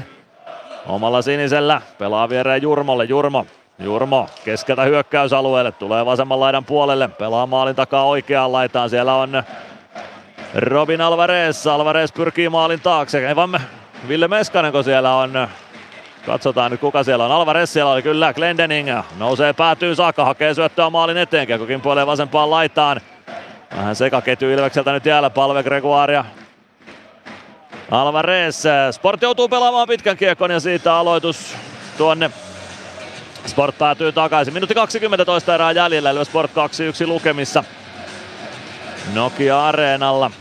[0.86, 3.46] omalla sinisellä, pelaa viereen Jurmolle, Jurmo
[3.80, 9.44] Jurmo keskeltä hyökkäysalueelle, tulee vasemman laidan puolelle, pelaa maalin takaa oikeaan laitaan, siellä on
[10.56, 13.62] Robin Alvarez, Alvarez pyrkii maalin taakse, Evan
[14.08, 15.48] Ville Meskanenko siellä on,
[16.26, 20.90] katsotaan nyt kuka siellä on, Alvarez siellä oli kyllä, Glendening nousee päätyy saakka, hakee syöttöä
[20.90, 23.02] maalin eteen, Kiekokin puoleen vasempaan laitaan,
[23.78, 26.24] vähän sekaketju Ilvekseltä nyt jäällä, palve Gregoire
[27.92, 31.56] Alvarez, Sport joutuu pelaamaan pitkän kiekon ja siitä aloitus
[31.98, 32.32] tuonne
[33.46, 34.54] Sport päätyy takaisin.
[34.54, 37.64] Minuutti 20 toista erää jäljellä, eli Sport 2-1 lukemissa.
[39.14, 40.32] Nokia Areenalla.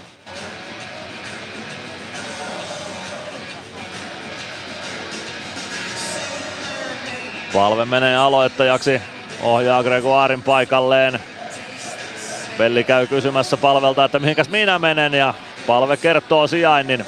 [7.52, 9.02] Palve menee aloittajaksi.
[9.42, 11.20] Ohjaa Gregoirin paikalleen.
[12.58, 15.34] Pelli käy kysymässä palvelta, että mihinkäs minä menen ja
[15.66, 17.04] palve kertoo sijainnin.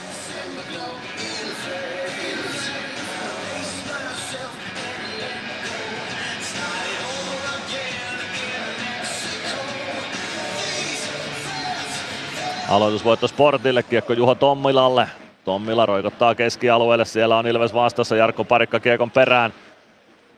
[12.68, 15.08] Aloitusvoitto Sportille, kiekko Juho Tommilalle.
[15.44, 19.54] Tommila roikottaa keskialueelle, siellä on Ilves vastassa, Jarkko Parikka kiekon perään.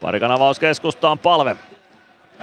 [0.00, 1.56] Parikan avaus keskustaan palve.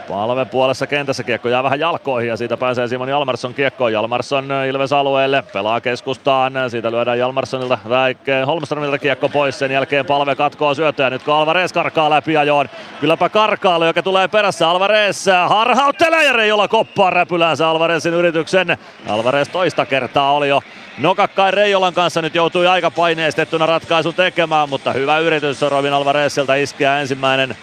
[0.10, 3.94] Palve puolessa kentässä kiekko jää vähän jalkoihin ja siitä pääsee Simon Jalmarsson kiekkoon.
[3.94, 6.54] Jalmarsson Ilves alueelle, pelaa keskustaan.
[6.68, 8.16] Siitä lyödään Jalmarssonilta tai
[8.46, 9.60] Holmströmiltä kiekko pois.
[9.60, 11.10] Sen jälkeen palve katkoo syöttöä.
[11.10, 12.70] Nyt kun Alvarez karkaa läpi ajoon.
[13.00, 14.70] Kylläpä karkaalle, joka tulee perässä.
[14.70, 18.78] Alvarez harhauttelee ja Reijola koppaa räpyläänsä Alvarezin yrityksen.
[19.08, 20.62] Alvarez toista kertaa oli jo
[20.98, 27.00] nokakkain Reijolan kanssa nyt joutui aika paineistettuna ratkaisun tekemään, mutta hyvä yritys Robin Alvarezilta iskeä
[27.00, 27.58] ensimmäinen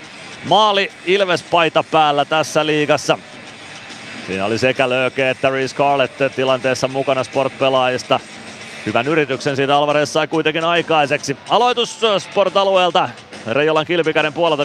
[0.45, 3.19] Maali Ilves-paita päällä tässä liigassa.
[4.27, 8.21] Siinä oli sekä Lööke että Reece Scarlett tilanteessa mukana sportpelaajista.
[8.87, 11.37] Hyvän yrityksen siitä Alvarez sai kuitenkin aikaiseksi.
[11.49, 13.09] Aloitus Sport-alueelta.
[13.47, 14.65] Reijolan kilpikäden puolelta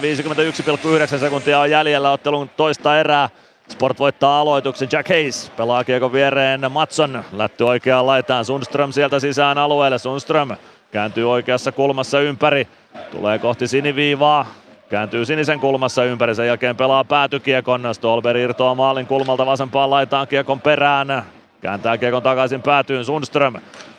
[1.13, 3.29] 51,9 sekuntia on jäljellä ottelun toista erää.
[3.69, 4.89] Sport voittaa aloituksen.
[4.91, 6.71] Jack Hayes pelaa kiekon viereen.
[6.71, 8.45] Matson lätty oikeaan laitaan.
[8.45, 9.97] Sundström sieltä sisään alueelle.
[9.97, 10.49] Sundström
[10.91, 12.67] kääntyy oikeassa kulmassa ympäri.
[13.11, 14.64] Tulee kohti siniviivaa.
[14.89, 17.95] Kääntyy sinisen kulmassa ympäri, sen jälkeen pelaa päätykiekon.
[17.95, 21.23] Stolberg irtoaa maalin kulmalta vasempaan laitaan kiekon perään.
[21.61, 23.53] Kääntää kiekon takaisin päätyyn Sundström.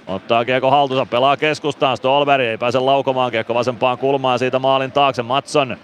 [0.06, 1.96] Ottaa kiekko haltuunsa, pelaa keskustaan.
[1.96, 5.22] Stolberg ei pääse laukomaan kiekko vasempaan kulmaan siitä maalin taakse.
[5.22, 5.76] Matson.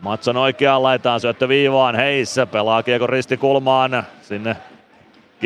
[0.00, 1.96] Matson oikeaan laitaan, syöttö viivaan.
[1.96, 4.02] Heis pelaa kiekko ristikulmaan.
[4.22, 4.56] Sinne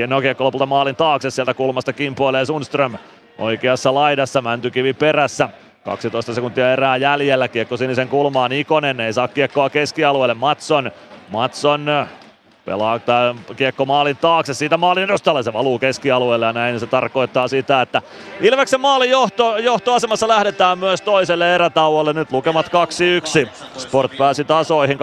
[0.07, 2.93] No kiekko lopulta maalin taakse, sieltä kulmasta kimpoilee Sundström.
[3.39, 5.49] Oikeassa laidassa, Mäntykivi perässä.
[5.89, 10.91] 12 sekuntia erää jäljellä, kiekko sinisen kulmaan, Ikonen ei saa kiekkoa keskialueelle, Matson.
[11.29, 11.87] Matson
[12.65, 17.49] pelaa tämä kiekko maalin taakse, siitä maalin edustalle se valuu keskialueelle ja näin se tarkoittaa
[17.49, 18.03] sitä, että
[18.41, 22.13] Ilveksen maalin johto, johtoasemassa lähdetään myös toiselle erätauolle.
[22.13, 22.71] Nyt lukemat 2-1.
[23.79, 25.01] Sport pääsi tasoihin 23-43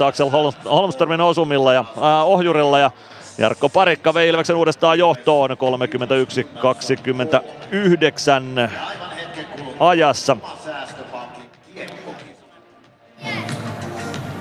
[0.00, 0.30] ja Axel
[0.64, 2.90] Holmströmin osumilla ja äh, ohjurilla ja
[3.38, 5.54] Jarkko Parikka vei Ilveksen uudestaan johtoon 31-29
[9.88, 10.36] ajassa.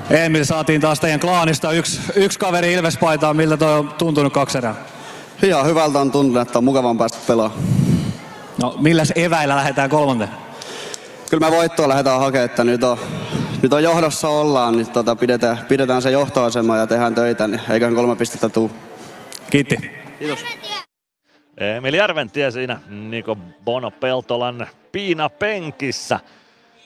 [0.10, 3.36] Emil, saatiin taas teidän klaanista yksi, yksi kaveri Ilvespaitaan.
[3.36, 4.76] Miltä toi on tuntunut kaksi erää?
[5.44, 7.62] Ihan hyvältä on tuntunut, että on mukavan päästä pelaamaan.
[8.62, 10.30] No milläs eväillä lähdetään kolmanteen?
[11.30, 12.98] Kyllä me voittoa lähdetään hakemaan, että nyt on,
[13.62, 17.96] nyt on johdossa ollaan, niin tota pidetään, pidetään se johtoasema ja tehdään töitä, niin eiköhän
[17.96, 18.72] kolme pistettä tuu.
[19.50, 19.78] Kiitti.
[20.20, 20.40] Kiitos.
[21.62, 26.20] Emil Järventie siinä Niko Bono Peltolan piina penkissä.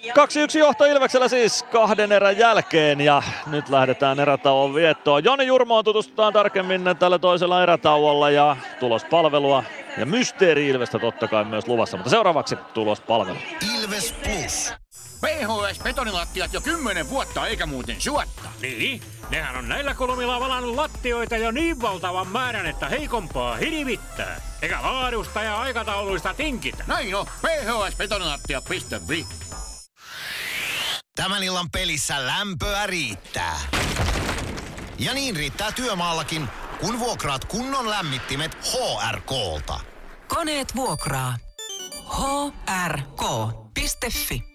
[0.05, 5.23] 2-1 johto Ilveksellä siis kahden erän jälkeen ja nyt lähdetään erätauon viettoon.
[5.23, 9.63] Joni Jurmoon tutustutaan tarkemmin tällä toisella erätauolla ja tulospalvelua
[9.97, 13.37] ja mysteeri Ilvestä totta kai myös luvassa, mutta seuraavaksi tulospalvelu.
[13.79, 14.84] Ilves Plus.
[15.25, 18.49] PHS betonilattiat jo kymmenen vuotta eikä muuten suotta.
[18.61, 24.41] Niin, nehän on näillä kolmilla valannut lattioita jo niin valtavan määrän, että heikompaa hirvittää.
[24.61, 26.83] Eikä laadusta ja aikatauluista tinkitä.
[26.87, 29.27] Näin on, phsbetonilattia.fi.
[31.15, 33.59] Tämän illan pelissä lämpöä riittää.
[34.99, 36.47] Ja niin riittää työmaallakin,
[36.79, 39.79] kun vuokraat kunnon lämmittimet HRKlta.
[40.27, 41.37] Koneet vuokraa.
[42.87, 44.54] hrk.fi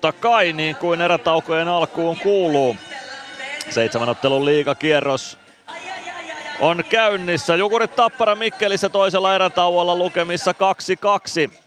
[0.00, 2.76] Totta kai niin kuin erätaukojen alkuun kuuluu.
[3.70, 5.38] Seitsemän ottelun liigakierros
[6.60, 7.56] on käynnissä.
[7.56, 10.54] Jukurit Tappara Mikkelissä toisella erätauolla lukemissa
[11.50, 11.58] 2-2.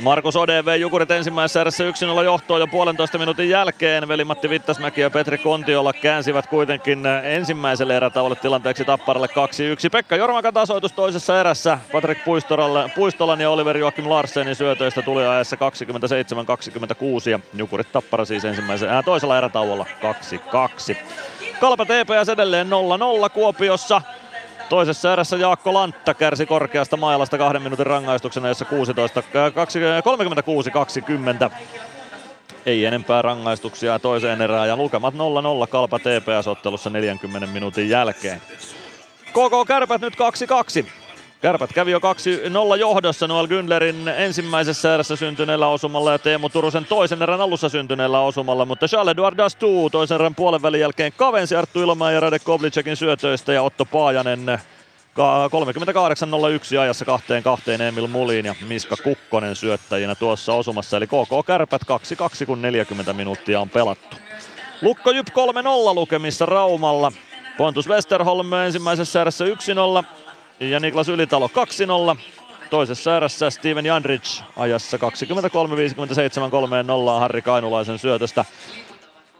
[0.00, 1.84] Markus ODV Jukurit ensimmäisessä erässä
[2.20, 4.08] 1-0 johtoon jo puolentoista minuutin jälkeen.
[4.08, 9.30] Veli-Matti Vittasmäki ja Petri Kontiola käänsivät kuitenkin ensimmäiselle erätauolle tilanteeksi Tapparalle 2-1.
[9.92, 11.78] Pekka Jormakan tasoitus toisessa erässä.
[11.92, 12.24] Patrick
[12.94, 19.02] Puistolan ja Oliver Joakim Larsenin syötöistä tuli ajassa 27-26 ja Jukurit Tappara siis ensimmäisen, ää,
[19.02, 19.86] toisella erätauolla
[20.92, 20.96] 2-2.
[21.60, 22.66] Kalpa TPS edelleen
[23.26, 24.02] 0-0 Kuopiossa.
[24.68, 29.22] Toisessa erässä Jaakko Lantta kärsi korkeasta mailasta kahden minuutin rangaistuksena, jossa 16,
[31.48, 31.50] 36-20.
[32.66, 35.16] Ei enempää rangaistuksia toiseen erään ja lukemat 0-0
[35.68, 38.42] Kalpa TPS-ottelussa 40 minuutin jälkeen.
[39.30, 40.14] KK Kärpät nyt
[40.84, 40.86] 2-2.
[41.42, 42.02] Kärpät kävi jo 2-0
[42.78, 48.64] johdossa Noel Gündlerin ensimmäisessä erässä syntyneellä osumalla ja Teemu Turusen toisen erän alussa syntyneella osumalla,
[48.64, 53.52] mutta Charles-Edouard Dastou toisen erän puolen välin jälkeen kavensi Arttu Ilomaa ja Rade Kovlicekin syötöistä
[53.52, 54.58] ja Otto Paajanen
[56.74, 60.96] 38.01 ajassa kahteen kahteen Emil Mulin ja Miska Kukkonen syöttäjinä tuossa osumassa.
[60.96, 61.82] Eli KK Kärpät
[62.42, 64.16] 2-2 kun 40 minuuttia on pelattu.
[64.82, 65.32] Lukko Jyp 3-0
[65.94, 67.12] lukemissa Raumalla.
[67.56, 69.48] Pontus Westerholm ensimmäisessä erässä 1-0
[70.70, 71.50] ja Niklas Ylitalo
[72.14, 72.18] 2-0.
[72.70, 78.44] Toisessa erässä Steven Jandrich ajassa 23.57 3 0 Harri Kainulaisen syötöstä.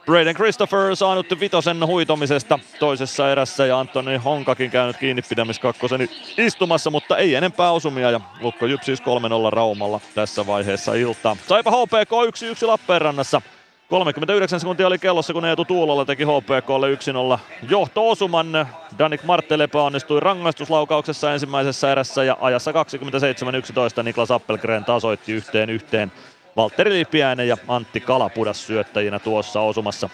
[0.07, 7.17] Braden Christopher saanut vitosen huitomisesta toisessa erässä ja Antoni Honkakin käynyt kiinni pidämiskakkosen istumassa, mutta
[7.17, 9.05] ei enempää osumia ja Lukko Jyp siis 3-0
[9.51, 11.37] Raumalla tässä vaiheessa iltaa.
[11.49, 12.13] Saipa HPK
[12.65, 13.43] 1-1 Lappeenrannassa.
[13.93, 16.95] 39 sekuntia oli kellossa, kun Eetu Tuulola teki HPKlle
[17.37, 17.39] 1-0
[17.69, 18.69] johto-osuman.
[18.99, 22.75] Danik Marttelepä onnistui rangaistuslaukauksessa ensimmäisessä erässä ja ajassa 27-11
[24.03, 26.13] Niklas Appelgren tasoitti yhteen yhteen.
[26.57, 30.09] Valtteri Lipiäinen ja Antti Kalapudas syöttäjinä tuossa osumassa.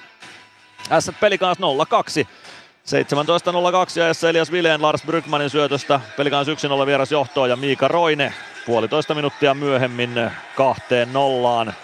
[1.01, 1.63] S Pelikans 0-2.
[1.63, 1.65] 17.02
[4.03, 6.01] ajassa Elias Vileen Lars Brygmanin syötöstä.
[6.17, 6.51] Pelikans 1-0
[6.87, 8.35] vieras johtoon ja Miika Roine
[8.67, 11.75] puolitoista minuuttia myöhemmin kahteen nollaan.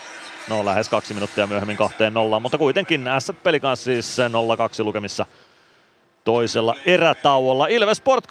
[0.49, 4.17] No lähes kaksi minuuttia myöhemmin kahteen nollaan, mutta kuitenkin S Pelikans siis
[4.81, 5.27] 0-2 lukemissa
[6.25, 7.67] toisella erätauolla.
[7.67, 8.25] Ilves Sport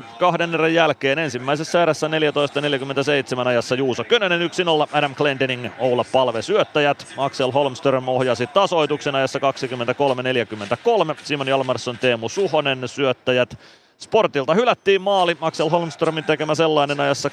[0.00, 1.18] 2-1 kahden erän jälkeen.
[1.18, 7.06] Ensimmäisessä erässä 14.47 ajassa Juuso Könönen 1-0, Adam Glendening, Oula Palve syöttäjät.
[7.16, 11.16] Axel Holmström ohjasi tasoituksen ajassa 23.43.
[11.22, 13.58] Simon Jalmarsson, Teemu Suhonen syöttäjät.
[14.02, 17.32] Sportilta hylättiin maali, Axel Holmströmin tekemä sellainen ajassa 29-21.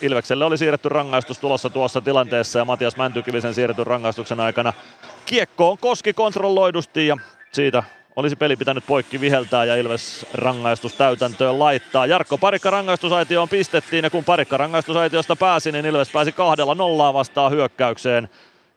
[0.00, 4.72] Ilvekselle oli siirretty rangaistus tulossa tuossa tilanteessa ja Matias Mäntykivisen siirretyn rangaistuksen aikana
[5.26, 7.16] kiekkoon koski kontrolloidusti ja
[7.52, 7.82] siitä
[8.16, 12.06] olisi peli pitänyt poikki viheltää ja Ilves rangaistus täytäntöön laittaa.
[12.06, 17.52] Jarkko Parikka rangaistusaitioon pistettiin ja kun Parikka rangaistusaitiosta pääsi, niin Ilves pääsi kahdella nollaa vastaan
[17.52, 18.28] hyökkäykseen.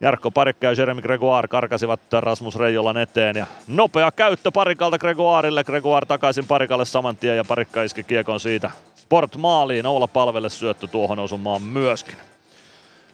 [0.03, 5.63] Jarkko Parikka ja Jeremy Gregoire karkasivat Rasmus Reijolan eteen ja nopea käyttö Parikalta Gregoirille.
[5.63, 9.85] Gregoire takaisin Parikalle saman tien ja Parikka iski kiekon siitä Sport maaliin.
[9.85, 12.15] Oula Palvelle syöttö tuohon osumaan myöskin.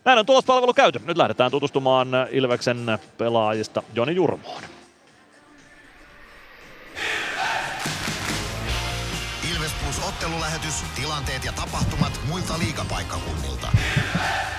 [0.06, 1.02] Näin on tulospalvelu käyty.
[1.06, 4.64] Nyt lähdetään tutustumaan Ilveksen pelaajista Joni Jurmoon.
[9.52, 13.68] Ilves Plus ottelulähetys, tilanteet ja tapahtumat muilta liigapaikkakunnilta.
[13.74, 14.59] Ilves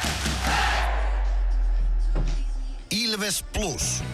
[3.52, 4.04] Plus.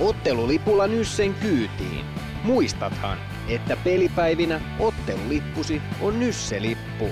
[0.00, 2.04] Ottelulipulla Nyssen kyytiin.
[2.44, 3.18] Muistathan,
[3.48, 7.08] että pelipäivinä ottelulippusi on Nysse-lippu.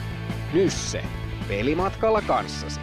[0.52, 1.04] Nysse.
[1.48, 2.80] Pelimatkalla kanssasi.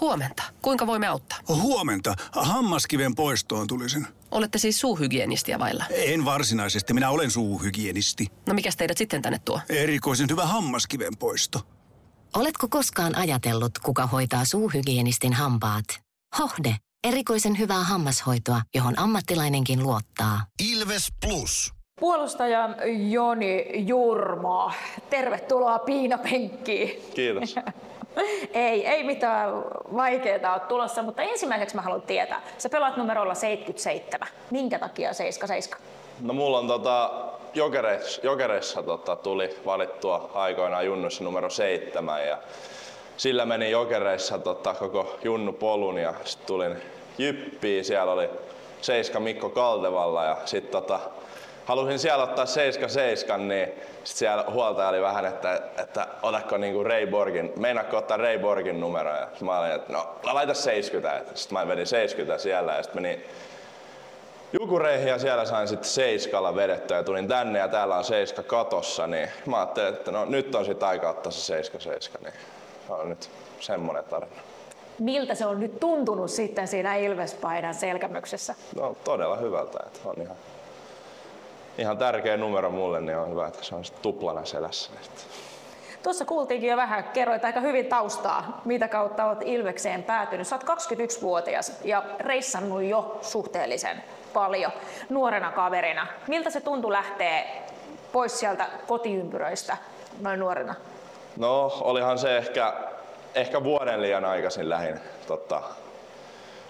[0.00, 0.42] Huomenta.
[0.62, 1.38] Kuinka voimme auttaa?
[1.48, 2.14] Huomenta.
[2.32, 4.06] Hammaskiven poistoon tulisin.
[4.30, 5.84] Olette siis suuhygienistiä vailla?
[5.90, 6.94] En varsinaisesti.
[6.94, 8.26] Minä olen suuhygienisti.
[8.46, 9.60] No mikä teidät sitten tänne tuo?
[9.68, 11.66] Erikoisen hyvä hammaskiven poisto.
[12.36, 15.84] Oletko koskaan ajatellut, kuka hoitaa suuhygienistin hampaat?
[16.38, 16.76] Hohde.
[17.08, 20.40] Erikoisen hyvää hammashoitoa, johon ammattilainenkin luottaa.
[20.72, 21.72] Ilves Plus.
[22.00, 22.68] Puolustaja
[23.10, 24.70] Joni Jurmo,
[25.10, 27.02] tervetuloa piinapenkkiin.
[27.14, 27.54] Kiitos.
[28.54, 29.50] ei, ei mitään
[29.96, 32.42] vaikeaa ole tulossa, mutta ensimmäiseksi mä haluan tietää.
[32.58, 34.28] Sä pelaat numerolla 77.
[34.50, 35.86] Minkä takia 77?
[36.20, 37.10] No mulla on tota,
[37.54, 42.38] jokereissa, jokereissa tota, tuli valittua aikoinaan junnuissa numero 7 ja
[43.16, 46.76] sillä meni jokereissa tota, koko junnupolun ja sitten tulin
[47.18, 48.30] Jyppiin, siellä oli
[48.80, 51.00] Seiska Mikko Kaltevalla ja sitten tota,
[51.64, 53.68] halusin siellä ottaa 77, niin
[54.04, 58.80] sit siellä huoltaja oli vähän, että, että otatko niinku Ray Borgin, meinaatko ottaa Ray Borgin
[58.80, 59.10] numero?
[59.10, 61.24] Ja mä olin, että no, laita 70.
[61.34, 63.24] Sitten mä vedin 70 siellä ja sitten menin
[64.60, 69.06] Jukureihin ja siellä sain sitten seiskalla vedettyä ja tulin tänne ja täällä on seiska katossa,
[69.06, 72.34] niin mä ajattelin, että no nyt on sitten aika ottaa se seiska seiska, niin
[72.88, 74.36] on nyt semmonen tarina.
[74.98, 78.54] Miltä se on nyt tuntunut sitten siinä Ilvespaidan selkämyksessä?
[78.76, 80.36] No todella hyvältä, että on ihan,
[81.78, 84.90] ihan tärkeä numero mulle, niin on hyvä, että se on sitten tuplana selässä.
[86.02, 90.46] Tuossa kuultiinkin jo vähän, kerroit aika hyvin taustaa, mitä kautta olet Ilvekseen päätynyt.
[90.46, 94.02] Sä oot 21-vuotias ja reissannut jo suhteellisen
[94.34, 94.72] paljon
[95.08, 96.06] nuorena kaverina.
[96.28, 97.44] Miltä se tuntui lähteä
[98.12, 99.76] pois sieltä kotiympyröistä
[100.20, 100.74] noin nuorena?
[101.36, 102.72] No, olihan se ehkä,
[103.34, 105.62] ehkä vuoden liian aikaisin lähin, tota,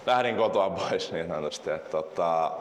[0.05, 1.71] lähdin kotoa pois niin sanotusti.
[1.71, 2.51] Että, tota,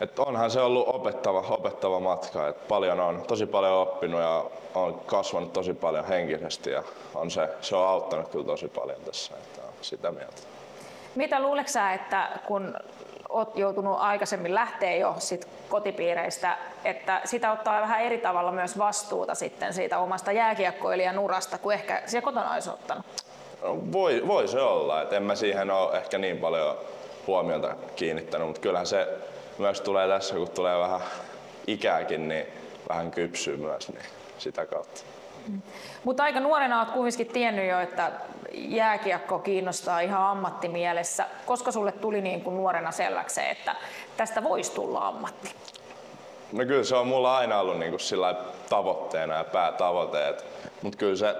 [0.00, 2.48] et onhan se ollut opettava, opettava matka.
[2.48, 4.44] Et paljon on tosi paljon oppinut ja
[4.74, 6.82] on kasvanut tosi paljon henkisesti ja
[7.14, 9.34] on se, se on auttanut kyllä tosi paljon tässä.
[9.34, 10.42] Että on sitä mieltä.
[11.14, 12.74] Mitä luuletko että kun
[13.28, 19.34] oot joutunut aikaisemmin lähteä jo sit kotipiireistä, että sitä ottaa vähän eri tavalla myös vastuuta
[19.34, 23.06] sitten siitä omasta jääkiekkoilijan urasta kuin ehkä siellä kotona olisi ottanut?
[23.92, 26.76] Voi, voi se olla, että en mä siihen ole ehkä niin paljon
[27.26, 29.08] huomiota kiinnittänyt, mutta kyllähän se
[29.58, 31.00] myös tulee tässä, kun tulee vähän
[31.66, 32.46] ikääkin, niin
[32.88, 34.04] vähän kypsyy myös niin
[34.38, 35.00] sitä kautta.
[35.48, 35.62] Mm.
[36.04, 38.10] Mutta aika nuorena olet kuitenkin tiennyt jo, että
[38.54, 41.26] jääkiekko kiinnostaa ihan ammattimielessä.
[41.46, 43.76] Koska sulle tuli niin kuin nuorena selväksi että
[44.16, 45.54] tästä voisi tulla ammatti?
[46.52, 48.34] No kyllä se on mulla aina ollut niin kuin sillä
[48.68, 50.34] tavoitteena ja päätavoite.
[50.82, 51.36] Mutta kyllä se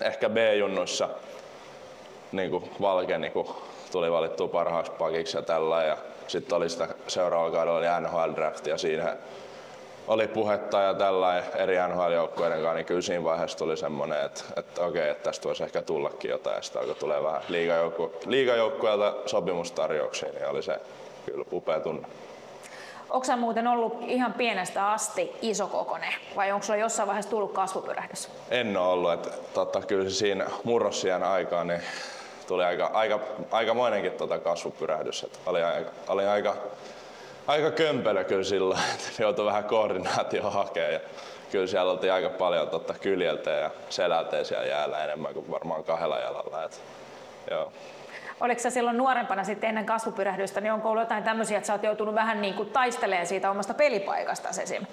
[0.00, 1.08] ehkä B-junnuissa
[2.32, 3.56] niin kuin valkeni, kun
[3.92, 5.82] tuli valittua parhaaksi pakiksi ja tällä.
[5.82, 5.96] Ja
[6.26, 9.16] sitten oli sitä seuraavalla kaudella oli NHL Draft ja siinä
[10.08, 14.84] oli puhetta ja tällä eri NHL-joukkueiden kanssa, niin kyllä siinä vaiheessa tuli semmoinen, että, että
[14.84, 16.56] okei, että tästä voisi ehkä tullakin jotain.
[16.56, 20.80] Ja sitten alkoi tulee vähän liigajoukku, liigajoukkueelta sopimustarjouksia, niin oli se
[21.26, 22.08] kyllä upea tunne.
[23.10, 28.28] Onko sä muuten ollut ihan pienestä asti isokokone vai onko sulla jossain vaiheessa tullut kasvupyrähdys?
[28.50, 31.80] En ole ollut, että totta, kyllä siinä murrossian aikaan niin
[32.46, 35.24] tuli aika, aika, aikamoinenkin tota kasvupyrähdys.
[35.24, 36.56] Että oli aika, oli aika,
[37.46, 40.92] aika kömpelö kyllä silloin, että joutui vähän koordinaatio hakemaan.
[40.92, 41.00] Ja
[41.50, 46.18] kyllä siellä oltiin aika paljon totta kyljeltä ja selältä siellä jäällä enemmän kuin varmaan kahdella
[46.18, 46.64] jalalla.
[46.64, 46.76] Että,
[47.50, 47.72] joo.
[48.40, 51.82] Oliko sä silloin nuorempana sitten ennen kasvupyrähdystä, niin onko ollut jotain tämmöisiä, että sä oot
[51.82, 54.86] joutunut vähän niin kuin taistelemaan siitä omasta pelipaikasta esim?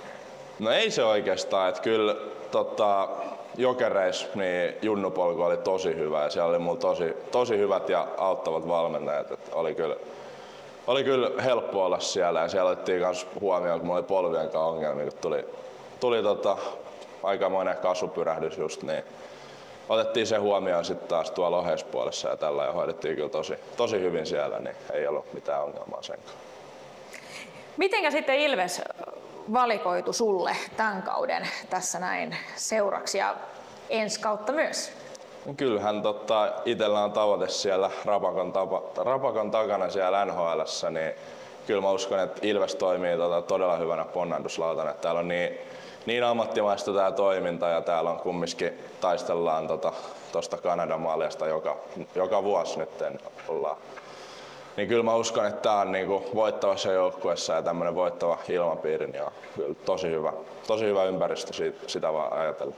[0.60, 2.16] No ei se oikeastaan, että kyllä
[2.52, 3.10] tota,
[3.58, 8.68] jokereis niin junnupolku oli tosi hyvä ja siellä oli mulla tosi, tosi hyvät ja auttavat
[8.68, 9.32] valmentajat.
[9.32, 9.96] Että oli kyllä
[10.88, 14.60] oli kyllä helppo olla siellä ja siellä otettiin myös huomioon, kun mulla oli polvien kanssa
[14.60, 15.46] ongelmia, kun tuli,
[16.00, 16.58] tuli tota,
[17.24, 19.04] aikamoinen kasvupyrähdys just, niin
[19.90, 24.26] otettiin se huomioon sitten taas tuolla ohjeispuolessa ja tällä ja hoidettiin kyllä tosi, tosi hyvin
[24.26, 26.38] siellä, niin ei ollut mitään ongelmaa sen kanssa.
[27.78, 28.82] Mitenkä sitten Ilves
[29.54, 33.36] valikoitu sulle tämän kauden tässä näin seuraksi ja
[33.90, 35.01] ensi kautta myös?
[35.58, 40.62] Kyllähän tota, itsellä on tavoite siellä Rapakon, tapa, Rapakon takana siellä nhl
[40.92, 41.14] niin
[41.68, 44.94] kyllä mä uskon, että Ilves toimii tota, todella hyvänä ponnahduslautana.
[44.94, 45.58] Täällä on niin,
[46.06, 49.92] niin ammattimaista tämä toiminta ja täällä on kumminkin taistellaan tuosta
[50.32, 51.78] tota, Kanadan maaliasta joka,
[52.16, 52.90] joka vuosi nyt
[53.48, 53.78] ollaan.
[54.78, 59.24] Niin kyllä mä uskon, että tämä on niinku voittavassa joukkueessa ja tämmöinen voittava ilmapiiri niin
[59.24, 60.34] on kyllä tosi hyvä,
[60.68, 62.76] tosi hyvä ympäristö siitä, sitä vaan ajatella.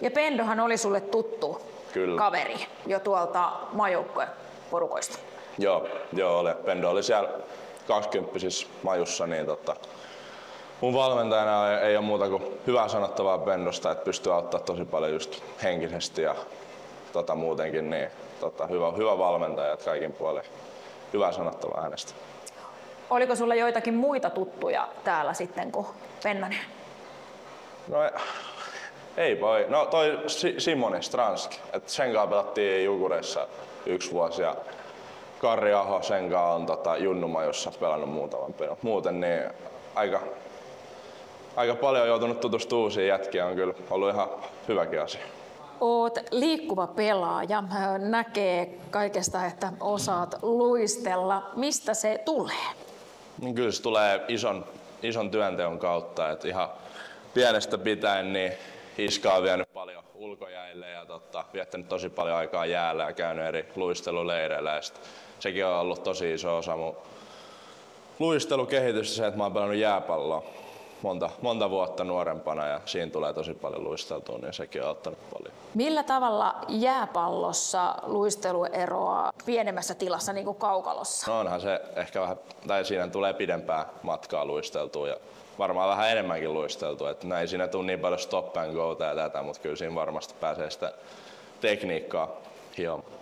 [0.00, 2.18] Ja Pendohan oli sulle tuttu Kyllä.
[2.18, 5.18] kaveri jo tuolta maajoukkueporukoista.
[5.58, 6.50] Joo, joo oli.
[6.64, 7.28] Pendo oli siellä
[7.86, 8.38] 20
[8.82, 9.76] majussa, niin tota,
[10.80, 15.42] mun valmentajana ei ole muuta kuin hyvää sanottavaa Pendosta, että pystyy auttamaan tosi paljon just
[15.62, 16.34] henkisesti ja
[17.12, 18.08] tota, muutenkin, niin
[18.40, 20.42] tota, hyvä, hyvä valmentaja, että kaikin puolin
[21.12, 22.12] hyvää sanottavaa hänestä.
[23.10, 25.86] Oliko sulla joitakin muita tuttuja täällä sitten kuin
[26.22, 26.58] Pennanen?
[27.88, 27.98] No
[29.16, 29.66] ei voi.
[29.68, 30.18] No toi
[30.58, 33.46] Simoni Stranski, että sen kanssa pelattiin Jukureissa
[33.86, 34.56] yksi vuosi ja
[35.38, 38.76] Karri Aho sen kanssa on tota, Junnumajossa pelannut muutaman pelin.
[38.82, 39.42] Muuten niin
[39.94, 40.20] aika,
[41.56, 44.28] aika paljon joutunut tutustumaan uusiin jätkiä on kyllä ollut ihan
[44.68, 45.20] hyväkin asia.
[45.80, 47.62] Oot liikkuva pelaaja,
[47.98, 51.50] näkee kaikesta, että osaat luistella.
[51.56, 52.66] Mistä se tulee?
[53.40, 54.64] Niin kyllä se tulee ison,
[55.02, 56.68] ison työnteon kautta, että ihan
[57.34, 58.52] pienestä pitäen niin
[58.98, 63.68] Iska on vienyt paljon ulkojäille ja totta, viettänyt tosi paljon aikaa jäällä ja käynyt eri
[63.76, 64.74] luisteluleireillä.
[64.74, 64.80] Ja
[65.38, 66.96] sekin on ollut tosi iso osa mun
[68.18, 70.42] luistelukehitystä se, että mä oon pelannut jääpalloa
[71.02, 75.54] monta, monta vuotta nuorempana ja siinä tulee tosi paljon luisteltua, niin sekin on auttanut paljon.
[75.74, 81.30] Millä tavalla jääpallossa luistelu eroaa pienemmässä tilassa niin kuin kaukalossa?
[81.30, 85.16] No onhan se ehkä vähän, tai siinä tulee pidempää matkaa luisteltua ja
[85.58, 87.06] varmaan vähän enemmänkin luisteltu.
[87.06, 90.34] Että näin siinä tule niin paljon stop and go ja tätä, mutta kyllä siinä varmasti
[90.40, 90.92] pääsee sitä
[91.60, 92.30] tekniikkaa
[92.78, 93.12] hiomaan.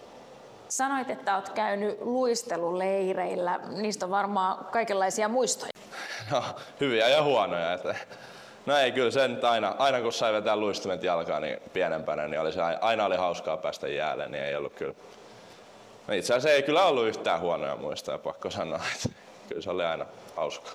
[0.68, 3.60] Sanoit, että olet käynyt luisteluleireillä.
[3.68, 5.70] Niistä on varmaan kaikenlaisia muistoja.
[6.31, 6.42] No,
[6.81, 7.73] hyviä ja huonoja.
[7.73, 7.94] Että,
[8.67, 12.52] no ei, kyllä sen aina, aina kun sai vetää luistimet jalkaa niin pienempänä, niin oli
[12.52, 14.94] se, aina oli hauskaa päästä jäälle, niin ei ollut kyllä.
[16.09, 18.81] No itse asiassa ei kyllä ollut yhtään huonoja muistoja, pakko sanoa.
[18.94, 19.09] Että
[19.49, 20.73] kyllä se oli aina hauskaa.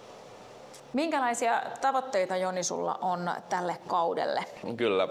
[0.96, 4.44] Minkälaisia tavoitteita Joni sulla on tälle kaudelle?
[4.78, 5.08] Kyllä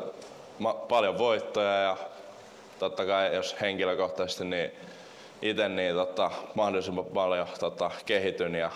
[0.58, 1.96] ma- paljon voittoja ja
[2.78, 4.72] totta kai jos henkilökohtaisesti niin
[5.42, 8.70] itse niin totta, mahdollisimman paljon totta, kehityn ja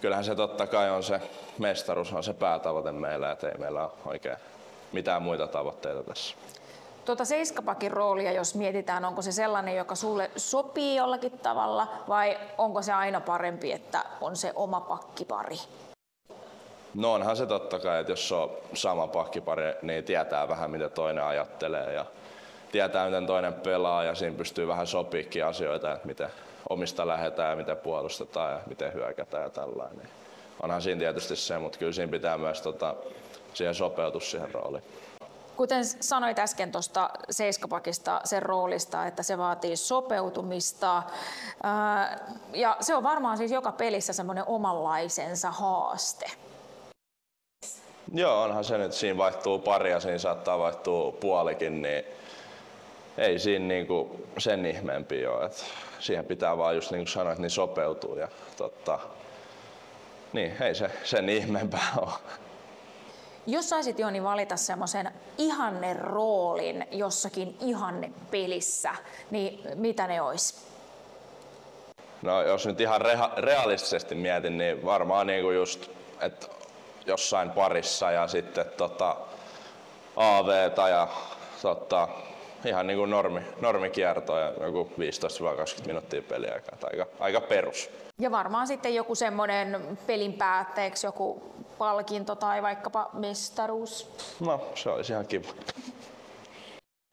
[0.00, 1.20] kyllähän se totta kai on se
[1.58, 4.36] mestaruus on se päätavoite meillä, että ei meillä ole oikein
[4.92, 6.36] mitään muita tavoitteita tässä.
[7.04, 12.82] Tuota seiskapakin roolia, jos mietitään, onko se sellainen, joka sulle sopii jollakin tavalla vai onko
[12.82, 15.56] se aina parempi, että on se oma pakkipari?
[16.94, 21.24] No onhan se totta kai, että jos on sama pakkipari, niin tietää vähän mitä toinen
[21.24, 22.04] ajattelee ja
[22.72, 26.30] tietää miten toinen pelaa ja siinä pystyy vähän sopiikin asioita, että miten
[26.68, 29.98] omista lähdetään ja miten puolustetaan ja miten hyökätään ja tällainen.
[29.98, 30.08] Niin
[30.62, 32.94] onhan siinä tietysti se, mutta kyllä siinä pitää myös tota,
[33.54, 34.84] siihen sopeutua siihen rooliin.
[35.56, 41.02] Kuten sanoit äsken tuosta seiskapakista sen roolista, että se vaatii sopeutumista.
[42.52, 46.30] Ja se on varmaan siis joka pelissä semmoinen omanlaisensa haaste.
[48.14, 52.04] Joo, onhan se nyt, siinä vaihtuu pari ja siinä saattaa vaihtua puolikin, niin
[53.18, 55.44] ei siinä niinku sen ihmeempi ole.
[55.46, 55.64] Et
[55.98, 58.98] siihen pitää vaan just niin kuin sanoit, niin sopeutua ja totta,
[60.32, 62.10] niin ei se sen ihmeempää ole.
[63.46, 68.90] Jos saisit Joni valita semmoisen ihanne roolin jossakin ihanne pelissä,
[69.30, 70.54] niin mitä ne olisi?
[72.22, 76.46] No jos nyt ihan reha- realistisesti mietin, niin varmaan niin kuin just, että
[77.08, 79.16] jossain parissa ja sitten tota,
[80.16, 80.48] AV
[80.90, 81.08] ja
[81.62, 82.08] tota,
[82.64, 84.90] ihan niin kuin normi, normikierto ja joku
[85.82, 86.78] 15-20 minuuttia peliaikaa.
[86.90, 87.90] Aika, aika perus.
[88.18, 91.42] Ja varmaan sitten joku semmoinen pelin päätteeksi joku
[91.78, 94.10] palkinto tai vaikkapa mestaruus.
[94.40, 95.48] No, se olisi ihan kiva.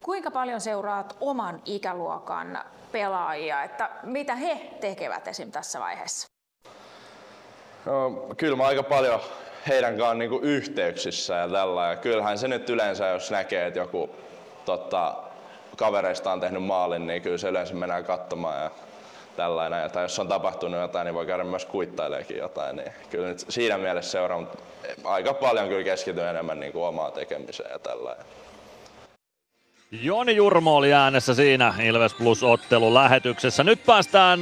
[0.04, 2.58] Kuinka paljon seuraat oman ikäluokan
[2.92, 5.50] pelaajia, että mitä he tekevät esim.
[5.50, 6.28] tässä vaiheessa?
[7.86, 9.20] No, kyllä mä aika paljon
[9.68, 11.86] heidän kanssaan niin yhteyksissä ja tällä.
[11.86, 14.10] Ja kyllähän se nyt yleensä, jos näkee, että joku
[14.64, 15.14] tota,
[15.76, 18.70] kavereista on tehnyt maalin, niin kyllä se yleensä mennään katsomaan ja
[19.36, 19.90] tällainen.
[19.90, 22.76] Tai jos on tapahtunut jotain, niin voi käydä myös kuittaileekin jotain.
[22.76, 24.48] Niin kyllä nyt siinä mielessä seuraan
[25.04, 28.26] aika paljon kyllä keskityn enemmän niin kuin omaan tekemiseen ja tällainen.
[29.90, 33.64] Joni Jurmo oli äänessä siinä Ilves Plus ottelu lähetyksessä.
[33.64, 34.40] Nyt päästään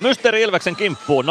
[0.00, 1.24] Mysteri Ilveksen kimppuun.
[1.24, 1.28] 0505531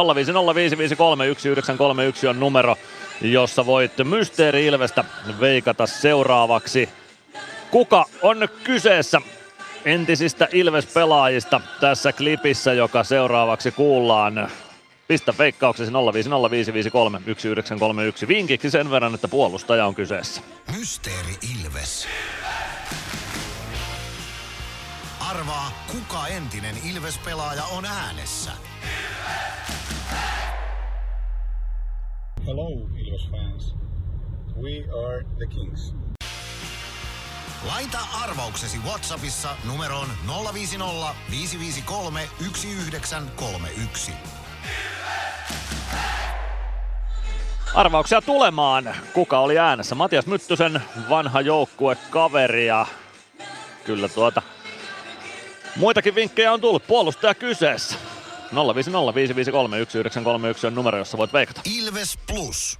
[2.27, 2.75] on numero,
[3.21, 5.03] jossa voit Mysteeri Ilvestä
[5.39, 6.89] veikata seuraavaksi.
[7.71, 9.21] Kuka on kyseessä
[9.85, 14.51] entisistä Ilves-pelaajista tässä klipissä, joka seuraavaksi kuullaan?
[15.07, 15.95] Pistä veikkauksesi 0505531
[18.27, 20.41] Vinkiksi sen verran, että puolustaja on kyseessä.
[20.77, 22.07] Mysteeri Ilves.
[25.33, 28.51] Arvaa, kuka entinen Ilves-pelaaja on äänessä.
[32.45, 33.75] Hello, Ilves fans.
[34.61, 35.95] We are the Kings.
[37.67, 40.07] Laita arvauksesi Whatsappissa numeroon
[40.53, 44.11] 050 553 1931.
[47.73, 48.95] Arvauksia tulemaan.
[49.13, 49.95] Kuka oli äänessä?
[49.95, 52.85] Matias Myttysen vanha joukkuekaveri ja
[53.83, 54.41] kyllä tuota
[55.75, 56.87] muitakin vinkkejä on tullut.
[56.87, 57.95] Puolustaja kyseessä.
[58.75, 61.61] 050 on numero, jossa voit veikata.
[61.77, 62.79] Ilves Plus.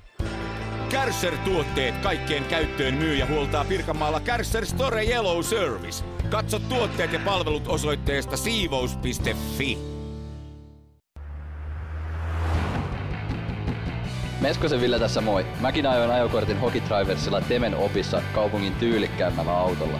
[0.89, 6.03] Kärsser-tuotteet kaikkeen käyttöön myy ja huoltaa Pirkanmaalla Kärsser Store Yellow Service.
[6.29, 9.77] Katso tuotteet ja palvelut osoitteesta siivous.fi.
[14.41, 15.45] Meskosen Ville tässä moi.
[15.59, 19.99] Mäkin ajoin ajokortin Hokitriversilla Temen opissa kaupungin tyylikkäämmällä autolla.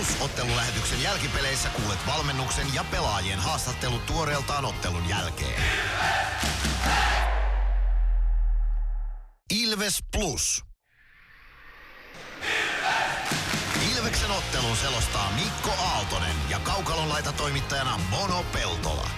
[0.00, 5.62] Ilves Plus-ottelulähetyksen jälkipeleissä kuulet valmennuksen ja pelaajien haastattelut tuoreeltaan ottelun jälkeen.
[9.50, 10.64] Ilves Plus.
[13.92, 19.10] Ilveksen ottelun selostaa Mikko Aaltonen ja Kaukalon laita toimittajana Bono Peltola.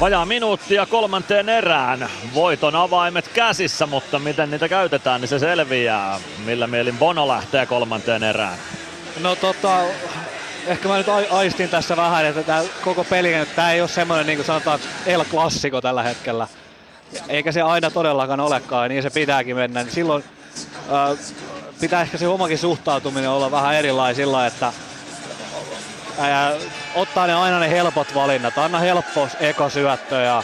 [0.00, 2.08] Vajaa minuuttia kolmanteen erään.
[2.34, 6.20] Voiton avaimet käsissä, mutta miten niitä käytetään, niin se selviää.
[6.44, 8.58] Millä mielin Bono lähtee kolmanteen erään?
[9.20, 9.80] No tota,
[10.66, 14.36] ehkä mä nyt aistin tässä vähän, että tämä koko peli, tämä ei ole semmoinen niin
[14.36, 16.48] kuin sanotaan El Classico tällä hetkellä.
[17.28, 19.82] Eikä se aina todellakaan olekaan, niin se pitääkin mennä.
[19.82, 20.24] Niin silloin
[20.74, 21.18] äh,
[21.80, 24.72] pitää ehkä se omakin suhtautuminen olla vähän erilaisilla, että
[26.18, 26.52] ää,
[26.94, 28.58] ottaa ne aina ne helpot valinnat.
[28.58, 30.42] Anna helppo ekosyöttö ja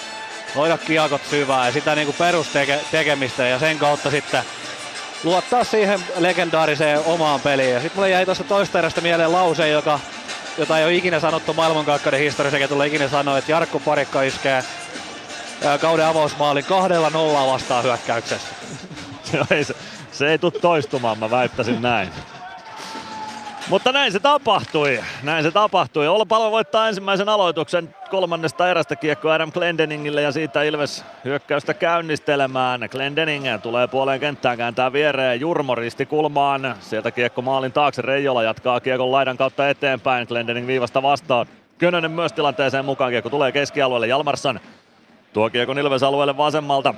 [0.56, 4.42] hoida kiekot syvää ja sitä niinku perustekemistä ja sen kautta sitten
[5.24, 7.74] luottaa siihen legendaariseen omaan peliin.
[7.74, 10.00] Ja sitten mulle jäi tuosta toista erästä mieleen lause, joka,
[10.58, 14.64] jota ei ole ikinä sanottu maailmankaikkeuden historiassa, eikä tule ikinä sanoa, että Jarkko Parikka iskee
[15.80, 18.48] kauden avausmaalin kahdella nollaa vastaan hyökkäyksessä.
[19.30, 19.74] se, se,
[20.12, 22.08] se ei tule toistumaan, mä väittäisin näin.
[23.68, 25.00] Mutta näin se tapahtui.
[25.22, 26.08] Näin se tapahtui.
[26.08, 32.88] Olla Palve voittaa ensimmäisen aloituksen kolmannesta erästä kiekko Adam Glendeningille ja siitä Ilves hyökkäystä käynnistelemään.
[32.90, 35.76] Glendening tulee puoleen kenttään, kääntää viereen Jurmo
[36.08, 36.74] kulmaan.
[36.80, 38.02] Sieltä kiekko maalin taakse.
[38.02, 40.26] Reijola jatkaa kiekon laidan kautta eteenpäin.
[40.28, 41.46] Glendening viivasta vastaan.
[41.78, 43.10] Könönen myös tilanteeseen mukaan.
[43.10, 44.06] Kiekko tulee keskialueelle.
[44.06, 44.60] Jalmarsson
[45.32, 46.94] tuo kiekon Ilves alueelle vasemmalta.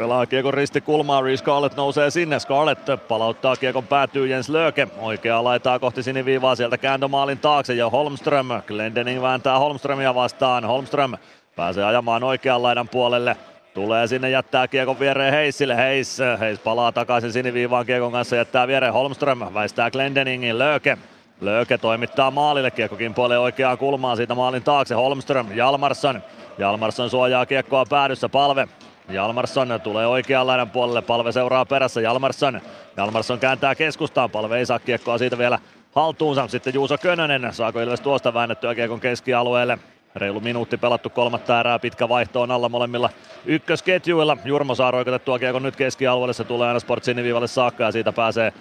[0.00, 2.38] Pelaa kiekon risti kulmaa, Reece Scarlett nousee sinne.
[2.38, 4.88] Scarlett palauttaa kiekon päätyy Jens Löke.
[4.98, 8.46] Oikeaa laitaa kohti siniviivaa sieltä kääntömaalin taakse ja Holmström.
[8.66, 10.64] Glendening vääntää Holmströmia vastaan.
[10.64, 11.12] Holmström
[11.56, 13.36] pääsee ajamaan oikean laidan puolelle.
[13.74, 15.76] Tulee sinne, jättää kiekon viereen Heissille.
[15.76, 20.98] Heiss, Heiss palaa takaisin siniviivaan kiekon kanssa, jättää viereen Holmström, väistää Glendeningin, Lööke.
[21.40, 24.94] Lööke toimittaa maalille, kiekko kimpoilee oikeaan kulmaan siitä maalin taakse.
[24.94, 26.22] Holmström, Jalmarsson.
[26.58, 28.68] Jalmarsson suojaa kiekkoa päädyssä, palve.
[29.12, 32.60] Jalmarsson tulee oikean laidan puolelle, palve seuraa perässä, Jalmarsson.
[32.96, 35.58] Jalmarsson kääntää keskustaan, palve ei saa kiekkoa siitä vielä
[35.94, 36.48] haltuunsa.
[36.48, 39.78] Sitten Juuso Könönen, saako Ilves tuosta väännettyä kiekon keskialueelle.
[40.14, 43.10] Reilu minuutti pelattu kolmatta erää, pitkä vaihto on alla molemmilla
[43.44, 44.36] ykkösketjuilla.
[44.44, 48.52] Jurmo saa roikotettua kiekon nyt keskialueelle, se tulee aina Sport siniviivalle saakka ja siitä pääsee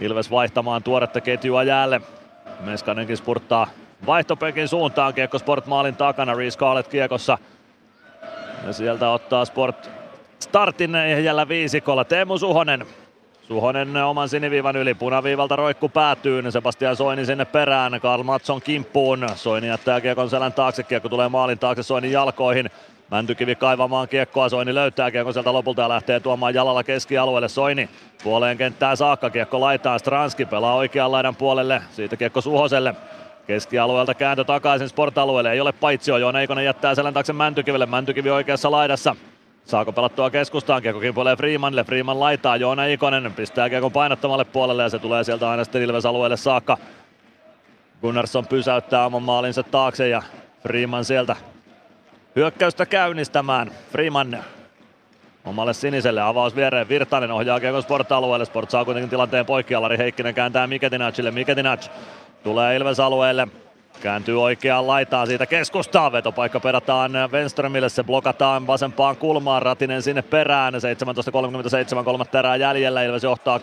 [0.00, 2.00] Ilves vaihtamaan tuoretta ketjua jäälle.
[2.60, 3.66] Meskanenkin spurttaa
[4.06, 7.38] vaihtopenkin suuntaan, kiekko Sport maalin takana, Reece Scarlett kiekossa.
[8.66, 9.90] Ja sieltä ottaa Sport
[10.40, 12.04] startin ehjällä viisikolla.
[12.04, 12.86] Teemu Suhonen.
[13.42, 19.68] Suhonen oman siniviivan yli, punaviivalta roikku päätyy, Sebastian Soini sinne perään, Karl Matson kimppuun, Soini
[19.68, 22.70] jättää kiekon selän taakse, kiekko tulee maalin taakse Soinin jalkoihin,
[23.10, 27.48] Mäntykivi kaivamaan kiekkoa, Soini löytää kiekon sieltä lopulta ja lähtee tuomaan jalalla keskialueelle.
[27.48, 27.88] Soini
[28.22, 29.98] puoleen kenttää saakka, kiekko laittaa.
[29.98, 32.94] Stranski, pelaa oikean laidan puolelle, siitä kiekko Suhoselle.
[33.46, 38.70] Keskialueelta kääntö takaisin sportalueelle, ei ole paitsio, Joona Eikonen jättää selän taakse Mäntykivelle, Mäntykivi oikeassa
[38.70, 39.16] laidassa.
[39.68, 44.88] Saako pelattua keskustaan, kiekko kimpoilee Freemanille, Freeman laitaa, Joona Ikonen pistää kiekon painottomalle puolelle ja
[44.88, 46.78] se tulee sieltä aina sitten Ilves alueelle saakka.
[48.00, 50.22] Gunnarsson pysäyttää oman maalinsa taakse ja
[50.62, 51.36] Freeman sieltä
[52.36, 53.70] hyökkäystä käynnistämään.
[53.92, 54.44] Freeman
[55.44, 56.88] omalle siniselle avaus viereen.
[56.88, 58.44] Virtanen ohjaa kiekon Sport-alueelle.
[58.44, 59.74] Sport saa kuitenkin tilanteen poikki.
[59.74, 61.30] Alari Heikkinen kääntää Miketinacille.
[61.30, 61.88] Miketinac
[62.42, 63.48] tulee Ilves alueelle.
[64.02, 66.12] Kääntyy oikeaan laitaan siitä keskustaa.
[66.12, 67.88] Vetopaikka pedataan Wenströmille.
[67.88, 69.62] Se blokataan vasempaan kulmaan.
[69.62, 70.74] Ratinen sinne perään.
[71.98, 73.02] 17.37 kolmatta erää jäljellä.
[73.02, 73.62] Ilves johtaa 2-1.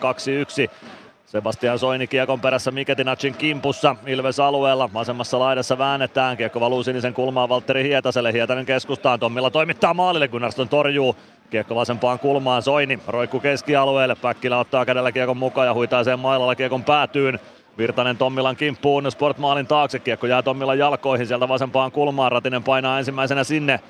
[1.26, 4.90] Sebastian Soini kiekon perässä Miketinacin kimpussa Ilves alueella.
[4.94, 6.36] Vasemmassa laidassa väännetään.
[6.36, 8.32] Kiekko valuu sinisen kulmaan Valtteri Hietaselle.
[8.32, 9.20] Hietanen keskustaan.
[9.20, 10.28] Tommilla toimittaa maalille.
[10.28, 11.16] Gunnarsson torjuu.
[11.50, 12.62] Kiekko vasempaan kulmaan.
[12.62, 14.14] Soini roikku keskialueelle.
[14.14, 17.40] Päkkilä ottaa kädellä kiekon mukaan ja huitaa sen mailalla kiekon päätyyn.
[17.78, 19.98] Virtanen Tommilan kimppuun Sportmaalin taakse.
[19.98, 22.32] Kiekko jää Tommilan jalkoihin sieltä vasempaan kulmaan.
[22.32, 23.80] Ratinen painaa ensimmäisenä sinne.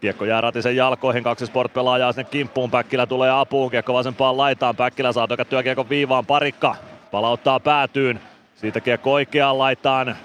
[0.00, 5.12] Kiekko jää Ratisen jalkoihin, kaksi sport-pelaajaa sinne kimppuun, Päkkilä tulee apuun, kiekko vasempaan laitaan, Päkkilä
[5.12, 6.76] saa tökättyä kiekon viivaan, parikka
[7.10, 8.20] palauttaa päätyyn,
[8.56, 10.16] siitä kiekko oikeaan laitaan,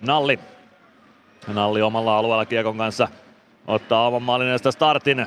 [0.00, 0.38] Nalli.
[1.54, 3.08] Nalli omalla alueella kiekon kanssa
[3.66, 5.26] ottaa oman maalin startin.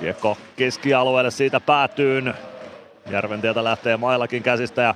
[0.00, 2.34] Kiekko keskialueelle siitä päätyyn.
[3.10, 4.94] Järventieltä lähtee mailakin käsistä ja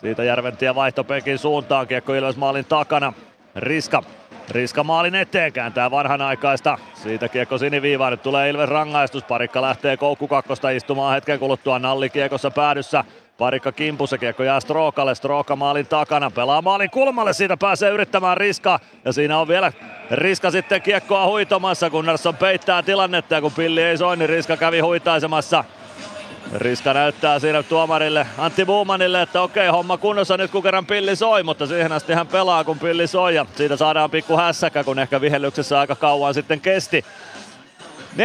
[0.00, 1.86] siitä Järventiä vaihtopenkin suuntaan.
[1.86, 3.12] Kiekko Ilves maalin takana.
[3.56, 4.02] Riska
[4.50, 6.78] Riska maalin eteen, kääntää vanhanaikaista.
[6.94, 9.24] Siitä kiekko siniviivaan, nyt tulee Ilves rangaistus.
[9.24, 11.78] Parikka lähtee koukku kakkosta istumaan hetken kuluttua.
[11.78, 13.04] Nalli kiekossa päädyssä.
[13.38, 18.80] Parikka kimpussa, kiekko jää Strookalle, Strooka maalin takana, pelaa maalin kulmalle, siitä pääsee yrittämään Riska.
[19.04, 19.72] Ja siinä on vielä
[20.10, 24.56] Riska sitten kiekkoa huitomassa, kun Narsson peittää tilannetta ja kun pilli ei soi, niin Riska
[24.56, 25.64] kävi huitaisemassa
[26.54, 31.42] Riska näyttää siinä tuomarille Antti Buumanille, että okei, homma kunnossa nyt kun kerran pilli soi,
[31.42, 35.20] mutta siihen asti hän pelaa kun pilli soi ja siitä saadaan pikku hässäkä, kun ehkä
[35.20, 37.04] vihellyksessä aika kauan sitten kesti.
[38.16, 38.18] 43-32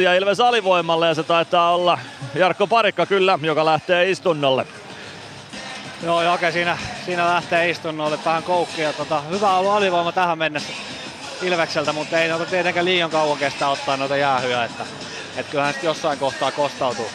[0.00, 1.98] ja Ilves alivoimalle ja se taitaa olla
[2.34, 4.66] Jarkko Parikka kyllä, joka lähtee istunnolle.
[6.02, 8.92] Joo, Jake siinä, siinä lähtee istunnolle vähän koukkia.
[8.92, 10.72] Tota, hyvä ollut alivoima tähän mennessä
[11.42, 14.64] Ilvekseltä, mutta ei noita tietenkään liian kauan kestää ottaa noita jäähyjä.
[14.64, 14.84] Että
[15.36, 17.06] että kyllähän sitten jossain kohtaa kostautuu.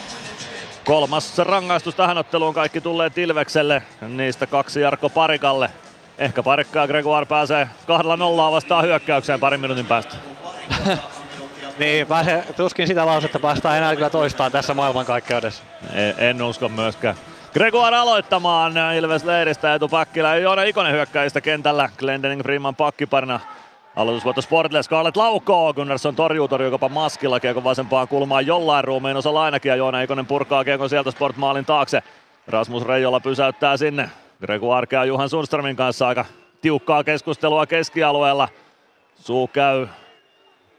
[0.84, 5.70] Kolmas rangaistus tähän otteluun kaikki tulee Tilvekselle, niistä kaksi Jarkko Parikalle.
[6.18, 10.16] Ehkä Parikka ja Gregoire pääsee kahdella nollaa vastaan hyökkäykseen parin minuutin päästä.
[11.78, 15.64] niin, pääsee, tuskin sitä lausetta päästään enää kyllä toistaan tässä maailmankaikkeudessa.
[15.92, 17.16] En, en usko myöskään.
[17.52, 20.36] Gregoire aloittamaan Ilves leiristä etupakkilla.
[20.36, 21.90] Joona Ikonen hyökkäistä kentällä.
[21.98, 23.40] Glendening Freeman pakkiparina
[23.96, 29.42] Aloitusvoitto Sportille, Scarlett laukoo, Gunnarsson torjuu, torjuu jopa maskilla, kiekon vasempaan kulmaan jollain ruumiin osalla
[29.42, 32.02] ainakin, ja Joona Ikonen purkaa kiekon sieltä Sportmaalin taakse.
[32.46, 34.10] Rasmus Reijola pysäyttää sinne.
[34.40, 36.24] Gregu Arkea Juhan Sundströmin kanssa aika
[36.60, 38.48] tiukkaa keskustelua keskialueella.
[39.14, 39.86] Suu käy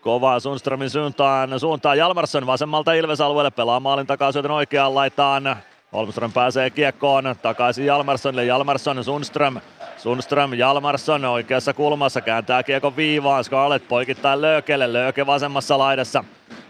[0.02, 5.58] kovaa Sundströmin suuntaan, suuntaan Jalmarsson vasemmalta Ilves-alueelle, pelaa maalin takaa syötön oikeaan laitaan.
[5.94, 9.60] Holmström pääsee kiekkoon, takaisin Jalmarssonille, Jalmarsson, Sundström,
[9.98, 16.24] Sundström, Jalmarsson oikeassa kulmassa, kääntää kiekon viivaan, Scarlett poikittain Löökelle, Lööke vasemmassa laidassa.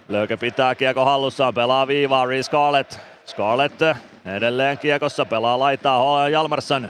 [0.09, 2.99] Lööke pitää kiekko hallussaan, pelaa viivaa, Reece Scarlett.
[3.25, 3.81] Scarlett
[4.25, 6.89] edelleen kiekossa, pelaa laitaa Jalmarsson.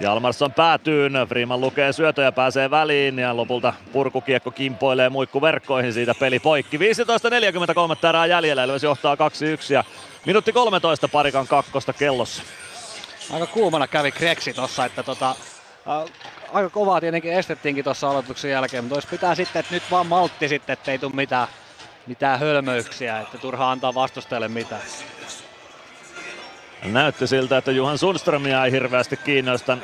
[0.00, 6.78] Jalmarsson päätyy, Freeman lukee syötöjä, pääsee väliin ja lopulta purkukiekko kimpoilee muikkuverkkoihin siitä peli poikki.
[6.78, 9.18] 15.43 erää jäljellä, Ilves johtaa 2-1
[9.72, 9.84] ja
[10.26, 12.42] minuutti 13 parikan kakkosta kellossa.
[13.32, 15.34] Aika kuumana kävi Kreksi tossa, että tota,
[15.88, 16.12] Äh,
[16.52, 20.48] aika kovaa tietenkin estettiinkin tuossa aloituksen jälkeen, mutta olisi pitää sitten, että nyt vaan maltti
[20.48, 21.48] sitten, ettei tule mitään,
[22.06, 24.82] mitään hölmöyksiä, että turhaa antaa vastustajalle mitään.
[26.84, 29.18] Näytti siltä, että Juhan Sundströmiä ei hirveästi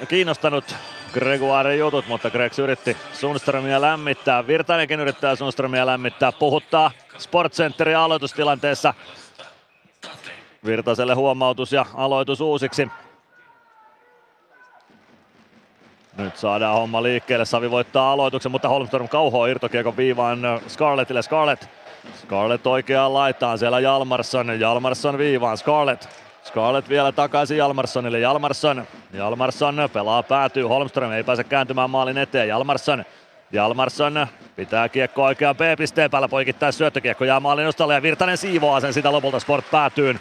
[0.09, 0.75] kiinnostanut
[1.13, 4.47] Gregoire jutut, mutta Gregs yritti Sundströmiä lämmittää.
[4.47, 8.95] Virtainenkin yrittää Sundströmiä lämmittää, puhuttaa Sportcenterin aloitustilanteessa.
[10.65, 12.89] Virtaselle huomautus ja aloitus uusiksi.
[16.17, 17.45] Nyt saadaan homma liikkeelle.
[17.45, 21.23] Savi voittaa aloituksen, mutta Holmström kauhoa irtokiekon viivaan Scarlettille.
[21.23, 21.67] Scarlett.
[22.15, 23.59] Scarlett oikeaan laitaan.
[23.59, 24.61] Siellä Jalmarsson.
[24.61, 25.59] Jalmarsson viivaan.
[25.59, 26.09] Scarlett.
[26.45, 28.19] Scarlett vielä takaisin Jalmarssonille.
[28.21, 28.87] Jalmarsson.
[29.13, 30.65] Jalmarsson pelaa päätyy.
[30.65, 32.49] Holmström ei pääse kääntymään maalin eteen.
[32.49, 33.05] Jalmarsson.
[33.53, 34.27] Jalmarsson
[34.57, 39.13] pitää kiekko oikeaan B-pisteen päällä poikittaa syöttökiekko jää maalin nostalle ja Virtanen siivoaa sen sitä
[39.13, 40.21] lopulta Sport päätyyn.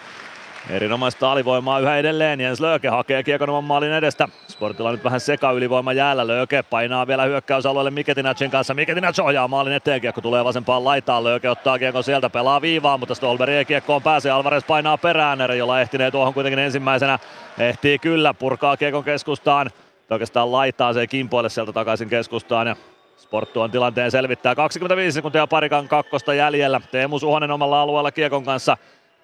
[0.69, 2.41] Erinomaista alivoimaa yhä edelleen.
[2.41, 4.27] Jens Lööke hakee kiekon oman maalin edestä.
[4.47, 6.27] Sportilla nyt vähän seka ylivoima jäällä.
[6.27, 8.73] Lööke painaa vielä hyökkäysalueelle Miketinacin kanssa.
[8.73, 10.01] Miketinac ohjaa maalin eteen.
[10.01, 11.23] Kiekko tulee vasempaan laitaan.
[11.23, 14.29] Lööke ottaa kiekon sieltä, pelaa viivaan, mutta Stolberg ei kiekkoon pääse.
[14.29, 15.57] Alvarez painaa perään.
[15.57, 17.19] jolla ehtinee tuohon kuitenkin ensimmäisenä.
[17.59, 19.69] Ehtii kyllä, purkaa kiekon keskustaan.
[20.09, 22.75] Oikeastaan laittaa se kimpoille sieltä takaisin keskustaan ja
[23.17, 24.55] Sport tuon tilanteen selvittää.
[24.55, 26.81] 25 sekuntia parikan kakkosta jäljellä.
[26.91, 28.77] Teemu Suhonen omalla alueella kiekon kanssa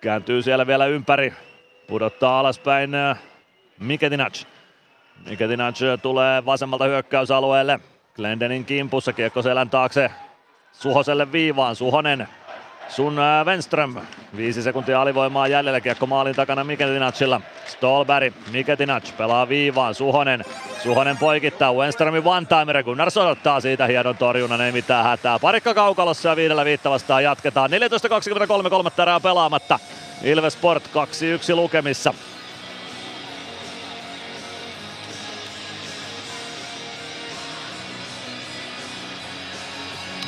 [0.07, 1.33] Kääntyy siellä vielä ympäri.
[1.87, 3.19] Pudottaa alaspäin äh,
[3.79, 4.43] Miketinac.
[5.29, 7.79] Miketinac tulee vasemmalta hyökkäysalueelle.
[8.15, 10.11] Glendenin kimpussa kiekko selän taakse.
[10.71, 11.75] Suhoselle viivaan.
[11.75, 12.27] Suhonen
[12.89, 13.95] Sun Wenström.
[14.37, 15.81] Viisi sekuntia alivoimaa jäljellä.
[15.81, 17.41] Kiekko maalin takana Miketinacilla.
[17.65, 18.33] Stolberg.
[18.51, 19.95] Miketinac pelaa viivaan.
[19.95, 20.45] Suhonen.
[20.83, 21.73] Suhonen poikittaa.
[21.73, 22.83] Wenströmin one-timer.
[22.83, 24.61] Gunnarsson ottaa siitä hienon torjunnan.
[24.61, 25.39] Ei mitään hätää.
[25.39, 27.69] Parikka kaukalossa ja viidellä viitta vastaan jatketaan.
[28.63, 29.79] 14.23 kolmatta erää pelaamatta.
[30.23, 30.83] Ilves Sport
[31.53, 32.13] 2-1 lukemissa.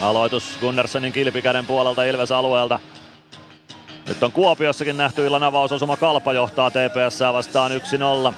[0.02, 2.80] Aloitus Gunnarssonin kilpikäden puolelta Ilves alueelta.
[4.08, 7.72] Nyt on Kuopiossakin nähty illan avausosuma Kalpa johtaa TPS vastaan
[8.32, 8.34] 1-0.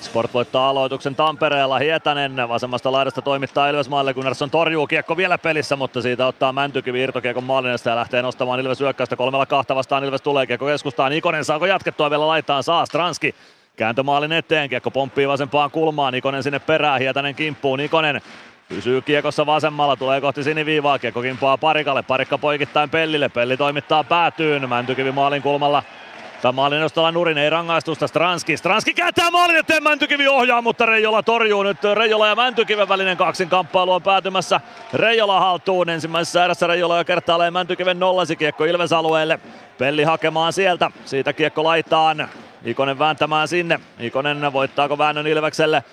[0.00, 1.78] Sport voittaa aloituksen Tampereella.
[1.78, 4.14] Hietanen vasemmasta laidasta toimittaa Ilves maalle.
[4.14, 8.80] Gunnarsson torjuu kiekko vielä pelissä, mutta siitä ottaa Mäntykivi irtokiekon maalinesta ja lähtee nostamaan Ilves
[8.80, 9.16] hyökkäystä.
[9.16, 11.12] Kolmella kahta vastaan Ilves tulee kiekko keskustaan.
[11.12, 12.62] Ikonen saako jatkettua vielä laitaan?
[12.62, 13.34] Saa Stranski
[13.76, 18.20] Kääntömaalin eteen, kiekko pomppii vasempaan kulmaan, Nikonen sinne perään, Hietanen kimppuu, Nikonen
[18.68, 24.68] Pysyy kiekossa vasemmalla, tulee kohti siniviivaa, kiekko kimpaa parikalle, parikka poikittain Pellille, Pelli toimittaa päätyyn,
[24.68, 25.82] Mäntykivi maalin kulmalla
[26.42, 28.56] Tämä maalin nostalla nurin, ei rangaistusta Stranski.
[28.56, 31.78] Stranski kääntää maalin eteen, Mäntykivi ohjaa, mutta Reijola torjuu nyt.
[31.94, 34.60] Reijola ja Mäntykiven välinen kaksin kamppailu on päätymässä
[34.94, 35.88] Reijola haltuun.
[35.88, 39.38] Ensimmäisessä erässä Reijola jo kertaalleen Mäntykiven nollasi kiekko Ilves alueelle.
[39.78, 42.28] Pelli hakemaan sieltä, siitä kiekko laitaan.
[42.64, 43.80] Ikonen vääntämään sinne.
[43.98, 45.84] Ikonen voittaako väännön Ilvekselle?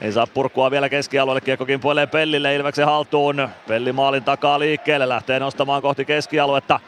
[0.00, 3.48] Ei saa purkua vielä keskialueelle, kiekko kimpoilee Pellille Ilveksen haltuun.
[3.68, 6.80] Pelli maalin takaa liikkeelle, lähtee nostamaan kohti keskialuetta.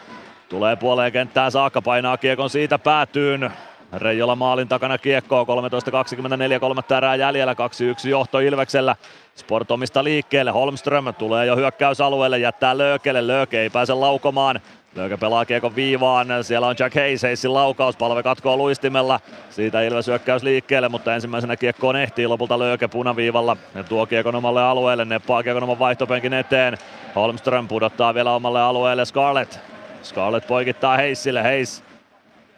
[0.49, 3.51] Tulee puoleen kenttään saakka, painaa kiekon siitä päätyyn.
[3.93, 8.97] Reijola maalin takana kiekkoa, 13.24, kolmatta erää jäljellä, 2-1 johto Ilveksellä.
[9.35, 14.61] Sport omista liikkeelle, Holmström tulee jo hyökkäysalueelle, jättää Löökelle, Lööke ei pääse laukomaan.
[14.95, 19.21] Lööke pelaa kiekon viivaan, siellä on Jack Hayes, Hayesin laukaus, palve katkoo luistimella.
[19.51, 23.57] Siitä Ilves hyökkäys liikkeelle, mutta ensimmäisenä kiekkoon ehtii lopulta Lööke punaviivalla.
[23.75, 26.79] Ja tuo kiekon omalle alueelle, neppaa kiekon oman vaihtopenkin eteen.
[27.15, 29.74] Holmström pudottaa vielä omalle alueelle Scarlett.
[30.05, 31.83] Scarlett poikittaa Heissille, Heiss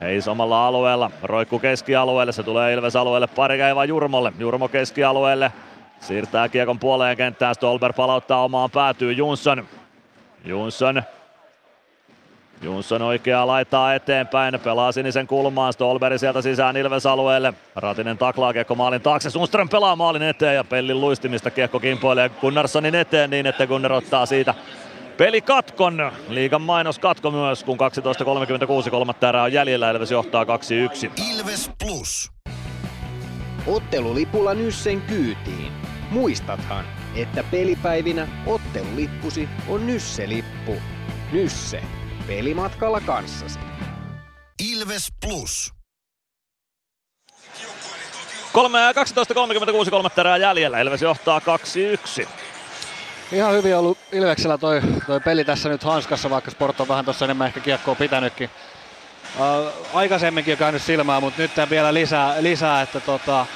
[0.00, 5.52] Heis omalla alueella, roikku keskialueelle, se tulee Ilves alueelle, pari käivä Jurmolle, Jurmo keskialueelle,
[6.00, 9.66] siirtää kiekon puoleen kenttään, Stolberg palauttaa omaan päätyy Jonsson.
[10.44, 11.02] Jonsson
[12.62, 17.54] Jonsson oikeaa laittaa eteenpäin, pelaa sinisen kulmaan, Stolberg sieltä sisään Ilves alueelle.
[17.74, 22.94] Ratinen taklaa kiekko maalin taakse, Sundström pelaa maalin eteen ja Pellin luistimista kiekko kimpoilee Gunnarssonin
[22.94, 24.54] eteen niin, että Gunnar ottaa siitä
[25.18, 26.12] pelikatkon.
[26.28, 27.78] Liigan mainos katko myös, kun
[28.84, 30.46] 12.36 kolmatta erää on jäljellä, Ilves johtaa 2-1.
[31.30, 32.32] Ilves Plus.
[33.66, 35.72] Ottelulipulla Nyssen kyytiin.
[36.10, 40.82] Muistathan, että pelipäivinä ottelulippusi on Nysse-lippu.
[41.32, 41.82] Nysse.
[42.26, 43.58] Pelimatkalla kanssasi.
[44.72, 45.72] Ilves Plus.
[48.54, 50.80] 12.36 kolmatta erää jäljellä.
[50.80, 51.40] Ilves johtaa
[52.24, 52.28] 2-1.
[53.32, 57.24] Ihan hyvin ollut Ilveksellä toi, toi peli tässä nyt hanskassa, vaikka Sport on vähän tuossa
[57.24, 58.50] enemmän ehkä kiekkoa pitänytkin.
[59.38, 63.46] Uh, aikaisemminkin on käynyt silmään, mutta nyt vielä lisää, lisää että tota,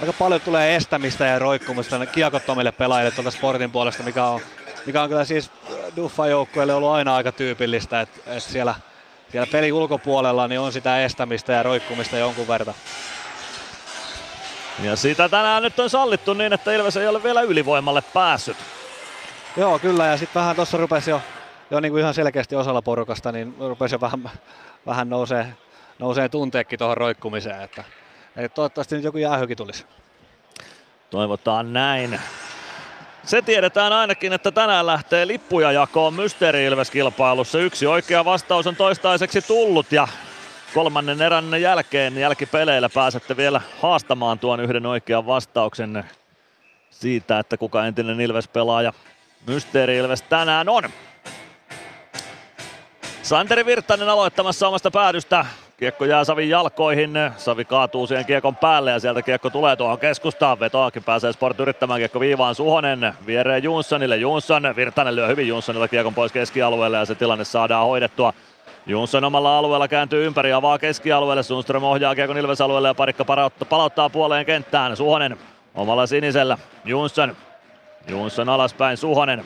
[0.00, 4.40] aika paljon tulee estämistä ja roikkumista kiekottomille pelaajille tuolta Sportin puolesta, mikä on,
[4.86, 5.50] mikä on kyllä siis
[5.96, 8.74] Duffa-joukkueelle ollut aina aika tyypillistä, että, että siellä,
[9.32, 12.74] siellä pelin ulkopuolella niin on sitä estämistä ja roikkumista jonkun verran.
[14.82, 18.56] Ja sitä tänään nyt on sallittu niin, että Ilves ei ole vielä ylivoimalle päässyt.
[19.58, 20.06] Joo, kyllä.
[20.06, 21.20] Ja sitten vähän tuossa rupesi jo,
[21.70, 24.30] jo niin kuin ihan selkeästi osalla porukasta, niin rupesi jo vähän,
[24.86, 25.46] vähän nousee,
[25.98, 27.62] nousee tunteekin tuohon roikkumiseen.
[27.62, 27.84] Että,
[28.36, 29.86] että toivottavasti nyt joku jäähykin tulisi.
[31.10, 32.20] Toivotaan näin.
[33.24, 37.58] Se tiedetään ainakin, että tänään lähtee lippuja jakoon Mysteeri Ilves-kilpailussa.
[37.58, 40.08] Yksi oikea vastaus on toistaiseksi tullut ja
[40.74, 46.04] kolmannen erän jälkeen jälkipeleillä pääsette vielä haastamaan tuon yhden oikean vastauksen
[46.90, 48.92] siitä, että kuka entinen Ilves-pelaaja
[49.46, 50.84] Mysteeri Ilves tänään on.
[53.22, 55.46] Santeri Virtanen aloittamassa omasta päädystä.
[55.76, 60.60] Kiekko jää Savin jalkoihin, Savi kaatuu siihen kiekon päälle ja sieltä kiekko tulee tuohon keskustaan.
[60.60, 64.16] Vetoakin pääsee Sport yrittämään kiekko viivaan Suhonen viereen Jonssonille.
[64.16, 68.32] Jonsson, Virtanen lyö hyvin Jonssonilla kiekon pois keskialueelle ja se tilanne saadaan hoidettua.
[68.86, 71.42] Jonsson omalla alueella kääntyy ympäri, avaa keskialueelle.
[71.42, 73.24] Sundström ohjaa kiekon Ilves alueelle ja parikka
[73.68, 74.96] palauttaa puoleen kenttään.
[74.96, 75.38] Suhonen
[75.74, 76.58] omalla sinisellä.
[76.84, 77.36] Jonsson.
[78.08, 79.44] Jonsson alaspäin Suhonen.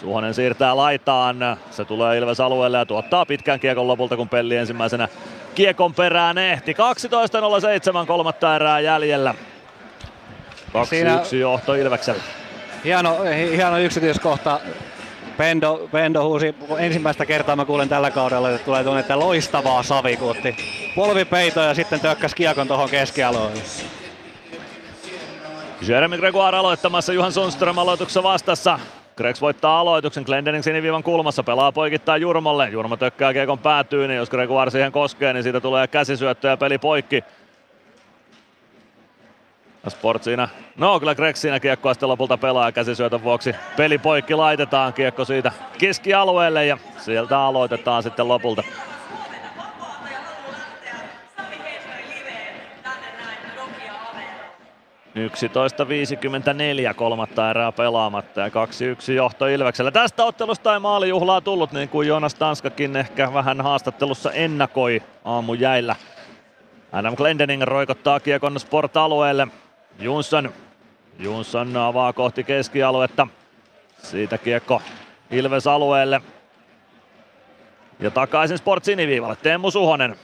[0.00, 1.36] Suhonen siirtää laitaan.
[1.70, 5.08] Se tulee Ilves alueelle ja tuottaa pitkän kiekon lopulta, kun Pelli ensimmäisenä
[5.54, 6.72] kiekon perään ehti.
[6.72, 9.34] 12.07 kolmatta erää jäljellä.
[10.84, 11.22] 2-1 Siinä...
[11.40, 12.22] johto Ilveksellä.
[12.84, 13.16] Hieno,
[13.56, 14.60] hieno yksityiskohta.
[15.36, 20.16] Pendo, Pendo huusi ensimmäistä kertaa mä kuulen tällä kaudella, että tulee tuonne, että loistavaa Savi,
[20.16, 20.56] kun otti
[20.94, 23.62] polvipeito ja sitten tökkäs kiekon tuohon keskialueelle.
[25.82, 28.78] Jeremy Gregoire aloittamassa, Juhan Sundström aloituksessa vastassa.
[29.16, 32.68] Gregs voittaa aloituksen, Glendening siniviivan kulmassa, pelaa poikittaa Jurmolle.
[32.68, 36.78] Jurmo tökkää kiekon päätyyn, niin jos Gregoire siihen koskee, niin siitä tulee käsisyöttö ja peli
[36.78, 37.24] poikki.
[39.88, 43.54] Sport siinä, no kyllä Greg siinä kiekkoa sitten lopulta pelaa käsisyötön vuoksi.
[43.76, 48.62] Peli poikki laitetaan, kiekko siitä keskialueelle ja sieltä aloitetaan sitten lopulta.
[55.16, 59.90] 11.54 kolmatta erää pelaamatta ja 2-1 johto Ilveksellä.
[59.90, 65.02] Tästä ottelusta ei maalijuhlaa tullut niin kuin Jonas Tanskakin ehkä vähän haastattelussa ennakoi
[65.58, 65.96] jäillä.
[66.92, 69.48] Adam Glendening roikottaa kiekon sport-alueelle.
[69.98, 70.52] Jonsson.
[71.18, 73.26] Jonsson avaa kohti keskialuetta.
[74.02, 74.82] Siitä kiekko
[75.30, 76.20] Ilves alueelle.
[78.00, 79.36] Ja takaisin Sport siniviivalle.
[79.36, 80.16] Teemu Suhonen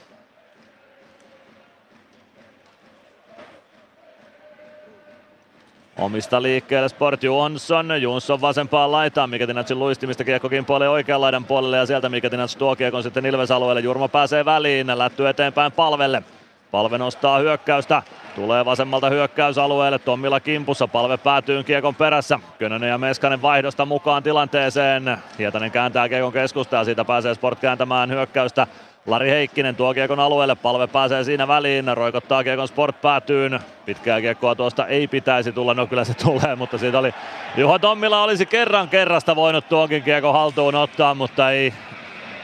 [5.97, 8.01] Omista liikkeelle Sport Jonsson.
[8.01, 9.29] Jonsson vasempaan laitaan.
[9.29, 13.81] Miketinatsin luistimista kiekko kimpoilee oikean laidan puolelle ja sieltä Miketinats tuo kiekon sitten Ilves alueelle.
[13.81, 14.87] Jurmo pääsee väliin.
[14.95, 16.23] Lätty eteenpäin palvelle.
[16.71, 18.03] Palve nostaa hyökkäystä.
[18.35, 19.99] Tulee vasemmalta hyökkäysalueelle.
[19.99, 20.87] Tommilla kimpussa.
[20.87, 22.39] Palve päätyy kiekon perässä.
[22.59, 25.17] Könönen ja Meskanen vaihdosta mukaan tilanteeseen.
[25.39, 28.67] Hietanen kääntää kiekon keskusta ja siitä pääsee Sport kääntämään hyökkäystä
[29.05, 33.59] Lari Heikkinen tuo kiekon alueelle, palve pääsee siinä väliin, roikottaa kiekon sport päätyyn.
[33.85, 37.13] Pitkää kiekkoa tuosta ei pitäisi tulla, no kyllä se tulee, mutta siitä oli
[37.57, 41.73] Juha Tommila olisi kerran kerrasta voinut tuonkin kiekon haltuun ottaa, mutta ei,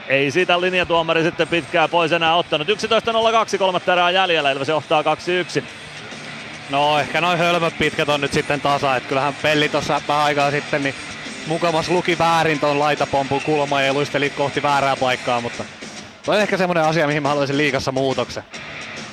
[0.08, 2.68] ei siitä linjatuomari sitten pitkää pois enää ottanut.
[2.68, 5.62] 11.02 kolmatta erää jäljellä, Ilves johtaa 2-1.
[6.70, 10.50] No ehkä noin hölmöt pitkät on nyt sitten tasa, että kyllähän Pelli tuossa vähän aikaa
[10.50, 10.94] sitten niin
[11.46, 15.64] mukamas luki väärin ton laitapompun kulma ja luisteli kohti väärää paikkaa, mutta
[16.30, 18.42] Toi on ehkä semmonen asia, mihin mä haluaisin liikassa muutoksen.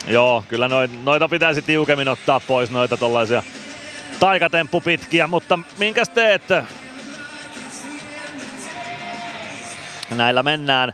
[0.08, 3.44] Joo, kyllä noit, noita pitäisi tiukemmin ottaa pois, noita tollaisia
[4.20, 6.44] taikatemppupitkiä, mutta minkäs teet?
[10.16, 10.94] Näillä mennään.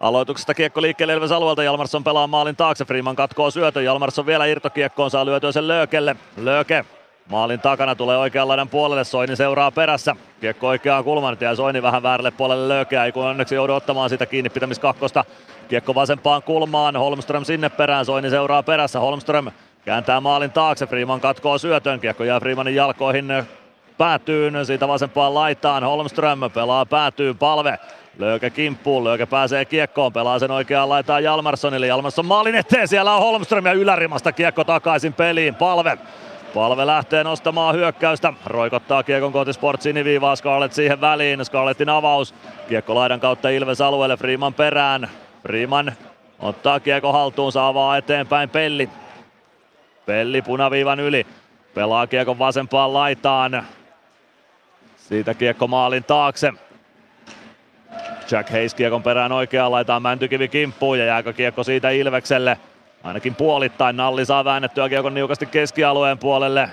[0.00, 5.10] Aloituksesta kiekko liikkeelle Ilves alueelta, Jalmarsson pelaa maalin taakse, Freeman katkoo syötön, Jalmarsson vielä irtokiekkoon,
[5.10, 6.16] saa lyötyä sen Löökelle.
[6.36, 6.84] Lööke
[7.28, 10.16] Maalin takana tulee oikean laidan puolelle, Soini seuraa perässä.
[10.40, 14.26] Kiekko oikeaan kulmaan, ja Soini vähän väärälle puolelle löökeä, ei kun onneksi joudu ottamaan sitä
[14.26, 15.24] kiinni pitämiskakkosta.
[15.68, 19.50] Kiekko vasempaan kulmaan, Holmström sinne perään, Soini seuraa perässä, Holmström
[19.84, 23.44] kääntää maalin taakse, Freeman katkoo syötön, kiekko jää Freemanin jalkoihin.
[23.98, 27.78] Päätyyn, siitä vasempaan laitaan, Holmström pelaa päätyy palve,
[28.18, 33.22] Lööke kimppuu, Lööke pääsee kiekkoon, pelaa sen oikeaan laitaan Jalmarssonille, Jalmarsson maalin eteen, siellä on
[33.22, 35.98] Holmström ja ylärimasta kiekko takaisin peliin, palve.
[36.54, 42.34] Palve lähtee nostamaan hyökkäystä, roikottaa kiekon kohti Sport siniviivaa, Scarlett siihen väliin, Scarlettin avaus,
[42.68, 45.08] kiekko laidan kautta Ilves alueelle, Freeman perään,
[45.48, 45.92] Freeman
[46.38, 48.88] ottaa kiekko haltuun, avaa eteenpäin Pelli,
[50.06, 51.26] Pelli punaviivan yli,
[51.74, 53.66] pelaa kiekon vasempaan laitaan,
[54.96, 56.52] siitä kiekko maalin taakse,
[58.30, 62.58] Jack Hayes kiekon perään oikeaan laitaan, Mäntykivi kimppuu ja jääkö kiekko siitä Ilvekselle,
[63.02, 63.96] Ainakin puolittain.
[63.96, 66.70] Nalli saa väännettyä kiekon niukasti keskialueen puolelle.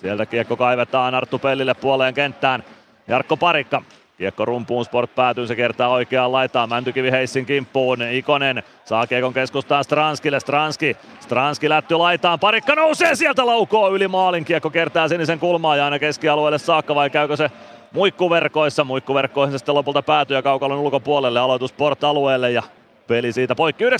[0.00, 2.64] Sieltä kiekko kaivetaan Arttu Pellille puoleen kenttään.
[3.08, 3.82] Jarkko Parikka.
[4.18, 6.68] Kiekko rumpuun, Sport päätyy, se kertaa oikeaan laitaan.
[6.68, 8.02] Mäntykivi Heissin kimppuun.
[8.02, 10.40] Ikonen saa kiekon keskustaan Stranskille.
[10.40, 12.40] Stranski, Stranski lätty laitaan.
[12.40, 14.44] Parikka nousee sieltä laukoo yli maalin.
[14.44, 17.50] Kiekko kertaa sinisen kulmaa ja aina keskialueelle saakka vai käykö se
[17.92, 18.84] muikkuverkoissa?
[18.84, 22.62] Muikkuverkkoihin se sitten lopulta päätyy ja kaukalon ulkopuolelle aloitus Sport-alueelle ja
[23.06, 23.84] peli siitä poikki.
[23.84, 23.90] 9.34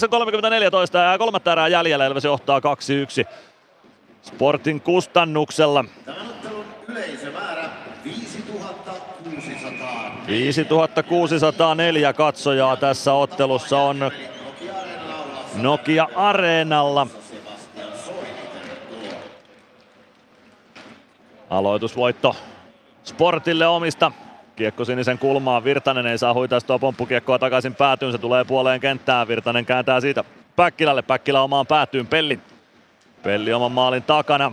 [1.13, 2.07] ja kolmatta erää jäljellä.
[2.07, 2.63] Elves johtaa 2-1
[4.23, 5.85] Sportin kustannuksella.
[6.89, 7.58] Yleisömäärä 5600.
[10.29, 14.11] 5604 katsojaa tässä ottelussa on
[15.55, 17.07] Nokia Areenalla.
[21.51, 22.37] Aloitusvoitto
[23.05, 24.13] Sportille omista.
[24.57, 25.65] Kiekko sinisen kulmaan.
[25.65, 28.13] Virtanen ei saa huitaistua pomppukiekkoa takaisin päätyyn.
[28.13, 29.29] Se tulee puoleen kenttään.
[29.29, 30.25] Virtanen kääntää siitä
[30.57, 31.03] Päkkilälle.
[31.03, 32.07] Päkkilä omaan päätyyn.
[32.07, 32.41] Pelli.
[33.23, 34.53] Pelli oman maalin takana.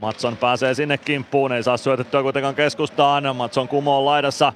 [0.00, 3.36] Matson pääsee sinne kimppuun, ei saa syötettyä kuitenkaan keskustaan.
[3.36, 4.52] Matson kumoon laidassa.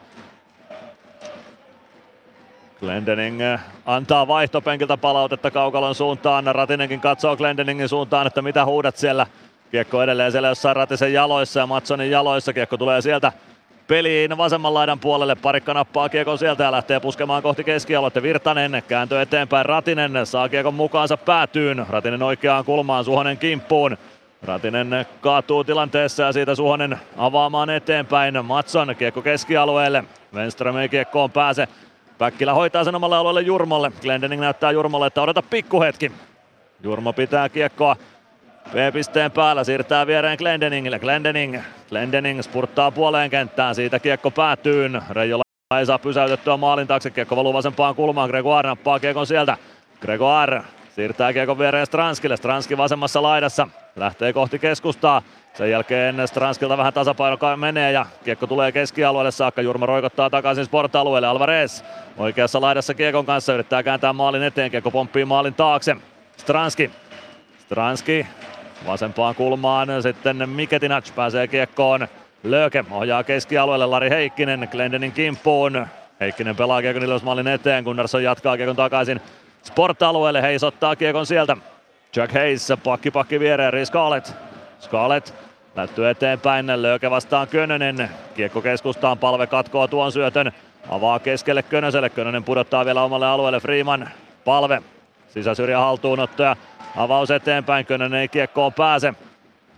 [2.85, 6.45] Glendening eh, antaa vaihtopenkiltä palautetta Kaukalon suuntaan.
[6.45, 9.27] Ratinenkin katsoo Glendeningin suuntaan, että mitä huudat siellä.
[9.71, 12.53] Kiekko edelleen siellä jossain Ratisen jaloissa ja Matsonin jaloissa.
[12.53, 13.33] Kiekko tulee sieltä
[13.89, 15.35] peliin vasemman laidan puolelle.
[15.35, 18.23] Parikka nappaa kiekon sieltä ja lähtee puskemaan kohti keskialuetta.
[18.23, 19.67] Virtanen kääntyy eteenpäin.
[19.67, 21.87] Ratinen saa kiekon mukaansa päätyyn.
[21.89, 23.97] Ratinen oikeaan kulmaan, Suhonen kimppuun.
[24.43, 28.45] Ratinen kaatuu tilanteessa ja siitä Suhonen avaamaan eteenpäin.
[28.45, 30.05] Matson kiekko keskialueelle.
[30.35, 31.69] Wenström ei kiekkoon pääse.
[32.25, 33.93] Päkkilä hoitaa sen omalle alueelle Jurmolle.
[34.01, 36.13] Glendening näyttää Jurmolle, että odota pikkuhetki.
[36.83, 37.97] Jurmo pitää kiekkoa
[38.71, 40.99] B-pisteen päällä, siirtää viereen Glendeningille.
[40.99, 44.91] Glendening, Glendening spurttaa puoleen kenttään, siitä kiekko päätyy.
[45.11, 45.43] Reijola
[45.79, 48.31] ei saa pysäytettyä maalin taakse, kiekko valuu vasempaan kulmaan.
[48.31, 49.57] Gregoire nappaa kiekon sieltä.
[50.01, 50.63] Gregoire
[50.95, 52.37] siirtää kiekon viereen Stranskille.
[52.37, 55.23] Stranski vasemmassa laidassa, lähtee kohti keskustaa.
[55.55, 59.63] Sen jälkeen Stranskilta vähän tasapaino menee ja kiekko tulee keskialueelle saakka.
[59.63, 61.27] Jurma roikottaa takaisin sport-alueelle.
[61.27, 61.83] Alvarez
[62.17, 64.71] oikeassa laidassa kiekon kanssa yrittää kääntää maalin eteen.
[64.71, 65.97] Kiekko pomppii maalin taakse.
[66.37, 66.91] Stranski.
[67.59, 68.27] Stranski
[68.87, 70.03] vasempaan kulmaan.
[70.03, 72.09] Sitten Miketinac pääsee kiekkoon.
[72.43, 75.87] Löke ohjaa keskialueelle Lari Heikkinen Glendenin kimppuun.
[76.21, 77.85] Heikkinen pelaa kiekon maalin eteen.
[77.85, 79.21] Gunnarsson jatkaa kiekon takaisin
[79.63, 80.41] sport-alueelle.
[80.41, 81.57] Hayes ottaa kiekon sieltä.
[82.17, 83.73] Jack Hayes pakki pakki viereen.
[83.73, 83.91] Riis
[84.85, 85.35] Scarlett
[85.77, 86.83] lätty eteenpäin.
[86.83, 88.11] Löke vastaan Könönen.
[88.35, 89.19] Kiekko keskustaan.
[89.19, 90.53] Palve katkoo tuon syötön.
[90.89, 92.11] Avaa keskelle Könöselle.
[92.11, 93.61] Könönen pudottaa vielä omalle alueelle.
[93.61, 94.09] Freeman.
[94.45, 94.83] Palve.
[95.29, 96.57] Sisäsyrjä haltuunotto ja
[96.97, 97.87] avaus eteenpäin.
[97.87, 99.15] Könönen ei kiekkoon pääse.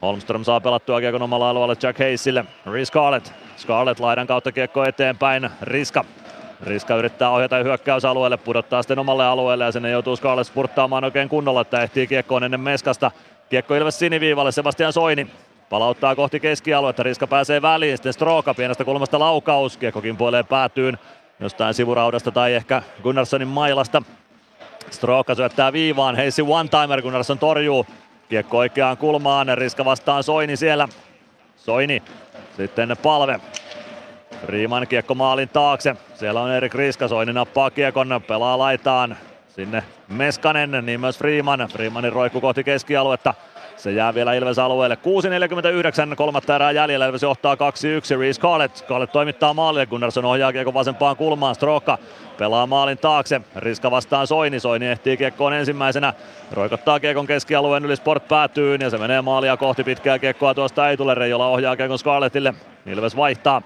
[0.02, 2.44] Holmström saa pelattua kiekon omalla alueelle Jack Hayesille.
[2.72, 3.32] Riis Scarlett.
[3.56, 5.50] Scarlett laidan kautta kiekko eteenpäin.
[5.62, 6.04] Riska
[6.62, 11.60] Riska yrittää ohjata hyökkäysalueelle, pudottaa sitten omalle alueelle ja sinne joutuu Scarlett spurttaamaan oikein kunnolla,
[11.60, 13.10] että ehtii kiekkoon ennen Meskasta.
[13.50, 15.26] Kiekko Ilves siniviivalle, Sebastian Soini
[15.70, 20.98] palauttaa kohti keskialuetta, Riska pääsee väliin, sitten Stroka pienestä kulmasta laukaus, kiekko kimpoilee päätyyn
[21.40, 24.02] jostain sivuraudasta tai ehkä Gunnarssonin mailasta.
[24.90, 27.86] Stroka syöttää viivaan, Heissi one-timer, Gunnarsson torjuu.
[28.28, 30.88] Kiekko oikeaan kulmaan, Riska vastaan Soini siellä.
[31.56, 32.02] Soini,
[32.56, 33.40] sitten palve,
[34.46, 35.96] Riiman kiekko maalin taakse.
[36.14, 39.16] Siellä on Erik Riskasoini nappaa kiekon, pelaa laitaan.
[39.48, 41.68] Sinne Meskanen, niin myös Freeman.
[41.72, 43.34] Freemanin roikku kohti keskialuetta.
[43.76, 44.98] Se jää vielä Ilves alueelle.
[46.10, 47.06] 6.49, kolmatta erää jäljellä.
[47.06, 48.18] Ilves johtaa 2-1.
[48.18, 48.86] Reese Carlett.
[48.88, 49.86] Carlett toimittaa maalille.
[49.86, 51.54] Gunnarsson ohjaa kiekko vasempaan kulmaan.
[51.54, 51.98] Stroka
[52.38, 53.40] pelaa maalin taakse.
[53.56, 54.60] Riska vastaan Soini.
[54.60, 56.12] Soini ehtii kiekkoon ensimmäisenä.
[56.52, 60.96] Roikottaa kiekon keskialueen yli Sport päätyyn ja se menee maalia kohti pitkää kiekkoa tuosta ei
[60.96, 61.14] tule.
[61.14, 62.54] Reijola ohjaa kiekon Scarlettille.
[62.86, 63.62] Ilves vaihtaa.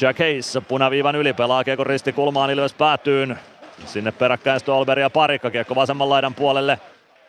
[0.00, 3.38] Jack Hayes punaviivan yli pelaa kiekko ristikulmaan Ilves päätyyn.
[3.84, 6.80] Sinne peräkkäin Stolberg ja Parikka kiekko vasemman laidan puolelle.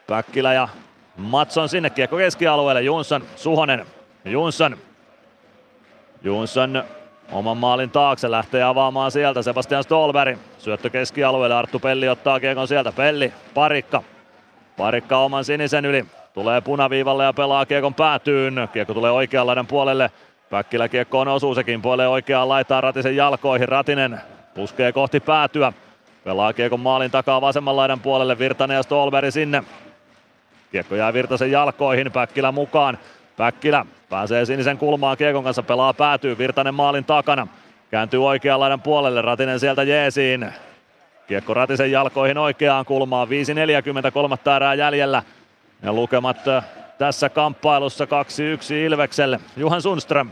[0.07, 0.67] Päkkilä ja
[1.17, 2.81] Matson sinne kiekko keskialueelle.
[2.81, 3.85] Jonsson, Suhonen,
[4.25, 4.77] Jonsson.
[6.23, 6.83] Jonsson
[7.31, 10.37] oman maalin taakse lähtee avaamaan sieltä Sebastian Stolberg.
[10.57, 12.91] Syöttö keskialueelle, Arttu Pelli ottaa kiekon sieltä.
[12.91, 14.03] Pelli, Parikka.
[14.77, 16.05] Parikka oman sinisen yli.
[16.33, 18.69] Tulee punaviivalle ja pelaa kiekon päätyyn.
[18.73, 20.11] Kiekko tulee oikean laidan puolelle.
[20.49, 23.69] Päkkilä kiekkoon osuu, se kimpoilee oikeaan laitaan Ratisen jalkoihin.
[23.69, 24.21] Ratinen
[24.53, 25.73] puskee kohti päätyä.
[26.23, 28.39] Pelaa kiekon maalin takaa vasemman laidan puolelle.
[28.39, 29.63] Virtanen ja Stolberg sinne.
[30.71, 32.97] Kiekko jää Virtasen jalkoihin, Päkkilä mukaan.
[33.37, 37.47] Päkkilä pääsee sinisen kulmaan kiekon kanssa, pelaa päätyy, Virtanen maalin takana.
[37.91, 40.53] Kääntyy oikean laidan puolelle, Ratinen sieltä jeesiin.
[41.27, 45.23] Kiekko Ratisen jalkoihin oikeaan kulmaan, 5.40 kolmatta erää jäljellä.
[45.83, 46.37] Ja lukemat
[46.97, 49.39] tässä kamppailussa 2-1 Ilvekselle.
[49.57, 50.29] Juhan Sundström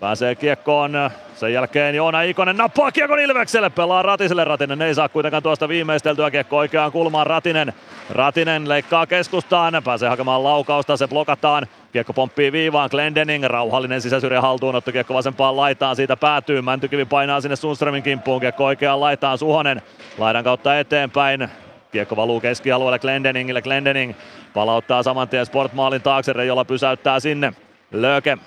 [0.00, 0.92] Pääsee kiekkoon.
[1.34, 3.70] Sen jälkeen Joona Ikonen nappaa kiekon Ilvekselle.
[3.70, 4.44] Pelaa Ratiselle.
[4.44, 7.26] Ratinen ei saa kuitenkaan tuosta viimeisteltyä kiekko oikeaan kulmaan.
[7.26, 7.72] Ratinen.
[8.10, 9.82] Ratinen leikkaa keskustaan.
[9.84, 10.96] Pääsee hakemaan laukausta.
[10.96, 11.66] Se blokataan.
[11.92, 12.88] Kiekko pomppii viivaan.
[12.90, 13.44] Glendening.
[13.44, 14.92] Rauhallinen sisäsyrjä haltuunotto.
[14.92, 15.96] Kiekko vasempaan laitaan.
[15.96, 16.62] Siitä päätyy.
[16.62, 18.40] Mäntykivi painaa sinne Sundströmin kimppuun.
[18.40, 19.38] Kiekko oikeaan laitaan.
[19.38, 19.82] Suhonen.
[20.18, 21.48] Laidan kautta eteenpäin.
[21.92, 23.62] Kiekko valuu keskialueelle Glendeningille.
[23.62, 24.14] Glendening
[24.54, 26.32] palauttaa saman tien Sportmaalin taakse.
[26.32, 27.52] Reijola pysäyttää sinne.
[27.92, 28.38] Löke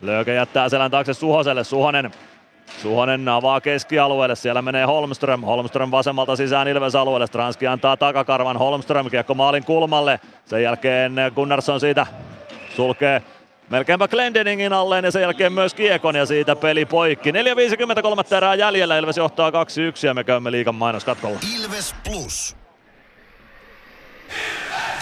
[0.00, 1.64] Lööke jättää selän taakse Suhoselle.
[1.64, 2.10] Suhonen
[2.82, 5.42] Suhonen avaa keskialueelle, siellä menee Holmström.
[5.42, 7.26] Holmström vasemmalta sisään Ilves-alueelle.
[7.26, 10.20] Stranski antaa takakarvan Holmström, kiekko maalin kulmalle.
[10.44, 12.06] Sen jälkeen Gunnarsson siitä
[12.76, 13.22] sulkee
[13.70, 17.32] melkeinpä Glendeningin alleen ja sen jälkeen myös kiekon ja siitä peli poikki.
[17.32, 19.52] 4.53 erää jäljellä, Ilves johtaa 2-1
[20.06, 21.38] ja me käymme liikan mainoskatkolla.
[21.56, 22.59] Ilves Plus.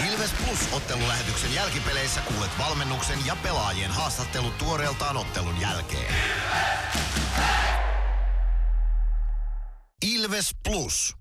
[0.07, 6.15] Ilves Plus ottelulähetyksen jälkipeleissä kuulet valmennuksen ja pelaajien haastattelut tuoreeltaan ottelun jälkeen.
[10.15, 11.17] Ilves Plus.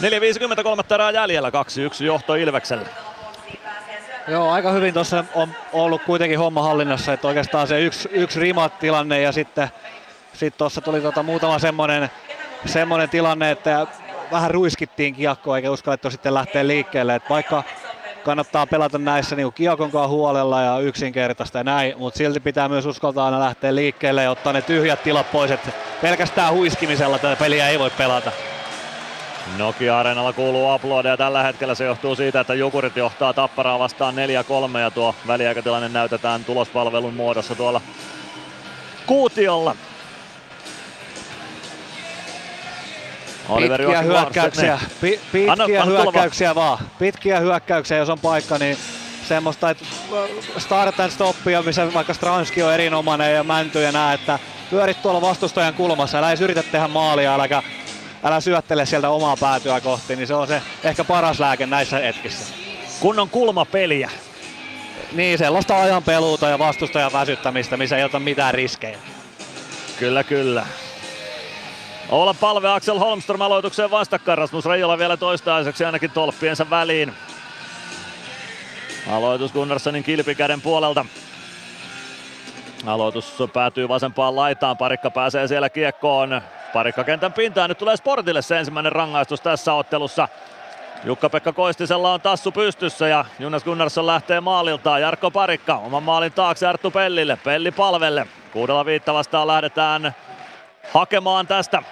[0.00, 2.86] 4.53 erää jäljellä, 2-1 johto Ilvekselle.
[4.28, 9.20] Joo, aika hyvin tuossa on ollut kuitenkin homma hallinnassa, että oikeastaan se yksi, yksi rimat-tilanne
[9.20, 9.68] ja sitten
[10.32, 12.10] sit tuossa tuli tota muutama semmoinen,
[12.66, 13.86] semmoinen tilanne, että
[14.30, 17.14] vähän ruiskittiin kiekkoa eikä uskallettu sitten lähteä liikkeelle.
[17.14, 17.62] Et vaikka
[18.24, 23.24] kannattaa pelata näissä niin kiekonkaan huolella ja yksinkertaista ja näin, mutta silti pitää myös uskaltaa
[23.24, 27.78] aina lähteä liikkeelle ja ottaa ne tyhjät tilat pois, että pelkästään huiskimisella tätä peliä ei
[27.78, 28.32] voi pelata.
[29.58, 34.14] Nokia-areenalla kuuluu uploadia tällä hetkellä se johtuu siitä, että Jukurit johtaa Tapparaa vastaan
[34.74, 37.80] 4-3 ja tuo väliaikatilanne näytetään tulospalvelun muodossa tuolla
[39.06, 39.76] Kuutiolla.
[43.50, 46.78] Oliver pitkiä hyökkäyksiä, pi, pitkiä anna, anna hyökkäyksiä vaan.
[46.98, 48.76] Pitkiä hyökkäyksiä, jos on paikka, niin
[49.28, 49.84] semmoista, että
[50.58, 54.38] start and stoppia, missä vaikka Stranski on erinomainen ja Mänty ja nää, että
[54.70, 57.62] pyörit tuolla vastustajan kulmassa, älä edes yritä tehdä maalia, äläkä,
[58.24, 62.54] älä syöttele sieltä omaa päätyä kohti, niin se on se ehkä paras lääke näissä hetkissä.
[63.00, 64.10] Kunnon kulmapeliä.
[65.12, 68.98] Niin, sellaista ajan peluuta ja vastustajan väsyttämistä, missä ei ota mitään riskejä.
[69.98, 70.66] Kyllä, kyllä.
[72.10, 74.38] Olla palve Axel Holmström aloitukseen vastakkain.
[74.38, 77.14] Rasmus Reijola vielä toistaiseksi ainakin tolppiensa väliin.
[79.10, 81.04] Aloitus Gunnarssonin kilpikäden puolelta.
[82.86, 84.76] Aloitus päätyy vasempaan laitaan.
[84.76, 86.40] Parikka pääsee siellä kiekkoon.
[86.72, 87.68] Parikka kentän pintaan.
[87.68, 90.28] Nyt tulee Sportille se ensimmäinen rangaistus tässä ottelussa.
[91.04, 95.02] Jukka-Pekka Koistisella on tassu pystyssä ja Jonas Gunnarsson lähtee maaliltaan.
[95.02, 97.38] Jarkko Parikka oman maalin taakse Arttu Pellille.
[97.44, 98.26] Pelli palvelle.
[98.52, 100.14] Kuudella viitta vastaan lähdetään
[100.92, 101.82] hakemaan tästä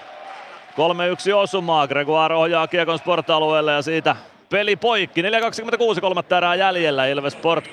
[0.79, 1.89] 3-1 osumaa.
[1.89, 4.17] Gregoire ohjaa Kiekon sport-alueelle ja siitä
[4.51, 5.23] peli poikki.
[5.23, 5.29] 4.26
[6.01, 7.07] kolmatta erää jäljellä.
[7.07, 7.71] Ilves Sport 2-1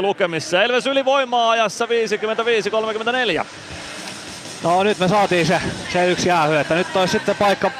[0.00, 0.62] lukemissa.
[0.62, 1.86] Ilves ylivoimaa ajassa
[3.42, 3.46] 55-34.
[4.62, 5.60] No nyt me saatiin se,
[5.92, 7.70] se yksi jäähy, että nyt olisi sitten paikka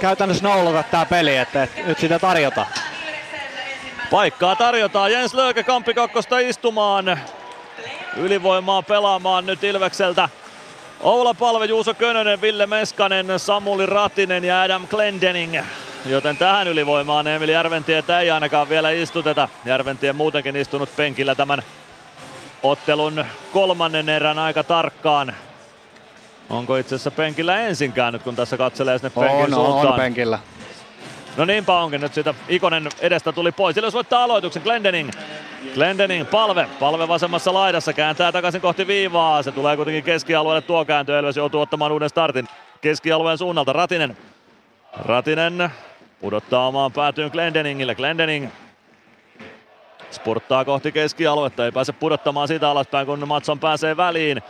[0.00, 2.66] käytännössä nollata tämä peli, että, että nyt sitä tarjotaan.
[4.10, 5.12] Paikkaa tarjotaan.
[5.12, 7.20] Jens Lööke kampikakkosta istumaan.
[8.16, 10.28] Ylivoimaa pelaamaan nyt Ilvekseltä.
[11.02, 15.58] Oula Palve, Juuso Könönen, Ville Meskanen, Samuli Ratinen ja Adam Glendening.
[16.06, 19.48] Joten tähän ylivoimaan Emili Järventietä ei ainakaan vielä istuteta.
[19.64, 21.62] Järventie muutenkin istunut penkillä tämän
[22.62, 25.34] ottelun kolmannen erän aika tarkkaan.
[26.50, 29.86] Onko itse asiassa penkillä ensinkään nyt kun tässä katselee sinne penkin on, suuntaan?
[29.86, 30.38] On penkillä.
[31.36, 33.74] No niinpä onkin, nyt sitä Ikonen edestä tuli pois.
[33.74, 35.10] Sillä voittaa aloituksen Glendening.
[35.74, 39.42] Glendening palve, palve vasemmassa laidassa, kääntää takaisin kohti viivaa.
[39.42, 42.48] Se tulee kuitenkin keskialueelle tuo kääntö, Elves joutuu ottamaan uuden startin
[42.80, 43.72] keskialueen suunnalta.
[43.72, 44.16] Ratinen.
[45.04, 45.70] Ratinen
[46.20, 47.94] pudottaa omaan päätyyn Glendeningille.
[47.94, 48.48] Glendening
[50.10, 54.42] spurttaa kohti keskialuetta, ei pääse pudottamaan siitä alaspäin, kun Matson pääsee väliin.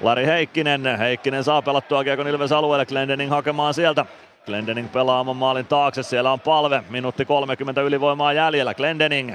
[0.00, 4.06] Lari Heikkinen, Heikkinen saa pelattua Kiekon Ilves alueelle, Glendening hakemaan sieltä
[4.46, 9.34] Glendening pelaa oman maalin taakse, siellä on palve, minuutti 30 ylivoimaa jäljellä, Glendening.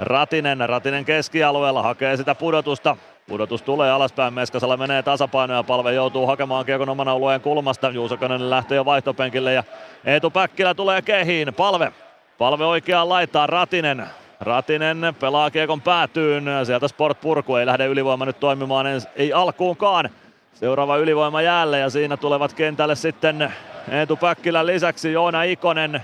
[0.00, 2.96] Ratinen, Ratinen keskialueella hakee sitä pudotusta.
[3.28, 7.90] Pudotus tulee alaspäin, Meskasella menee tasapaino ja palve joutuu hakemaan kiekon oman alueen kulmasta.
[7.90, 9.64] Juuso Könönen lähtee jo vaihtopenkille ja
[10.04, 11.54] Eetu Päkkilä tulee kehiin.
[11.54, 11.92] Palve,
[12.38, 14.06] palve oikeaan laittaa Ratinen.
[14.40, 18.86] Ratinen pelaa kiekon päätyyn, sieltä Sport Purku ei lähde ylivoima nyt toimimaan,
[19.16, 20.10] ei alkuunkaan.
[20.56, 23.52] Seuraava ylivoima jälleen ja siinä tulevat kentälle sitten
[23.90, 26.02] Eetu Päkkilän lisäksi Joona Ikonen,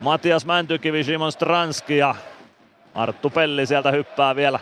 [0.00, 2.14] Matias Mäntykivi, Simon Stranski ja
[2.94, 4.60] Arttu Pelli sieltä hyppää vielä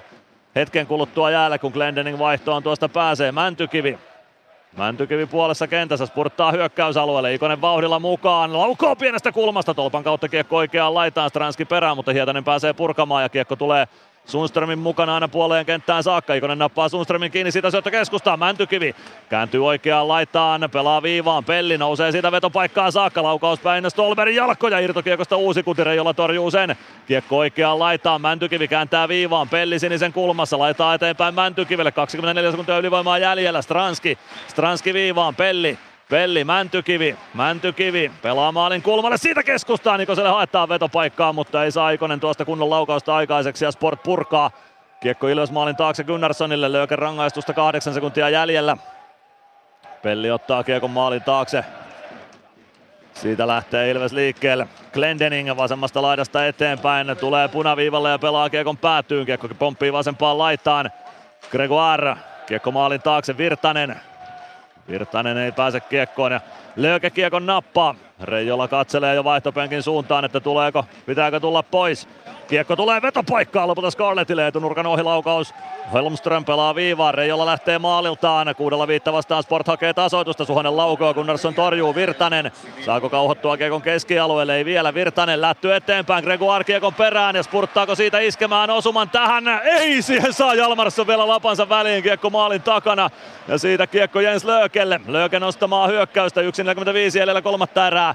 [0.55, 3.33] hetken kuluttua jäällä, kun Glendening vaihtoon tuosta pääsee.
[3.33, 3.99] Mäntykivi.
[4.77, 7.35] Mäntykivi puolessa kentässä spurttaa hyökkäysalueelle.
[7.35, 8.59] Ikonen vauhdilla mukaan.
[8.59, 9.75] Laukoo pienestä kulmasta.
[9.75, 11.31] Tolpan kautta kiekko oikeaan laitaan.
[11.31, 13.89] Stranski perään, mutta Hietanen pääsee purkamaan ja kiekko tulee
[14.26, 16.34] Sundströmin mukana aina puoleen kenttään saakka.
[16.34, 18.36] Ikonen nappaa Sundströmin kiinni siitä syöttö keskustaa.
[18.36, 18.94] Mäntykivi
[19.28, 21.44] kääntyy oikeaan laitaan, pelaa viivaan.
[21.44, 23.23] Pelli nousee siitä vetopaikkaan saakka.
[23.23, 24.78] Laukaus päin Stolberin jalkoja.
[24.78, 26.76] Irtokiekosta uusi kutire, jolla torjuu sen.
[27.07, 28.20] Kiekko oikeaan laitaan.
[28.20, 29.49] Mäntykivi kääntää viivaan.
[29.49, 30.59] Pelli sinisen kulmassa.
[30.59, 31.92] Laittaa eteenpäin Mäntykivelle.
[31.92, 33.62] 24 sekuntia ylivoimaa jäljellä.
[33.62, 34.18] Stranski.
[34.49, 35.34] Stranski viivaan.
[35.34, 35.78] Pelli
[36.12, 42.20] Pelli, Mäntykivi, Mäntykivi pelaa maalin kulmalle, siitä keskustaa, Nikoselle haetaan vetopaikkaa, mutta ei saa Ikonen
[42.20, 44.50] tuosta kunnon laukausta aikaiseksi ja Sport purkaa.
[45.00, 48.76] Kiekko Ilves maalin taakse Gunnarssonille, löyken rangaistusta kahdeksan sekuntia jäljellä.
[50.02, 51.65] Pelli ottaa kiekon maalin taakse.
[53.15, 54.68] Siitä lähtee Ilves liikkeelle.
[54.92, 57.16] Glendening vasemmasta laidasta eteenpäin.
[57.20, 59.26] Tulee punaviivalle ja pelaa kiekon päätyyn.
[59.26, 60.91] Kiekko pomppii vasempaan laitaan.
[61.50, 62.16] Gregoire.
[62.47, 63.39] Kiekko maalin taakse.
[63.39, 64.11] Virtanen.
[64.89, 66.41] Virtanen ei pääse kiekkoon ja
[66.77, 67.94] Lööke kiekon nappaa.
[68.23, 72.09] Reijola katselee jo vaihtopenkin suuntaan, että tuleeko, pitääkö tulla pois.
[72.49, 75.55] Kiekko tulee vetopaikkaan lopulta Scarlettille, etunurkan ohilaukaus.
[75.92, 78.55] Holmström pelaa viivaan, Reijola lähtee maaliltaan.
[78.57, 82.52] Kuudella viitta vastaan Sport hakee tasoitusta, Suhonen laukoo, Gunnarsson torjuu Virtanen.
[82.84, 84.57] Saako kauhottua kiekon keskialueelle?
[84.57, 89.44] Ei vielä, Virtanen lätty eteenpäin, Gregoire kiekon perään ja spurttaako siitä iskemään osuman tähän?
[89.65, 93.10] Ei, siihen saa Jalmarsson vielä lapansa väliin, kiekko maalin takana.
[93.49, 95.01] Ja siitä kiekko Jens Löökelle.
[95.07, 98.11] Lööke nostamaan hyökkäystä, 1.45 jäljellä kolmatta erää.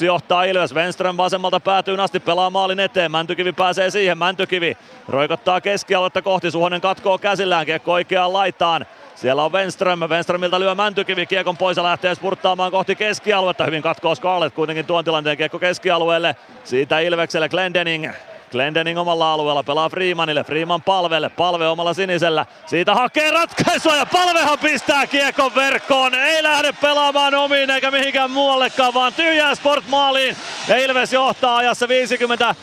[0.00, 0.74] 2-1 johtaa Ilves.
[0.74, 3.10] Wenström vasemmalta päätyy asti pelaa maalin eteen.
[3.10, 4.18] Mäntykivi pääsee siihen.
[4.18, 4.76] Mäntykivi
[5.08, 6.50] roikottaa keskialuetta kohti.
[6.50, 7.66] Suhonen katkoo käsillään.
[7.66, 8.86] Kiekko oikeaan laitaan.
[9.14, 10.00] Siellä on Wenström.
[10.00, 13.64] Wenströmiltä lyö Mäntykivi kiekon pois ja lähtee spurttaamaan kohti keskialuetta.
[13.64, 16.36] Hyvin katkoo Scarlett kuitenkin tuon tilanteen kiekko keskialueelle.
[16.64, 18.12] Siitä Ilvekselle Glendening.
[18.50, 22.46] Glendening omalla alueella pelaa Freemanille, Freeman palvelle, palve omalla sinisellä.
[22.66, 26.14] Siitä hakee ratkaisua ja palvehan pistää kiekon verkkoon.
[26.14, 30.36] Ei lähde pelaamaan omiin eikä mihinkään muuallekaan, vaan tyhjää Sport maaliin.
[30.68, 32.54] Ja Ilves johtaa ajassa 50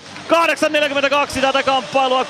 [1.35, 2.25] 8.42 tätä kamppailua 3-1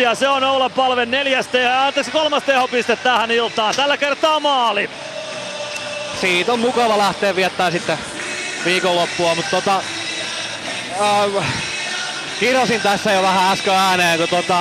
[0.00, 3.74] ja se on Oula Palven neljäs teho, anteeksi kolmas tehopiste tähän iltaan.
[3.76, 4.90] Tällä kertaa maali.
[6.20, 7.98] Siitä on mukava lähteä viettää sitten
[8.64, 9.82] viikonloppua, mutta tota,
[11.00, 11.77] äh,
[12.40, 14.58] Kirosin tässä jo vähän äsken ääneen, kun tota,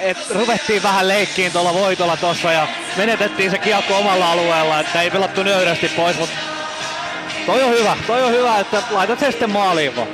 [0.00, 5.10] et ruvettiin vähän leikkiin tuolla voitolla tossa ja menetettiin se kiekko omalla alueella, että ei
[5.10, 6.34] pelattu nöyrästi pois, mutta
[7.46, 10.08] toi on hyvä, toi on hyvä, että laitat sen sitten maaliin vaan.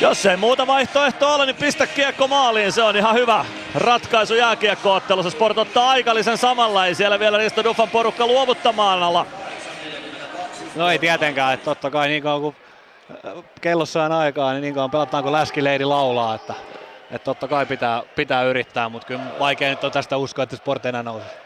[0.00, 2.72] Jos ei muuta vaihtoehtoa ole, niin pistä kiekko maaliin.
[2.72, 3.44] Se on ihan hyvä
[3.74, 5.30] ratkaisu jääkiekkoottelussa.
[5.30, 6.86] Sport ottaa aikallisen samalla.
[6.86, 9.26] Ei siellä vielä Risto Duffan porukka luovuttamaan alla.
[10.74, 12.56] No ei tietenkään, että totta kai niin kauan kuin
[13.60, 16.54] kellossa on aikaa, niin niin kauan pelataan kuin läskileidi laulaa, että,
[17.10, 20.86] että totta kai pitää, pitää yrittää, mutta kyllä vaikea nyt on tästä uskoa, että Sport
[20.86, 21.40] enää nousee.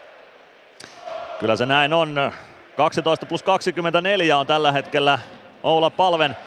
[1.39, 2.31] Kyllä se näin on.
[2.77, 5.19] 12 plus 24 on tällä hetkellä
[5.63, 6.37] Oula Palven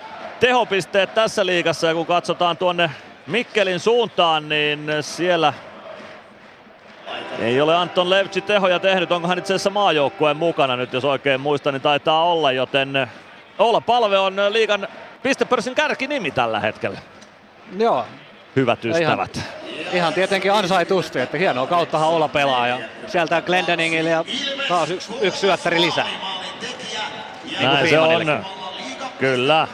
[0.40, 2.90] tehopisteet tässä liigassa ja kun katsotaan tuonne
[3.26, 5.52] Mikkelin suuntaan, niin siellä
[7.38, 9.12] ei ole Anton Levci tehoja tehnyt.
[9.12, 13.10] Onko hän itse asiassa maajoukkueen mukana nyt, jos oikein muistan, niin taitaa olla, joten
[13.58, 14.88] Oula Palve on liigan
[15.22, 16.98] pistepörssin kärkinimi tällä hetkellä.
[17.78, 18.04] Joo.
[18.56, 19.36] Hyvät ystävät.
[19.36, 22.78] Ihan, ihan tietenkin ansaitusti, että hienoa kauttahan olla pelaaja.
[23.06, 24.24] Sieltä Glendeningille ja
[24.68, 26.08] taas yksi, yksi syöttäri lisää.
[27.44, 28.44] Niin Näin se on.
[29.18, 29.68] Kyllä.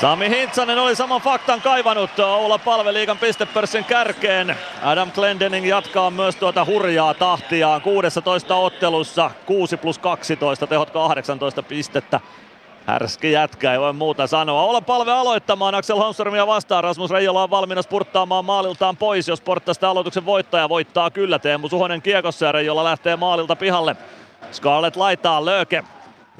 [0.00, 4.56] Sami Hintsanen oli saman faktan kaivannut Oula Palve liigan pistepörssin kärkeen.
[4.82, 12.20] Adam Glendening jatkaa myös tuota hurjaa tahtiaan 16 ottelussa 6 plus 12, tehot 18 pistettä.
[12.86, 14.62] Härski jätkä, ei voi muuta sanoa.
[14.62, 16.84] Olla palve aloittamaan Axel Holmströmiä vastaan.
[16.84, 21.38] Rasmus Reijola on valmiina spurttaamaan maaliltaan pois, jos Sport tästä aloituksen voittaja voittaa kyllä.
[21.38, 23.96] Teemu Suhonen kiekossa ja Reijola lähtee maalilta pihalle.
[24.52, 25.84] Scarlett laittaa Lööke.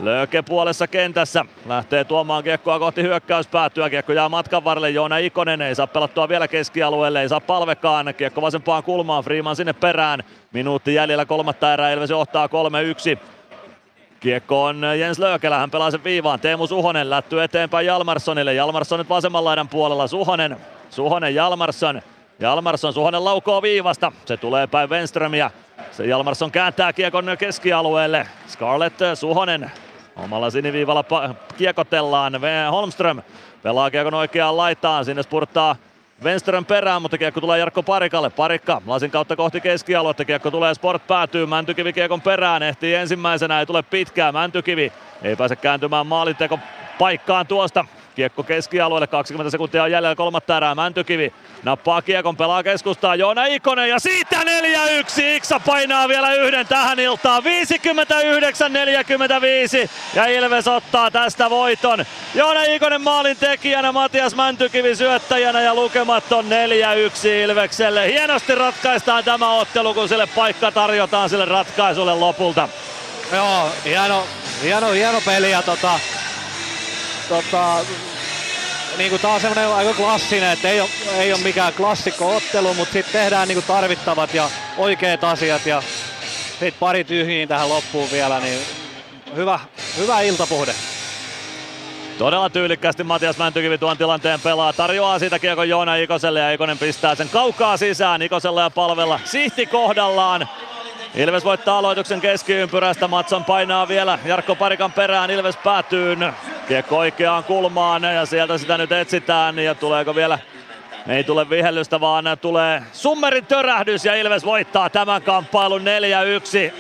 [0.03, 1.45] Lööke puolessa kentässä.
[1.67, 3.91] Lähtee tuomaan kiekkoa kohti hyökkäyspäätyä.
[3.91, 4.91] Kiekko jää matkan varrelle.
[4.91, 7.23] Joona Ikonen ei saa pelattua vielä keskialueelle.
[7.23, 8.15] Ei saa palvekaan.
[8.17, 9.25] Kiekko vasempaan kulmaan.
[9.25, 10.23] Freeman sinne perään.
[10.53, 11.93] Minuutti jäljellä kolmatta erää.
[11.93, 13.19] Ilves johtaa 3-1.
[14.20, 16.41] Kiekko on Jens Löökelä, hän pelaa sen viivaan.
[16.41, 18.55] Teemu Suhonen lätty eteenpäin Jalmarssonille.
[18.55, 20.07] Jalmarsson nyt vasemman laidan puolella.
[20.07, 20.57] Suhonen,
[20.91, 22.03] Suhonen Jalmarsson.
[22.41, 24.12] Jalmarsson, Suhonen laukoo viivasta.
[24.27, 25.51] Se tulee päin Wenströmiä.
[25.91, 28.27] Se Jalmarsson kääntää kiekon keskialueelle.
[28.49, 29.70] Scarlett Suhonen
[30.21, 32.33] omalla siniviivalla pa- kiekotellaan.
[32.71, 33.23] Holmström
[33.63, 35.05] pelaa kiekon oikeaan laitaan.
[35.05, 35.77] Sinne spurttaa
[36.25, 38.31] Wenström perään, mutta kiekko tulee Jarkko Parikalle.
[38.31, 40.25] Parikka lasin kautta kohti keskialuetta.
[40.25, 41.47] Kiekko tulee Sport päätyy.
[41.47, 42.63] Mäntykivi kiekon perään.
[42.63, 44.35] Ehtii ensimmäisenä, ei tule pitkään.
[44.35, 44.93] Mäntykivi
[45.23, 46.59] ei pääse kääntymään maalinteko
[46.99, 47.85] paikkaan tuosta.
[48.21, 50.75] Kiekko keskialueelle, 20 sekuntia on jäljellä kolmatta erää.
[50.75, 51.33] Mäntykivi
[51.63, 54.47] nappaa kiekon, pelaa keskustaa Joona Ikonen ja siitä 4-1.
[55.21, 57.43] Iksa painaa vielä yhden tähän iltaan.
[57.43, 57.47] 59-45
[60.15, 62.05] ja Ilves ottaa tästä voiton.
[62.35, 66.49] Joona Ikonen maalin tekijänä, Matias Mäntykivi syöttäjänä ja lukemat on 4-1
[67.27, 68.09] Ilvekselle.
[68.09, 72.69] Hienosti ratkaistaan tämä ottelu, kun sille paikka tarjotaan sille ratkaisulle lopulta.
[73.33, 74.27] Joo, hieno,
[74.63, 76.01] hieno, hieno peli ja tota,
[77.29, 77.85] tota,
[78.99, 83.12] niin kuin taas semmoinen aika klassinen, että ei ole, ei ole mikään klassikko-ottelu, mutta sitten
[83.12, 85.83] tehdään niin kuin tarvittavat ja oikeat asiat ja
[86.51, 88.60] sitten pari tyhjiin tähän loppuun vielä, niin
[89.36, 89.60] hyvä,
[89.97, 90.75] hyvä iltapuhde.
[92.19, 94.73] Todella tyylikkästi Matias Mäntykivi tuon tilanteen pelaa.
[94.73, 99.20] Tarjoaa siitä kiekon Joona Ikoselle ja Ikonen pistää sen kaukaa sisään Ikosella ja palvella.
[99.25, 100.49] Sihti kohdallaan.
[101.15, 103.09] Ilves voittaa aloituksen keskiympyrästä.
[103.09, 105.31] Matson painaa vielä Jarkko Parikan perään.
[105.31, 106.17] Ilves päätyy.
[106.69, 109.59] Kiekko oikeaan kulmaan ja sieltä sitä nyt etsitään.
[109.59, 110.39] Ja tuleeko vielä
[111.09, 115.85] ei tule vihellystä, vaan tulee summerin törähdys ja Ilves voittaa tämän kamppailun 4-1.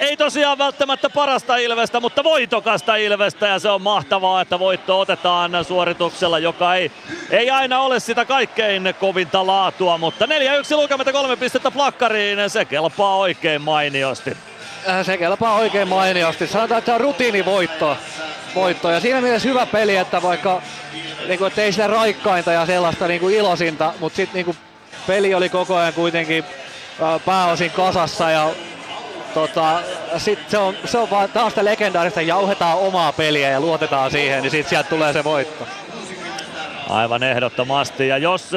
[0.00, 5.64] Ei tosiaan välttämättä parasta Ilvestä, mutta voitokasta Ilvestä ja se on mahtavaa, että voitto otetaan
[5.64, 6.92] suorituksella, joka ei,
[7.30, 10.28] ei aina ole sitä kaikkein kovinta laatua, mutta 4-1
[10.76, 14.36] lukematta kolme pistettä plakkariin, se kelpaa oikein mainiosti.
[14.88, 16.46] Äh, se kelpaa oikein mainiosti.
[16.46, 17.96] Sanotaan, että se on rutiinivoitto.
[18.54, 18.90] Voitto.
[18.90, 20.62] Ja siinä mielessä hyvä peli, että vaikka
[21.26, 24.56] niin kuin, ei sitä raikkainta ja sellaista niin kuin ilosinta, mutta sitten niin kuin,
[25.06, 26.44] peli oli koko ajan kuitenkin
[27.02, 28.50] äh, pääosin kasassa ja
[29.34, 29.80] tota,
[30.18, 34.42] sit se on, se on vaan taas sitä legendaarista, jauhetaan omaa peliä ja luotetaan siihen,
[34.42, 35.66] niin sitten sieltä tulee se voitto.
[36.88, 38.08] Aivan ehdottomasti.
[38.08, 38.50] Ja jos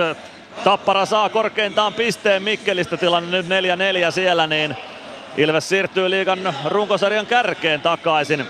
[0.64, 4.78] Tappara saa korkeintaan pisteen Mikkelistä tilanne nyt 4-4 siellä, niin
[5.38, 8.48] Ilves siirtyy liigan runkosarjan kärkeen takaisin.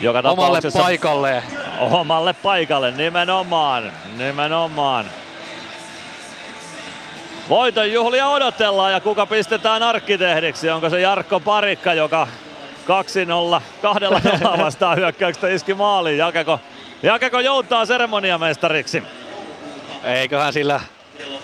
[0.00, 1.42] Joka Omalle paikalle.
[1.78, 3.92] Omalle paikalle, nimenomaan.
[4.16, 5.06] Nimenomaan.
[7.48, 10.70] Voiton juhlia odotellaan ja kuka pistetään arkkitehdiksi?
[10.70, 12.28] Onko se Jarkko Parikka, joka
[13.58, 16.18] 2-0, kahdella nolla vastaan hyökkäyksestä iski maaliin.
[16.18, 16.60] Jakeko,
[17.02, 19.02] Jakeko joutaa seremoniamestariksi?
[20.04, 20.80] Eiköhän sillä,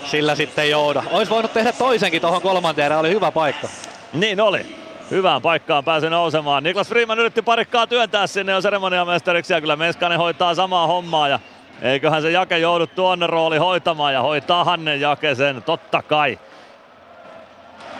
[0.04, 1.02] sillä sitten jouda.
[1.10, 3.68] Olisi voinut tehdä toisenkin tuohon kolmanteen oli hyvä paikka.
[4.12, 4.76] Niin oli
[5.10, 6.62] hyvään paikkaan pääsi nousemaan.
[6.62, 11.38] Niklas Freeman yritti parikkaa työntää sinne jo seremoniamestariksi ja kyllä Meskanen hoitaa samaa hommaa ja
[11.82, 16.38] eiköhän se Jake joudu tuonne rooli hoitamaan ja hoitaa Hanne Jake sen, totta kai.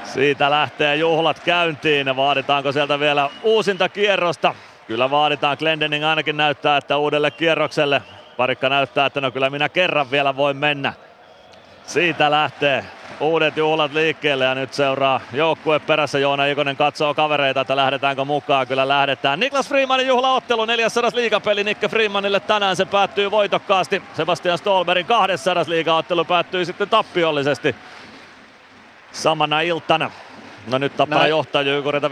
[0.05, 2.17] Siitä lähtee juhlat käyntiin.
[2.17, 4.55] Vaaditaanko sieltä vielä uusinta kierrosta?
[4.87, 5.57] Kyllä vaaditaan.
[5.59, 8.03] Glendening ainakin näyttää, että uudelle kierrokselle.
[8.37, 10.93] Parikka näyttää, että no kyllä minä kerran vielä voin mennä.
[11.89, 12.84] Siitä lähtee
[13.20, 16.18] uudet juhlat liikkeelle ja nyt seuraa joukkue perässä.
[16.18, 18.67] Joona Ikonen katsoo kavereita, että lähdetäänkö mukaan.
[18.67, 19.41] Kyllä lähdetään.
[19.41, 22.76] Niklas Freemanin juhlaottelu 400 liigapeli Nikke Freemanille tänään.
[22.76, 24.02] Se päättyy voitokkaasti.
[24.15, 27.76] Sebastian Stolberin 200 liigaottelu päättyy sitten tappiollisesti
[29.12, 30.10] samana iltana.
[30.67, 31.31] No nyt Tappara Näin.
[31.31, 32.10] johtaa Jykurilta 5-4,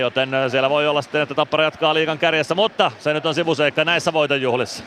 [0.00, 3.84] joten siellä voi olla sitten, että Tappara jatkaa liigan kärjessä, mutta se nyt on sivuseikka
[3.84, 4.84] näissä voitonjuhlissa.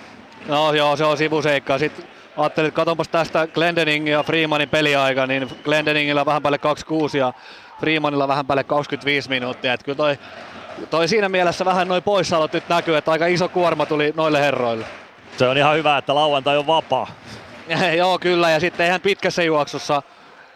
[0.47, 1.77] No joo, se on sivuseikka.
[1.77, 7.33] Sitten ajattelin, että katsonpas tästä Glendening ja Freemanin peliaika, niin Glendeningillä vähän päälle 26 ja
[7.80, 9.73] Freemanilla vähän päälle 25 minuuttia.
[9.73, 10.19] Että kyllä toi,
[10.89, 14.85] toi siinä mielessä vähän noin poissaolot nyt näkyy, että aika iso kuorma tuli noille herroille.
[15.38, 17.07] Se on ihan hyvä, että lauantai on vapaa.
[17.97, 18.51] Joo, kyllä.
[18.51, 20.01] Ja sitten ihan pitkässä juoksussa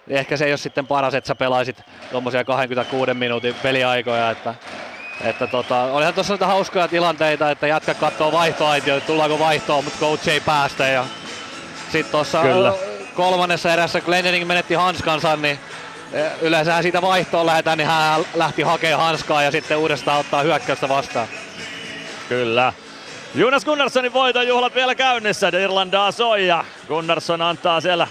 [0.08, 4.56] ehkä se ei ole sitten paras, että sä pelaisit tuommoisia 26 minuutin peliaikoja, että
[5.24, 10.00] että tota, olihan tuossa niitä hauskoja tilanteita, että jätkä katsoo vaihtoaitio, että tullaanko vaihtoon, mutta
[10.00, 11.06] coach ei päästä ja
[11.92, 12.42] sitten tuossa
[13.16, 15.60] kolmannessa erässä Glendening menetti hanskansa, niin
[16.42, 21.28] yleensä siitä vaihtoon lähdetään, niin hän lähti hakemaan hanskaa ja sitten uudestaan ottaa hyökkäystä vastaan.
[22.30, 22.74] Kyllä.
[23.36, 25.52] Jonas Gunnarssonin voiton juhlat vielä käynnissä.
[25.62, 28.08] Irlandaa soi ja Gunnarsson antaa siellä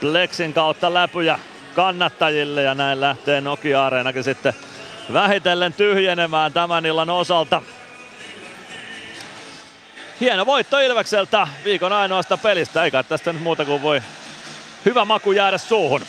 [0.00, 1.38] Plexin kautta läpyjä
[1.74, 4.54] kannattajille ja näin lähtee Nokia-areenakin sitten
[5.12, 7.62] vähitellen tyhjenemään tämän illan osalta.
[10.22, 14.00] Hieno voitto Ilvekseltä viikon ainoasta pelistä, eikä tästä nyt muuta kuin voi
[14.84, 16.00] hyvä maku jäädä suuhun.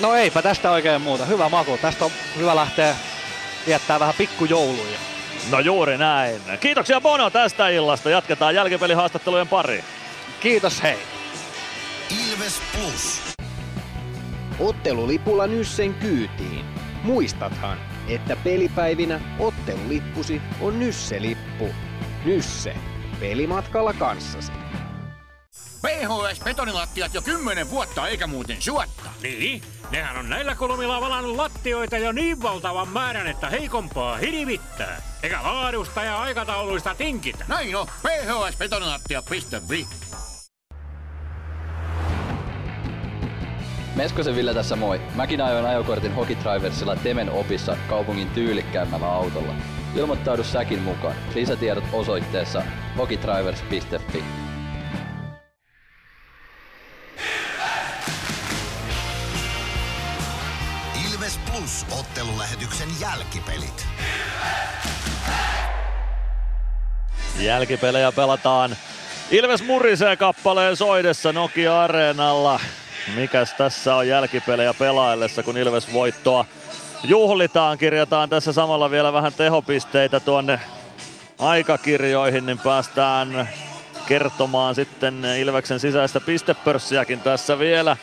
[0.00, 1.78] No eipä tästä oikein muuta, hyvä maku.
[1.82, 2.94] Tästä on hyvä lähteä
[3.66, 4.98] viettää vähän pikkujouluja.
[5.50, 6.40] No juuri näin.
[6.60, 8.10] Kiitoksia Bono tästä illasta.
[8.10, 9.84] Jatketaan jälkipelihaastattelujen pariin.
[10.40, 10.98] Kiitos, hei.
[12.30, 13.20] Ilves Plus.
[14.58, 16.64] Ottelulipulla Nyssen kyytiin.
[17.02, 21.74] Muistathan, että pelipäivinä ottelulippusi on Nysse-lippu.
[22.24, 22.74] Nysse.
[23.20, 24.52] Pelimatkalla kanssasi.
[25.82, 29.10] PHS-betonilattiat jo kymmenen vuotta eikä muuten suotta.
[29.22, 35.02] Niin, nehän on näillä kolmilla valannut lattioita jo niin valtavan määrän, että heikompaa hirvittää.
[35.22, 37.44] Eikä laadusta ja aikatauluista tinkitä.
[37.48, 39.86] Näin on, phsbetonilattia.fi.
[44.00, 45.00] Meskosen Ville tässä moi.
[45.14, 49.54] Mäkin ajoin ajokortin Hokitriversilla Temen opissa kaupungin tyylikkäämmällä autolla.
[49.96, 51.14] Ilmoittaudu säkin mukaan.
[51.34, 52.62] Lisätiedot osoitteessa
[52.98, 54.24] hokitrivers.fi.
[61.10, 63.86] Ilves Plus ottelulähetyksen jälkipelit.
[67.40, 68.76] Jälkipelejä pelataan.
[69.30, 72.60] Ilves murisee kappaleen soidessa Nokia Areenalla.
[73.14, 76.44] Mikäs tässä on jälkipelejä pelaillessa, kun Ilves voittoa
[77.04, 77.78] juhlitaan.
[77.78, 80.60] Kirjataan tässä samalla vielä vähän tehopisteitä tuonne
[81.38, 83.48] aikakirjoihin, niin päästään
[84.06, 87.96] kertomaan sitten Ilveksen sisäistä pistepörssiäkin tässä vielä.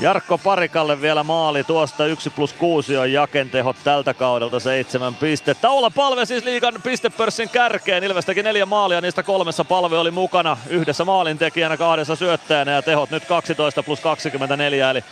[0.00, 5.70] Jarkko Parikalle vielä maali tuosta 1 plus 6 on Jaken tehot tältä kaudelta seitsemän pistettä.
[5.70, 8.04] Oula Palve siis liigan pistepörssin kärkeen.
[8.04, 13.24] Ilvestäkin neljä maalia, niistä kolmessa Palve oli mukana yhdessä maalintekijänä, kahdessa syöttäjänä ja tehot nyt
[13.24, 15.04] 12 plus 24 eli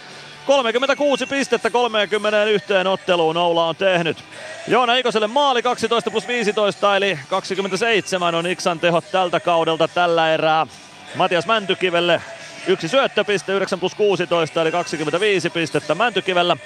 [0.46, 4.24] 36 pistettä 31 otteluun Oula on tehnyt.
[4.68, 10.66] Joona Ikoselle maali 12 plus 15 eli 27 on Iksan tehot tältä kaudelta tällä erää.
[11.14, 12.22] Matias Mäntykivelle
[12.68, 16.56] Yksi syöttöpiste, 9 plus 16 eli 25 pistettä Mäntykivellä.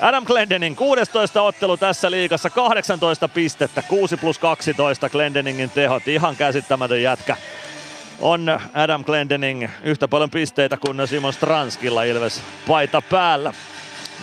[0.00, 7.02] Adam Glendening 16 ottelu tässä liigassa, 18 pistettä, 6 plus 12 Glendeningin tehot, ihan käsittämätön
[7.02, 7.36] jätkä.
[8.20, 13.52] On Adam Glendening yhtä paljon pisteitä kuin Simon Stranskilla Ilves paita päällä.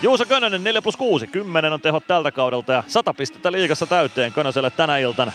[0.01, 4.33] Juuso Könönen 4 plus 6, 10 on tehot tältä kaudelta ja 100 pistettä liigassa täyteen
[4.33, 5.31] Könöselle tänä iltana.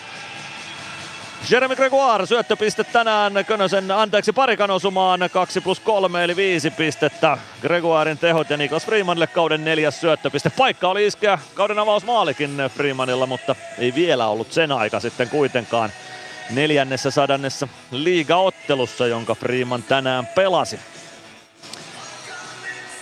[1.50, 7.38] Jeremy Gregoire syöttöpiste tänään Könösen, anteeksi parikan osumaan 2 plus 3 eli 5 pistettä.
[7.62, 10.50] Gregoirin tehot ja Niklas Freemanille kauden neljäs syöttöpiste.
[10.50, 15.90] Paikka oli iskeä kauden avausmaalikin Freemanilla, mutta ei vielä ollut sen aika sitten kuitenkaan
[16.50, 20.78] neljännessä sadannessa liigaottelussa, jonka Freeman tänään pelasi.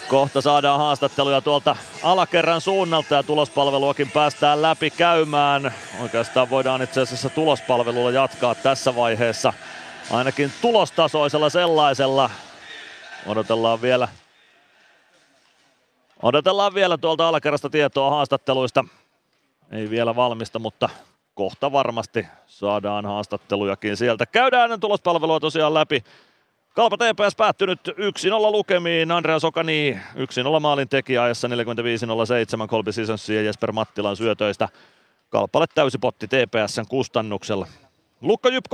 [0.08, 5.74] Kohta saadaan haastatteluja tuolta alakerran suunnalta ja tulospalveluakin päästään läpi käymään.
[6.02, 9.52] Oikeastaan voidaan itse asiassa tulospalvelulla jatkaa tässä vaiheessa.
[10.10, 12.30] Ainakin tulostasoisella sellaisella.
[13.26, 14.08] Odotellaan vielä
[16.22, 18.84] Odotellaan vielä tuolta alakerrasta tietoa haastatteluista.
[19.72, 20.88] Ei vielä valmista, mutta
[21.34, 24.26] kohta varmasti saadaan haastattelujakin sieltä.
[24.26, 26.04] Käydään tulospalvelua tosiaan läpi.
[26.76, 27.92] Kalpa TPS päättynyt 1-0
[28.52, 29.12] lukemiin.
[29.12, 30.00] Andreas Okani
[30.56, 31.50] 1-0 maalin tekijä ajassa 45-07
[32.68, 34.68] Kolbi Sisonssi ja Jesper Mattilan syötöistä.
[35.28, 37.66] Kalpalle täysi potti TPSn kustannuksella.
[38.20, 38.64] Lukko Jyp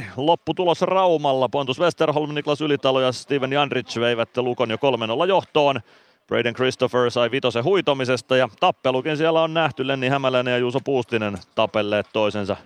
[0.00, 1.48] 3-1, lopputulos Raumalla.
[1.48, 4.76] Pontus Westerholm, Niklas Ylitalo ja Steven Janrich veivät Lukon jo
[5.24, 5.80] 3-0 johtoon.
[6.26, 9.86] Braden Christopher sai vitosen huitomisesta ja tappelukin siellä on nähty.
[9.86, 12.56] Lenni Hämäläinen ja Juuso Puustinen tapelleet toisensa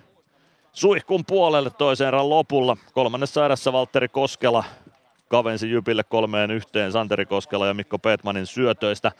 [0.73, 2.77] suihkun puolelle toisen erän lopulla.
[2.93, 4.63] Kolmannessa erässä Valtteri Koskela
[5.29, 9.11] kavensi Jypille kolmeen yhteen Santeri Koskela ja Mikko Petmanin syötöistä.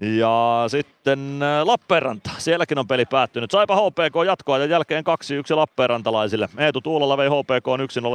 [0.00, 2.30] Ja sitten äh, Lappeenranta.
[2.38, 3.50] Sielläkin on peli päättynyt.
[3.50, 5.04] Saipa HPK jatkoa ja jälkeen
[5.52, 6.48] 2-1 Lappeenrantalaisille.
[6.58, 7.66] Eetu Tuulola vei HPK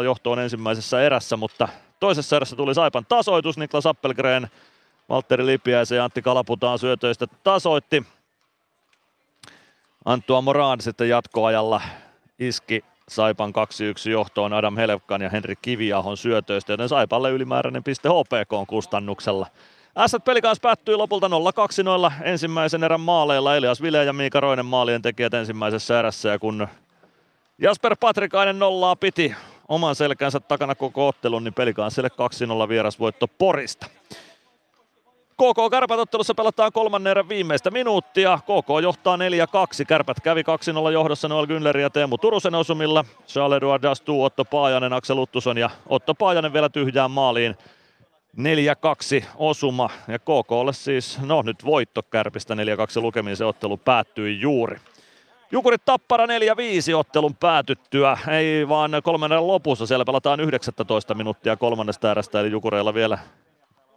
[0.01, 1.67] 1-0 johtoon ensimmäisessä erässä, mutta
[1.99, 3.57] toisessa erässä tuli Saipan tasoitus.
[3.57, 4.47] Niklas Appelgren,
[5.09, 8.05] Valtteri Lipiäisen ja Antti Kalaputaan syötöistä tasoitti.
[10.05, 11.81] Anttua Moran sitten jatkoajalla
[12.39, 13.49] iski Saipan
[14.07, 19.47] 2-1 johtoon Adam Helvkan ja Henri Kiviahon syötöistä, joten Saipalle ylimääräinen piste HPK kustannuksella.
[19.97, 23.55] Ässät pelikaas päättyi lopulta 0-2 noilla ensimmäisen erän maaleilla.
[23.55, 26.67] Elias Vile ja Miika Roinen maalien tekijät ensimmäisessä erässä ja kun
[27.57, 29.35] Jasper Patrikainen nollaa piti
[29.67, 32.09] oman selkänsä takana koko ottelun, niin pelikansille
[32.65, 33.85] 2-0 vierasvoitto Porista.
[35.41, 38.39] KK Kärpät-ottelussa pelataan kolmannen erän viimeistä minuuttia.
[38.43, 39.19] KK johtaa 4-2.
[39.87, 40.41] Kärpät kävi
[40.89, 43.05] 2-0 johdossa Noel Günler ja Teemu Turusen osumilla.
[43.27, 47.55] Charles Edouard Dastu, Otto Paajanen, Aksel Uttuson ja Otto Paajanen vielä tyhjään maaliin.
[48.37, 52.57] 4-2 osuma ja KKlle siis, no nyt voitto Kärpistä 4-2
[53.01, 54.77] lukemiin se ottelu päättyi juuri.
[55.51, 56.29] Jukurit Tappara 4-5
[56.97, 63.17] ottelun päätyttyä, ei vaan kolmannen lopussa, siellä pelataan 19 minuuttia kolmannesta erästä, eli Jukureilla vielä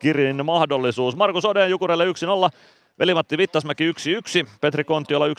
[0.05, 1.17] Kirin mahdollisuus.
[1.17, 2.09] Markus Odeen Jukureille 1-0.
[2.99, 3.95] Velimatti Vittasmäki 1-1,
[4.61, 5.31] Petri Kontiola 1-2.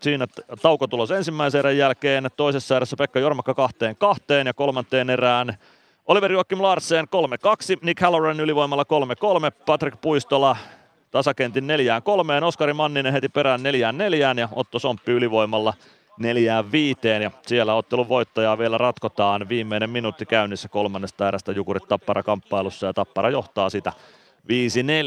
[0.00, 0.26] Siinä
[0.62, 2.28] tauko tulos ensimmäisen erän jälkeen.
[2.36, 5.58] Toisessa erässä Pekka Jormakka kahteen kahteen ja kolmanteen erään
[6.06, 7.08] Oliver Joakim Larsen 3-2,
[7.82, 8.86] Nick Halloran ylivoimalla 3-3,
[9.66, 10.56] Patrick Puistola
[11.10, 11.64] tasakentin
[12.40, 13.60] 4-3, Oskari Manninen heti perään
[14.36, 15.74] 4-4 ja Otto Somppi ylivoimalla
[16.18, 19.48] neljään viiteen ja siellä ottelun voittajaa vielä ratkotaan.
[19.48, 23.92] Viimeinen minuutti käynnissä kolmannesta erästä Jukurit Tappara kamppailussa ja Tappara johtaa sitä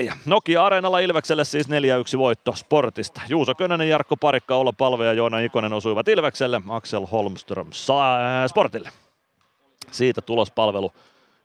[0.10, 0.14] 5-4.
[0.26, 3.22] Nokia Areenalla Ilvekselle siis 4-1 voitto Sportista.
[3.30, 8.90] Juuso Könönen, Jarkko Parikka, Olla Palve ja Joona Ikonen osuivat Ilvekselle, Axel Holmström saa Sportille.
[9.92, 10.92] Siitä tulospalvelu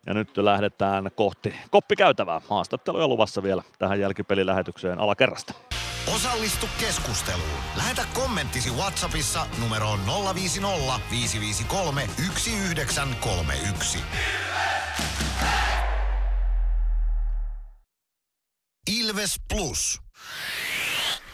[0.07, 2.41] ja nyt lähdetään kohti koppikäytävää.
[2.49, 5.76] Haastatteluja luvassa vielä tähän jälkipelilähetykseen alakerrasta.
[6.07, 7.61] Osallistu keskusteluun.
[7.77, 10.01] Lähetä kommenttisi Whatsappissa numeroon
[10.35, 13.99] 050 553 1931.
[18.91, 20.01] Ilves Plus.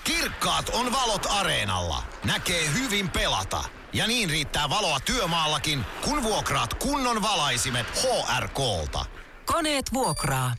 [0.04, 2.02] Kirkkaat on valot areenalla.
[2.24, 3.64] Näkee hyvin pelata.
[3.92, 9.04] Ja niin riittää valoa työmaallakin, kun vuokraat kunnon valaisimet HRKlta.
[9.46, 10.54] Koneet vuokraa.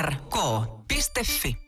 [0.00, 1.67] hrk.fi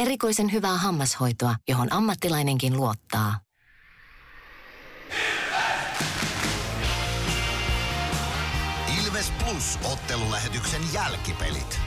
[0.00, 3.40] Erikoisen hyvää hammashoitoa, johon ammattilainenkin luottaa.
[9.04, 11.80] Ilves Plus ottelulähetyksen jälkipelit.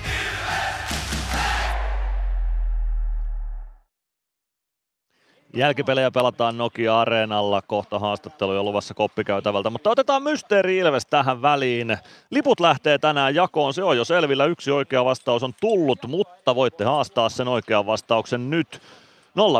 [5.55, 11.97] Jälkipelejä pelataan Nokia Areenalla, kohta haastatteluja luvassa koppikäytävältä, mutta otetaan Mysteeri Ilves tähän väliin.
[12.29, 16.83] Liput lähtee tänään jakoon, se on jo selvillä, yksi oikea vastaus on tullut, mutta voitte
[16.83, 18.81] haastaa sen oikean vastauksen nyt.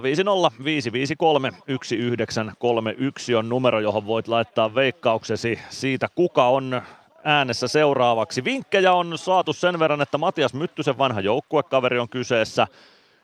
[0.04, 6.82] 050 553 1931 on numero, johon voit laittaa veikkauksesi siitä, kuka on
[7.24, 8.44] äänessä seuraavaksi.
[8.44, 12.68] Vinkkejä on saatu sen verran, että Matias Myttysen vanha joukkuekaveri on kyseessä.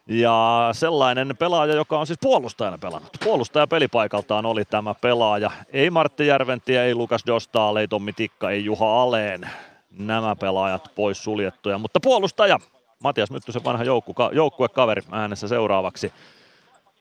[0.10, 3.18] Ja sellainen pelaaja, joka on siis puolustajana pelannut.
[3.24, 5.52] Puolustaja pelipaikaltaan oli tämä pelaaja.
[5.74, 9.50] Ei Martti Järventiä, ei Lukas Dostal, ei Tommi Tikka, ei Juha Aleen.
[9.92, 12.60] Nämä pelaajat pois suljettuja, mutta puolustaja
[13.04, 13.84] Matias Myttysen vanha
[14.34, 16.14] joukkuekaveri äänessä seuraavaksi.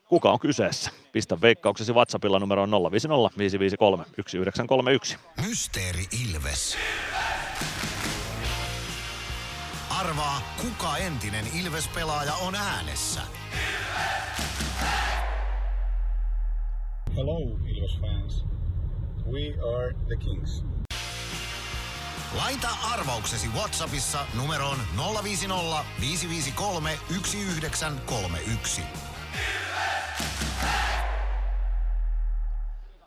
[0.08, 0.90] Kuka on kyseessä?
[1.12, 5.16] Pistä veikkauksesi WhatsAppilla numeroon 050 553 1931.
[5.48, 6.76] Mysteeri Ilves.
[10.00, 13.20] Arvaa, kuka entinen Ilves-pelaaja on äänessä.
[17.16, 18.44] Hello, Ilves fans.
[19.32, 20.64] We are the Kings.
[22.36, 24.78] Laita arvauksesi Whatsappissa numeroon
[25.22, 28.82] 050 553 1931.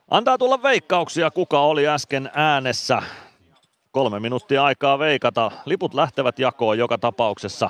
[0.10, 3.02] Antaa tulla veikkauksia, kuka oli äsken äänessä.
[3.92, 5.52] Kolme minuuttia aikaa veikata.
[5.66, 7.70] Liput lähtevät jakoon joka tapauksessa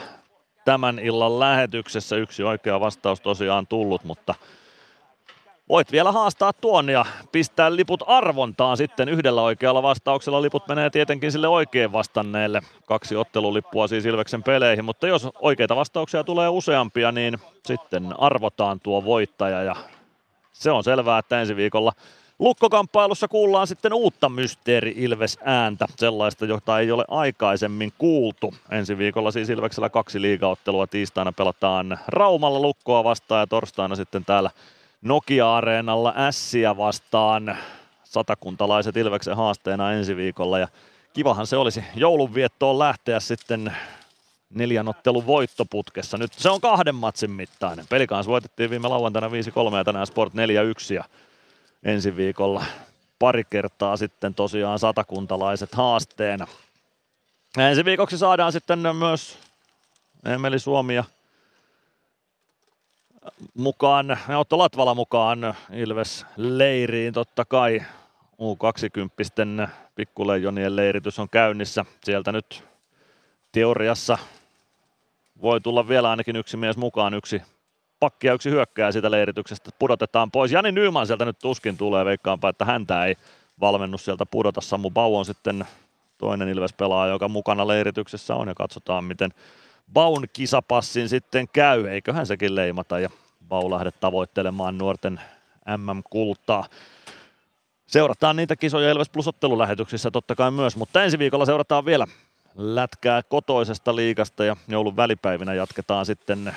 [0.66, 2.16] tämän illan lähetyksessä.
[2.16, 4.36] Yksi oikea vastaus tosiaan tullut, mutta
[5.70, 10.42] voit vielä haastaa tuon ja pistää liput arvontaan sitten yhdellä oikealla vastauksella.
[10.42, 12.62] Liput menee tietenkin sille oikein vastanneelle.
[12.86, 19.04] Kaksi ottelulippua siis Ilveksen peleihin, mutta jos oikeita vastauksia tulee useampia, niin sitten arvotaan tuo
[19.04, 19.76] voittaja ja
[20.52, 21.92] se on selvää, että ensi viikolla
[22.42, 28.54] Lukkokamppailussa kuullaan sitten uutta Mysteeri Ilves-ääntä, sellaista, jota ei ole aikaisemmin kuultu.
[28.72, 30.88] Ensi viikolla siis Ilveksellä kaksi liigaottelua.
[30.88, 34.50] Tiistaina pelataan Raumalla Lukkoa vastaan ja torstaina sitten täällä
[35.02, 37.58] Nokia-areenalla Ässiä vastaan.
[38.04, 40.68] Satakuntalaiset Ilveksen haasteena ensi viikolla ja
[41.14, 43.74] kivahan se olisi joulunviettoon lähteä sitten
[44.50, 46.18] neljän ottelun voittoputkessa.
[46.18, 47.86] Nyt se on kahden matsin mittainen.
[47.90, 49.32] Peli kanssa voitettiin viime lauantaina 5-3
[49.78, 50.38] ja tänään Sport 4-1
[50.94, 51.04] ja
[51.84, 52.66] ensi viikolla
[53.20, 56.48] pari kertaa sitten tosiaan satakuntalaiset haasteena.
[57.58, 59.38] Ensi viikoksi saadaan sitten myös
[60.26, 61.04] Emeli Suomi ja
[63.54, 67.82] mukaan, Otto Latvala mukaan Ilves leiriin totta kai.
[68.42, 71.86] U20 pikkuleijonien leiritys on käynnissä.
[72.04, 72.64] Sieltä nyt
[73.52, 74.18] teoriassa
[75.42, 77.42] voi tulla vielä ainakin yksi mies mukaan, yksi
[78.02, 80.52] pakki ja yksi hyökkää siitä leirityksestä pudotetaan pois.
[80.52, 83.16] Jani Nyman sieltä nyt tuskin tulee, veikkaanpa, että häntä ei
[83.60, 84.62] valmennus sieltä pudota.
[84.62, 85.66] Sammu Bau on sitten
[86.18, 89.34] toinen Ilves-pelaaja, joka mukana leirityksessä on ja katsotaan, miten
[89.94, 91.88] Baun kisapassin sitten käy.
[91.88, 93.10] Eiköhän sekin leimata ja
[93.48, 95.22] Bau lähde tavoittelemaan nuorten
[95.78, 96.66] MM-kultaa.
[97.88, 102.08] Seurataan niitä kisoja Ilves Plus ottelulähetyksissä totta kai myös, mutta ensi viikolla seurataan vielä
[102.56, 106.56] lätkää kotoisesta liigasta ja joulun välipäivinä jatketaan sitten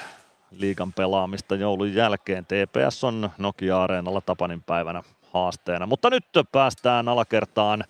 [0.59, 2.47] liigan pelaamista joulun jälkeen.
[2.47, 5.03] TPS on Nokia-areenalla Tapanin päivänä
[5.33, 5.87] haasteena.
[5.87, 7.85] Mutta nyt päästään alakertaan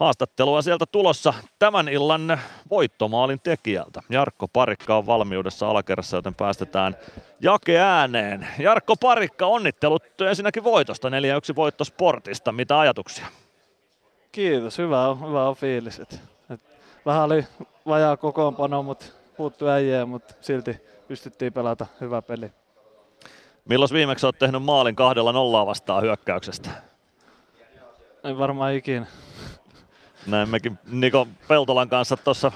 [0.00, 4.02] haastattelua sieltä tulossa tämän illan voittomaalin tekijältä.
[4.10, 6.96] Jarkko Parikka on valmiudessa alakerrassa, joten päästetään
[7.40, 8.48] jake ääneen.
[8.58, 11.12] Jarkko Parikka, onnittelut ensinnäkin voitosta, 4-1
[11.56, 12.52] voitto Sportista.
[12.52, 13.26] Mitä ajatuksia?
[14.32, 16.00] Kiitos, hyvä on, hyvä on fiilis.
[16.00, 16.60] Et, et,
[17.06, 17.46] vähän oli
[17.86, 20.76] vajaa kokoonpano, mutta puuttu äijää, mutta silti
[21.12, 22.52] pystyttiin pelata hyvä peli.
[23.64, 26.70] Milloin viimeksi olet tehnyt maalin kahdella nollaa vastaan hyökkäyksestä?
[28.24, 29.06] Ei varmaan ikinä.
[30.26, 32.52] Näin mekin Niko Peltolan kanssa tuossa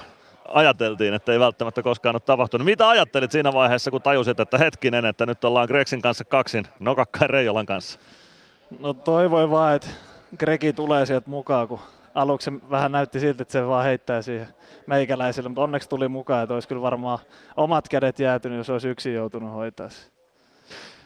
[0.47, 2.65] ajateltiin, että ei välttämättä koskaan ole tapahtunut.
[2.65, 7.27] Mitä ajattelit siinä vaiheessa, kun tajusit, että hetkinen, että nyt ollaan Greksin kanssa kaksin, Nokakka
[7.27, 7.99] Reijolan kanssa?
[8.79, 9.87] No toivoin vaan, että
[10.37, 11.79] Gregi tulee sieltä mukaan, kun
[12.17, 14.47] aluksi vähän näytti siltä, että se vaan heittää siihen
[14.87, 17.19] meikäläisille, mutta onneksi tuli mukaan, että olisi kyllä varmaan
[17.57, 20.07] omat kädet jäätynyt, jos olisi yksin joutunut hoitaa se.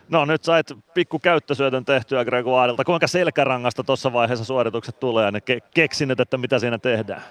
[0.10, 2.84] No nyt sait pikku käyttösyötön tehtyä Gregoirilta.
[2.84, 7.22] Kuinka selkärangasta tuossa vaiheessa suoritukset tulee ja ne ke- keksinyt, että mitä siinä tehdään?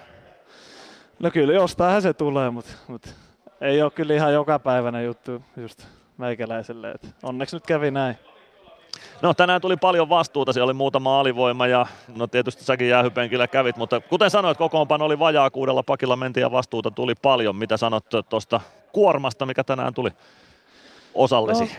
[1.19, 3.09] No kyllä jostain se tulee, mutta, mutta
[3.61, 5.87] ei ole kyllä ihan joka päivänä juttu just
[6.17, 6.91] meikäläiselle.
[6.91, 8.17] Et onneksi nyt kävi näin.
[9.21, 13.77] No tänään tuli paljon vastuuta, siellä oli muutama alivoima ja no tietysti säkin jäähypenkillä kävit,
[13.77, 17.55] mutta kuten sanoit, kokoonpano oli vajaa kuudella pakilla mentiin ja vastuuta tuli paljon.
[17.55, 18.61] Mitä sanot tuosta
[18.91, 20.09] kuormasta, mikä tänään tuli
[21.13, 21.77] osallisi?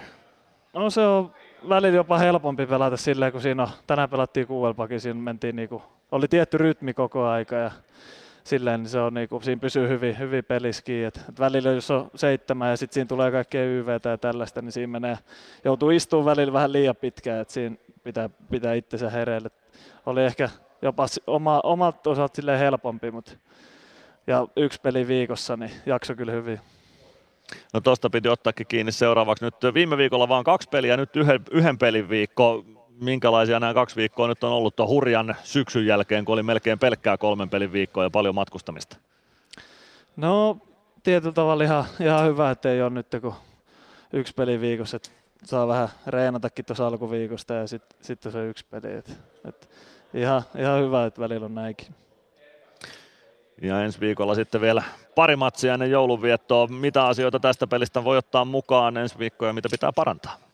[0.73, 1.34] No, no se on
[1.68, 5.82] välillä jopa helpompi pelata silleen, kun siinä on, tänään pelattiin kuudella pakin, siinä mentiin niinku,
[6.12, 7.70] oli tietty rytmi koko aika ja
[8.44, 11.04] silleen niin se on niinku, siinä pysyy hyvin, hyvin peliski.
[11.04, 14.72] Et, et välillä jos on seitsemän ja sitten siinä tulee kaikkea YVtä ja tällaista, niin
[14.72, 15.18] siinä menee,
[15.64, 19.50] joutuu istumaan välillä vähän liian pitkään, että siinä pitää, pitää itsensä hereille.
[20.06, 20.50] Oli ehkä
[20.82, 23.32] jopa oma, omalta osalta silleen helpompi, mutta
[24.26, 26.60] ja yksi peli viikossa, niin jakso kyllä hyvin.
[27.74, 29.44] No tosta piti ottaakin kiinni seuraavaksi.
[29.44, 32.64] Nyt viime viikolla vaan kaksi peliä, nyt yhden, yhden pelin viikko
[33.00, 37.18] minkälaisia nämä kaksi viikkoa nyt on ollut tuon hurjan syksyn jälkeen, kun oli melkein pelkkää
[37.18, 38.96] kolmen pelin viikkoa ja paljon matkustamista?
[40.16, 40.58] No
[41.02, 43.34] tietyllä tavalla ihan, ihan hyvä, että ei ole nyt kun
[44.12, 45.10] yksi peli viikossa, että
[45.44, 48.92] saa vähän reenatakin tuossa alkuviikosta ja sitten sit se yksi peli.
[48.92, 49.70] Et, et
[50.14, 51.86] ihan, ihan hyvä, että välillä on näinkin.
[53.62, 54.82] Ja ensi viikolla sitten vielä
[55.14, 56.66] pari matsia ennen joulunviettoa.
[56.66, 60.51] Mitä asioita tästä pelistä voi ottaa mukaan ensi viikkoa ja mitä pitää parantaa?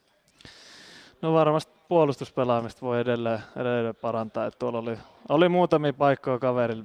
[1.22, 4.46] No varmasti puolustuspelaamista voi edelleen, edelleen parantaa.
[4.46, 4.98] Että tuolla oli,
[5.28, 6.84] oli muutamia paikkoja kaverille,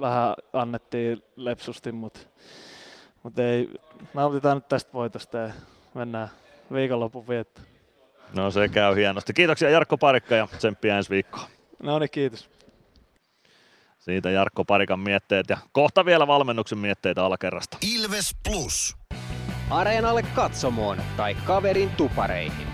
[0.00, 2.20] vähän annettiin lepsusti, mutta,
[3.22, 3.70] mutta ei,
[4.14, 5.52] nautitaan nyt tästä voitosta ja
[5.94, 6.28] mennään
[6.72, 7.66] viikonlopun viettoon.
[8.36, 9.32] No se käy hienosti.
[9.32, 11.46] Kiitoksia Jarkko Parikka ja tsemppiä ensi viikkoon.
[11.82, 12.50] No niin, kiitos.
[13.98, 17.78] Siitä Jarkko Parikan mietteet ja kohta vielä valmennuksen mietteitä alakerrasta.
[17.94, 18.96] Ilves Plus.
[19.70, 22.73] Areenalle katsomoon tai kaverin tupareihin.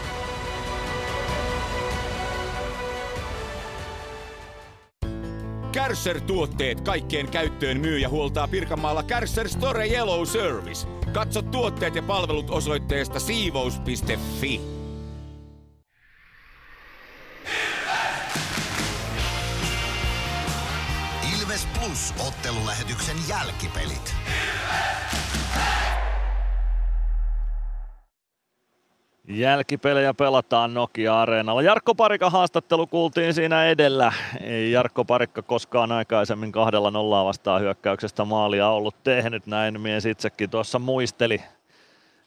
[5.71, 10.87] Kärsser-tuotteet kaikkeen käyttöön myy ja huoltaa Pirkanmaalla Kärsser Store Yellow Service.
[11.13, 14.61] Katso tuotteet ja palvelut osoitteesta siivous.fi.
[21.39, 24.15] Ilves Plus ottelulähetyksen jälkipelit.
[29.33, 31.61] Jälkipelejä pelataan Nokia-areenalla.
[31.61, 34.13] Jarkko Parikka haastattelu kuultiin siinä edellä.
[34.41, 39.47] Ei Jarkko Parikka koskaan aikaisemmin kahdella nollaa vastaan hyökkäyksestä maalia ollut tehnyt.
[39.47, 41.41] Näin mies itsekin tuossa muisteli.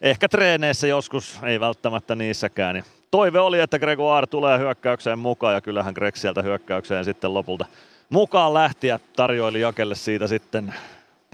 [0.01, 2.83] Ehkä treeneissä joskus, ei välttämättä niissäkään.
[3.11, 7.67] Toive oli, että Gregoire tulee hyökkäykseen mukaan ja kyllähän Greg sieltä hyökkäykseen sitten lopulta
[8.11, 10.75] mukaan lähti ja tarjoili Jakelle siitä sitten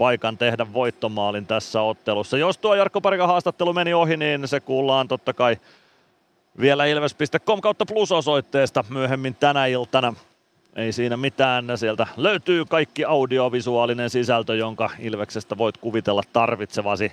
[0.01, 2.37] paikan tehdä voittomaalin tässä ottelussa.
[2.37, 5.57] Jos tuo Jarkko Parikan haastattelu meni ohi, niin se kuullaan totta kai
[6.59, 10.13] vielä ilves.com kautta plus-osoitteesta myöhemmin tänä iltana.
[10.75, 17.11] Ei siinä mitään, sieltä löytyy kaikki audiovisuaalinen sisältö, jonka Ilveksestä voit kuvitella tarvitsevasi.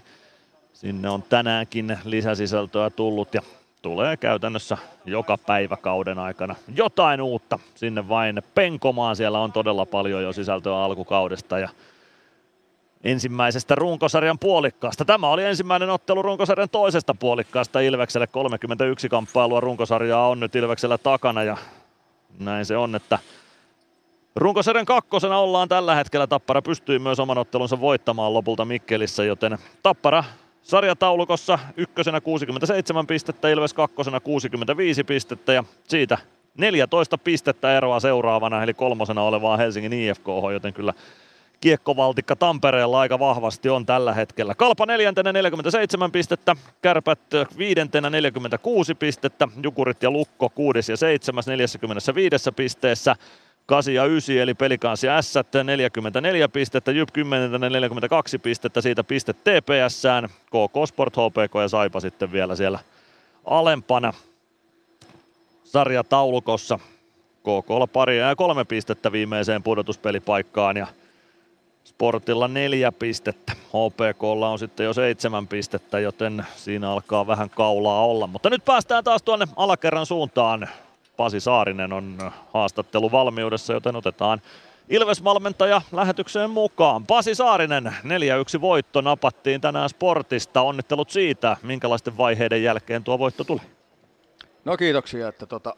[0.72, 3.42] Sinne on tänäänkin lisäsisältöä tullut ja
[3.82, 9.16] tulee käytännössä joka päivä kauden aikana jotain uutta sinne vain penkomaan.
[9.16, 11.68] Siellä on todella paljon jo sisältöä alkukaudesta ja
[13.04, 15.04] ensimmäisestä runkosarjan puolikkaasta.
[15.04, 18.26] Tämä oli ensimmäinen ottelu runkosarjan toisesta puolikkaasta Ilvekselle.
[18.26, 21.56] 31 kamppailua runkosarjaa on nyt Ilveksellä takana ja
[22.38, 23.18] näin se on, että
[24.36, 26.26] Runkosarjan kakkosena ollaan tällä hetkellä.
[26.26, 30.24] Tappara pystyy myös oman ottelunsa voittamaan lopulta Mikkelissä, joten Tappara
[30.62, 36.18] sarjataulukossa ykkösenä 67 pistettä, Ilves kakkosena 65 pistettä ja siitä
[36.58, 40.94] 14 pistettä eroa seuraavana, eli kolmosena olevaa Helsingin IFK, joten kyllä
[41.60, 44.54] kiekkovaltikka Tampereella aika vahvasti on tällä hetkellä.
[44.54, 47.20] Kalpa neljäntenä 47 pistettä, Kärpät
[47.58, 53.16] viidentenä 46 pistettä, Jukurit ja Lukko 6 ja 7 45 pisteessä.
[53.66, 60.28] 8 ja 9 eli Pelikansi S 44 pistettä, Jyp 10 42 pistettä, siitä piste TPSään,
[60.28, 62.78] KK Sport, HPK ja Saipa sitten vielä siellä
[63.44, 64.12] alempana
[65.64, 66.78] sarjataulukossa.
[67.40, 70.86] KKlla pari ja kolme pistettä viimeiseen pudotuspelipaikkaan ja
[71.88, 73.52] Sportilla neljä pistettä.
[73.52, 78.26] HPKlla on sitten jo seitsemän pistettä, joten siinä alkaa vähän kaulaa olla.
[78.26, 80.68] Mutta nyt päästään taas tuonne alakerran suuntaan.
[81.16, 84.40] Pasi Saarinen on haastattelu valmiudessa, joten otetaan
[84.88, 87.06] Ilves-valmentaja lähetykseen mukaan.
[87.06, 87.94] Pasi Saarinen,
[88.56, 90.62] 4-1 voitto napattiin tänään Sportista.
[90.62, 93.60] Onnittelut siitä, minkälaisten vaiheiden jälkeen tuo voitto tuli.
[94.64, 95.76] No kiitoksia, että tota,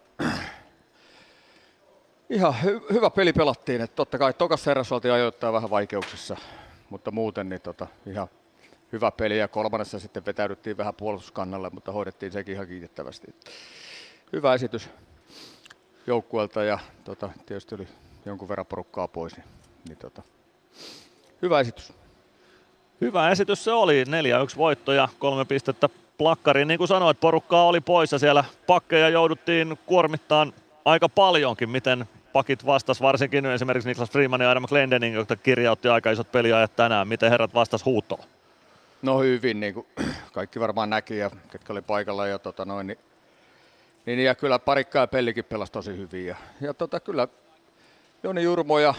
[2.31, 3.81] ihan hy- hyvä peli pelattiin.
[3.81, 6.37] Että totta kai tokassa erässä oltiin ajoittaa vähän vaikeuksissa,
[6.91, 8.29] mutta muuten niin tota, ihan
[8.93, 13.35] hyvä peli ja kolmannessa sitten vetäydyttiin vähän puolustuskannalle, mutta hoidettiin sekin ihan kiitettävästi.
[14.33, 14.89] Hyvä esitys
[16.07, 17.89] joukkueelta ja tota, tietysti oli
[18.27, 19.47] jonkun verran porukkaa pois, niin,
[19.89, 20.23] niin tota,
[21.43, 21.93] hyvä esitys.
[23.01, 26.69] Hyvä esitys se oli, 4-1 voitto ja kolme pistettä plakkariin.
[26.69, 30.53] Niin kuin sanoit, porukkaa oli pois ja siellä pakkeja jouduttiin kuormittaan
[30.85, 31.71] aika paljonkin.
[31.71, 36.77] Miten pakit vastas, varsinkin esimerkiksi Niklas Freeman ja Adam Glendening, jotka kirjautti aika isot peliajat
[36.77, 37.09] tänään.
[37.09, 38.25] Miten herrat vastas huutoon?
[39.03, 39.87] No hyvin, niin kuin
[40.33, 42.99] kaikki varmaan näki ja ketkä oli paikalla ja tota noin, niin,
[44.07, 46.27] niin, ja kyllä parikka ja pellikin pelasi tosi hyvin.
[46.27, 47.29] Ja, ja tota, kyllä
[48.23, 48.95] Joni Jurmo ja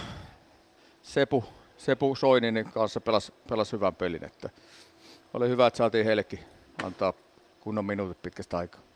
[1.02, 1.44] Sepu,
[1.78, 4.24] Sepu Soininin kanssa pelasi, pelasi hyvän pelin.
[4.24, 4.50] Että
[5.34, 6.40] oli hyvä, että saatiin heillekin
[6.84, 7.14] antaa
[7.60, 8.91] kunnon minuutit pitkästä aikaa.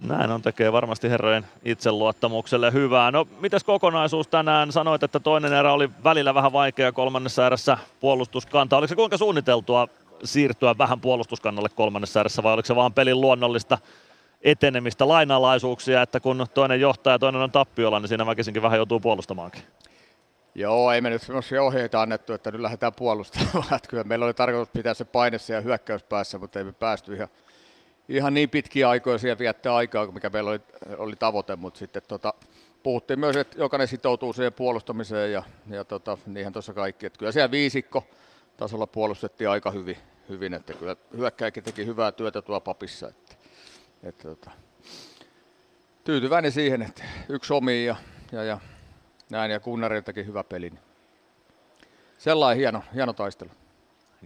[0.00, 3.10] Näin on, tekee varmasti herrojen itseluottamukselle hyvää.
[3.10, 4.72] No, mitäs kokonaisuus tänään?
[4.72, 8.76] Sanoit, että toinen erä oli välillä vähän vaikea kolmannessa erässä puolustuskanta.
[8.76, 9.88] Oliko se kuinka suunniteltua
[10.24, 13.78] siirtyä vähän puolustuskannalle kolmannessa erässä vai oliko se vaan pelin luonnollista
[14.42, 19.00] etenemistä, lainalaisuuksia, että kun toinen johtaa ja toinen on tappiolla, niin siinä väkisinkin vähän joutuu
[19.00, 19.62] puolustamaankin?
[20.54, 23.80] Joo, ei me nyt sellaisia ohjeita annettu, että nyt lähdetään puolustamaan.
[23.88, 27.28] Kyllä meillä oli tarkoitus pitää se paine siellä hyökkäyspäässä, mutta ei me päästy ihan,
[28.08, 30.60] ihan niin pitkiä aikoja siellä viettää aikaa, mikä meillä oli,
[30.96, 32.34] oli tavoite, mutta sitten tota,
[32.82, 37.06] puhuttiin myös, että jokainen sitoutuu siihen puolustamiseen ja, ja tota, niinhän tuossa kaikki.
[37.06, 38.04] Että kyllä siellä viisikko
[38.56, 39.96] tasolla puolustettiin aika hyvin,
[40.28, 43.08] hyvin että kyllä hyökkääkin teki hyvää työtä tuolla papissa.
[43.08, 43.34] Että,
[44.02, 44.50] että tota,
[46.04, 47.96] tyytyväinen siihen, että yksi omi ja,
[48.32, 48.60] ja, ja
[49.30, 50.72] näin ja Kunnariltakin hyvä peli.
[52.18, 53.50] Sellainen hieno, hieno taistelu.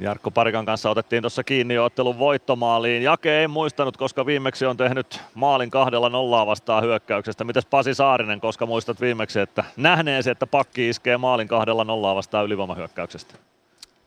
[0.00, 3.02] Jarkko Parikan kanssa otettiin tuossa kiinni jo ottelun voittomaaliin.
[3.02, 7.44] Jake ei muistanut, koska viimeksi on tehnyt maalin kahdella nollaa vastaan hyökkäyksestä.
[7.44, 12.44] Mites Pasi Saarinen, koska muistat viimeksi, että nähneesi, että pakki iskee maalin kahdella nollaa vastaan
[12.44, 13.34] ylivoimahyökkäyksestä?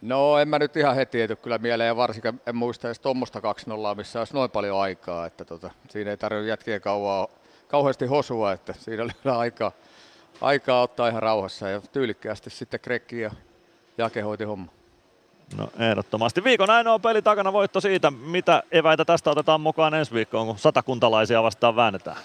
[0.02, 3.42] No en mä nyt ihan heti ety kyllä mieleen ja varsinkin en muista edes tuommoista
[3.42, 7.28] 2 0 missä olisi noin paljon aikaa, että tota, siinä ei tarvitse jätkiä kauaa,
[7.68, 9.72] kauheasti hosua, että siinä oli kyllä aikaa,
[10.42, 13.32] aikaa ottaa ihan rauhassa ja tyylikkäästi sitten Krekki ja
[13.98, 14.81] Jake hoiti homma.
[15.56, 16.44] No ehdottomasti.
[16.44, 18.12] Viikon ainoa peli takana voitto siitä.
[18.12, 22.18] Mitä eväitä tästä otetaan mukaan ensi viikkoon, kun satakuntalaisia vastaan väännetään?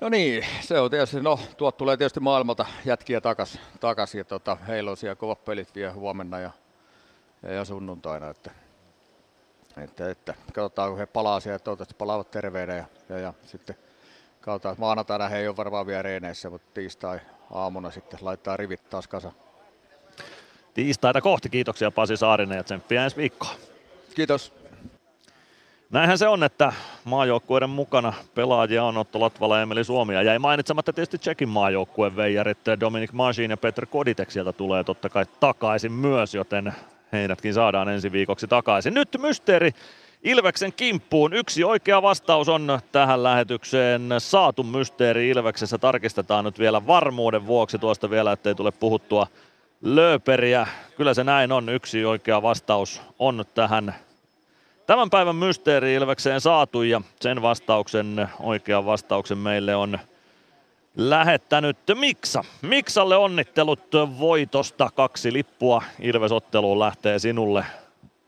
[0.00, 4.56] No niin, se on tietysti, no tuot tulee tietysti maailmalta jätkiä takas, takas ja tota,
[4.68, 6.50] heillä on siellä kovat pelit vielä huomenna ja,
[7.42, 8.50] ja sunnuntaina, että,
[9.76, 13.76] että, että katsotaan kun he palaa siellä, toivottavasti palaavat terveenä ja, ja, ja sitten
[14.40, 19.08] katsotaan, maanantaina he ei ole varmaan vielä reeneissä, mutta tiistai aamuna sitten laittaa rivit taas
[19.08, 19.32] kasa.
[20.74, 21.48] Tiistaita kohti.
[21.48, 23.50] Kiitoksia Pasi Saarinen ja tsemppiä ensi viikkoa.
[24.14, 24.52] Kiitos.
[25.90, 26.72] Näinhän se on, että
[27.04, 30.22] maajoukkueiden mukana pelaajia on Otto Latvala ja Emeli Suomia.
[30.22, 35.26] Jäi mainitsematta tietysti Tsekin maajoukkueen veijarit Dominik Majin ja Petr Koditek sieltä tulee totta kai
[35.40, 36.72] takaisin myös, joten
[37.12, 38.94] heidätkin saadaan ensi viikoksi takaisin.
[38.94, 39.70] Nyt mysteeri
[40.24, 41.34] Ilveksen kimppuun.
[41.34, 45.78] Yksi oikea vastaus on tähän lähetykseen saatu mysteeri Ilveksessä.
[45.78, 49.26] Tarkistetaan nyt vielä varmuuden vuoksi tuosta vielä, ettei tule puhuttua
[49.82, 50.66] lööperiä.
[50.96, 51.68] Kyllä se näin on.
[51.68, 53.94] Yksi oikea vastaus on tähän
[54.86, 59.98] tämän päivän mysteeri Ilvekseen saatu ja sen vastauksen, oikean vastauksen meille on
[60.96, 62.44] lähettänyt Miksa.
[62.62, 64.90] Miksalle onnittelut voitosta.
[64.94, 67.64] Kaksi lippua Ilves-otteluun lähtee sinulle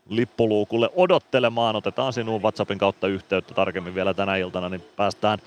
[0.09, 1.75] lippuluukulle odottelemaan.
[1.75, 5.39] Otetaan sinun WhatsAppin kautta yhteyttä tarkemmin vielä tänä iltana, niin päästään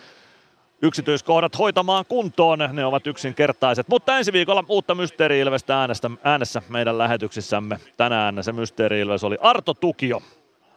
[0.83, 2.59] yksityiskohdat hoitamaan kuntoon.
[2.73, 3.89] Ne ovat yksinkertaiset.
[3.89, 7.81] Mutta ensi viikolla uutta Mysteeri Ilvestä äänestä, äänessä meidän lähetyksissämme.
[7.97, 10.23] Tänään se Mysteeri Ilves oli Arto Tukio.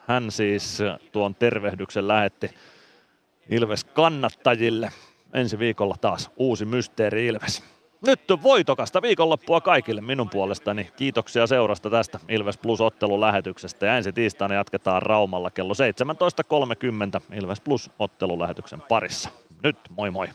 [0.08, 0.80] Hän siis
[1.11, 2.50] tuon tervehdyksen lähetti
[3.50, 4.92] Ilves kannattajille.
[5.34, 7.64] Ensi viikolla taas uusi Mysteeri Ilves.
[8.08, 10.92] Nyt voitokasta viikonloppua kaikille minun puolestani.
[10.95, 13.86] Kiitoksia seurasta tästä Ilves Plus ottelun lähetyksestä.
[13.86, 19.30] Ja ensi tiistaina jatketaan Raumalla kello 17.30 Ilves Plus ottelulähetyksen parissa.
[19.63, 20.27] Nyt moi moi!